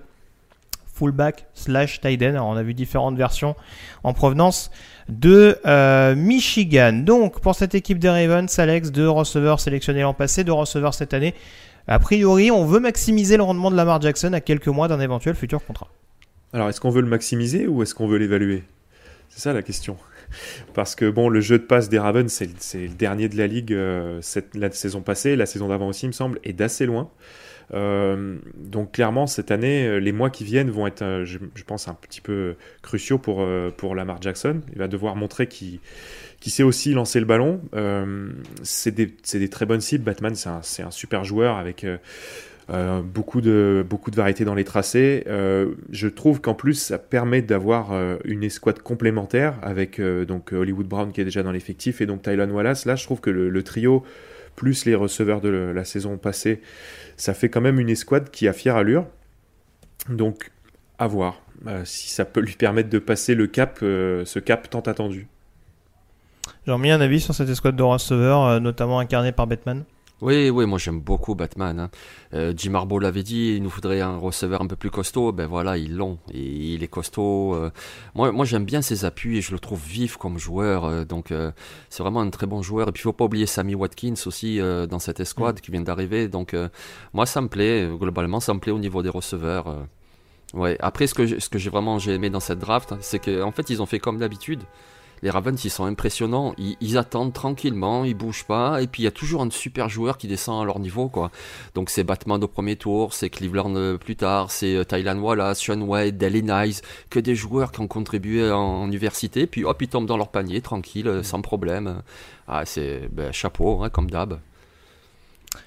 fullback 0.93 1.47
slash 1.53 2.01
tight 2.01 2.23
end. 2.23 2.31
Alors, 2.31 2.49
on 2.49 2.57
a 2.57 2.63
vu 2.63 2.75
différentes 2.75 3.17
versions 3.17 3.57
en 4.05 4.15
provenance 4.15 4.71
de 5.09 5.59
euh, 5.67 6.15
Michigan. 6.15 6.93
Donc 6.93 7.41
pour 7.41 7.55
cette 7.55 7.75
équipe 7.75 7.99
des 7.99 8.09
Ravens, 8.09 8.59
Alex, 8.59 8.91
deux 8.91 9.09
receveurs 9.09 9.61
sélectionnés 9.61 10.03
l'an 10.03 10.15
passé, 10.15 10.45
deux 10.45 10.53
receveurs 10.53 10.95
cette 10.95 11.15
année. 11.15 11.35
A 11.89 11.99
priori, 11.99 12.51
on 12.51 12.65
veut 12.65 12.81
maximiser 12.81 13.37
le 13.37 13.43
rendement 13.43 13.71
de 13.71 13.77
Lamar 13.77 14.01
Jackson 14.01 14.33
à 14.33 14.41
quelques 14.41 14.69
mois 14.69 14.89
d'un 14.89 15.01
éventuel 15.01 15.35
futur 15.35 15.65
contrat. 15.65 15.89
Alors 16.53 16.69
est-ce 16.69 16.81
qu'on 16.81 16.91
veut 16.91 17.01
le 17.01 17.09
maximiser 17.09 17.67
ou 17.67 17.83
est-ce 17.83 17.95
qu'on 17.95 18.07
veut 18.07 18.19
l'évaluer? 18.19 18.63
C'est 19.29 19.41
ça 19.41 19.53
la 19.53 19.63
question. 19.63 19.97
Parce 20.75 20.95
que 20.95 21.11
bon, 21.11 21.29
le 21.29 21.41
jeu 21.41 21.59
de 21.59 21.65
passe 21.65 21.89
des 21.89 21.99
Ravens, 21.99 22.31
c'est 22.31 22.79
le 22.79 22.89
dernier 22.89 23.29
de 23.29 23.37
la 23.37 23.47
ligue 23.47 23.73
euh, 23.73 24.19
cette, 24.21 24.55
la 24.55 24.71
saison 24.71 25.01
passée, 25.01 25.37
la 25.37 25.47
saison 25.47 25.69
d'avant 25.69 25.89
aussi, 25.89 26.07
il 26.07 26.09
me 26.09 26.13
semble, 26.13 26.39
est 26.45 26.53
d'assez 26.53 26.87
loin. 26.87 27.11
Euh, 27.75 28.37
donc 28.57 28.93
clairement, 28.93 29.27
cette 29.27 29.51
année, 29.51 29.87
euh, 29.87 29.99
les 29.99 30.13
mois 30.13 30.31
qui 30.31 30.45
viennent 30.45 30.71
vont 30.71 30.87
être, 30.87 31.03
euh, 31.03 31.25
je, 31.25 31.39
pense, 31.67 31.89
un 31.89 31.95
petit 31.95 32.21
peu 32.21 32.55
cruciaux 32.83 33.19
pour, 33.19 33.47
pour 33.77 33.95
Lamar 33.95 34.21
Jackson. 34.21 34.61
Il 34.73 34.79
va 34.79 34.89
devoir 34.89 35.17
montrer 35.17 35.47
qu'il 35.47 35.81
sait 36.41 36.63
aussi 36.63 36.93
lancer 36.93 37.21
le 37.21 37.27
ballon. 37.27 37.61
c'est 38.63 38.95
des, 38.95 39.15
des, 39.33 39.49
très 39.49 39.67
bonnes 39.67 39.81
cibles. 39.81 40.05
Batman, 40.05 40.35
c'est 40.35 40.49
un, 40.49 40.87
un, 40.87 40.91
super 40.91 41.25
joueur 41.25 41.57
avec... 41.57 41.87
beaucoup, 43.05 43.41
de, 43.41 43.85
beaucoup 43.89 44.11
de 44.11 44.17
variété 44.17 44.45
dans 44.45 44.55
les 44.55 44.65
tracés. 44.65 45.25
je 45.27 46.09
trouve 46.09 46.41
qu'en 46.41 46.55
plus, 46.55 46.75
ça 46.75 46.99
permet 46.99 47.43
d'avoir 47.43 47.93
une 48.25 48.43
escouade 48.43 48.81
complémentaire 48.81 49.55
avec 49.63 50.01
donc 50.01 50.53
Hollywood 50.53 50.87
Brown 50.87 51.13
qui 51.13 51.21
est 51.21 51.25
déjà 51.25 51.43
dans 51.43 51.53
l'effectif 51.53 52.01
et 52.01 52.07
donc 52.07 52.23
Tylan 52.23 52.51
Wallace. 52.51 52.87
Là, 52.87 52.97
je 52.97 53.05
trouve 53.05 53.21
que 53.21 53.31
le 53.31 53.63
trio 53.63 54.05
plus 54.57 54.85
les 54.85 54.95
receveurs 54.95 55.41
de 55.41 55.49
la 55.49 55.85
saison 55.85 56.17
passée, 56.19 56.61
ça 57.17 57.35
fait 57.35 57.49
quand 57.49 57.61
même 57.61 57.79
une 57.79 57.91
escouade 57.91 58.31
qui 58.31 58.49
a 58.49 58.53
fière 58.53 58.77
allure. 58.77 59.07
Donc, 60.09 60.51
à 60.99 61.07
voir 61.07 61.41
euh, 61.67 61.85
si 61.85 62.09
ça 62.09 62.25
peut 62.25 62.41
lui 62.41 62.55
permettre 62.55 62.89
de 62.89 62.99
passer 62.99 63.35
le 63.35 63.47
cap, 63.47 63.79
euh, 63.83 64.25
ce 64.25 64.39
cap 64.39 64.69
tant 64.69 64.81
attendu. 64.81 65.29
J'ai 66.67 66.77
mis 66.79 66.91
un 66.91 67.01
avis 67.01 67.21
sur 67.21 67.35
cette 67.35 67.49
escouade 67.49 67.77
de 67.77 67.83
receveurs, 67.83 68.45
euh, 68.45 68.61
notamment 68.61 68.99
incarnée 68.99 69.33
par 69.33 69.47
Batman. 69.47 69.85
Oui, 70.23 70.51
oui, 70.51 70.67
moi 70.67 70.79
j'aime 70.79 71.01
beaucoup 71.01 71.35
Batman. 71.35 71.81
Hein. 71.81 71.91
Euh, 72.33 72.55
Jim 72.57 72.75
Harbaugh 72.75 73.01
l'avait 73.01 73.25
dit, 73.25 73.55
il 73.57 73.63
nous 73.65 73.71
faudrait 73.71 74.01
un 74.01 74.17
receveur 74.17 74.63
un 74.63 74.69
peu 74.69 74.77
plus 74.77 74.89
costaud. 74.89 75.33
Ben 75.33 75.49
voilà, 75.49 75.77
ils 75.77 75.97
l'ont. 75.97 76.19
Et 76.33 76.75
il 76.75 76.85
est 76.85 76.89
costaud. 76.89 77.57
Euh. 77.57 77.73
Moi, 78.15 78.31
moi 78.31 78.45
j'aime 78.45 78.65
bien 78.65 78.83
ses 78.83 79.05
appuis 79.05 79.39
et 79.39 79.41
je 79.41 79.51
le 79.51 79.59
trouve 79.59 79.81
vif 79.85 80.17
comme 80.17 80.39
joueur. 80.39 80.85
Euh, 80.85 81.05
donc 81.05 81.35
c'est 81.91 82.05
vraiment 82.05 82.21
un 82.21 82.31
très 82.31 82.47
bon 82.47 82.63
joueur. 82.63 82.89
Et 82.89 82.93
puis 82.93 83.01
il 83.01 83.03
faut 83.03 83.13
pas 83.13 83.25
oublier 83.25 83.47
Sammy 83.47 83.75
Watkins 83.75 84.15
aussi 84.27 84.61
dans 84.61 85.01
cette 85.01 85.19
escouade 85.19 85.59
mm. 85.59 85.61
qui 85.61 85.73
vient 85.73 85.81
d'arriver. 85.81 86.29
Donc 86.29 86.55
moi 87.13 87.27
ça 87.27 87.41
me 87.41 87.49
plaît. 87.49 87.91
Globalement, 87.99 88.39
ça 88.39 88.55
me 88.55 88.61
plaît 88.61 88.73
au 88.73 88.79
niveau 88.79 89.03
des 89.03 89.09
receveurs. 89.09 89.77
Ouais. 90.55 90.77
Après, 90.79 91.09
ce 91.09 91.15
que 91.15 91.41
ce 91.41 91.49
que 91.49 91.59
j'ai 91.59 91.71
vraiment 91.71 91.99
j'ai 91.99 92.15
aimé 92.15 92.31
dans 92.31 92.39
cette 92.39 92.61
draft, 92.61 92.95
c'est 93.01 93.19
qu'en 93.19 93.51
fait 93.51 93.71
ils 93.71 93.83
ont 93.83 93.87
fait 93.87 93.99
comme 93.99 94.19
d'habitude 94.19 94.61
les 95.23 95.31
Ravens, 95.31 95.65
ils 95.65 95.71
sont 95.71 95.85
impressionnants. 95.85 96.55
Ils, 96.59 96.99
attendent 96.99 97.33
tranquillement, 97.33 98.05
ils 98.05 98.15
bougent 98.15 98.45
pas. 98.45 98.83
Et 98.83 98.89
puis 98.89 99.03
il 99.03 99.05
y 99.05 99.09
a 99.09 99.13
toujours 99.13 99.43
un 99.43 99.51
super 99.51 99.89
joueur 99.89 100.19
qui 100.19 100.27
descend 100.27 100.61
à 100.61 100.65
leur 100.65 100.81
niveau, 100.81 101.09
quoi. 101.09 101.31
Donc 101.75 101.91
c'est 101.91 102.03
Batman 102.03 102.43
au 102.43 102.49
premier 102.49 102.77
tour, 102.77 103.15
c'est 103.15 103.31
Cleveland 103.31 103.75
euh, 103.77 103.97
plus 103.97 104.17
tard, 104.17 104.51
c'est 104.51 104.75
euh, 104.75 104.85
Thailand 104.85 105.19
Wallace, 105.19 105.61
Sean 105.61 105.81
White, 105.81 106.19
Dally 106.19 106.43
Nice, 106.43 106.83
que 107.09 107.21
des 107.21 107.37
joueurs 107.37 107.71
qui 107.71 107.81
ont 107.81 107.87
contribué 107.87 108.51
en, 108.51 108.87
université. 108.87 109.47
Puis 109.47 109.65
hop, 109.65 109.81
ils 109.81 109.89
tombent 109.89 110.07
dans 110.07 110.17
leur 110.17 110.29
panier, 110.29 110.61
tranquille, 110.61 111.07
euh, 111.07 111.23
sans 111.23 111.41
problème. 111.41 112.03
Ah, 112.49 112.65
c'est 112.67 113.09
ben, 113.13 113.31
chapeau, 113.33 113.83
hein, 113.83 113.91
comme 113.91 114.11
d'hab. 114.11 114.41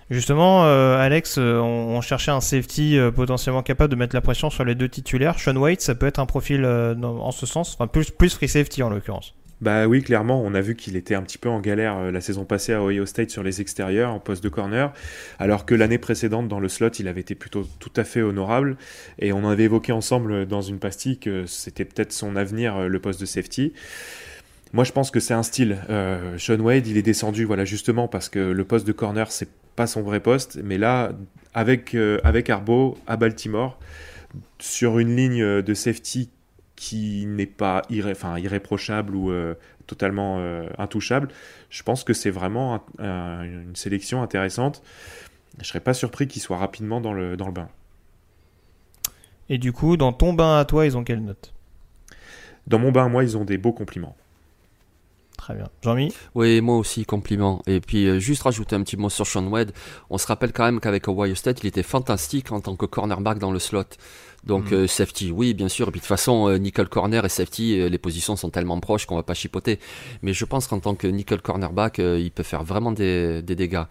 Justement, 0.09 0.63
Alex, 0.63 1.37
on, 1.37 2.01
cherchait 2.01 2.31
un 2.31 2.41
safety 2.41 2.97
potentiellement 3.15 3.61
capable 3.61 3.91
de 3.91 3.95
mettre 3.95 4.15
la 4.15 4.21
pression 4.21 4.49
sur 4.49 4.65
les 4.65 4.73
deux 4.73 4.89
titulaires. 4.89 5.39
Sean 5.39 5.55
White, 5.55 5.81
ça 5.81 5.93
peut 5.93 6.07
être 6.07 6.19
un 6.19 6.25
profil 6.25 6.65
en 6.65 7.31
ce 7.31 7.45
sens, 7.45 7.75
enfin 7.75 7.85
plus, 7.85 8.09
plus 8.09 8.33
free 8.33 8.47
safety 8.47 8.81
en 8.81 8.89
l'occurrence. 8.89 9.35
Bah 9.61 9.87
oui, 9.87 10.03
clairement, 10.03 10.41
on 10.43 10.53
a 10.53 10.59
vu 10.59 10.75
qu'il 10.75 10.97
était 10.97 11.15
un 11.15 11.21
petit 11.21 11.37
peu 11.37 11.47
en 11.47 11.61
galère 11.61 11.97
euh, 11.97 12.11
la 12.11 12.19
saison 12.19 12.43
passée 12.43 12.73
à 12.73 12.83
Ohio 12.83 13.05
State 13.05 13.29
sur 13.29 13.41
les 13.41 13.61
extérieurs 13.61 14.11
en 14.11 14.19
poste 14.19 14.43
de 14.43 14.49
corner, 14.49 14.91
alors 15.39 15.65
que 15.65 15.73
l'année 15.73 15.97
précédente 15.97 16.49
dans 16.49 16.59
le 16.59 16.67
slot, 16.67 16.89
il 16.99 17.07
avait 17.07 17.21
été 17.21 17.35
plutôt 17.35 17.65
tout 17.79 17.91
à 17.95 18.03
fait 18.03 18.21
honorable. 18.21 18.75
Et 19.17 19.31
on 19.31 19.47
avait 19.47 19.63
évoqué 19.63 19.93
ensemble 19.93 20.45
dans 20.45 20.61
une 20.61 20.79
pastille 20.79 21.19
que 21.19 21.45
c'était 21.45 21.85
peut-être 21.85 22.11
son 22.11 22.35
avenir 22.35 22.75
euh, 22.75 22.87
le 22.89 22.99
poste 22.99 23.21
de 23.21 23.25
safety. 23.25 23.71
Moi, 24.73 24.83
je 24.83 24.91
pense 24.91 25.09
que 25.09 25.21
c'est 25.21 25.33
un 25.33 25.43
style. 25.43 25.77
Euh, 25.89 26.37
Sean 26.37 26.59
Wade, 26.59 26.85
il 26.87 26.97
est 26.97 27.01
descendu, 27.01 27.45
voilà, 27.45 27.63
justement 27.63 28.09
parce 28.09 28.27
que 28.27 28.39
le 28.39 28.63
poste 28.65 28.85
de 28.85 28.91
corner, 28.91 29.31
c'est 29.31 29.49
pas 29.77 29.87
son 29.87 30.01
vrai 30.01 30.19
poste. 30.19 30.59
Mais 30.65 30.77
là, 30.77 31.13
avec 31.53 31.95
avec 32.23 32.49
Arbo 32.49 32.97
à 33.07 33.15
Baltimore, 33.15 33.79
sur 34.59 34.99
une 34.99 35.15
ligne 35.15 35.61
de 35.61 35.73
safety 35.73 36.29
qui 36.75 37.25
n'est 37.25 37.45
pas 37.45 37.83
irréprochable 37.89 39.15
ou 39.15 39.31
euh, 39.31 39.55
totalement 39.87 40.37
euh, 40.39 40.67
intouchable. 40.77 41.29
Je 41.69 41.83
pense 41.83 42.03
que 42.03 42.13
c'est 42.13 42.29
vraiment 42.29 42.83
une 42.99 43.75
sélection 43.75 44.21
intéressante. 44.21 44.81
Je 45.57 45.61
ne 45.61 45.65
serais 45.65 45.79
pas 45.79 45.93
surpris 45.93 46.27
qu'il 46.27 46.41
soit 46.41 46.57
rapidement 46.57 46.99
dans 46.99 47.13
le, 47.13 47.37
dans 47.37 47.47
le 47.47 47.53
bain. 47.53 47.69
Et 49.49 49.57
du 49.57 49.71
coup, 49.71 49.95
dans 49.95 50.11
ton 50.11 50.33
bain 50.33 50.57
à 50.57 50.65
toi, 50.65 50.85
ils 50.85 50.97
ont 50.97 51.03
quelle 51.03 51.23
note? 51.23 51.53
Dans 52.67 52.79
mon 52.79 52.91
bain 52.91 53.05
à 53.05 53.09
moi, 53.09 53.23
ils 53.23 53.37
ont 53.37 53.45
des 53.45 53.57
beaux 53.57 53.73
compliments. 53.73 54.15
Très 55.37 55.53
bien. 55.53 55.67
Jean-Mi? 55.83 56.13
Oui, 56.33 56.61
moi 56.61 56.77
aussi, 56.77 57.05
compliment. 57.05 57.61
Et 57.67 57.79
puis, 57.79 58.07
euh, 58.07 58.19
juste 58.19 58.41
rajouter 58.43 58.75
un 58.75 58.81
petit 58.81 58.97
mot 58.97 59.09
sur 59.09 59.27
Sean 59.27 59.45
Wade. 59.47 59.73
On 60.09 60.17
se 60.17 60.25
rappelle 60.25 60.51
quand 60.51 60.63
même 60.63 60.79
qu'avec 60.79 61.07
Ohio 61.07 61.35
State, 61.35 61.63
il 61.63 61.67
était 61.67 61.83
fantastique 61.83 62.51
en 62.51 62.61
tant 62.61 62.75
que 62.75 62.85
cornerback 62.85 63.37
dans 63.37 63.51
le 63.51 63.59
slot. 63.59 63.83
Donc 64.45 64.71
mm. 64.71 64.75
euh, 64.75 64.87
safety, 64.87 65.31
oui, 65.31 65.53
bien 65.53 65.69
sûr. 65.69 65.87
Et 65.87 65.91
puis 65.91 65.99
de 65.99 66.03
toute 66.03 66.09
façon, 66.09 66.49
euh, 66.49 66.57
nickel 66.57 66.87
corner 66.87 67.25
et 67.25 67.29
safety, 67.29 67.79
euh, 67.79 67.89
les 67.89 67.97
positions 67.97 68.35
sont 68.35 68.49
tellement 68.49 68.79
proches 68.79 69.05
qu'on 69.05 69.15
va 69.15 69.23
pas 69.23 69.33
chipoter. 69.33 69.79
Mais 70.21 70.33
je 70.33 70.45
pense 70.45 70.67
qu'en 70.67 70.79
tant 70.79 70.95
que 70.95 71.07
nickel 71.07 71.41
cornerback, 71.41 71.97
il 71.99 72.31
peut 72.31 72.43
faire 72.43 72.63
vraiment 72.63 72.91
des, 72.91 73.41
dégâts. 73.41 73.83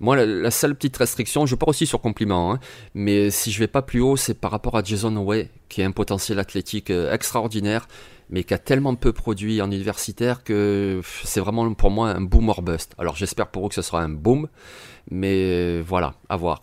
Moi, 0.00 0.24
la, 0.24 0.50
seule 0.50 0.74
petite 0.74 0.96
restriction, 0.96 1.46
je 1.46 1.54
pars 1.54 1.68
aussi 1.68 1.86
sur 1.86 2.00
compliment, 2.00 2.52
hein, 2.52 2.60
mais 2.94 3.30
si 3.30 3.50
je 3.50 3.58
vais 3.58 3.66
pas 3.66 3.82
plus 3.82 4.00
haut, 4.00 4.16
c'est 4.16 4.34
par 4.34 4.50
rapport 4.50 4.76
à 4.76 4.82
Jason 4.82 5.16
Way, 5.16 5.50
qui 5.68 5.82
a 5.82 5.86
un 5.86 5.90
potentiel 5.90 6.38
athlétique 6.38 6.90
extraordinaire, 6.90 7.88
mais 8.30 8.44
qui 8.44 8.54
a 8.54 8.58
tellement 8.58 8.94
peu 8.94 9.12
produit 9.12 9.62
en 9.62 9.70
universitaire 9.70 10.44
que 10.44 11.00
c'est 11.24 11.40
vraiment 11.40 11.72
pour 11.74 11.90
moi 11.90 12.10
un 12.10 12.20
boom 12.20 12.48
or 12.48 12.62
bust. 12.62 12.94
Alors 12.98 13.16
j'espère 13.16 13.48
pour 13.48 13.62
vous 13.62 13.68
que 13.68 13.74
ce 13.74 13.82
sera 13.82 14.02
un 14.02 14.10
boom, 14.10 14.48
mais 15.10 15.80
voilà, 15.80 16.14
à 16.28 16.36
voir. 16.36 16.62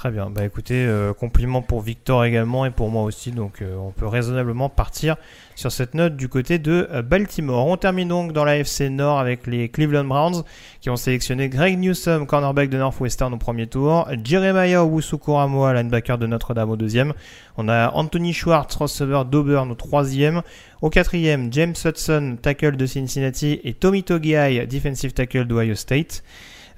Très 0.00 0.10
bien. 0.10 0.30
Bah 0.30 0.46
écoutez, 0.46 0.86
euh, 0.86 1.12
compliment 1.12 1.60
pour 1.60 1.82
Victor 1.82 2.24
également 2.24 2.64
et 2.64 2.70
pour 2.70 2.88
moi 2.88 3.02
aussi. 3.02 3.32
Donc 3.32 3.60
euh, 3.60 3.76
on 3.76 3.90
peut 3.90 4.06
raisonnablement 4.06 4.70
partir 4.70 5.16
sur 5.56 5.70
cette 5.70 5.92
note 5.92 6.16
du 6.16 6.26
côté 6.30 6.58
de 6.58 6.88
euh, 6.90 7.02
Baltimore. 7.02 7.66
On 7.66 7.76
termine 7.76 8.08
donc 8.08 8.32
dans 8.32 8.46
la 8.46 8.56
FC 8.56 8.88
Nord 8.88 9.18
avec 9.18 9.46
les 9.46 9.68
Cleveland 9.68 10.04
Browns 10.04 10.42
qui 10.80 10.88
ont 10.88 10.96
sélectionné 10.96 11.50
Greg 11.50 11.78
Newsom, 11.78 12.26
cornerback 12.26 12.70
de 12.70 12.78
Northwestern 12.78 13.34
au 13.34 13.36
premier 13.36 13.66
tour, 13.66 14.08
Jeremiah 14.24 14.86
Owusu-Koramoah, 14.86 15.74
linebacker 15.74 16.16
de 16.16 16.26
Notre-Dame 16.26 16.70
au 16.70 16.76
deuxième. 16.76 17.12
On 17.58 17.68
a 17.68 17.90
Anthony 17.90 18.32
Schwartz, 18.32 18.74
receiver 18.76 19.24
d'Auburn 19.30 19.70
au 19.70 19.74
troisième. 19.74 20.40
Au 20.80 20.88
quatrième, 20.88 21.52
James 21.52 21.74
Hudson, 21.84 22.38
tackle 22.40 22.78
de 22.78 22.86
Cincinnati 22.86 23.60
et 23.64 23.74
Tommy 23.74 24.02
Togiai, 24.02 24.66
defensive 24.66 25.12
tackle 25.12 25.44
d'Ohio 25.44 25.74
State. 25.74 26.22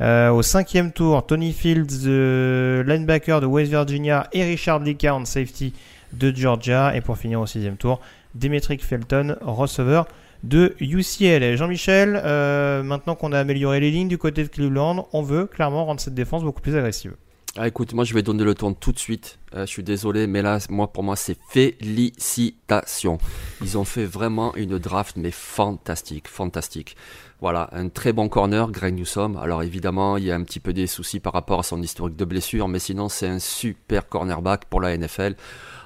Euh, 0.02 0.30
au 0.30 0.42
cinquième 0.42 0.90
tour, 0.90 1.24
Tony 1.24 1.52
Fields, 1.52 2.06
euh, 2.06 2.82
linebacker 2.82 3.40
de 3.40 3.46
West 3.46 3.70
Virginia, 3.70 4.28
et 4.32 4.42
Richard 4.42 4.80
Leacoun, 4.80 5.24
safety 5.26 5.72
de 6.12 6.34
Georgia. 6.34 6.96
Et 6.96 7.00
pour 7.00 7.16
finir 7.16 7.40
au 7.40 7.46
sixième 7.46 7.76
tour, 7.76 8.00
Demetric 8.34 8.84
Felton, 8.84 9.36
receveur 9.42 10.08
de 10.42 10.74
UCLA. 10.80 11.54
Jean-Michel, 11.54 12.20
euh, 12.24 12.82
maintenant 12.82 13.14
qu'on 13.14 13.30
a 13.30 13.38
amélioré 13.38 13.78
les 13.78 13.92
lignes 13.92 14.08
du 14.08 14.18
côté 14.18 14.42
de 14.42 14.48
Cleveland, 14.48 15.06
on 15.12 15.22
veut 15.22 15.46
clairement 15.46 15.84
rendre 15.84 16.00
cette 16.00 16.14
défense 16.14 16.42
beaucoup 16.42 16.62
plus 16.62 16.76
agressive. 16.76 17.14
Ah, 17.56 17.68
écoute, 17.68 17.92
moi 17.92 18.04
je 18.04 18.14
vais 18.14 18.22
donner 18.22 18.44
le 18.44 18.54
ton 18.54 18.72
tout 18.72 18.92
de 18.92 18.98
suite. 18.98 19.38
je 19.54 19.66
suis 19.66 19.82
désolé, 19.82 20.26
mais 20.26 20.42
là, 20.42 20.58
moi 20.68 20.90
pour 20.90 21.04
moi, 21.04 21.14
c'est 21.14 21.36
félicitations. 21.50 23.18
Ils 23.60 23.78
ont 23.78 23.84
fait 23.84 24.06
vraiment 24.06 24.52
une 24.56 24.78
draft, 24.78 25.16
mais 25.16 25.30
fantastique, 25.30 26.26
fantastique. 26.28 26.96
Voilà, 27.42 27.68
un 27.72 27.88
très 27.88 28.12
bon 28.12 28.28
corner, 28.28 28.70
Greg 28.70 28.94
Newsom. 28.94 29.36
Alors 29.36 29.64
évidemment, 29.64 30.16
il 30.16 30.22
y 30.22 30.30
a 30.30 30.36
un 30.36 30.44
petit 30.44 30.60
peu 30.60 30.72
des 30.72 30.86
soucis 30.86 31.18
par 31.18 31.32
rapport 31.32 31.58
à 31.58 31.62
son 31.64 31.82
historique 31.82 32.14
de 32.14 32.24
blessure, 32.24 32.68
mais 32.68 32.78
sinon 32.78 33.08
c'est 33.08 33.26
un 33.26 33.40
super 33.40 34.08
cornerback 34.08 34.66
pour 34.66 34.80
la 34.80 34.96
NFL. 34.96 35.34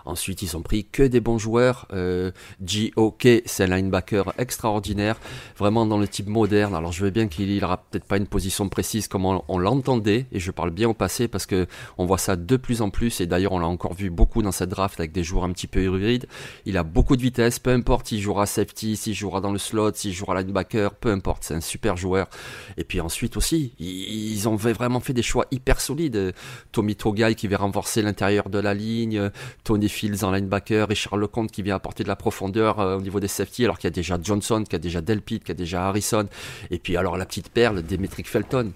Ensuite, 0.06 0.42
ils 0.42 0.56
ont 0.56 0.62
pris 0.62 0.84
que 0.84 1.02
des 1.02 1.20
bons 1.20 1.38
joueurs. 1.38 1.86
Euh, 1.92 2.30
G.O.K., 2.64 3.42
c'est 3.44 3.64
un 3.64 3.76
linebacker 3.76 4.32
extraordinaire, 4.38 5.18
vraiment 5.58 5.84
dans 5.84 5.98
le 5.98 6.06
type 6.06 6.28
moderne. 6.28 6.74
Alors, 6.74 6.92
je 6.92 7.04
veux 7.04 7.10
bien 7.10 7.26
qu'il 7.26 7.58
n'aura 7.60 7.78
peut-être 7.78 8.04
pas 8.04 8.16
une 8.16 8.26
position 8.26 8.68
précise 8.68 9.08
comme 9.08 9.26
on, 9.26 9.58
l'entendait, 9.58 10.26
et 10.32 10.38
je 10.38 10.50
parle 10.50 10.70
bien 10.70 10.88
au 10.88 10.94
passé 10.94 11.28
parce 11.28 11.46
que 11.46 11.66
on 11.98 12.06
voit 12.06 12.18
ça 12.18 12.36
de 12.36 12.56
plus 12.56 12.82
en 12.82 12.90
plus, 12.90 13.20
et 13.20 13.26
d'ailleurs, 13.26 13.52
on 13.52 13.58
l'a 13.58 13.66
encore 13.66 13.94
vu 13.94 14.10
beaucoup 14.10 14.42
dans 14.42 14.52
cette 14.52 14.70
draft 14.70 15.00
avec 15.00 15.12
des 15.12 15.24
joueurs 15.24 15.44
un 15.44 15.52
petit 15.52 15.66
peu 15.66 15.82
hybrides. 15.82 16.26
Il 16.66 16.76
a 16.76 16.82
beaucoup 16.82 17.16
de 17.16 17.22
vitesse, 17.22 17.58
peu 17.58 17.70
importe 17.70 18.08
s'il 18.08 18.20
jouera 18.20 18.46
safety, 18.46 18.96
s'il 18.96 19.14
jouera 19.14 19.40
dans 19.40 19.52
le 19.52 19.58
slot, 19.58 19.92
s'il 19.94 20.12
jouera 20.12 20.40
linebacker, 20.40 20.94
peu 20.94 21.10
importe, 21.10 21.44
c'est 21.44 21.54
un 21.54 21.60
super 21.60 21.96
joueur. 21.96 22.28
Et 22.76 22.84
puis 22.84 23.00
ensuite 23.00 23.36
aussi, 23.36 23.72
ils 23.78 24.48
ont 24.48 24.56
vraiment 24.56 25.00
fait 25.00 25.12
des 25.12 25.22
choix 25.22 25.46
hyper 25.50 25.80
solides. 25.80 26.32
Tommy 26.72 26.94
Togai 26.94 27.34
qui 27.34 27.48
va 27.48 27.56
renforcer 27.56 28.02
l'intérieur 28.02 28.48
de 28.48 28.58
la 28.58 28.74
ligne, 28.74 29.30
Tony 29.64 29.88
Fields 29.96 30.24
en 30.24 30.30
linebacker, 30.30 30.88
Richard 30.88 31.16
Lecomte 31.16 31.50
qui 31.50 31.62
vient 31.62 31.74
apporter 31.74 32.02
de 32.02 32.08
la 32.08 32.16
profondeur 32.16 32.80
euh, 32.80 32.98
au 32.98 33.00
niveau 33.00 33.18
des 33.18 33.28
safety, 33.28 33.64
alors 33.64 33.78
qu'il 33.78 33.88
y 33.88 33.92
a 33.92 33.94
déjà 33.94 34.18
Johnson, 34.22 34.62
qu'il 34.62 34.74
y 34.74 34.76
a 34.76 34.78
déjà 34.78 35.00
Delpit, 35.00 35.40
qu'il 35.40 35.48
y 35.48 35.52
a 35.52 35.54
déjà 35.54 35.88
Harrison. 35.88 36.28
Et 36.70 36.78
puis 36.78 36.98
alors 36.98 37.16
la 37.16 37.24
petite 37.24 37.48
perle, 37.48 37.82
Demetric 37.82 38.28
Felton, 38.28 38.72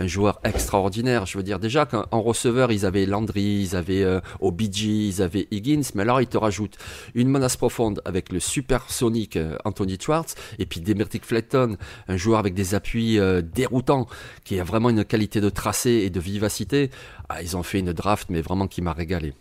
un 0.00 0.06
joueur 0.06 0.40
extraordinaire. 0.44 1.26
Je 1.26 1.36
veux 1.36 1.44
dire, 1.44 1.58
déjà 1.58 1.84
qu'en 1.84 2.22
receveur, 2.22 2.72
ils 2.72 2.86
avaient 2.86 3.04
Landry, 3.04 3.42
ils 3.42 3.76
avaient 3.76 4.02
euh, 4.02 4.20
OBG, 4.40 4.84
ils 4.84 5.22
avaient 5.22 5.46
Higgins, 5.50 5.82
mais 5.94 6.02
alors 6.02 6.22
ils 6.22 6.26
te 6.26 6.38
rajoutent 6.38 6.78
une 7.14 7.28
menace 7.28 7.58
profonde 7.58 8.00
avec 8.06 8.32
le 8.32 8.40
supersonique 8.40 9.36
euh, 9.36 9.58
Anthony 9.66 9.98
Schwartz, 10.00 10.34
et 10.58 10.64
puis 10.64 10.80
Demetric 10.80 11.26
Felton, 11.26 11.76
un 12.08 12.16
joueur 12.16 12.38
avec 12.38 12.54
des 12.54 12.74
appuis 12.74 13.20
déroutants, 13.54 14.06
qui 14.44 14.58
a 14.58 14.64
vraiment 14.64 14.88
une 14.88 15.04
qualité 15.04 15.42
de 15.42 15.50
tracé 15.50 15.90
et 15.90 16.10
de 16.10 16.20
vivacité. 16.20 16.90
Ah, 17.28 17.42
ils 17.42 17.58
ont 17.58 17.62
fait 17.62 17.80
une 17.80 17.92
draft, 17.92 18.28
mais 18.30 18.40
vraiment 18.40 18.68
qui 18.68 18.80
m'a 18.80 18.92
régalé. 18.92 19.34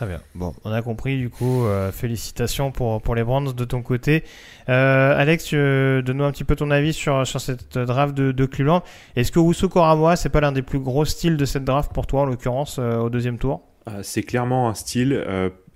Très 0.00 0.08
bien. 0.08 0.22
Bon, 0.34 0.54
on 0.64 0.72
a 0.72 0.80
compris 0.80 1.18
du 1.18 1.28
coup. 1.28 1.66
Euh, 1.66 1.92
félicitations 1.92 2.72
pour, 2.72 3.02
pour 3.02 3.14
les 3.14 3.22
Brands 3.22 3.52
de 3.52 3.64
ton 3.66 3.82
côté. 3.82 4.24
Euh, 4.70 5.14
Alex, 5.14 5.52
donne-nous 5.52 6.24
un 6.24 6.32
petit 6.32 6.44
peu 6.44 6.56
ton 6.56 6.70
avis 6.70 6.94
sur, 6.94 7.26
sur 7.26 7.38
cette 7.38 7.76
draft 7.76 8.14
de, 8.14 8.32
de 8.32 8.46
Cleveland. 8.46 8.82
Est-ce 9.14 9.30
que 9.30 9.38
Wusu 9.38 9.68
Koramoa, 9.68 10.16
c'est 10.16 10.30
pas 10.30 10.40
l'un 10.40 10.52
des 10.52 10.62
plus 10.62 10.78
gros 10.78 11.04
styles 11.04 11.36
de 11.36 11.44
cette 11.44 11.64
draft 11.64 11.92
pour 11.92 12.06
toi, 12.06 12.22
en 12.22 12.24
l'occurrence, 12.24 12.78
euh, 12.78 12.96
au 12.96 13.10
deuxième 13.10 13.36
tour? 13.36 13.60
C'est 14.00 14.22
clairement 14.22 14.70
un 14.70 14.74
style. 14.74 15.22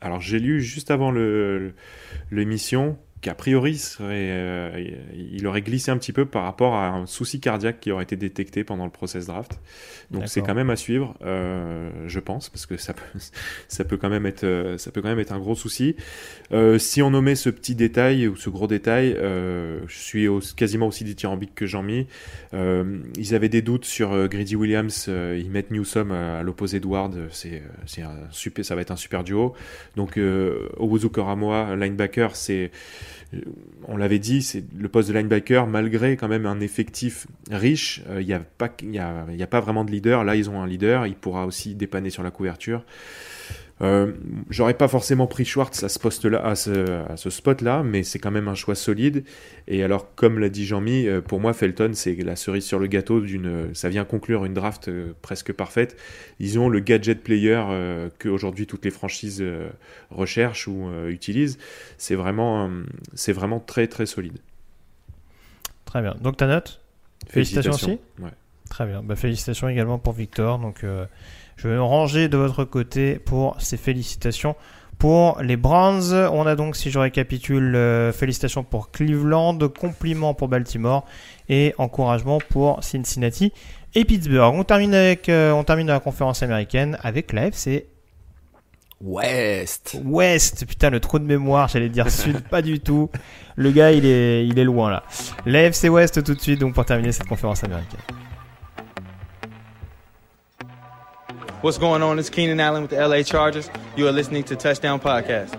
alors, 0.01 0.23
j'ai 0.23 0.39
lu 0.39 0.63
juste 0.63 0.91
avant 0.91 1.13
l'émission 2.31 2.97
qu'a 3.25 3.35
priori 3.35 3.79
serait, 3.79 5.01
il 5.17 5.47
aurait 5.47 5.63
glissé 5.63 5.91
un 5.91 5.97
petit 5.97 6.13
peu 6.13 6.27
par 6.27 6.43
rapport 6.43 6.75
à 6.75 6.91
un 6.91 7.07
souci 7.07 7.41
cardiaque 7.41 7.81
qui 7.81 7.91
aurait 7.91 8.03
été 8.03 8.17
détecté 8.17 8.65
pendant 8.65 8.85
le 8.85 8.91
process 8.91 9.27
draft. 9.27 9.59
Donc 10.11 10.25
c'est 10.27 10.43
quand 10.43 10.55
même 10.55 10.69
à 10.69 10.77
suivre, 10.77 11.15
euh, 11.25 11.91
je 12.07 12.21
pense, 12.21 12.51
parce 12.51 12.67
que 12.67 12.77
ça 12.77 12.93
peut, 12.93 13.03
ça 13.69 13.85
peut 13.85 13.97
quand 13.97 14.11
même 14.11 14.27
être, 14.27 14.45
euh, 14.45 14.77
ça 14.77 14.91
peut 14.91 15.01
quand 15.01 15.09
même 15.09 15.19
être 15.19 15.33
un 15.33 15.39
gros 15.39 15.55
souci. 15.55 15.97
Euh, 16.53 16.79
si 16.79 17.01
on 17.01 17.11
nommait 17.11 17.35
ce 17.35 17.49
petit 17.49 17.75
détail 17.75 18.29
ou 18.29 18.37
ce 18.37 18.51
gros 18.51 18.67
détail, 18.67 19.17
je 19.17 19.81
suis 19.89 20.29
quasiment 20.55 20.87
aussi 20.87 21.05
dithyrambique 21.05 21.55
que 21.55 21.67
Jean-Mi. 21.67 22.07
ils 22.53 23.35
avaient 23.35 23.49
des 23.49 23.63
doutes 23.63 23.87
sur 23.87 24.29
Grady 24.29 24.55
Williams, 24.55 25.09
ils 25.09 25.51
mettent 25.51 25.71
Newsom 25.71 26.13
à, 26.13 26.43
l'opposé 26.43 26.79
d'Ward, 26.79 27.29
c'est, 27.31 27.63
c'est 27.87 28.03
un 28.03 28.17
super, 28.31 28.65
ça 28.65 28.75
va 28.75 28.83
être 28.83 28.91
un 28.91 28.97
super 28.97 29.25
duo. 29.25 29.55
Donc 29.97 30.19
Owuzu 30.77 31.09
Koramoa, 31.09 31.75
linebacker, 31.77 32.37
c'est 32.37 32.71
on 33.89 33.97
l'avait 33.97 34.19
dit, 34.19 34.43
c'est 34.43 34.65
le 34.77 34.89
poste 34.89 35.09
de 35.09 35.15
linebacker, 35.15 35.67
malgré 35.67 36.17
quand 36.17 36.29
même 36.29 36.47
un 36.47 36.61
effectif 36.61 37.27
riche, 37.51 38.03
il 38.19 38.27
n'y 38.27 38.33
a, 38.33 38.41
pas, 38.41 38.71
a, 38.99 39.25
a 39.43 39.47
pas 39.47 39.61
vraiment 39.61 39.85
de 39.85 39.91
leader. 39.91 40.25
Là, 40.25 40.37
ils 40.37 40.51
ont 40.51 40.63
un 40.63 40.67
leader, 40.67 41.07
il 41.07 41.15
pourra 41.15 41.47
aussi 41.47 41.75
dépanner 41.75 42.11
sur 42.11 42.23
la 42.23 42.31
couverture. 42.31 42.85
Euh, 43.81 44.13
j'aurais 44.51 44.75
pas 44.75 44.87
forcément 44.87 45.27
pris 45.27 45.45
Schwartz 45.45 45.83
à 45.83 45.89
ce 45.89 45.99
poste-là, 45.99 46.45
à 46.45 46.55
ce, 46.55 47.31
spot-là, 47.31 47.83
mais 47.83 48.05
c'est 48.05 48.19
quand 48.19 48.31
même 48.31 48.49
un 48.49 48.55
choix 48.55 48.75
solide. 48.75 49.25
Et 49.67 49.83
alors, 49.83 50.15
comme 50.15 50.39
l'a 50.39 50.49
dit 50.49 50.65
Jean-Mi, 50.65 51.09
euh, 51.09 51.21
pour 51.21 51.41
moi, 51.41 51.53
Felton, 51.53 51.91
c'est 51.95 52.15
la 52.15 52.37
cerise 52.37 52.65
sur 52.65 52.79
le 52.79 52.87
gâteau 52.87 53.21
d'une. 53.21 53.75
Ça 53.75 53.89
vient 53.89 54.05
conclure 54.05 54.45
une 54.45 54.55
draft 54.55 54.89
euh, 54.89 55.13
presque 55.23 55.53
parfaite. 55.53 55.97
Ils 56.39 56.59
ont 56.59 56.69
le 56.69 56.81
gadget 56.81 57.23
player 57.23 57.63
que 58.19 58.29
aujourd'hui 58.29 58.67
toutes 58.67 58.85
les 58.85 58.91
franchises 58.91 59.45
recherchent 60.11 60.69
ou 60.69 60.89
utilisent. 61.09 61.59
C'est 61.99 62.15
vraiment, 62.15 62.71
c'est 63.15 63.33
vraiment 63.33 63.61
très 63.61 63.87
très 63.87 64.07
solide. 64.07 64.39
Très 65.85 66.03
bien. 66.03 66.15
Donc 66.21 66.37
ta 66.37 66.47
note? 66.47 66.81
Félicitations, 67.29 67.73
aussi? 67.73 67.99
Très 68.69 68.87
bien. 68.87 69.03
Bah, 69.03 69.17
félicitations 69.17 69.69
également 69.69 69.99
pour 69.99 70.13
Victor. 70.13 70.59
Donc 70.59 70.85
je 71.57 71.69
vais 71.69 71.75
me 71.75 71.83
ranger 71.83 72.29
de 72.29 72.37
votre 72.37 72.65
côté 72.65 73.19
pour 73.19 73.57
ces 73.61 73.77
félicitations 73.77 74.57
pour 74.99 75.41
les 75.43 75.57
Browns. 75.57 76.13
On 76.33 76.47
a 76.47 76.57
donc, 76.57 76.77
si 76.77 76.91
je 76.91 76.99
récapitule, 76.99 77.75
euh, 77.75 78.13
félicitations 78.13 78.65
pour 78.65 78.91
Cleveland, 78.91 79.59
compliments 79.69 80.35
pour 80.35 80.49
Baltimore 80.49 81.05
et 81.49 81.75
encouragement 81.79 82.39
pour 82.49 82.83
Cincinnati 82.83 83.53
et 83.95 84.05
Pittsburgh. 84.05 84.55
On 84.55 84.65
termine 84.65 84.95
avec, 84.95 85.29
euh, 85.29 85.53
on 85.53 85.65
termine 85.65 85.89
la 85.89 86.01
conférence 86.01 86.43
américaine 86.43 86.99
avec 87.03 87.33
la 87.33 87.47
FC 87.49 87.87
West. 89.01 89.99
West, 90.05 90.65
putain 90.67 90.89
le 90.89 91.01
trou 91.01 91.19
de 91.19 91.25
mémoire, 91.25 91.69
j'allais 91.69 91.91
dire 91.91 92.11
sud, 92.11 92.41
pas 92.51 92.63
du 92.63 92.81
tout. 92.81 93.11
Le 93.57 93.71
gars, 93.71 93.93
il 93.93 94.07
est, 94.07 94.47
il 94.47 94.59
est 94.59 94.65
loin 94.65 94.91
là. 94.91 95.03
La 95.45 95.65
FC 95.65 95.89
West 95.89 96.25
tout 96.25 96.35
de 96.35 96.41
suite, 96.41 96.61
donc 96.61 96.75
pour 96.75 96.85
terminer 96.87 97.13
cette 97.13 97.27
conférence 97.27 97.63
américaine. 97.63 98.01
What's 101.65 101.79
going 101.79 102.03
on? 102.03 102.19
It's 102.19 102.29
Keenan 102.29 102.61
Allen 102.61 102.83
with 102.83 102.91
the 102.91 103.09
LA 103.09 103.23
Chargers. 103.23 103.71
You 103.97 104.07
are 104.07 104.13
listening 104.13 104.45
to 104.45 104.55
Touchdown 104.55 105.01
Podcast. 105.01 105.59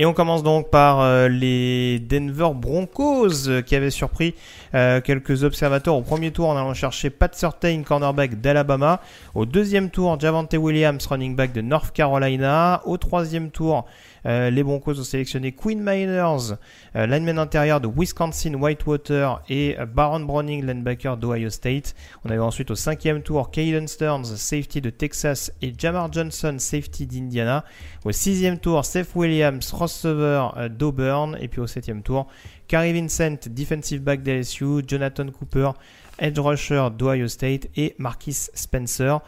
Et 0.00 0.06
on 0.06 0.12
commence 0.12 0.44
donc 0.44 0.70
par 0.70 1.00
euh, 1.00 1.28
les 1.28 1.98
Denver 1.98 2.50
Broncos 2.54 3.48
euh, 3.48 3.62
qui 3.62 3.74
avaient 3.74 3.90
surpris 3.90 4.36
euh, 4.74 5.00
quelques 5.00 5.44
observateurs 5.44 5.94
au 5.94 6.02
premier 6.02 6.30
tour 6.30 6.48
en 6.48 6.56
allant 6.56 6.74
chercher 6.74 7.10
Pat 7.10 7.34
Surtain, 7.34 7.82
cornerback 7.82 8.40
d'Alabama. 8.40 9.00
Au 9.34 9.44
deuxième 9.46 9.90
tour, 9.90 10.18
Javante 10.18 10.54
Williams, 10.54 11.04
running 11.06 11.36
back 11.36 11.52
de 11.52 11.60
North 11.60 11.92
Carolina. 11.92 12.82
Au 12.84 12.96
troisième 12.96 13.50
tour, 13.50 13.86
Euh, 14.28 14.50
les 14.50 14.62
Broncos 14.62 15.00
ont 15.00 15.04
sélectionné 15.04 15.52
Quinn 15.52 15.80
Miners, 15.80 16.56
euh, 16.94 17.06
lineman 17.06 17.38
intérieur 17.38 17.80
de 17.80 17.88
Wisconsin 17.88 18.54
Whitewater 18.54 19.42
et 19.48 19.76
Baron 19.94 20.20
Browning, 20.20 20.64
linebacker 20.64 21.16
d'Ohio 21.16 21.50
State. 21.50 21.94
On 22.24 22.30
avait 22.30 22.38
ensuite 22.38 22.70
au 22.70 22.74
cinquième 22.74 23.22
tour 23.22 23.50
Caden 23.50 23.88
Stearns, 23.88 24.24
safety 24.24 24.80
de 24.80 24.90
Texas 24.90 25.52
et 25.62 25.72
Jamar 25.76 26.12
Johnson, 26.12 26.56
safety 26.58 27.06
d'Indiana. 27.06 27.64
Au 28.04 28.12
sixième 28.12 28.58
tour, 28.58 28.84
Seth 28.84 29.14
Williams, 29.14 29.72
receiver 29.72 30.48
d'Auburn. 30.70 31.36
Et 31.40 31.48
puis 31.48 31.60
au 31.60 31.66
septième 31.66 32.02
tour, 32.02 32.28
Carrie 32.68 32.92
Vincent, 32.92 33.48
defensive 33.48 34.02
back 34.02 34.22
d'LSU, 34.22 34.82
Jonathan 34.86 35.30
Cooper, 35.30 35.70
edge 36.18 36.38
rusher 36.38 36.88
d'Ohio 36.96 37.26
State 37.26 37.68
et 37.76 37.94
Marquis 37.98 38.48
Spencer, 38.52 39.20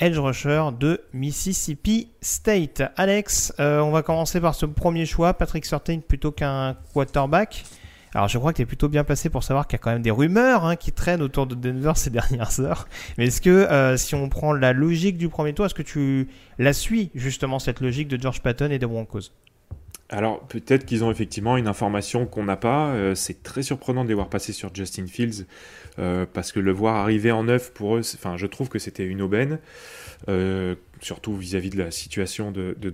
edge 0.00 0.18
rusher 0.18 0.64
de 0.78 1.02
Mississippi 1.12 2.10
State. 2.22 2.82
Alex, 2.96 3.52
euh, 3.60 3.80
on 3.80 3.90
va 3.90 4.02
commencer 4.02 4.40
par 4.40 4.54
ce 4.54 4.64
premier 4.64 5.04
choix, 5.04 5.34
Patrick 5.34 5.66
Surtain 5.66 6.00
plutôt 6.00 6.32
qu'un 6.32 6.74
quarterback. 6.94 7.64
Alors 8.14 8.26
je 8.26 8.38
crois 8.38 8.52
que 8.52 8.56
tu 8.56 8.62
es 8.62 8.66
plutôt 8.66 8.88
bien 8.88 9.04
placé 9.04 9.28
pour 9.28 9.44
savoir 9.44 9.68
qu'il 9.68 9.76
y 9.76 9.80
a 9.80 9.82
quand 9.82 9.92
même 9.92 10.02
des 10.02 10.10
rumeurs 10.10 10.64
hein, 10.64 10.74
qui 10.74 10.90
traînent 10.90 11.22
autour 11.22 11.46
de 11.46 11.54
Denver 11.54 11.92
ces 11.94 12.10
dernières 12.10 12.58
heures. 12.60 12.88
Mais 13.18 13.26
est-ce 13.26 13.42
que 13.42 13.50
euh, 13.50 13.96
si 13.96 14.14
on 14.14 14.28
prend 14.28 14.52
la 14.52 14.72
logique 14.72 15.18
du 15.18 15.28
premier 15.28 15.52
tour, 15.52 15.66
est-ce 15.66 15.74
que 15.74 15.82
tu 15.82 16.28
la 16.58 16.72
suis 16.72 17.10
justement 17.14 17.58
cette 17.58 17.80
logique 17.80 18.08
de 18.08 18.20
George 18.20 18.40
Patton 18.40 18.70
et 18.70 18.78
des 18.78 18.86
Broncos? 18.86 19.30
Alors 20.10 20.40
peut-être 20.48 20.84
qu'ils 20.84 21.04
ont 21.04 21.10
effectivement 21.10 21.56
une 21.56 21.68
information 21.68 22.26
qu'on 22.26 22.44
n'a 22.44 22.56
pas. 22.56 22.88
Euh, 22.88 23.14
c'est 23.14 23.42
très 23.44 23.62
surprenant 23.62 24.02
de 24.02 24.08
les 24.08 24.14
voir 24.14 24.28
passer 24.28 24.52
sur 24.52 24.74
Justin 24.74 25.06
Fields 25.06 25.46
euh, 25.98 26.26
parce 26.30 26.50
que 26.52 26.58
le 26.58 26.72
voir 26.72 26.96
arriver 26.96 27.30
en 27.30 27.44
neuf 27.44 27.72
pour 27.72 27.96
eux, 27.96 28.00
enfin 28.14 28.36
je 28.36 28.46
trouve 28.46 28.68
que 28.68 28.80
c'était 28.80 29.06
une 29.06 29.22
aubaine, 29.22 29.60
euh, 30.28 30.74
surtout 31.00 31.36
vis-à-vis 31.36 31.70
de 31.70 31.78
la 31.78 31.90
situation 31.92 32.50
de, 32.50 32.76
de. 32.78 32.92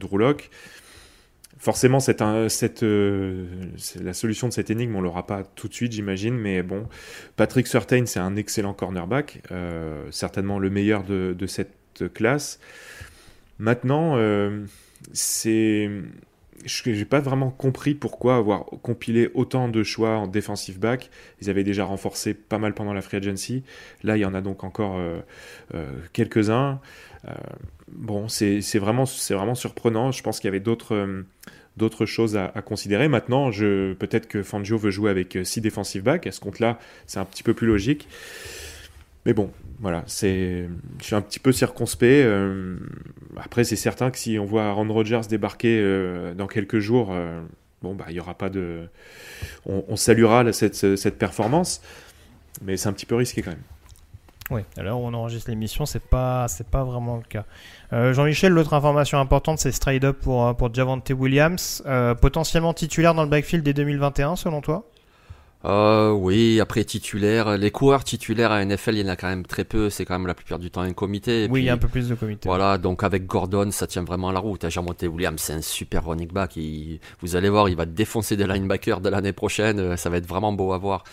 Forcément, 1.59 1.99
la 2.07 2.49
solution 4.13 4.49
de 4.49 4.53
cette 4.53 4.71
énigme, 4.71 4.95
on 4.95 5.01
l'aura 5.01 5.27
pas 5.27 5.43
tout 5.43 5.69
de 5.69 5.75
suite, 5.75 5.93
j'imagine, 5.93 6.37
mais 6.37 6.63
bon, 6.63 6.87
Patrick 7.37 7.67
Surtain, 7.67 8.05
c'est 8.05 8.21
un 8.21 8.37
excellent 8.37 8.75
cornerback, 8.75 9.41
certainement 10.11 10.59
le 10.59 10.69
meilleur 10.69 11.03
de 11.03 11.47
cette 11.47 12.13
classe. 12.13 12.61
Maintenant, 13.59 14.19
c'est 15.13 15.89
je 16.67 16.91
n'ai 16.91 17.05
pas 17.05 17.21
vraiment 17.21 17.51
compris 17.51 17.95
pourquoi 17.95 18.37
avoir 18.37 18.67
compilé 18.83 19.31
autant 19.35 19.69
de 19.69 19.83
choix 19.83 20.17
en 20.17 20.27
defensive 20.27 20.79
back. 20.79 21.11
Ils 21.41 21.51
avaient 21.51 21.65
déjà 21.65 21.85
renforcé 21.85 22.35
pas 22.35 22.59
mal 22.59 22.75
pendant 22.75 22.93
la 22.93 23.03
free 23.03 23.17
agency. 23.17 23.63
Là, 24.03 24.17
il 24.17 24.21
y 24.21 24.25
en 24.25 24.35
a 24.35 24.41
donc 24.41 24.65
encore 24.65 24.97
euh, 24.97 25.21
euh, 25.75 25.87
quelques-uns. 26.13 26.81
Euh, 27.27 27.33
bon, 27.89 28.29
c'est 28.29 28.61
vraiment, 28.79 29.05
vraiment 29.31 29.55
surprenant. 29.55 30.13
Je 30.13 30.23
pense 30.23 30.41
qu'il 30.41 30.49
y 30.49 30.53
avait 30.53 30.61
d'autres 30.61 31.25
d'autres 31.77 32.07
choses 32.07 32.39
à, 32.39 32.49
considérer. 32.63 33.07
Maintenant, 33.07 33.51
peut-être 33.51 34.29
que 34.29 34.43
Fangio 34.43 34.79
veut 34.79 34.91
jouer 34.91 35.11
avec 35.11 35.39
six 35.45 35.61
defensive 35.61 36.03
back. 36.03 36.27
À 36.27 36.33
ce 36.33 36.41
compte-là, 36.41 36.79
c'est 37.07 37.19
un 37.19 37.27
petit 37.27 37.43
peu 37.43 37.53
plus 37.53 37.67
logique. 37.67 38.09
Mais 39.27 39.35
bon, 39.35 39.51
voilà, 39.79 40.05
c'est, 40.07 40.69
je 41.01 41.05
suis 41.05 41.15
un 41.15 41.21
petit 41.21 41.39
peu 41.39 41.53
circonspect. 41.53 42.25
Euh, 42.25 42.79
après, 43.37 43.65
c'est 43.65 43.77
certain 43.77 44.11
que 44.11 44.19
si 44.19 44.39
on 44.39 44.45
voit 44.45 44.65
Aaron 44.65 44.91
Rodgers 44.91 45.23
débarquer 45.29 45.79
euh, 45.81 46.35
dans 46.35 46.47
quelques 46.47 46.79
jours, 46.79 47.09
euh, 47.11 47.43
bon, 47.83 47.95
bah, 47.95 48.07
il 48.09 48.15
y 48.15 48.21
aura 48.21 48.35
pas 48.35 48.49
de, 48.49 48.89
on, 49.67 49.97
saluera 49.97 50.51
cette, 50.53 51.19
performance, 51.19 51.83
mais 52.63 52.77
c'est 52.77 52.89
un 52.89 52.93
petit 52.93 53.07
peu 53.07 53.17
risqué 53.17 53.43
quand 53.43 53.51
même. 53.51 53.61
Oui, 54.49 54.61
alors 54.77 55.01
on 55.01 55.13
enregistre 55.13 55.51
l'émission, 55.51 55.87
c'est 55.87 56.03
pas, 56.03 56.47
c'est 56.47 56.69
pas 56.69 56.85
vraiment 56.85 57.17
le 57.17 57.25
cas. 57.25 57.45
Jean-Michel, 57.91 58.53
l'autre 58.53 58.75
information 58.75 59.19
importante, 59.19 59.59
c'est 59.59 59.73
straight 59.73 60.05
up 60.05 60.21
pour, 60.21 60.57
pour 60.57 60.73
Javante 60.73 61.11
Williams, 61.11 61.83
potentiellement 62.21 62.73
titulaire 62.73 63.13
dans 63.13 63.25
le 63.25 63.29
backfield 63.29 63.65
dès 63.65 63.75
2021, 63.75 64.37
selon 64.37 64.61
toi? 64.61 64.89
Euh, 65.65 66.11
oui, 66.11 66.61
après 66.61 66.85
titulaire, 66.85 67.57
les 67.57 67.71
coureurs 67.71 68.05
titulaires 68.05 68.53
à 68.53 68.65
NFL, 68.65 68.95
il 68.95 69.01
y 69.01 69.05
en 69.05 69.13
a 69.13 69.17
quand 69.17 69.29
même 69.29 69.45
très 69.45 69.65
peu. 69.65 69.91
C'est 69.91 70.05
quand 70.05 70.15
même 70.15 70.27
la 70.27 70.35
plupart 70.35 70.59
du 70.59 70.71
temps 70.71 70.83
un 70.83 70.93
comité. 70.93 71.49
oui, 71.51 71.63
il 71.63 71.65
y 71.65 71.69
a 71.69 71.73
un 71.73 71.79
peu 71.79 71.89
plus 71.89 72.09
de 72.09 72.15
comité. 72.15 72.49
Voilà, 72.49 72.79
donc 72.79 73.03
avec 73.03 73.27
Gordon, 73.27 73.71
ça 73.71 73.87
tient 73.87 74.05
vraiment 74.05 74.31
la 74.31 74.41
route. 74.41 74.69
Jean-Monté 74.69 75.09
Williams, 75.09 75.41
c'est 75.41 75.55
un 75.55 75.63
super 75.63 76.05
running 76.07 76.29
back. 76.29 76.59
vous 77.21 77.37
allez 77.37 77.49
voir, 77.49 77.69
il 77.69 77.77
va 77.77 77.87
défoncer 77.87 78.37
des 78.37 78.47
linebackers 78.47 79.01
de 79.01 79.09
l'année 79.09 79.33
prochaine. 79.33 79.97
Ça 79.97 80.11
va 80.11 80.19
être 80.19 80.29
vraiment 80.29 80.53
beau 80.53 80.73
à 80.73 80.79
voir. 80.79 81.05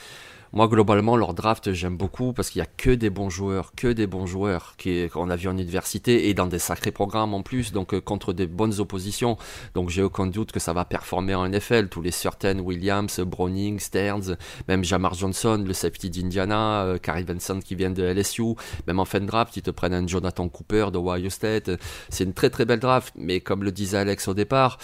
Moi, 0.55 0.67
globalement, 0.67 1.17
leur 1.17 1.33
draft, 1.33 1.73
j'aime 1.73 1.97
beaucoup 1.97 2.31
parce 2.31 2.51
qu'il 2.51 2.59
y 2.59 2.61
a 2.61 2.67
que 2.67 2.91
des 2.91 3.09
bons 3.09 3.31
joueurs, 3.31 3.73
que 3.75 3.87
des 3.87 4.05
bons 4.05 4.27
joueurs 4.27 4.75
qu'on 5.11 5.31
a 5.31 5.35
vu 5.35 5.47
en 5.47 5.57
université 5.57 6.29
et 6.29 6.35
dans 6.35 6.45
des 6.45 6.59
sacrés 6.59 6.91
programmes 6.91 7.33
en 7.33 7.41
plus, 7.41 7.71
donc 7.71 7.95
euh, 7.95 7.99
contre 7.99 8.33
des 8.33 8.45
bonnes 8.45 8.79
oppositions. 8.79 9.35
Donc, 9.73 9.89
j'ai 9.89 10.03
aucun 10.03 10.27
doute 10.27 10.51
que 10.51 10.59
ça 10.59 10.71
va 10.71 10.85
performer 10.85 11.33
en 11.33 11.49
NFL. 11.49 11.87
Tous 11.87 12.03
les 12.03 12.11
certaines 12.11 12.61
Williams, 12.61 13.19
Browning, 13.21 13.79
Stearns, 13.79 14.37
même 14.67 14.83
Jamar 14.83 15.15
Johnson, 15.15 15.63
le 15.65 15.73
safety 15.73 16.11
d'Indiana, 16.11 16.83
euh, 16.83 16.97
Carrie 16.99 17.23
Vincent 17.23 17.59
qui 17.59 17.73
vient 17.73 17.89
de 17.89 18.03
LSU, 18.03 18.53
même 18.85 18.99
en 18.99 19.05
fin 19.05 19.21
de 19.21 19.25
draft, 19.25 19.57
ils 19.57 19.63
te 19.63 19.71
prennent 19.71 19.95
un 19.95 20.05
Jonathan 20.05 20.49
Cooper 20.49 20.89
de 20.93 20.99
Ohio 20.99 21.31
State. 21.31 21.71
C'est 22.09 22.25
une 22.25 22.33
très 22.35 22.51
très 22.51 22.65
belle 22.65 22.79
draft, 22.79 23.11
mais 23.17 23.39
comme 23.39 23.63
le 23.63 23.71
disait 23.71 23.97
Alex 23.97 24.27
au 24.27 24.35
départ, 24.35 24.77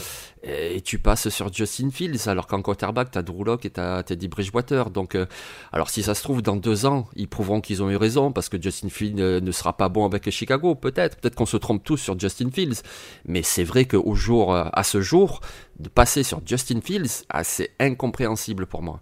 et 0.44 0.82
tu 0.82 1.00
passes 1.00 1.30
sur 1.30 1.52
Justin 1.52 1.92
Fields 1.92 2.28
alors 2.28 2.48
qu'en 2.48 2.62
quarterback 2.62 3.12
t'as 3.12 3.22
Drew 3.22 3.44
Locke 3.44 3.66
et 3.66 3.70
t'as 3.70 4.04
Teddy 4.04 4.28
Bridgewater. 4.28 4.90
Donc 4.90 5.16
euh, 5.16 5.26
alors 5.72 5.90
si 5.90 6.04
ça 6.04 6.16
se 6.16 6.24
trouve 6.24 6.42
dans 6.42 6.56
deux 6.56 6.86
ans 6.86 7.08
ils 7.16 7.28
prouveront 7.28 7.62
qu'ils 7.62 7.84
ont 7.84 7.90
eu 7.90 7.98
raison 7.98 8.32
parce 8.32 8.48
que 8.48 8.62
Justin 8.62 8.90
Fields 8.90 9.20
euh, 9.20 9.42
ne 9.42 9.52
sera 9.52 9.76
pas 9.76 9.90
bon 9.90 10.06
avec 10.06 10.30
Chicago 10.30 10.76
peut-être. 10.76 11.18
Peut-être 11.18 11.36
qu'on 11.36 11.46
se 11.46 11.58
trompe 11.58 11.84
tous 11.84 11.98
sur 11.98 12.18
Justin 12.18 12.52
Fields. 12.52 12.82
Mais 13.26 13.44
c'est 13.44 13.64
vrai 13.64 13.86
qu'au 13.86 14.16
jour 14.16 14.54
euh, 14.54 14.66
à 14.72 14.84
ce 14.84 15.02
jour 15.02 15.42
de 15.80 15.90
passer 15.90 16.24
sur 16.24 16.42
Justin 16.46 16.82
Fields 16.82 17.26
ah, 17.30 17.44
c'est 17.44 17.72
incompréhensible 17.80 18.66
pour 18.66 18.82
moi 18.82 19.02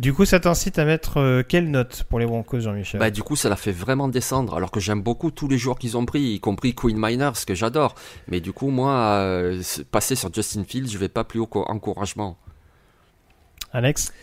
du 0.00 0.14
coup, 0.14 0.24
ça 0.24 0.40
t'incite 0.40 0.78
à 0.78 0.86
mettre 0.86 1.18
euh, 1.18 1.42
quelle 1.46 1.70
note 1.70 2.04
pour 2.08 2.18
les 2.18 2.24
Broncos, 2.24 2.60
Jean-Michel 2.60 2.98
bah, 2.98 3.10
Du 3.10 3.22
coup, 3.22 3.36
ça 3.36 3.50
la 3.50 3.56
fait 3.56 3.70
vraiment 3.70 4.08
descendre, 4.08 4.54
alors 4.54 4.70
que 4.70 4.80
j'aime 4.80 5.02
beaucoup 5.02 5.30
tous 5.30 5.46
les 5.46 5.58
joueurs 5.58 5.78
qu'ils 5.78 5.98
ont 5.98 6.06
pris, 6.06 6.22
y 6.22 6.40
compris 6.40 6.74
Queen 6.74 6.96
Miners, 6.98 7.44
que 7.46 7.54
j'adore. 7.54 7.94
Mais 8.26 8.40
du 8.40 8.54
coup, 8.54 8.70
moi, 8.70 8.92
euh, 8.92 9.62
passer 9.90 10.14
sur 10.14 10.32
Justin 10.32 10.64
Fields, 10.64 10.88
je 10.90 10.96
vais 10.96 11.10
pas 11.10 11.22
plus 11.22 11.38
haut 11.38 11.50
encouragement. 11.52 12.38
Alex? 13.74 14.14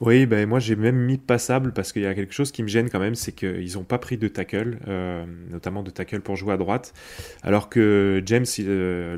Oui, 0.00 0.26
ben 0.26 0.48
moi 0.48 0.58
j'ai 0.58 0.76
même 0.76 0.96
mis 0.96 1.18
passable 1.18 1.72
parce 1.72 1.92
qu'il 1.92 2.02
y 2.02 2.06
a 2.06 2.14
quelque 2.14 2.34
chose 2.34 2.52
qui 2.52 2.62
me 2.62 2.68
gêne 2.68 2.90
quand 2.90 3.00
même, 3.00 3.14
c'est 3.14 3.32
qu'ils 3.32 3.74
n'ont 3.74 3.84
pas 3.84 3.98
pris 3.98 4.16
de 4.16 4.28
tackle, 4.28 4.78
euh, 4.88 5.24
notamment 5.50 5.82
de 5.82 5.90
tackle 5.90 6.20
pour 6.20 6.36
jouer 6.36 6.52
à 6.52 6.56
droite, 6.56 6.92
alors 7.42 7.68
que 7.68 8.22
James, 8.26 8.46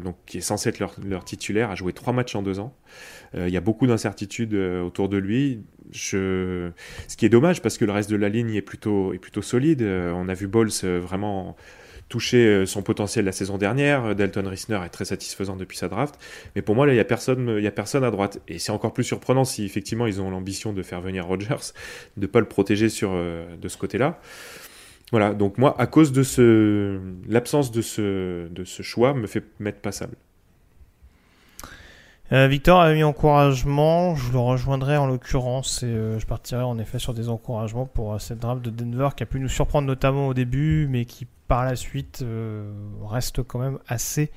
donc, 0.03 0.17
qui 0.27 0.39
est 0.39 0.43
censé 0.43 0.69
être 0.69 0.79
leur, 0.79 1.25
titulaire, 1.25 1.71
a 1.71 1.75
joué 1.75 1.93
trois 1.93 2.13
matchs 2.13 2.35
en 2.35 2.43
deux 2.43 2.61
ans. 2.61 2.75
il 3.35 3.49
y 3.49 3.57
a 3.57 3.61
beaucoup 3.61 3.87
d'incertitudes 3.87 4.55
autour 4.55 5.09
de 5.09 5.17
lui. 5.17 5.63
Ce 5.93 6.73
qui 7.17 7.27
est 7.27 7.31
dommage 7.31 7.63
parce 7.63 7.79
que 7.79 7.85
le 7.85 7.93
reste 7.93 8.11
de 8.11 8.17
la 8.17 8.29
ligne 8.29 8.55
est 8.55 8.63
plutôt, 8.63 9.13
est 9.13 9.19
plutôt 9.19 9.43
solide. 9.43 9.83
Euh, 9.83 10.13
on 10.15 10.29
a 10.29 10.35
vu 10.35 10.49
euh, 10.55 11.01
vraiment 11.01 11.57
toucher 12.09 12.47
euh, 12.47 12.67
son 12.67 12.83
potentiel 12.83 13.25
la 13.25 13.33
saison 13.33 13.59
dernière. 13.59 14.15
Dalton 14.15 14.47
Risner 14.47 14.81
est 14.85 14.91
très 14.91 15.05
satisfaisant 15.05 15.57
depuis 15.57 15.77
sa 15.77 15.89
draft. 15.89 16.19
Mais 16.55 16.63
pour 16.63 16.75
moi, 16.75 16.87
là, 16.87 16.93
il 16.93 16.97
n'y 16.97 17.01
a, 17.01 17.05
personne, 17.05 17.65
a 17.65 17.71
personne 17.71 18.05
à 18.05 18.11
droite. 18.11 18.41
Et 18.49 18.59
c'est 18.59 18.73
encore 18.73 18.93
plus 18.93 19.05
surprenant 19.05 19.45
si 19.45 19.65
effectivement 19.65 20.07
ils 20.07 20.21
ont 20.21 20.31
l'ambition 20.31 20.73
de 20.73 20.83
faire 20.83 21.01
venir 21.01 21.27
Rodgers, 21.27 21.73
de 22.17 22.23
ne 22.23 22.27
pas 22.27 22.41
le 22.41 22.47
protéger 22.47 22.89
sur, 22.89 23.13
de 23.13 23.69
ce 23.69 23.77
côté-là. 23.77 24.21
Voilà, 25.13 25.35
donc 25.35 25.59
moi, 25.59 25.75
à 25.79 25.87
cause 25.87 26.11
de 26.13 26.23
ce, 26.23 26.99
l'absence 27.29 27.71
de 27.71 27.81
ce, 27.81 28.49
de 28.49 28.65
ce 28.65 28.83
choix, 28.83 29.15
me 29.15 29.27
fait 29.27 29.45
mettre 29.61 29.81
passable. 29.81 30.17
Euh, 32.33 32.49
Victor 32.49 32.81
a 32.81 32.93
mis 32.93 33.05
encouragement, 33.05 34.17
je 34.17 34.33
le 34.33 34.39
rejoindrai 34.39 34.97
en 34.97 35.07
l'occurrence 35.07 35.85
et 35.85 35.87
euh, 35.87 36.19
je 36.19 36.27
partirai 36.27 36.63
en 36.63 36.77
effet 36.77 36.99
sur 36.99 37.15
des 37.15 37.29
encouragements 37.29 37.87
pour 37.87 38.15
euh, 38.15 38.19
cette 38.19 38.41
draft 38.41 38.63
de 38.63 38.71
Denver 38.71 39.11
qui 39.17 39.23
a 39.23 39.27
pu 39.27 39.39
nous 39.39 39.49
surprendre 39.49 39.87
notamment 39.87 40.27
au 40.27 40.35
début 40.35 40.89
mais 40.91 41.05
qui 41.05 41.29
par 41.49 41.65
la 41.65 41.77
suite 41.77 42.25
reste 43.05 43.43
quand 43.43 43.59
même 43.59 43.79
assez 43.89 44.31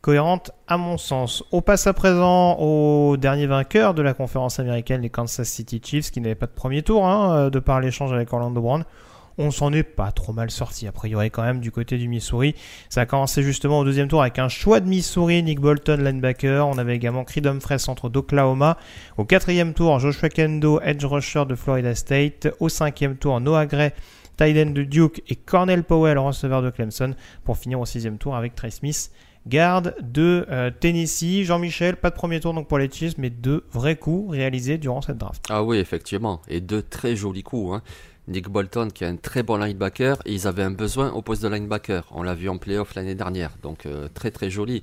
cohérente 0.00 0.50
à 0.66 0.76
mon 0.76 0.98
sens. 0.98 1.44
On 1.52 1.62
passe 1.62 1.86
à 1.86 1.92
présent 1.92 2.56
au 2.58 3.16
dernier 3.16 3.46
vainqueur 3.46 3.94
de 3.94 4.02
la 4.02 4.14
conférence 4.14 4.58
américaine, 4.58 5.02
les 5.02 5.10
Kansas 5.10 5.48
City 5.48 5.80
Chiefs 5.84 6.10
qui 6.10 6.20
n'avaient 6.20 6.34
pas 6.34 6.46
de 6.46 6.52
premier 6.52 6.82
tour 6.82 7.06
hein, 7.06 7.50
de 7.50 7.58
par 7.58 7.80
l'échange 7.80 8.12
avec 8.12 8.32
Orlando 8.32 8.60
Brown 8.60 8.84
on 9.38 9.50
s'en 9.50 9.72
est 9.72 9.82
pas 9.82 10.12
trop 10.12 10.32
mal 10.32 10.50
sorti. 10.50 10.86
A 10.86 10.92
priori, 10.92 11.30
quand 11.30 11.42
même, 11.42 11.60
du 11.60 11.70
côté 11.70 11.98
du 11.98 12.08
Missouri. 12.08 12.54
Ça 12.88 13.02
a 13.02 13.06
commencé 13.06 13.42
justement 13.42 13.78
au 13.78 13.84
deuxième 13.84 14.08
tour 14.08 14.22
avec 14.22 14.38
un 14.38 14.48
choix 14.48 14.80
de 14.80 14.88
Missouri, 14.88 15.42
Nick 15.42 15.60
Bolton, 15.60 16.02
linebacker. 16.02 16.66
On 16.66 16.78
avait 16.78 16.96
également 16.96 17.24
Creed 17.24 17.46
Humphreys, 17.46 17.78
centre 17.78 18.08
d'Oklahoma. 18.08 18.76
Au 19.16 19.24
quatrième 19.24 19.74
tour, 19.74 19.98
Joshua 19.98 20.28
Kendo, 20.28 20.80
edge 20.80 21.04
rusher 21.04 21.44
de 21.46 21.54
Florida 21.54 21.94
State. 21.94 22.48
Au 22.60 22.68
cinquième 22.68 23.16
tour, 23.16 23.40
Noah 23.40 23.66
Gray, 23.66 23.92
tight 24.36 24.72
de 24.72 24.82
Duke 24.82 25.22
et 25.28 25.36
Cornell 25.36 25.84
Powell, 25.84 26.18
receveur 26.18 26.62
de 26.62 26.70
Clemson. 26.70 27.14
Pour 27.44 27.58
finir 27.58 27.80
au 27.80 27.86
sixième 27.86 28.18
tour 28.18 28.36
avec 28.36 28.54
Trey 28.54 28.70
Smith. 28.70 29.10
Garde 29.46 29.96
de 30.00 30.46
euh, 30.50 30.70
Tennessee. 30.70 31.42
Jean-Michel, 31.44 31.96
pas 31.96 32.10
de 32.10 32.14
premier 32.14 32.38
tour 32.38 32.54
donc 32.54 32.68
pour 32.68 32.78
les 32.78 32.90
Chiefs, 32.90 33.18
mais 33.18 33.30
deux 33.30 33.64
vrais 33.72 33.96
coups 33.96 34.30
réalisés 34.30 34.78
durant 34.78 35.02
cette 35.02 35.18
draft. 35.18 35.44
Ah 35.50 35.64
oui, 35.64 35.78
effectivement. 35.78 36.40
Et 36.48 36.60
deux 36.60 36.82
très 36.82 37.16
jolis 37.16 37.42
coups. 37.42 37.74
Hein. 37.74 37.82
Nick 38.28 38.48
Bolton 38.48 38.88
qui 38.94 39.02
est 39.02 39.08
un 39.08 39.16
très 39.16 39.42
bon 39.42 39.56
linebacker 39.56 40.16
ils 40.26 40.46
avaient 40.46 40.62
un 40.62 40.70
besoin 40.70 41.10
au 41.10 41.22
poste 41.22 41.42
de 41.42 41.48
linebacker. 41.48 42.04
On 42.12 42.22
l'a 42.22 42.34
vu 42.34 42.48
en 42.48 42.56
playoff 42.56 42.94
l'année 42.94 43.16
dernière, 43.16 43.50
donc 43.62 43.86
euh, 43.86 44.08
très 44.14 44.30
très 44.30 44.48
joli. 44.48 44.82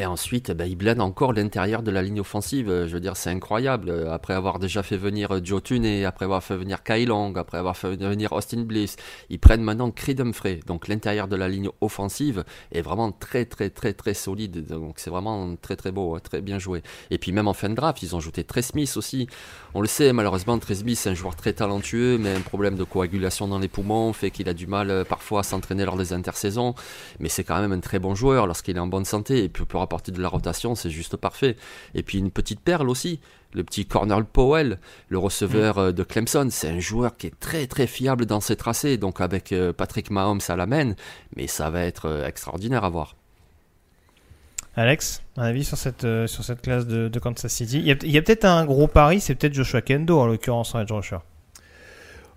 Et 0.00 0.06
ensuite, 0.06 0.52
ben, 0.52 0.64
il 0.64 0.76
blende 0.76 1.00
encore 1.00 1.32
l'intérieur 1.32 1.82
de 1.82 1.90
la 1.90 2.02
ligne 2.02 2.20
offensive. 2.20 2.68
Je 2.68 2.92
veux 2.92 3.00
dire, 3.00 3.16
c'est 3.16 3.30
incroyable. 3.30 4.06
Après 4.12 4.32
avoir 4.32 4.60
déjà 4.60 4.84
fait 4.84 4.96
venir 4.96 5.44
Joe 5.44 5.60
et 5.72 6.04
après 6.04 6.24
avoir 6.24 6.44
fait 6.44 6.56
venir 6.56 6.84
Kai 6.84 7.04
Long, 7.04 7.34
après 7.34 7.58
avoir 7.58 7.76
fait 7.76 7.96
venir 7.96 8.30
Austin 8.32 8.62
Bliss, 8.62 8.94
ils 9.28 9.40
prennent 9.40 9.62
maintenant 9.62 9.90
Creed 9.90 10.20
Humphrey. 10.20 10.60
Donc 10.68 10.86
l'intérieur 10.86 11.26
de 11.26 11.34
la 11.34 11.48
ligne 11.48 11.68
offensive 11.80 12.44
est 12.70 12.80
vraiment 12.80 13.10
très 13.10 13.44
très 13.44 13.70
très 13.70 13.92
très 13.92 14.14
solide. 14.14 14.68
Donc 14.68 15.00
c'est 15.00 15.10
vraiment 15.10 15.56
très 15.56 15.74
très 15.74 15.90
beau, 15.90 16.14
hein, 16.14 16.20
très 16.22 16.42
bien 16.42 16.60
joué. 16.60 16.84
Et 17.10 17.18
puis 17.18 17.32
même 17.32 17.48
en 17.48 17.52
fin 17.52 17.68
de 17.68 17.74
draft, 17.74 18.00
ils 18.00 18.14
ont 18.14 18.18
ajouté 18.18 18.44
Trey 18.44 18.62
Smith 18.62 18.96
aussi. 18.96 19.26
On 19.74 19.80
le 19.80 19.88
sait, 19.88 20.12
malheureusement, 20.12 20.56
Trey 20.60 20.76
Smith 20.76 20.96
c'est 20.96 21.10
un 21.10 21.14
joueur 21.14 21.34
très 21.34 21.54
talentueux, 21.54 22.18
mais 22.18 22.36
un 22.36 22.40
problème 22.40 22.76
de 22.76 22.84
coagulation 22.84 23.48
dans 23.48 23.58
les 23.58 23.68
poumons 23.68 24.12
fait 24.12 24.30
qu'il 24.30 24.48
a 24.48 24.54
du 24.54 24.68
mal 24.68 24.90
euh, 24.92 25.02
parfois 25.02 25.40
à 25.40 25.42
s'entraîner 25.42 25.84
lors 25.84 25.96
des 25.96 26.12
intersaisons. 26.12 26.76
Mais 27.18 27.28
c'est 27.28 27.42
quand 27.42 27.60
même 27.60 27.72
un 27.72 27.80
très 27.80 27.98
bon 27.98 28.14
joueur 28.14 28.46
lorsqu'il 28.46 28.76
est 28.76 28.80
en 28.80 28.86
bonne 28.86 29.04
santé 29.04 29.42
et 29.42 29.48
puis 29.48 29.64
peut 29.88 29.94
rapporter 29.94 30.12
de 30.12 30.20
la 30.20 30.28
rotation, 30.28 30.74
c'est 30.74 30.90
juste 30.90 31.16
parfait. 31.16 31.56
Et 31.94 32.02
puis 32.02 32.18
une 32.18 32.30
petite 32.30 32.60
perle 32.60 32.88
aussi, 32.90 33.20
le 33.54 33.64
petit 33.64 33.86
Cornell 33.86 34.24
Powell, 34.24 34.78
le 35.08 35.18
receveur 35.18 35.76
mm. 35.76 35.80
euh, 35.80 35.92
de 35.92 36.02
Clemson, 36.02 36.48
c'est 36.50 36.68
un 36.68 36.80
joueur 36.80 37.16
qui 37.16 37.28
est 37.28 37.40
très 37.40 37.66
très 37.66 37.86
fiable 37.86 38.26
dans 38.26 38.40
ses 38.40 38.56
tracés, 38.56 38.98
donc 38.98 39.20
avec 39.20 39.52
euh, 39.52 39.72
Patrick 39.72 40.10
Mahomes 40.10 40.40
à 40.48 40.56
la 40.56 40.66
main, 40.66 40.94
mais 41.36 41.46
ça 41.46 41.70
va 41.70 41.82
être 41.82 42.24
extraordinaire 42.26 42.84
à 42.84 42.90
voir. 42.90 43.16
Alex, 44.76 45.22
un 45.36 45.44
avis 45.44 45.64
sur 45.64 45.76
cette, 45.76 46.06
sur 46.26 46.44
cette 46.44 46.62
classe 46.62 46.86
de, 46.86 47.18
Kansas 47.18 47.52
City? 47.52 47.80
Il 47.80 48.12
y 48.12 48.18
a, 48.18 48.22
peut-être 48.22 48.44
un 48.44 48.64
gros 48.64 48.86
pari, 48.86 49.20
c'est 49.20 49.34
peut-être 49.34 49.54
Joshua 49.54 49.80
Kendo 49.80 50.20
en 50.20 50.26
l'occurrence 50.26 50.74
en 50.74 50.80
edge 50.80 50.92
rusher. 50.92 51.18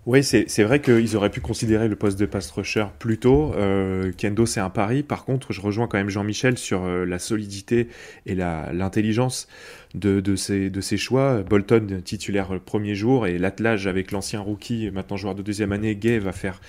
Oui, 0.04 0.24
c'est 0.24 0.62
vrai 0.64 0.80
qu'ils 0.80 1.16
auraient 1.16 1.30
pu 1.30 1.40
considérer 1.40 1.86
le 1.86 1.94
poste 1.94 2.18
de 2.18 2.26
pass 2.26 2.50
rusher 2.50 2.86
plus 2.98 3.18
tôt. 3.18 3.52
Euh, 3.54 4.10
Kendo, 4.16 4.46
c'est 4.46 4.58
un 4.58 4.68
pari. 4.68 5.04
Par 5.04 5.24
contre, 5.24 5.52
je 5.52 5.60
rejoins 5.60 5.86
quand 5.86 5.96
même 5.96 6.08
Jean-Michel 6.10 6.58
sur 6.58 6.82
euh, 6.82 7.04
la 7.04 7.20
solidité 7.20 7.86
et 8.26 8.34
l'intelligence 8.34 9.46
de, 9.94 10.20
de, 10.20 10.80
choix. 10.96 11.42
Bolton, 11.42 12.00
titulaire 12.04 12.58
premier 12.60 12.94
jour, 12.96 13.26
et 13.26 13.38
l'attelage 13.38 13.86
avec 13.86 14.10
l'ancien 14.10 14.40
rookie, 14.40 14.90
maintenant 14.90 15.16
joueur 15.16 15.34
de 15.34 15.42
deuxième 15.42 15.70
année, 15.70 15.94
Gay, 15.94 16.18
va 16.18 16.32
faire, 16.32 16.60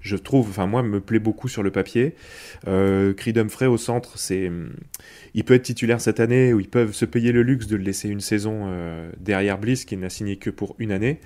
je 0.00 0.16
trouve, 0.16 0.48
enfin 0.50 0.66
moi, 0.66 0.82
me 0.82 1.00
plaît 1.00 1.18
beaucoup 1.18 1.48
sur 1.48 1.62
le 1.62 1.70
papier. 1.70 2.14
Euh, 2.68 3.14
Creed 3.14 3.38
au 3.38 3.76
centre, 3.76 4.18
c'est, 4.18 4.50
il 5.34 5.44
peut 5.44 5.54
être 5.54 5.62
titulaire 5.62 6.00
cette 6.00 6.20
année, 6.20 6.52
ou 6.52 6.60
ils 6.60 6.68
peuvent 6.68 6.92
se 6.92 7.04
payer 7.04 7.32
le 7.32 7.42
luxe 7.42 7.66
de 7.66 7.76
le 7.76 7.84
laisser 7.84 8.08
une 8.08 8.20
saison 8.20 8.64
euh, 8.66 9.10
derrière 9.18 9.58
Bliss, 9.58 9.84
qui 9.84 9.96
n'a 9.96 10.10
signé 10.10 10.36
que 10.36 10.50
pour 10.50 10.74
une 10.78 10.92
année. 10.92 11.20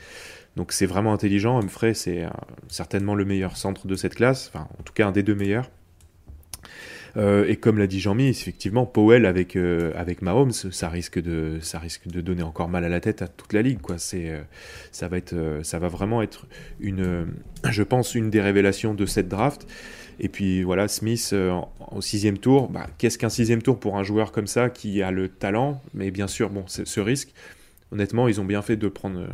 Donc 0.57 0.73
c'est 0.73 0.87
vraiment 0.87 1.13
intelligent. 1.13 1.59
Humphrey, 1.61 1.95
c'est 1.95 2.25
euh, 2.25 2.31
certainement 2.69 3.15
le 3.15 3.25
meilleur 3.25 3.57
centre 3.57 3.87
de 3.87 3.95
cette 3.95 4.15
classe, 4.15 4.51
enfin 4.53 4.67
en 4.79 4.83
tout 4.83 4.95
cas 4.95 5.07
un 5.07 5.13
des 5.13 5.23
deux 5.23 5.35
meilleurs. 5.35 5.71
Euh, 7.19 7.47
et 7.49 7.57
comme 7.57 7.79
l'a 7.79 7.87
dit 7.87 8.01
Jean-Mi, 8.01 8.29
effectivement, 8.29 8.85
Powell 8.85 9.25
avec, 9.25 9.57
euh, 9.57 9.93
Mahomes, 10.21 10.53
ça 10.53 10.91
risque, 10.91 11.19
de, 11.19 11.61
donner 12.21 12.43
encore 12.43 12.69
mal 12.69 12.85
à 12.85 12.91
la 12.91 13.01
tête 13.01 13.23
à 13.23 13.29
toute 13.29 13.55
la 13.55 13.63
ligue. 13.63 13.79
Ça 14.93 15.09
va 15.09 15.89
vraiment 15.89 16.21
être, 16.21 16.47
une, 16.79 17.29
je 17.71 17.83
pense, 17.83 18.15
une 18.15 18.29
des 18.29 18.43
révélations 18.43 18.93
de 18.93 19.07
cette 19.07 19.29
draft. 19.29 19.67
Et 20.21 20.29
puis 20.29 20.63
voilà, 20.63 20.89
Smith 20.89 21.35
au 21.91 22.03
sixième 22.03 22.37
tour. 22.37 22.69
Bah, 22.69 22.87
qu'est-ce 22.99 23.17
qu'un 23.17 23.31
sixième 23.31 23.63
tour 23.63 23.81
pour 23.81 23.97
un 23.97 24.03
joueur 24.03 24.31
comme 24.31 24.47
ça 24.47 24.69
qui 24.69 25.03
a 25.03 25.11
le 25.11 25.29
talent? 25.29 25.81
Mais 25.95 26.11
bien 26.11 26.27
sûr, 26.27 26.51
bon, 26.51 26.65
ce 26.67 27.01
risque, 27.01 27.33
honnêtement, 27.93 28.29
ils 28.29 28.43
ont 28.43 28.47
bien 28.47 28.61
fait 28.61 28.77
de 28.77 28.89
prendre 28.89 29.27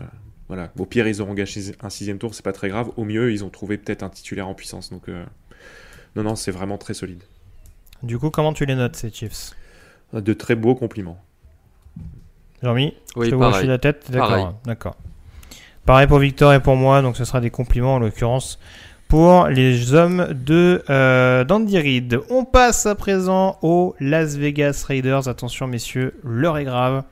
voilà. 0.53 0.71
Au 0.79 0.85
pire, 0.85 1.09
ils 1.09 1.23
auront 1.23 1.33
gâché 1.33 1.63
un 1.83 1.89
sixième 1.89 2.19
tour, 2.19 2.35
c'est 2.35 2.45
pas 2.45 2.53
très 2.53 2.69
grave. 2.69 2.91
Au 2.99 3.05
mieux, 3.05 3.33
ils 3.33 3.43
ont 3.43 3.49
trouvé 3.49 3.79
peut-être 3.79 4.03
un 4.03 4.11
titulaire 4.11 4.49
en 4.49 4.53
puissance. 4.53 4.91
Donc, 4.91 5.09
euh, 5.09 5.25
non, 6.15 6.25
non, 6.25 6.37
c'est 6.37 6.51
vraiment 6.51 6.77
très 6.77 6.93
solide. 6.93 7.23
Du 8.03 8.19
coup, 8.19 8.29
comment 8.29 8.53
tu 8.53 8.67
les 8.67 8.75
notes, 8.75 8.95
ces 8.95 9.11
Chiefs? 9.11 9.53
De 10.13 10.35
très 10.35 10.55
beaux 10.55 10.75
compliments. 10.75 11.19
Jean-Mi, 12.63 12.93
oui, 13.17 13.31
je 13.31 13.35
te 13.35 13.67
la 13.67 13.79
tête 13.79 14.11
D'accord. 14.11 14.55
D'accord. 14.67 14.97
Pareil 15.87 16.07
pour 16.07 16.19
Victor 16.19 16.53
et 16.53 16.61
pour 16.61 16.77
moi, 16.77 17.01
donc 17.01 17.17
ce 17.17 17.25
sera 17.25 17.41
des 17.41 17.49
compliments 17.49 17.95
en 17.95 17.99
l'occurrence 17.99 18.59
pour 19.09 19.47
les 19.47 19.95
hommes 19.95 20.35
de 20.35 20.85
euh, 20.91 21.45
d'Andy 21.45 21.79
Reid. 21.79 22.21
On 22.29 22.45
passe 22.45 22.85
à 22.85 22.95
présent 22.95 23.57
aux 23.63 23.97
Las 24.01 24.37
Vegas 24.37 24.85
Raiders. 24.87 25.29
Attention 25.29 25.67
messieurs, 25.67 26.15
l'heure 26.23 26.59
est 26.59 26.65
grave. 26.65 27.05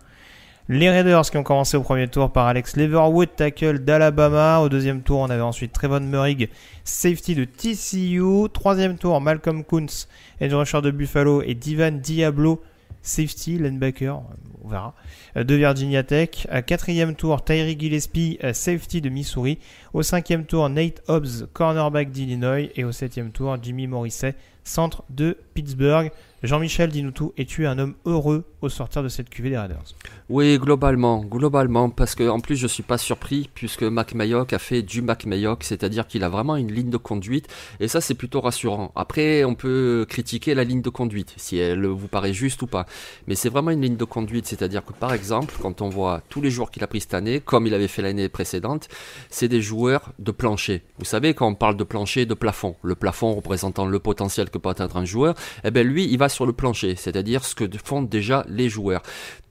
Les 0.73 0.89
Raiders 0.89 1.29
qui 1.29 1.37
ont 1.37 1.43
commencé 1.43 1.77
au 1.77 1.83
premier 1.83 2.07
tour 2.07 2.31
par 2.31 2.47
Alex 2.47 2.77
Leverwood, 2.77 3.35
tackle 3.35 3.81
d'Alabama. 3.81 4.61
Au 4.61 4.69
deuxième 4.69 5.03
tour, 5.03 5.19
on 5.19 5.29
avait 5.29 5.41
ensuite 5.43 5.73
Trevon 5.73 5.99
Murray, 5.99 6.49
safety 6.85 7.35
de 7.35 7.45
TCU. 7.45 8.49
Troisième 8.53 8.97
tour, 8.97 9.21
Malcolm 9.21 9.65
Kuntz, 9.65 10.07
edge 10.41 10.55
rusher 10.55 10.81
de 10.81 10.93
Buffalo 10.93 11.43
et 11.43 11.55
Divan 11.55 11.99
Diablo, 11.99 12.63
safety, 13.03 13.59
linebacker, 13.59 14.23
on 14.63 14.69
verra, 14.69 14.95
de 15.35 15.55
Virginia 15.57 16.05
Tech. 16.05 16.47
Quatrième 16.67 17.17
tour, 17.17 17.43
Tyree 17.43 17.77
Gillespie, 17.77 18.39
safety 18.53 19.01
de 19.01 19.09
Missouri. 19.09 19.59
Au 19.93 20.05
cinquième 20.05 20.45
tour, 20.45 20.69
Nate 20.69 21.03
Hobbs, 21.09 21.49
cornerback 21.53 22.13
d'Illinois. 22.13 22.71
Et 22.77 22.85
au 22.85 22.93
septième 22.93 23.33
tour, 23.33 23.57
Jimmy 23.61 23.89
Morrissey, 23.89 24.37
centre 24.63 25.03
de 25.11 25.37
Pittsburgh. 25.53 26.13
Jean-Michel, 26.45 26.91
dis-nous 26.91 27.11
tout, 27.11 27.33
es-tu 27.37 27.67
un 27.67 27.77
homme 27.81 27.97
heureux 28.07 28.45
au 28.63 28.69
sortir 28.69 29.03
de 29.03 29.09
cette 29.09 29.31
cuvée 29.31 29.51
des 29.51 29.59
Raiders 29.59 29.85
Oui, 30.29 30.59
globalement, 30.59 31.25
globalement, 31.25 31.91
parce 31.91 32.15
que 32.15 32.29
en 32.29 32.41
plus 32.41 32.57
je 32.57 32.67
suis 32.67 32.83
pas 32.83 32.99
surpris 32.99 33.49
puisque 33.55 33.83
Mac 33.83 34.15
Mayock 34.15 34.53
a 34.53 34.59
fait 34.59 34.83
du 34.83 35.03
Mac 35.03 35.27
Mayock, 35.27 35.65
c'est-à-dire 35.65 36.07
qu'il 36.07 36.25
a 36.25 36.29
vraiment 36.29 36.57
une 36.57 36.71
ligne 36.71 36.91
de 36.91 36.97
conduite 36.97 37.49
et 37.81 37.89
ça 37.89 38.01
c'est 38.01 38.15
plutôt 38.15 38.41
rassurant. 38.41 38.93
Après, 38.97 39.45
on 39.45 39.55
peut 39.55 40.07
critiquer 40.09 40.55
la 40.55 40.65
ligne 40.65 40.83
de 40.83 40.91
conduite 40.91 41.35
si 41.37 41.57
elle 41.59 41.87
vous 41.87 42.09
paraît 42.09 42.33
juste 42.33 42.63
ou 42.63 42.67
pas, 42.67 42.87
mais 43.27 43.35
c'est 43.35 43.49
vraiment 43.49 43.71
une 43.71 43.83
ligne 43.83 43.97
de 43.97 44.05
conduite, 44.05 44.47
c'est-à-dire 44.47 44.85
que 44.85 44.93
par 44.93 45.13
exemple, 45.13 45.55
quand 45.61 45.81
on 45.81 45.89
voit 45.89 46.23
tous 46.29 46.41
les 46.41 46.51
joueurs 46.51 46.71
qu'il 46.71 46.85
a 46.85 46.87
pris 46.87 47.01
cette 47.01 47.15
année, 47.15 47.41
comme 47.41 47.67
il 47.67 47.75
avait 47.75 47.89
fait 47.89 48.03
l'année 48.03 48.29
précédente, 48.29 48.89
c'est 49.31 49.49
des 49.49 49.63
joueurs 49.63 50.13
de 50.19 50.31
plancher. 50.31 50.83
Vous 50.99 51.05
savez 51.05 51.35
quand 51.35 51.49
on 51.49 51.55
parle 51.55 51.77
de 51.77 51.85
plancher, 51.85 52.27
de 52.27 52.35
plafond, 52.35 52.77
le 52.83 52.95
plafond 52.95 53.35
représentant 53.35 53.87
le 53.87 53.99
potentiel 53.99 54.51
que 54.51 54.59
peut 54.59 54.69
atteindre 54.69 54.97
un 54.97 55.05
joueur, 55.05 55.35
eh 55.65 55.71
ben 55.71 55.87
lui, 55.87 56.05
il 56.11 56.19
va 56.19 56.29
sur 56.29 56.47
le 56.47 56.53
plancher, 56.53 56.95
c'est-à-dire 56.97 57.45
ce 57.45 57.55
que 57.55 57.65
font 57.85 58.03
déjà 58.03 58.45
les 58.51 58.69
joueurs 58.69 59.03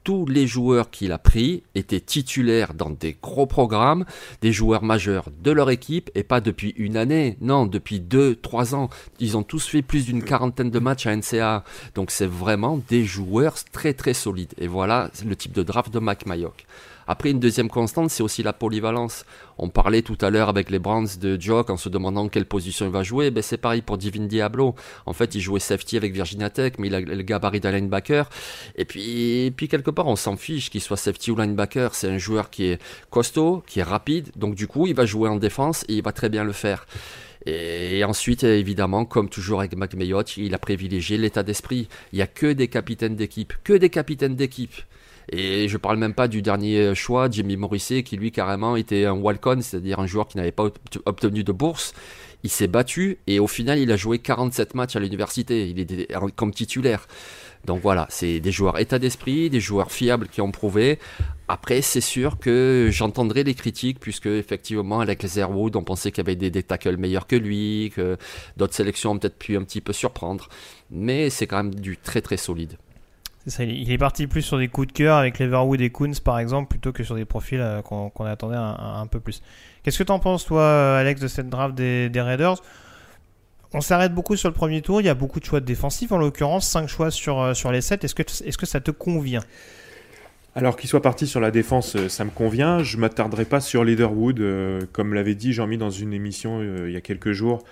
tous 0.10 0.26
les 0.26 0.48
joueurs 0.48 0.90
qu'il 0.90 1.12
a 1.12 1.20
pris 1.20 1.62
étaient 1.76 2.00
titulaires 2.00 2.74
dans 2.74 2.90
des 2.90 3.16
gros 3.22 3.46
programmes, 3.46 4.06
des 4.42 4.52
joueurs 4.52 4.84
majeurs 4.84 5.30
de 5.44 5.52
leur 5.52 5.70
équipe, 5.70 6.10
et 6.16 6.24
pas 6.24 6.42
depuis 6.42 6.74
une 6.78 6.98
année, 6.98 7.38
non, 7.42 7.68
depuis 7.68 8.00
deux, 8.00 8.36
trois 8.36 8.74
ans. 8.74 8.90
Ils 9.20 9.38
ont 9.38 9.44
tous 9.44 9.68
fait 9.68 9.84
plus 9.84 10.06
d'une 10.06 10.24
quarantaine 10.24 10.72
de 10.72 10.80
matchs 10.80 11.06
à 11.06 11.16
NCA. 11.16 11.64
Donc 11.94 12.10
c'est 12.12 12.26
vraiment 12.26 12.82
des 12.90 13.04
joueurs 13.06 13.56
très 13.72 13.94
très 13.94 14.16
solides. 14.16 14.54
Et 14.58 14.66
voilà 14.66 15.12
le 15.24 15.36
type 15.36 15.52
de 15.52 15.62
draft 15.62 15.94
de 15.94 16.00
Mac 16.00 16.26
Mayock. 16.26 16.66
Après, 17.12 17.32
une 17.32 17.40
deuxième 17.40 17.70
constante, 17.70 18.12
c'est 18.12 18.22
aussi 18.22 18.44
la 18.44 18.54
polyvalence. 18.54 19.26
On 19.58 19.68
parlait 19.68 20.04
tout 20.04 20.18
à 20.22 20.30
l'heure 20.30 20.48
avec 20.48 20.70
les 20.70 20.78
Browns 20.78 21.08
de 21.20 21.42
Jock 21.42 21.72
en 21.72 21.76
se 21.76 21.90
demandant 21.90 22.30
quelle 22.30 22.46
position 22.46 22.86
il 22.86 22.92
va 22.92 23.02
jouer. 23.02 23.32
Ben, 23.32 23.42
c'est 23.42 23.58
pareil 23.58 23.82
pour 23.82 23.98
Divin 23.98 24.28
Diablo. 24.28 24.76
En 25.08 25.14
fait, 25.14 25.34
il 25.34 25.42
jouait 25.42 25.60
safety 25.60 25.98
avec 25.98 26.14
Virginia 26.14 26.52
Tech, 26.52 26.74
mais 26.78 26.86
il 26.86 26.94
a 26.94 27.00
le 27.00 27.24
gabarit 27.24 27.62
d'un 27.62 27.72
linebacker. 27.72 28.30
Et 28.76 28.86
puis, 28.86 29.68
quelque 29.68 29.90
part, 29.90 30.06
on 30.06 30.16
s'en 30.16 30.38
fiche 30.38 30.70
qu'il 30.70 30.82
soit 30.82 30.98
safety 30.98 31.32
ou 31.32 31.36
linebacker. 31.36 31.96
C'est 31.96 32.10
un 32.10 32.20
joueur 32.20 32.52
qui 32.52 32.66
est 32.66 32.82
costaud, 33.10 33.64
qui 33.66 33.80
est 33.80 33.84
rapide. 33.84 34.30
Donc, 34.36 34.54
du 34.54 34.68
coup, 34.68 34.86
il 34.86 34.94
va 34.94 35.08
jouer 35.08 35.30
en 35.30 35.38
défense 35.38 35.86
et 35.90 35.96
il 35.96 36.04
va 36.04 36.12
très 36.12 36.30
bien 36.30 36.44
le 36.44 36.54
faire. 36.54 36.86
Et 37.48 38.04
ensuite, 38.04 38.44
évidemment, 38.44 39.06
comme 39.06 39.30
toujours 39.30 39.62
avec 39.62 39.76
McMayotte, 39.76 40.38
il 40.38 40.54
a 40.54 40.60
privilégié 40.60 41.18
l'état 41.18 41.42
d'esprit. 41.42 41.88
Il 42.14 42.18
n'y 42.18 42.22
a 42.22 42.28
que 42.28 42.54
des 42.54 42.68
capitaines 42.68 43.16
d'équipe, 43.16 43.54
que 43.64 43.74
des 43.74 43.90
capitaines 43.90 44.36
d'équipe. 44.36 44.76
Et 45.32 45.68
je 45.68 45.78
parle 45.78 45.98
même 45.98 46.14
pas 46.14 46.28
du 46.28 46.42
dernier 46.42 46.96
choix, 46.96 47.30
Jimmy 47.30 47.56
Morrissey, 47.56 48.04
qui 48.04 48.18
lui 48.18 48.32
carrément 48.32 48.76
était 48.76 49.06
un 49.06 49.14
walk-on, 49.14 49.62
c'est-à-dire 49.62 50.00
un 50.00 50.08
joueur 50.08 50.28
qui 50.28 50.38
n'avait 50.38 50.52
pas 50.52 50.70
obtenu 51.06 51.44
de 51.44 51.52
bourse. 51.52 51.94
Il 52.44 52.50
s'est 52.50 52.68
battu 52.68 53.18
et 53.28 53.40
au 53.40 53.48
final 53.48 53.80
il 53.80 53.92
a 53.92 53.98
joué 53.98 54.20
47 54.20 54.74
matchs 54.74 54.96
à 54.96 55.00
l'université, 55.00 55.70
il 55.70 55.80
est 55.80 56.08
comme 56.36 56.54
titulaire. 56.54 57.06
Donc 57.66 57.82
voilà, 57.82 58.08
c'est 58.10 58.40
des 58.40 58.52
joueurs 58.52 58.80
état 58.80 59.00
d'esprit, 59.00 59.50
des 59.50 59.60
joueurs 59.60 59.92
fiables 59.92 60.30
qui 60.30 60.40
ont 60.40 60.52
prouvé. 60.52 60.98
Après, 61.50 61.82
c'est 61.82 62.02
sûr 62.02 62.40
que 62.40 62.88
j'entendrai 62.92 63.44
les 63.44 63.54
critiques, 63.54 64.00
puisque 64.00 64.28
effectivement, 64.28 65.02
avec 65.02 65.22
les 65.22 65.40
Airwood, 65.40 65.76
on 65.76 65.84
pensait 65.84 66.12
qu'il 66.12 66.24
y 66.24 66.28
avait 66.30 66.36
des 66.38 66.64
tackles 66.64 66.96
meilleurs 66.96 67.28
que 67.28 67.36
lui, 67.36 67.92
que 67.94 68.18
d'autres 68.56 68.76
sélections 68.76 69.12
ont 69.12 69.20
peut-être 69.20 69.38
pu 69.38 69.58
un 69.58 69.64
petit 69.64 69.82
peu 69.82 69.92
surprendre. 69.92 70.48
Mais 70.90 71.30
c'est 71.30 71.48
quand 71.48 71.58
même 71.58 71.76
du 71.76 71.98
très 71.98 72.22
très 72.22 72.38
solide 72.38 72.78
il 73.60 73.92
est 73.92 73.98
parti 73.98 74.28
plus 74.28 74.42
sur 74.42 74.58
des 74.58 74.68
coups 74.68 74.88
de 74.88 74.94
cœur 74.94 75.18
avec 75.18 75.40
Leverwood 75.40 75.82
et 75.82 75.90
Coons 75.90 76.12
par 76.24 76.40
exemple, 76.40 76.70
plutôt 76.70 76.92
que 76.92 77.04
sur 77.04 77.16
des 77.16 77.26
profils 77.26 77.60
euh, 77.60 77.82
qu'on 77.82 78.26
attendait 78.26 78.58
un, 78.58 79.08
peu 79.08 79.20
plus. 79.20 79.42
Qu'est-ce 79.84 79.98
que 79.98 80.04
tu 80.04 80.12
en 80.12 80.20
penses, 80.20 80.46
toi, 80.46 80.98
Alex, 80.98 81.22
de 81.22 81.28
cette 81.28 81.50
draft 81.50 81.76
des, 81.76 82.12
Raiders? 82.16 82.62
On 83.74 83.82
s'arrête 83.82 84.14
beaucoup 84.14 84.36
sur 84.36 84.50
le 84.50 84.56
premier 84.56 84.82
tour, 84.82 85.00
il 85.02 85.06
y 85.06 85.10
a 85.10 85.14
beaucoup 85.14 85.40
de 85.40 85.46
choix 85.46 85.60
défensifs 85.60 86.12
en 86.12 86.18
l'occurrence, 86.18 86.68
5 86.68 86.88
choix 86.88 87.12
sur, 87.12 87.40
euh, 87.40 87.54
sur 87.54 87.72
les 87.72 87.82
7. 87.82 88.04
Est-ce 88.04 88.16
que, 88.16 88.24
est 88.24 88.50
-ce 88.50 88.58
que 88.58 88.66
ça 88.66 88.82
te 88.82 88.90
convient? 88.92 89.44
Alors 90.56 90.76
qu'il 90.76 90.90
soit 90.90 91.02
parti 91.02 91.28
sur 91.28 91.40
la 91.40 91.52
défense, 91.52 91.96
euh, 91.96 92.10
ça 92.10 92.26
me 92.26 92.32
convient. 92.32 92.84
Je 92.84 92.98
m'attarderai 92.98 93.46
pas 93.46 93.62
sur 93.62 93.84
Leaderwood, 93.84 94.40
euh, 94.40 94.82
comme 94.92 95.14
l'avait 95.14 95.36
dit 95.36 95.54
Jean-Mi 95.54 95.78
dans 95.78 95.92
une 95.92 96.12
émission 96.12 96.60
euh, 96.60 96.90
il 96.90 96.94
y 96.94 96.98
a 96.98 97.02
quelques 97.02 97.32
jours. 97.32 97.64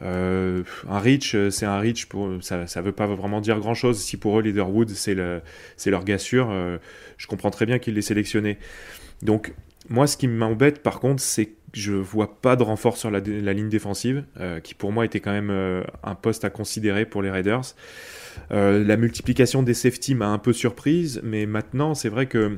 Un 0.00 0.98
reach, 0.98 1.36
c'est 1.50 1.66
un 1.66 1.78
reach, 1.78 2.06
pour, 2.06 2.28
ça 2.42 2.58
ne 2.58 2.80
veut 2.82 2.92
pas 2.92 3.06
vraiment 3.06 3.40
dire 3.40 3.58
grand-chose. 3.58 3.98
Si 4.00 4.16
pour 4.16 4.38
eux, 4.38 4.42
Leaderwood, 4.42 4.90
c'est 4.90 5.14
le, 5.14 5.40
leur 5.86 6.04
gars 6.04 6.18
sûr, 6.18 6.52
je 7.16 7.26
comprends 7.26 7.50
très 7.50 7.66
bien 7.66 7.78
qu'il 7.78 7.94
l'ait 7.94 8.02
sélectionné. 8.02 8.58
Donc, 9.22 9.54
moi, 9.88 10.06
ce 10.06 10.16
qui 10.16 10.28
m'embête, 10.28 10.82
par 10.82 11.00
contre, 11.00 11.22
c'est 11.22 11.46
que 11.46 11.52
je 11.72 11.92
vois 11.92 12.40
pas 12.40 12.56
de 12.56 12.62
renfort 12.62 12.96
sur 12.96 13.10
la, 13.10 13.20
ligne 13.20 13.68
défensive, 13.68 14.24
qui 14.62 14.74
pour 14.74 14.92
moi 14.92 15.04
était 15.04 15.20
quand 15.20 15.32
même 15.32 15.84
un 16.02 16.14
poste 16.14 16.44
à 16.44 16.50
considérer 16.50 17.06
pour 17.06 17.22
les 17.22 17.30
Raiders. 17.30 17.74
Euh, 18.50 18.84
la 18.84 18.96
multiplication 18.96 19.62
des 19.62 19.74
safety 19.74 20.14
m'a 20.14 20.28
un 20.28 20.38
peu 20.38 20.52
surprise, 20.52 21.20
mais 21.22 21.46
maintenant, 21.46 21.94
c'est 21.94 22.08
vrai 22.08 22.26
que. 22.26 22.56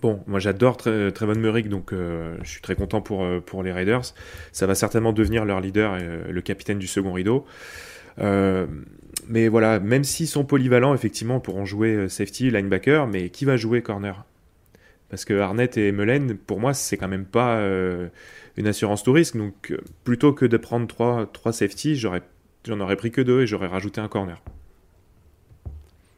Bon, 0.00 0.22
moi 0.28 0.38
j'adore 0.38 0.76
Trevon 0.76 1.34
Murray, 1.34 1.62
donc 1.62 1.92
euh, 1.92 2.36
je 2.42 2.48
suis 2.48 2.60
très 2.60 2.76
content 2.76 3.00
pour, 3.00 3.24
euh, 3.24 3.40
pour 3.40 3.64
les 3.64 3.72
Raiders. 3.72 4.14
Ça 4.52 4.66
va 4.66 4.76
certainement 4.76 5.12
devenir 5.12 5.44
leur 5.44 5.60
leader 5.60 5.98
le 6.28 6.40
capitaine 6.40 6.78
du 6.78 6.86
second 6.86 7.12
rideau. 7.12 7.44
mais 9.28 9.48
voilà, 9.48 9.80
même 9.80 10.04
s'ils 10.04 10.28
sont 10.28 10.44
polyvalents, 10.44 10.94
effectivement, 10.94 11.40
pourront 11.40 11.64
jouer 11.64 12.08
safety, 12.08 12.50
linebacker, 12.50 13.06
mais 13.08 13.30
qui 13.30 13.44
va 13.44 13.56
jouer 13.56 13.82
corner? 13.82 14.24
Parce 15.10 15.24
que 15.24 15.34
Arnett 15.34 15.76
et 15.78 15.90
Melen, 15.90 16.36
pour 16.36 16.60
moi, 16.60 16.74
c'est 16.74 16.96
quand 16.96 17.08
même 17.08 17.24
pas 17.24 17.60
une 18.56 18.66
assurance 18.66 19.02
tout 19.02 19.12
risque. 19.12 19.36
Donc 19.36 19.74
plutôt 20.04 20.32
que 20.32 20.44
de 20.44 20.56
prendre 20.56 20.86
trois, 20.86 21.26
trois 21.26 21.52
safety, 21.52 21.96
j'en 21.96 22.80
aurais 22.80 22.96
pris 22.96 23.10
que 23.10 23.20
deux 23.20 23.42
et 23.42 23.46
j'aurais 23.46 23.68
rajouté 23.68 24.00
un 24.00 24.08
corner. 24.08 24.40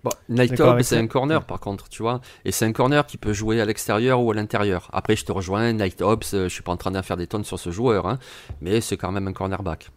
Bon, 0.03 0.11
Night 0.29 0.55
c'est 0.83 0.97
un 0.97 1.07
corner 1.07 1.45
par 1.45 1.61
contre, 1.61 1.89
tu 1.89 2.03
vois. 2.03 2.21
Et 2.45 2.53
c'est 2.53 2.65
un 2.65 2.73
corner 2.73 3.07
qui 3.07 3.19
peut 3.19 3.33
jouer 3.33 3.61
à 3.61 3.65
l'extérieur 3.65 4.23
ou 4.23 4.31
à 4.31 4.35
l'intérieur. 4.35 4.89
Après, 4.93 5.15
je 5.15 5.25
te 5.25 5.33
rejoins, 5.33 5.73
Night 5.73 6.01
Hobbs, 6.01 6.25
je 6.33 6.49
suis 6.49 6.63
pas 6.63 6.73
en 6.73 6.77
train 6.77 6.91
d'en 6.91 7.03
faire 7.03 7.17
des 7.17 7.27
tonnes 7.27 7.45
sur 7.45 7.59
ce 7.59 7.71
joueur, 7.71 8.07
hein, 8.07 8.19
mais 8.61 8.81
c'est 8.81 8.97
quand 8.97 9.13
même 9.13 9.29
un 9.29 9.33
cornerback. 9.33 9.91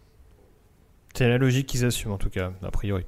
C'est 1.14 1.28
la 1.28 1.38
logique 1.38 1.68
qu'ils 1.68 1.84
assument 1.84 2.12
en 2.12 2.18
tout 2.18 2.30
cas, 2.30 2.52
a 2.62 2.70
priori. 2.70 3.06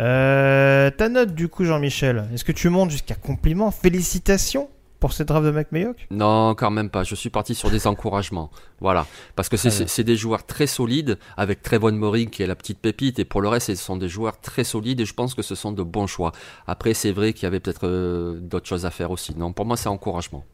Euh, 0.00 0.90
ta 0.90 1.08
note 1.08 1.34
du 1.34 1.48
coup, 1.48 1.64
Jean-Michel, 1.64 2.28
est-ce 2.34 2.44
que 2.44 2.52
tu 2.52 2.68
montes 2.68 2.90
jusqu'à 2.90 3.14
compliment 3.14 3.70
Félicitations 3.70 4.68
pour 5.00 5.12
cette 5.12 5.28
draft 5.28 5.44
de 5.44 5.50
McMayock 5.50 6.06
Non, 6.10 6.54
quand 6.54 6.70
même 6.70 6.90
pas. 6.90 7.04
Je 7.04 7.14
suis 7.14 7.30
parti 7.30 7.54
sur 7.54 7.70
des 7.70 7.86
encouragements. 7.86 8.50
Voilà. 8.80 9.06
Parce 9.34 9.48
que 9.48 9.56
c'est 9.56 10.04
des 10.04 10.16
joueurs 10.16 10.46
très 10.46 10.66
solides, 10.66 11.18
avec 11.36 11.62
Trevon 11.62 11.92
Moring 11.92 12.30
qui 12.30 12.42
est 12.42 12.46
la 12.46 12.56
petite 12.56 12.78
pépite, 12.78 13.18
et 13.18 13.24
pour 13.24 13.40
le 13.40 13.48
reste, 13.48 13.66
ce 13.66 13.74
sont 13.74 13.96
des 13.96 14.08
joueurs 14.08 14.40
très 14.40 14.64
solides, 14.64 15.00
et 15.00 15.04
je 15.04 15.14
pense 15.14 15.34
que 15.34 15.42
ce 15.42 15.54
sont 15.54 15.72
de 15.72 15.82
bons 15.82 16.06
choix. 16.06 16.32
Après, 16.66 16.94
c'est 16.94 17.12
vrai 17.12 17.32
qu'il 17.32 17.44
y 17.44 17.46
avait 17.46 17.60
peut-être 17.60 17.86
euh, 17.86 18.38
d'autres 18.40 18.66
choses 18.66 18.86
à 18.86 18.90
faire 18.90 19.10
aussi. 19.10 19.36
Non, 19.36 19.52
pour 19.52 19.66
moi, 19.66 19.76
c'est 19.76 19.88
encouragement. 19.88 20.44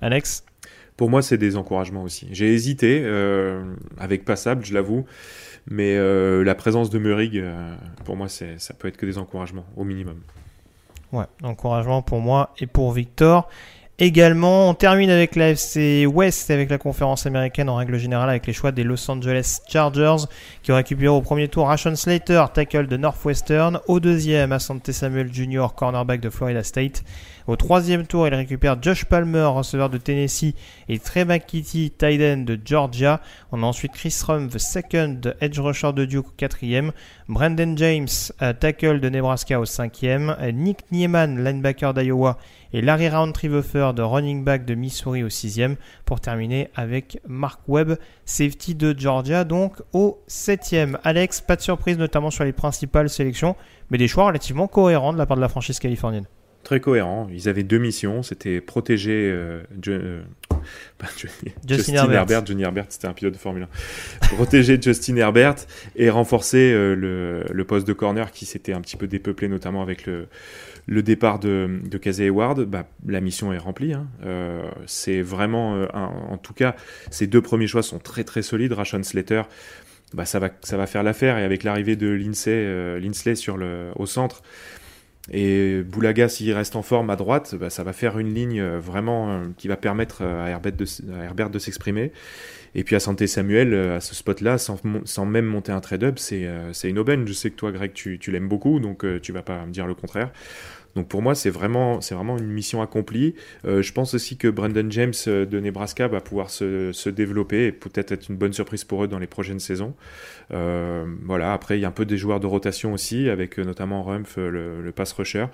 Alex? 0.00 0.44
Pour 0.96 1.10
moi, 1.10 1.22
c'est 1.22 1.38
des 1.38 1.56
encouragements 1.56 2.02
aussi. 2.02 2.26
J'ai 2.32 2.52
hésité, 2.52 3.02
euh, 3.04 3.62
avec 3.98 4.24
Passable, 4.24 4.64
je 4.64 4.74
l'avoue, 4.74 5.06
mais 5.70 5.96
euh, 5.96 6.42
la 6.42 6.56
présence 6.56 6.90
de 6.90 6.98
Murig, 6.98 7.40
pour 8.04 8.16
moi, 8.16 8.28
ça 8.28 8.74
peut 8.76 8.88
être 8.88 8.96
que 8.96 9.06
des 9.06 9.18
encouragements, 9.18 9.66
au 9.76 9.84
minimum. 9.84 10.20
Ouais, 11.12 11.24
encouragement 11.42 12.02
pour 12.02 12.20
moi 12.20 12.50
et 12.58 12.66
pour 12.66 12.92
Victor. 12.92 13.48
Également, 14.00 14.68
on 14.68 14.74
termine 14.74 15.10
avec 15.10 15.34
la 15.34 15.50
FC 15.50 16.06
West, 16.06 16.52
avec 16.52 16.70
la 16.70 16.78
conférence 16.78 17.26
américaine 17.26 17.68
en 17.68 17.74
règle 17.74 17.98
générale, 17.98 18.30
avec 18.30 18.46
les 18.46 18.52
choix 18.52 18.70
des 18.70 18.84
Los 18.84 19.10
Angeles 19.10 19.58
Chargers, 19.68 20.28
qui 20.62 20.70
ont 20.70 20.76
récupéré 20.76 21.08
au 21.08 21.20
premier 21.20 21.48
tour 21.48 21.66
Rashon 21.66 21.96
Slater, 21.96 22.44
tackle 22.54 22.86
de 22.86 22.96
Northwestern, 22.96 23.80
au 23.88 23.98
deuxième, 23.98 24.52
Asante 24.52 24.92
Samuel 24.92 25.34
Jr., 25.34 25.66
cornerback 25.74 26.20
de 26.20 26.30
Florida 26.30 26.62
State, 26.62 27.02
au 27.48 27.56
troisième 27.56 28.06
tour, 28.06 28.28
il 28.28 28.34
récupère 28.34 28.76
Josh 28.80 29.06
Palmer, 29.06 29.44
receveur 29.44 29.88
de 29.88 29.96
Tennessee, 29.96 30.54
et 30.90 30.98
Trey 30.98 31.24
McKitty, 31.24 31.90
tight 31.90 32.44
de 32.44 32.60
Georgia. 32.62 33.22
On 33.52 33.62
a 33.62 33.66
ensuite 33.66 33.92
Chris 33.92 34.14
the 34.50 34.58
second 34.58 35.20
edge 35.40 35.58
rusher 35.58 35.94
de 35.94 36.04
Duke 36.04 36.28
au 36.28 36.32
quatrième. 36.36 36.92
Brandon 37.26 37.74
James, 37.74 38.08
tackle 38.60 39.00
de 39.00 39.08
Nebraska 39.08 39.58
au 39.58 39.64
cinquième. 39.64 40.36
Nick 40.52 40.80
Nieman, 40.92 41.42
linebacker 41.42 41.94
d'Iowa. 41.94 42.36
Et 42.74 42.82
Larry 42.82 43.08
Roundtree 43.08 43.48
de 43.48 44.02
running 44.02 44.44
back 44.44 44.66
de 44.66 44.74
Missouri 44.74 45.24
au 45.24 45.30
sixième. 45.30 45.76
Pour 46.04 46.20
terminer 46.20 46.68
avec 46.76 47.18
Mark 47.26 47.62
Webb, 47.66 47.96
safety 48.26 48.74
de 48.74 48.94
Georgia, 48.96 49.44
donc 49.44 49.80
au 49.94 50.22
septième. 50.26 50.98
Alex, 51.02 51.40
pas 51.40 51.56
de 51.56 51.62
surprise 51.62 51.96
notamment 51.96 52.30
sur 52.30 52.44
les 52.44 52.52
principales 52.52 53.08
sélections, 53.08 53.56
mais 53.90 53.96
des 53.96 54.06
choix 54.06 54.26
relativement 54.26 54.68
cohérents 54.68 55.14
de 55.14 55.18
la 55.18 55.24
part 55.24 55.38
de 55.38 55.42
la 55.42 55.48
franchise 55.48 55.78
californienne 55.78 56.26
très 56.68 56.80
cohérent. 56.80 57.26
Ils 57.32 57.48
avaient 57.48 57.62
deux 57.62 57.78
missions, 57.78 58.22
c'était 58.22 58.60
protéger 58.60 59.30
euh, 59.32 59.62
euh, 59.88 60.20
Justin, 61.66 62.10
Herbert. 62.10 62.44
Johnny 62.44 62.62
Herbert, 62.62 62.84
c'était 62.90 63.06
un 63.06 63.14
pilote 63.14 63.32
de 63.32 63.38
Formule 63.38 63.66
1. 64.22 64.36
protéger 64.36 64.78
Justin 64.82 65.16
Herbert 65.16 65.54
et 65.96 66.10
renforcer 66.10 66.70
euh, 66.74 66.94
le, 67.50 67.64
poste 67.64 67.88
de 67.88 67.94
corner 67.94 68.32
qui 68.32 68.44
s'était 68.44 68.74
un 68.74 68.82
petit 68.82 68.98
peu 68.98 69.06
dépeuplé, 69.06 69.48
notamment 69.48 69.80
avec 69.80 70.04
le, 70.04 70.26
le 70.84 71.02
départ 71.02 71.38
de, 71.38 71.80
de 71.88 71.96
Casey 71.96 72.24
Hayward. 72.24 72.64
Bah, 72.64 72.86
la 73.06 73.22
mission 73.22 73.50
est 73.54 73.58
remplie. 73.58 73.94
Hein. 73.94 74.06
c'est 74.84 75.22
vraiment, 75.22 75.86
en 75.94 76.36
tout 76.36 76.52
cas, 76.52 76.76
ces 77.10 77.26
deux 77.26 77.40
premiers 77.40 77.66
choix 77.66 77.82
sont 77.82 77.98
très 77.98 78.24
très 78.24 78.42
solides. 78.42 78.74
Rashon 78.74 79.02
Slater. 79.02 79.44
Bah, 80.12 80.26
ça, 80.26 80.38
va, 80.38 80.50
ça 80.60 80.76
va 80.76 80.86
faire 80.86 81.02
l'affaire 81.02 81.38
et 81.38 81.44
avec 81.44 81.64
l'arrivée 81.64 81.96
de 81.96 82.08
Lindsay, 82.08 82.98
Linsley 83.00 83.36
sur 83.36 83.56
le, 83.56 83.88
au 83.96 84.04
centre, 84.04 84.42
et 85.30 85.82
Boulaga, 85.82 86.28
s'il 86.28 86.52
reste 86.52 86.76
en 86.76 86.82
forme 86.82 87.10
à 87.10 87.16
droite, 87.16 87.54
bah, 87.54 87.70
ça 87.70 87.82
va 87.82 87.92
faire 87.92 88.18
une 88.18 88.32
ligne 88.32 88.60
euh, 88.60 88.78
vraiment 88.78 89.30
euh, 89.30 89.44
qui 89.56 89.68
va 89.68 89.76
permettre 89.76 90.22
euh, 90.22 90.46
à 90.46 90.48
Herbert 90.50 91.50
de, 91.50 91.58
s'exprimer. 91.58 92.12
Et 92.74 92.84
puis 92.84 92.96
à 92.96 93.00
Santé 93.00 93.26
Samuel, 93.26 93.74
à 93.74 94.00
ce 94.00 94.14
spot-là, 94.14 94.58
sans, 94.58 94.80
sans, 95.04 95.26
même 95.26 95.46
monter 95.46 95.72
un 95.72 95.80
trade-up, 95.80 96.18
c'est 96.18 96.46
une 96.84 96.98
aubaine. 96.98 97.26
Je 97.26 97.32
sais 97.32 97.50
que 97.50 97.56
toi, 97.56 97.72
Greg, 97.72 97.92
tu, 97.92 98.18
tu 98.18 98.30
l'aimes 98.30 98.48
beaucoup, 98.48 98.78
donc 98.78 99.04
tu 99.22 99.32
vas 99.32 99.42
pas 99.42 99.64
me 99.64 99.72
dire 99.72 99.86
le 99.86 99.94
contraire. 99.94 100.30
Donc 100.98 101.06
pour 101.06 101.22
moi, 101.22 101.36
c'est 101.36 101.50
vraiment, 101.50 102.00
c'est 102.00 102.16
vraiment 102.16 102.36
une 102.38 102.50
mission 102.50 102.82
accomplie. 102.82 103.36
Euh, 103.64 103.82
je 103.82 103.92
pense 103.92 104.14
aussi 104.14 104.36
que 104.36 104.48
Brandon 104.48 104.90
James 104.90 105.12
euh, 105.28 105.46
de 105.46 105.60
Nebraska 105.60 106.08
va 106.08 106.20
pouvoir 106.20 106.50
se, 106.50 106.90
se 106.90 107.08
développer 107.08 107.66
et 107.66 107.72
peut-être 107.72 108.10
être 108.10 108.28
une 108.28 108.34
bonne 108.34 108.52
surprise 108.52 108.82
pour 108.82 109.04
eux 109.04 109.06
dans 109.06 109.20
les 109.20 109.28
prochaines 109.28 109.60
saisons. 109.60 109.94
Euh, 110.52 111.06
voilà. 111.22 111.52
Après, 111.52 111.78
il 111.78 111.82
y 111.82 111.84
a 111.84 111.88
un 111.88 111.92
peu 111.92 112.04
des 112.04 112.16
joueurs 112.16 112.40
de 112.40 112.48
rotation 112.48 112.92
aussi, 112.92 113.28
avec 113.28 113.58
notamment 113.58 114.02
Rumpf, 114.02 114.38
le, 114.38 114.90
pass 114.90 115.12
rusher. 115.12 115.46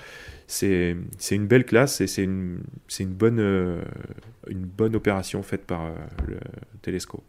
C'est, 0.46 0.96
c'est 1.18 1.34
une 1.34 1.46
belle 1.46 1.66
classe 1.66 2.00
et 2.00 2.06
c'est 2.06 2.24
une, 2.24 2.60
c'est 2.88 3.02
une 3.02 3.12
bonne, 3.12 3.38
une 4.48 4.64
bonne 4.64 4.96
opération 4.96 5.42
faite 5.42 5.66
par 5.66 5.90
le 6.26 6.38
Telesco. 6.80 7.22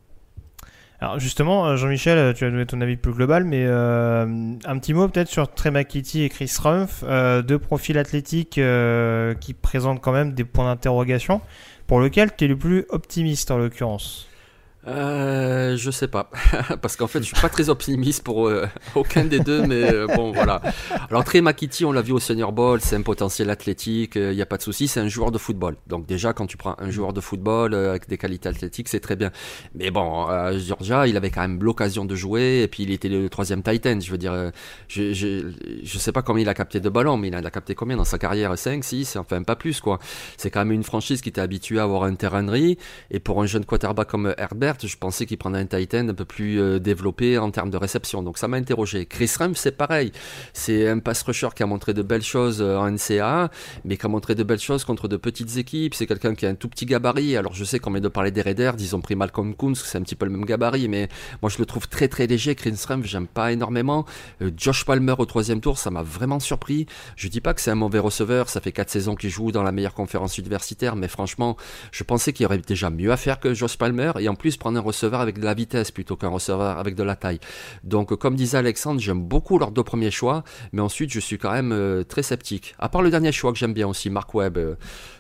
Alors 1.02 1.20
justement, 1.20 1.68
euh, 1.68 1.76
Jean-Michel, 1.76 2.18
euh, 2.18 2.34
tu 2.34 2.46
as 2.46 2.52
donné 2.52 2.66
ton 2.66 2.80
avis 2.80 2.96
plus 2.96 3.12
global, 3.12 3.44
mais 3.44 3.66
euh, 3.66 4.26
un 4.66 4.80
petit 4.80 4.94
mot 4.94 5.08
peut-être 5.08 5.28
sur 5.28 5.54
Trey 5.54 5.72
McKitty 5.72 6.24
et 6.24 6.30
Chris 6.30 6.52
Rumpf, 6.62 7.04
deux 7.44 7.60
profils 7.60 7.98
athlétiques 7.98 8.60
qui 9.40 9.54
présentent 9.54 10.02
quand 10.02 10.14
même 10.14 10.34
des 10.34 10.46
points 10.46 10.66
d'interrogation, 10.66 11.42
pour 11.88 12.00
lequel 12.00 12.36
tu 12.36 12.46
es 12.46 12.48
le 12.48 12.58
plus 12.58 12.86
optimiste 12.90 13.52
en 13.52 13.58
l'occurrence? 13.58 14.28
Euh, 14.88 15.78
je 15.78 15.90
sais 15.90 16.08
pas, 16.08 16.30
parce 16.82 16.96
qu'en 16.96 17.08
fait, 17.08 17.20
je 17.20 17.26
suis 17.26 17.42
pas 17.42 17.50
très 17.50 17.70
optimiste 17.70 18.24
pour 18.24 18.48
euh, 18.48 18.68
aucun 18.94 19.26
des 19.26 19.40
deux, 19.40 19.66
mais 19.66 19.92
euh, 19.92 20.08
bon, 20.08 20.32
voilà. 20.32 20.62
Alors, 21.10 21.24
Trey 21.24 21.42
McKitty, 21.42 21.86
on 21.86 21.92
l'a 21.92 22.02
vu 22.02 22.12
au 22.12 22.20
Senior 22.20 22.52
Bowl, 22.52 22.80
c'est 22.82 22.96
un 22.96 23.02
potentiel 23.02 23.50
athlétique, 23.50 24.16
il 24.16 24.36
n'y 24.36 24.42
a 24.42 24.46
pas 24.46 24.58
de 24.58 24.62
souci, 24.62 24.88
c'est 24.88 25.00
un 25.00 25.08
joueur 25.08 25.32
de 25.32 25.38
football. 25.38 25.76
Donc 25.88 26.06
déjà, 26.06 26.34
quand 26.34 26.46
tu 26.46 26.58
prends 26.58 26.76
un 26.78 26.92
joueur 26.92 27.14
de 27.14 27.22
football 27.22 27.74
avec 27.74 28.08
des 28.08 28.18
qualités 28.18 28.48
athlétiques, 28.48 28.88
c'est 28.88 29.00
très 29.00 29.16
bien. 29.16 29.32
Mais 29.74 29.90
bon, 29.90 30.28
Georgia, 30.60 31.08
il 31.08 31.18
avait 31.18 31.32
quand 31.32 31.42
même 31.42 31.62
l'occasion 31.64 32.06
de 32.06 32.16
jouer, 32.16 32.62
et 32.62 32.68
puis 32.68 32.84
il 32.84 32.92
était 32.92 33.10
le 33.10 33.28
troisième 33.30 33.64
Titan. 33.64 34.00
Je 34.00 34.12
veux 34.12 34.18
dire, 34.20 34.52
je, 34.88 35.14
je, 35.14 35.52
je 35.84 35.98
sais 35.98 36.12
pas 36.12 36.22
combien 36.22 36.44
il 36.44 36.50
a 36.50 36.54
capté 36.54 36.80
de 36.80 36.90
ballons, 36.90 37.18
mais 37.18 37.30
il 37.30 37.36
a 37.36 37.52
capté 37.52 37.74
combien 37.74 37.98
dans 37.98 38.06
sa 38.06 38.20
carrière? 38.20 38.56
5, 38.56 38.84
6, 38.84 39.16
enfin 39.16 39.42
pas 39.42 39.56
plus, 39.56 39.82
quoi. 39.82 40.00
C'est 40.38 40.52
quand 40.52 40.60
même 40.60 40.72
une 40.72 40.84
franchise 40.84 41.22
qui 41.22 41.30
était 41.30 41.42
habituée 41.42 41.80
à 41.80 41.84
avoir 41.84 42.04
un 42.04 42.14
terrainerie, 42.16 42.78
et 43.10 43.20
pour 43.20 43.42
un 43.42 43.46
jeune 43.46 43.66
quarterback 43.66 44.08
comme 44.08 44.34
Herbert, 44.38 44.75
je 44.84 44.98
pensais 44.98 45.26
qu'il 45.26 45.38
prendrait 45.38 45.62
un 45.62 45.66
Titan 45.66 46.08
un 46.10 46.14
peu 46.14 46.26
plus 46.26 46.60
euh, 46.60 46.80
développé 46.80 47.38
en 47.38 47.52
termes 47.52 47.70
de 47.70 47.78
réception. 47.78 48.24
Donc 48.24 48.38
ça 48.38 48.48
m'a 48.48 48.58
interrogé. 48.58 49.06
Chris 49.06 49.32
Rumpf, 49.38 49.58
c'est 49.58 49.72
pareil. 49.78 50.12
C'est 50.54 50.88
un 50.88 51.00
pass 51.00 51.22
rusher 51.24 51.50
qui 51.56 51.64
a 51.64 51.66
montré 51.66 51.94
de 51.94 52.02
belles 52.02 52.24
choses 52.24 52.62
euh, 52.62 52.78
en 52.78 52.92
NCA, 52.92 53.50
mais 53.84 53.98
qui 53.98 54.06
a 54.06 54.10
montré 54.10 54.36
de 54.36 54.44
belles 54.44 54.60
choses 54.60 54.84
contre 54.84 55.08
de 55.08 55.18
petites 55.18 55.58
équipes. 55.58 55.94
C'est 55.94 56.08
quelqu'un 56.08 56.36
qui 56.36 56.46
a 56.46 56.50
un 56.50 56.56
tout 56.56 56.70
petit 56.70 56.86
gabarit. 56.86 57.38
Alors 57.38 57.54
je 57.54 57.64
sais 57.64 57.80
qu'on 57.80 57.92
vient 57.92 58.02
de 58.02 58.08
parler 58.08 58.32
des 58.32 58.42
Raiders, 58.42 58.76
ils 58.80 58.96
ont 58.96 59.02
pris 59.02 59.16
Malcolm 59.16 59.56
Coons, 59.56 59.76
c'est 59.76 59.98
un 59.98 60.02
petit 60.02 60.16
peu 60.16 60.26
le 60.26 60.32
même 60.32 60.46
gabarit, 60.46 60.88
mais 60.88 61.10
moi 61.42 61.50
je 61.50 61.58
le 61.58 61.66
trouve 61.66 61.88
très 61.88 62.08
très 62.08 62.28
léger. 62.28 62.56
Chris 62.56 62.76
Rumpf, 62.88 63.06
j'aime 63.06 63.28
pas 63.28 63.52
énormément. 63.52 64.06
Euh, 64.42 64.52
Josh 64.56 64.86
Palmer 64.86 65.16
au 65.18 65.26
troisième 65.26 65.62
tour, 65.62 65.78
ça 65.78 65.92
m'a 65.92 66.04
vraiment 66.04 66.40
surpris. 66.40 66.86
Je 67.16 67.28
dis 67.28 67.42
pas 67.42 67.54
que 67.54 67.62
c'est 67.62 67.72
un 67.72 67.76
mauvais 67.76 68.00
receveur, 68.00 68.50
ça 68.50 68.62
fait 68.62 68.72
quatre 68.72 68.90
saisons 68.90 69.16
qu'il 69.16 69.30
joue 69.30 69.52
dans 69.52 69.64
la 69.64 69.72
meilleure 69.72 69.94
conférence 69.94 70.38
universitaire, 70.38 70.96
mais 70.96 71.08
franchement, 71.08 71.58
je 71.92 72.04
pensais 72.04 72.34
qu'il 72.34 72.44
y 72.44 72.46
aurait 72.46 72.58
déjà 72.58 72.90
mieux 72.90 73.12
à 73.12 73.18
faire 73.18 73.40
que 73.40 73.54
Josh 73.54 73.78
Palmer, 73.78 74.12
et 74.20 74.30
en 74.30 74.36
plus 74.36 74.58
un 74.66 74.80
receveur 74.80 75.20
avec 75.20 75.40
de 75.40 75.46
la 75.46 75.54
vitesse 75.54 75.92
plutôt 75.92 76.16
qu'un 76.16 76.30
receveur 76.30 76.78
avec 76.78 76.96
de 76.96 77.04
la 77.04 77.16
taille. 77.16 77.40
Donc, 77.84 78.16
comme 78.16 78.36
disait 78.36 78.58
Alexandre, 78.58 79.00
j'aime 79.00 79.22
beaucoup 79.22 79.58
leurs 79.60 79.72
deux 79.72 79.84
premiers 79.84 80.12
choix, 80.12 80.44
mais 80.72 80.82
ensuite, 80.82 81.12
je 81.12 81.20
suis 81.20 81.38
quand 81.38 81.52
même 81.52 81.72
euh, 81.72 82.04
très 82.04 82.24
sceptique. 82.24 82.76
À 82.80 82.90
part 82.90 83.02
le 83.02 83.10
dernier 83.10 83.32
choix 83.32 83.52
que 83.52 83.58
j'aime 83.58 83.74
bien 83.74 83.88
aussi, 83.88 84.10
Mark 84.10 84.34
Webb, 84.34 84.58
euh, 84.58 84.76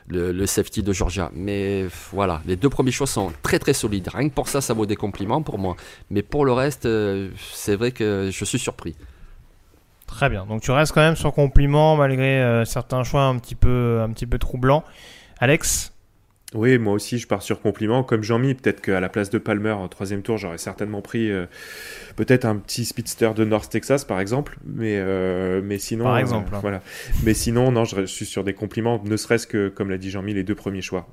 le, 0.07 0.45
safety 0.45 0.83
de 0.83 0.93
Georgia. 0.93 1.31
Mais 1.33 1.87
voilà, 2.11 2.41
les 2.45 2.55
deux 2.55 2.69
premiers 2.69 2.91
choix 2.91 3.07
sont 3.07 3.31
très 3.41 3.59
très 3.59 3.73
solides. 3.73 4.09
Rien 4.13 4.29
que 4.29 4.33
pour 4.33 4.47
ça, 4.47 4.61
ça 4.61 4.73
vaut 4.73 4.85
des 4.85 4.95
compliments 4.95 5.41
pour 5.41 5.57
moi. 5.57 5.75
Mais 6.09 6.21
pour 6.21 6.45
le 6.45 6.53
reste, 6.53 6.85
euh, 6.85 7.29
c'est 7.51 7.75
vrai 7.75 7.91
que 7.91 8.29
je 8.31 8.45
suis 8.45 8.59
surpris. 8.59 8.95
Très 10.07 10.29
bien. 10.29 10.45
Donc 10.45 10.61
tu 10.61 10.71
restes 10.71 10.93
quand 10.93 11.01
même 11.01 11.15
sur 11.15 11.33
compliment 11.33 11.95
malgré 11.95 12.41
euh, 12.41 12.65
certains 12.65 13.03
choix 13.03 13.23
un 13.23 13.37
petit 13.39 13.55
peu, 13.55 14.01
un 14.01 14.09
petit 14.11 14.27
peu 14.27 14.37
troublants. 14.37 14.83
Alex? 15.39 15.91
Oui, 16.55 16.77
moi 16.77 16.93
aussi, 16.93 17.17
je 17.17 17.27
pars 17.27 17.41
sur 17.41 17.61
compliment. 17.61 18.03
Comme 18.03 18.23
Jean-Mi, 18.23 18.53
peut-être 18.55 18.81
qu'à 18.81 19.01
la 19.01 19.09
place 19.09 19.29
de 19.29 19.37
Palmer 19.37 19.71
en 19.71 19.89
troisième 19.89 20.21
tour, 20.21 20.37
j'aurais 20.37 20.57
certainement 20.57 21.01
pris 21.01 21.29
euh, 21.29 21.45
peut-être 22.15 22.45
un 22.45 22.55
petit 22.55 22.85
speedster 22.85 23.31
de 23.35 23.43
North 23.43 23.69
Texas, 23.69 24.05
par 24.05 24.21
exemple. 24.21 24.57
Mais, 24.65 24.97
euh, 24.97 25.61
mais 25.63 25.77
sinon, 25.77 26.05
par 26.05 26.17
exemple, 26.17 26.55
hein. 26.55 26.59
voilà. 26.61 26.81
Mais 27.23 27.33
sinon, 27.33 27.71
non, 27.71 27.83
je, 27.83 28.05
suis 28.05 28.25
sur 28.25 28.45
des 28.45 28.53
compliments, 28.53 29.01
ne 29.03 29.17
serait-ce 29.17 29.47
que, 29.47 29.67
comme 29.67 29.89
l'a 29.89 29.97
dit 29.97 30.09
Jean-Mi, 30.09 30.33
les 30.33 30.43
deux 30.43 30.55
premiers 30.55 30.81
choix. 30.81 31.07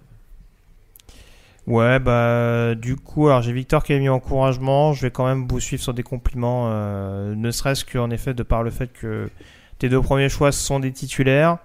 Ouais, 1.66 1.98
bah 1.98 2.74
du 2.74 2.97
coup, 2.97 3.28
alors 3.28 3.43
j'ai 3.43 3.52
Victor 3.52 3.85
qui 3.85 3.93
a 3.93 3.98
mis 3.98 4.09
encouragement. 4.09 4.93
Je 4.93 5.02
vais 5.02 5.10
quand 5.10 5.27
même 5.27 5.47
vous 5.48 5.60
suivre 5.60 5.82
sur 5.82 5.94
des 5.94 6.02
compliments, 6.02 6.69
euh, 6.70 7.35
ne 7.36 7.51
serait-ce 7.51 7.85
qu'en 7.85 8.10
effet 8.10 8.35
de 8.35 8.43
par 8.43 8.64
le 8.64 8.70
fait 8.70 8.93
que 8.93 9.28
tes 9.78 9.89
deux 9.89 10.01
premiers 10.01 10.28
choix 10.28 10.51
sont 10.51 10.81
des 10.81 10.93
titulaires. 10.93 11.59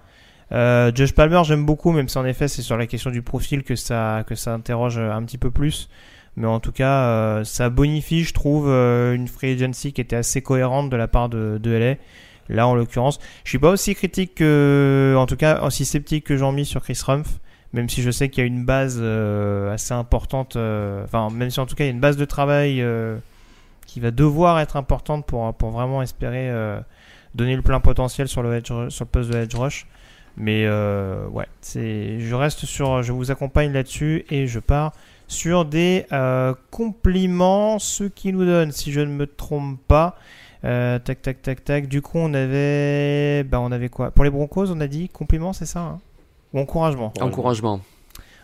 Euh, 0.52 0.92
Josh 0.96 1.14
Palmer, 1.14 1.42
j'aime 1.44 1.66
beaucoup, 1.66 1.92
même 1.92 2.08
si 2.08 2.18
en 2.18 2.26
effet 2.26 2.48
c'est 2.48 2.62
sur 2.62 2.78
la 2.78 2.88
question 2.88 3.12
du 3.12 3.22
profil 3.22 3.64
que 3.64 3.76
ça 3.76 4.24
que 4.26 4.36
ça 4.36 4.54
interroge 4.54 4.98
un 4.98 5.24
petit 5.24 5.38
peu 5.38 5.52
plus. 5.52 5.90
Mais 6.38 6.46
en 6.48 6.60
tout 6.60 6.72
cas, 6.72 7.04
euh, 7.06 7.44
ça 7.44 7.70
bonifie, 7.70 8.24
je 8.24 8.34
trouve, 8.34 8.70
euh, 8.70 9.16
une 9.16 9.28
free 9.28 9.54
agency 9.54 9.92
qui 9.92 10.02
était 10.02 10.16
assez 10.16 10.44
cohérente 10.44 10.90
de 10.92 10.96
la 10.96 11.08
part 11.08 11.30
de, 11.30 11.58
de 11.62 11.72
LA. 11.72 11.96
Là, 12.48 12.68
en 12.68 12.76
l'occurrence, 12.76 13.20
je 13.44 13.50
suis 13.50 13.60
pas 13.60 13.72
aussi 13.72 13.96
critique 13.96 14.36
que, 14.36 15.16
en 15.18 15.26
tout 15.26 15.36
cas, 15.36 15.62
aussi 15.64 15.84
sceptique 15.84 16.26
que 16.26 16.38
Jean-Mi 16.38 16.64
sur 16.64 16.82
Chris 16.84 17.00
Rumpf, 17.04 17.40
même 17.74 17.90
si 17.90 18.04
je 18.04 18.12
sais 18.12 18.30
qu'il 18.30 18.42
y 18.42 18.46
a 18.46 18.48
une 18.48 18.66
base 18.66 19.00
euh, 19.02 19.74
assez 19.74 19.94
importante. 19.96 20.56
Enfin, 20.56 21.30
même 21.32 21.50
si 21.50 21.60
en 21.60 21.66
tout 21.66 21.76
cas 21.76 21.86
il 21.86 21.88
y 21.88 21.90
a 21.90 21.94
une 21.94 22.00
base 22.00 22.18
de 22.18 22.26
travail 22.26 22.86
qui 23.88 24.00
va 24.00 24.12
devoir 24.12 24.60
être 24.60 24.78
importante 24.78 25.26
pour 25.26 25.54
pour 25.56 25.72
vraiment 25.72 26.04
espérer 26.04 26.52
donner 27.34 27.56
le 27.56 27.64
plein 27.64 27.80
potentiel 27.80 28.28
sur 28.28 28.44
le 28.44 28.56
edge, 28.56 28.68
sur 28.68 29.06
le 29.06 29.10
poste 29.10 29.32
de 29.32 29.38
edge 29.40 29.56
rush. 29.56 29.88
Mais 30.40 30.66
euh, 30.68 31.28
ouais, 31.30 31.48
c'est, 31.62 32.20
je 32.20 32.36
reste 32.36 32.66
sur, 32.66 33.02
je 33.02 33.12
vous 33.12 33.32
accompagne 33.32 33.74
là-dessus 33.74 34.24
et 34.30 34.46
je 34.46 34.60
pars 34.60 34.94
sur 35.28 35.66
des 35.66 36.06
euh, 36.12 36.54
compliments, 36.70 37.80
ce 37.80 38.04
qui 38.04 38.32
nous 38.32 38.46
donne, 38.46 38.72
si 38.72 38.92
je 38.92 39.02
ne 39.02 39.12
me 39.12 39.26
trompe 39.26 39.80
pas, 39.88 40.16
euh, 40.64 41.00
tac 41.00 41.24
tac 41.24 41.42
tac 41.42 41.64
tac. 41.66 41.88
Du 41.88 42.04
coup, 42.04 42.20
on 42.20 42.34
avait, 42.36 43.44
bah 43.46 43.60
on 43.60 43.72
avait 43.72 43.90
quoi? 43.90 44.12
Pour 44.12 44.24
les 44.24 44.30
Broncos, 44.30 44.72
on 44.72 44.80
a 44.80 44.88
dit 44.88 45.10
compliments, 45.10 45.54
c'est 45.54 45.66
ça 45.66 45.80
hein? 45.80 46.00
Ou 46.54 46.60
encouragement? 46.60 47.12
Encouragement. 47.20 47.82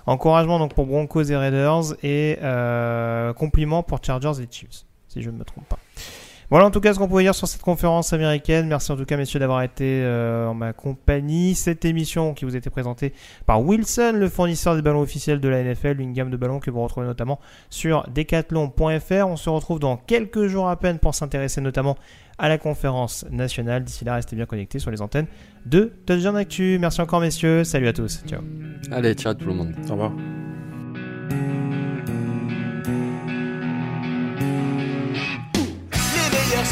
Encouragement 0.05 0.59
donc 0.59 0.73
pour 0.73 0.87
Broncos 0.87 1.23
et 1.23 1.37
Raiders 1.37 1.93
et 2.03 2.37
euh, 2.41 3.33
compliments 3.33 3.83
pour 3.83 4.03
Chargers 4.03 4.41
et 4.41 4.47
Chiefs, 4.51 4.83
si 5.07 5.21
je 5.21 5.29
ne 5.29 5.37
me 5.37 5.45
trompe 5.45 5.65
pas. 5.69 5.79
Voilà 6.53 6.67
en 6.67 6.69
tout 6.69 6.81
cas 6.81 6.93
ce 6.93 6.99
qu'on 6.99 7.07
pouvait 7.07 7.23
dire 7.23 7.33
sur 7.33 7.47
cette 7.47 7.63
conférence 7.63 8.13
américaine. 8.13 8.67
Merci 8.67 8.91
en 8.91 8.95
tout 8.95 9.05
cas 9.05 9.17
messieurs 9.17 9.39
d'avoir 9.39 9.63
été 9.63 10.03
euh, 10.03 10.45
en 10.49 10.53
ma 10.53 10.71
compagnie. 10.71 11.55
Cette 11.55 11.83
émission 11.83 12.35
qui 12.35 12.45
vous 12.45 12.53
a 12.53 12.59
été 12.59 12.69
présentée 12.69 13.11
par 13.47 13.63
Wilson, 13.63 14.11
le 14.13 14.29
fournisseur 14.29 14.75
des 14.75 14.83
ballons 14.83 15.01
officiels 15.01 15.39
de 15.39 15.49
la 15.49 15.63
NFL, 15.63 15.99
une 15.99 16.13
gamme 16.13 16.29
de 16.29 16.37
ballons 16.37 16.59
que 16.59 16.69
vous 16.69 16.83
retrouvez 16.83 17.07
notamment 17.07 17.39
sur 17.71 18.07
decathlon.fr. 18.13 19.27
On 19.27 19.35
se 19.35 19.49
retrouve 19.49 19.79
dans 19.79 19.97
quelques 19.97 20.45
jours 20.45 20.69
à 20.69 20.75
peine 20.75 20.99
pour 20.99 21.15
s'intéresser 21.15 21.59
notamment 21.59 21.97
à 22.37 22.49
la 22.49 22.59
conférence 22.59 23.25
nationale. 23.31 23.83
D'ici 23.83 24.05
là, 24.05 24.13
restez 24.13 24.35
bien 24.35 24.45
connectés 24.45 24.77
sur 24.77 24.91
les 24.91 25.01
antennes 25.01 25.25
de 25.65 25.91
Touchdown 26.05 26.37
Actu. 26.37 26.77
Merci 26.79 27.01
encore 27.01 27.19
messieurs. 27.19 27.63
Salut 27.63 27.87
à 27.87 27.93
tous. 27.93 28.23
Ciao. 28.27 28.41
Allez, 28.91 29.15
ciao 29.15 29.33
tout 29.33 29.47
le 29.47 29.55
monde. 29.55 29.73
Au 29.89 29.93
revoir. 29.93 30.11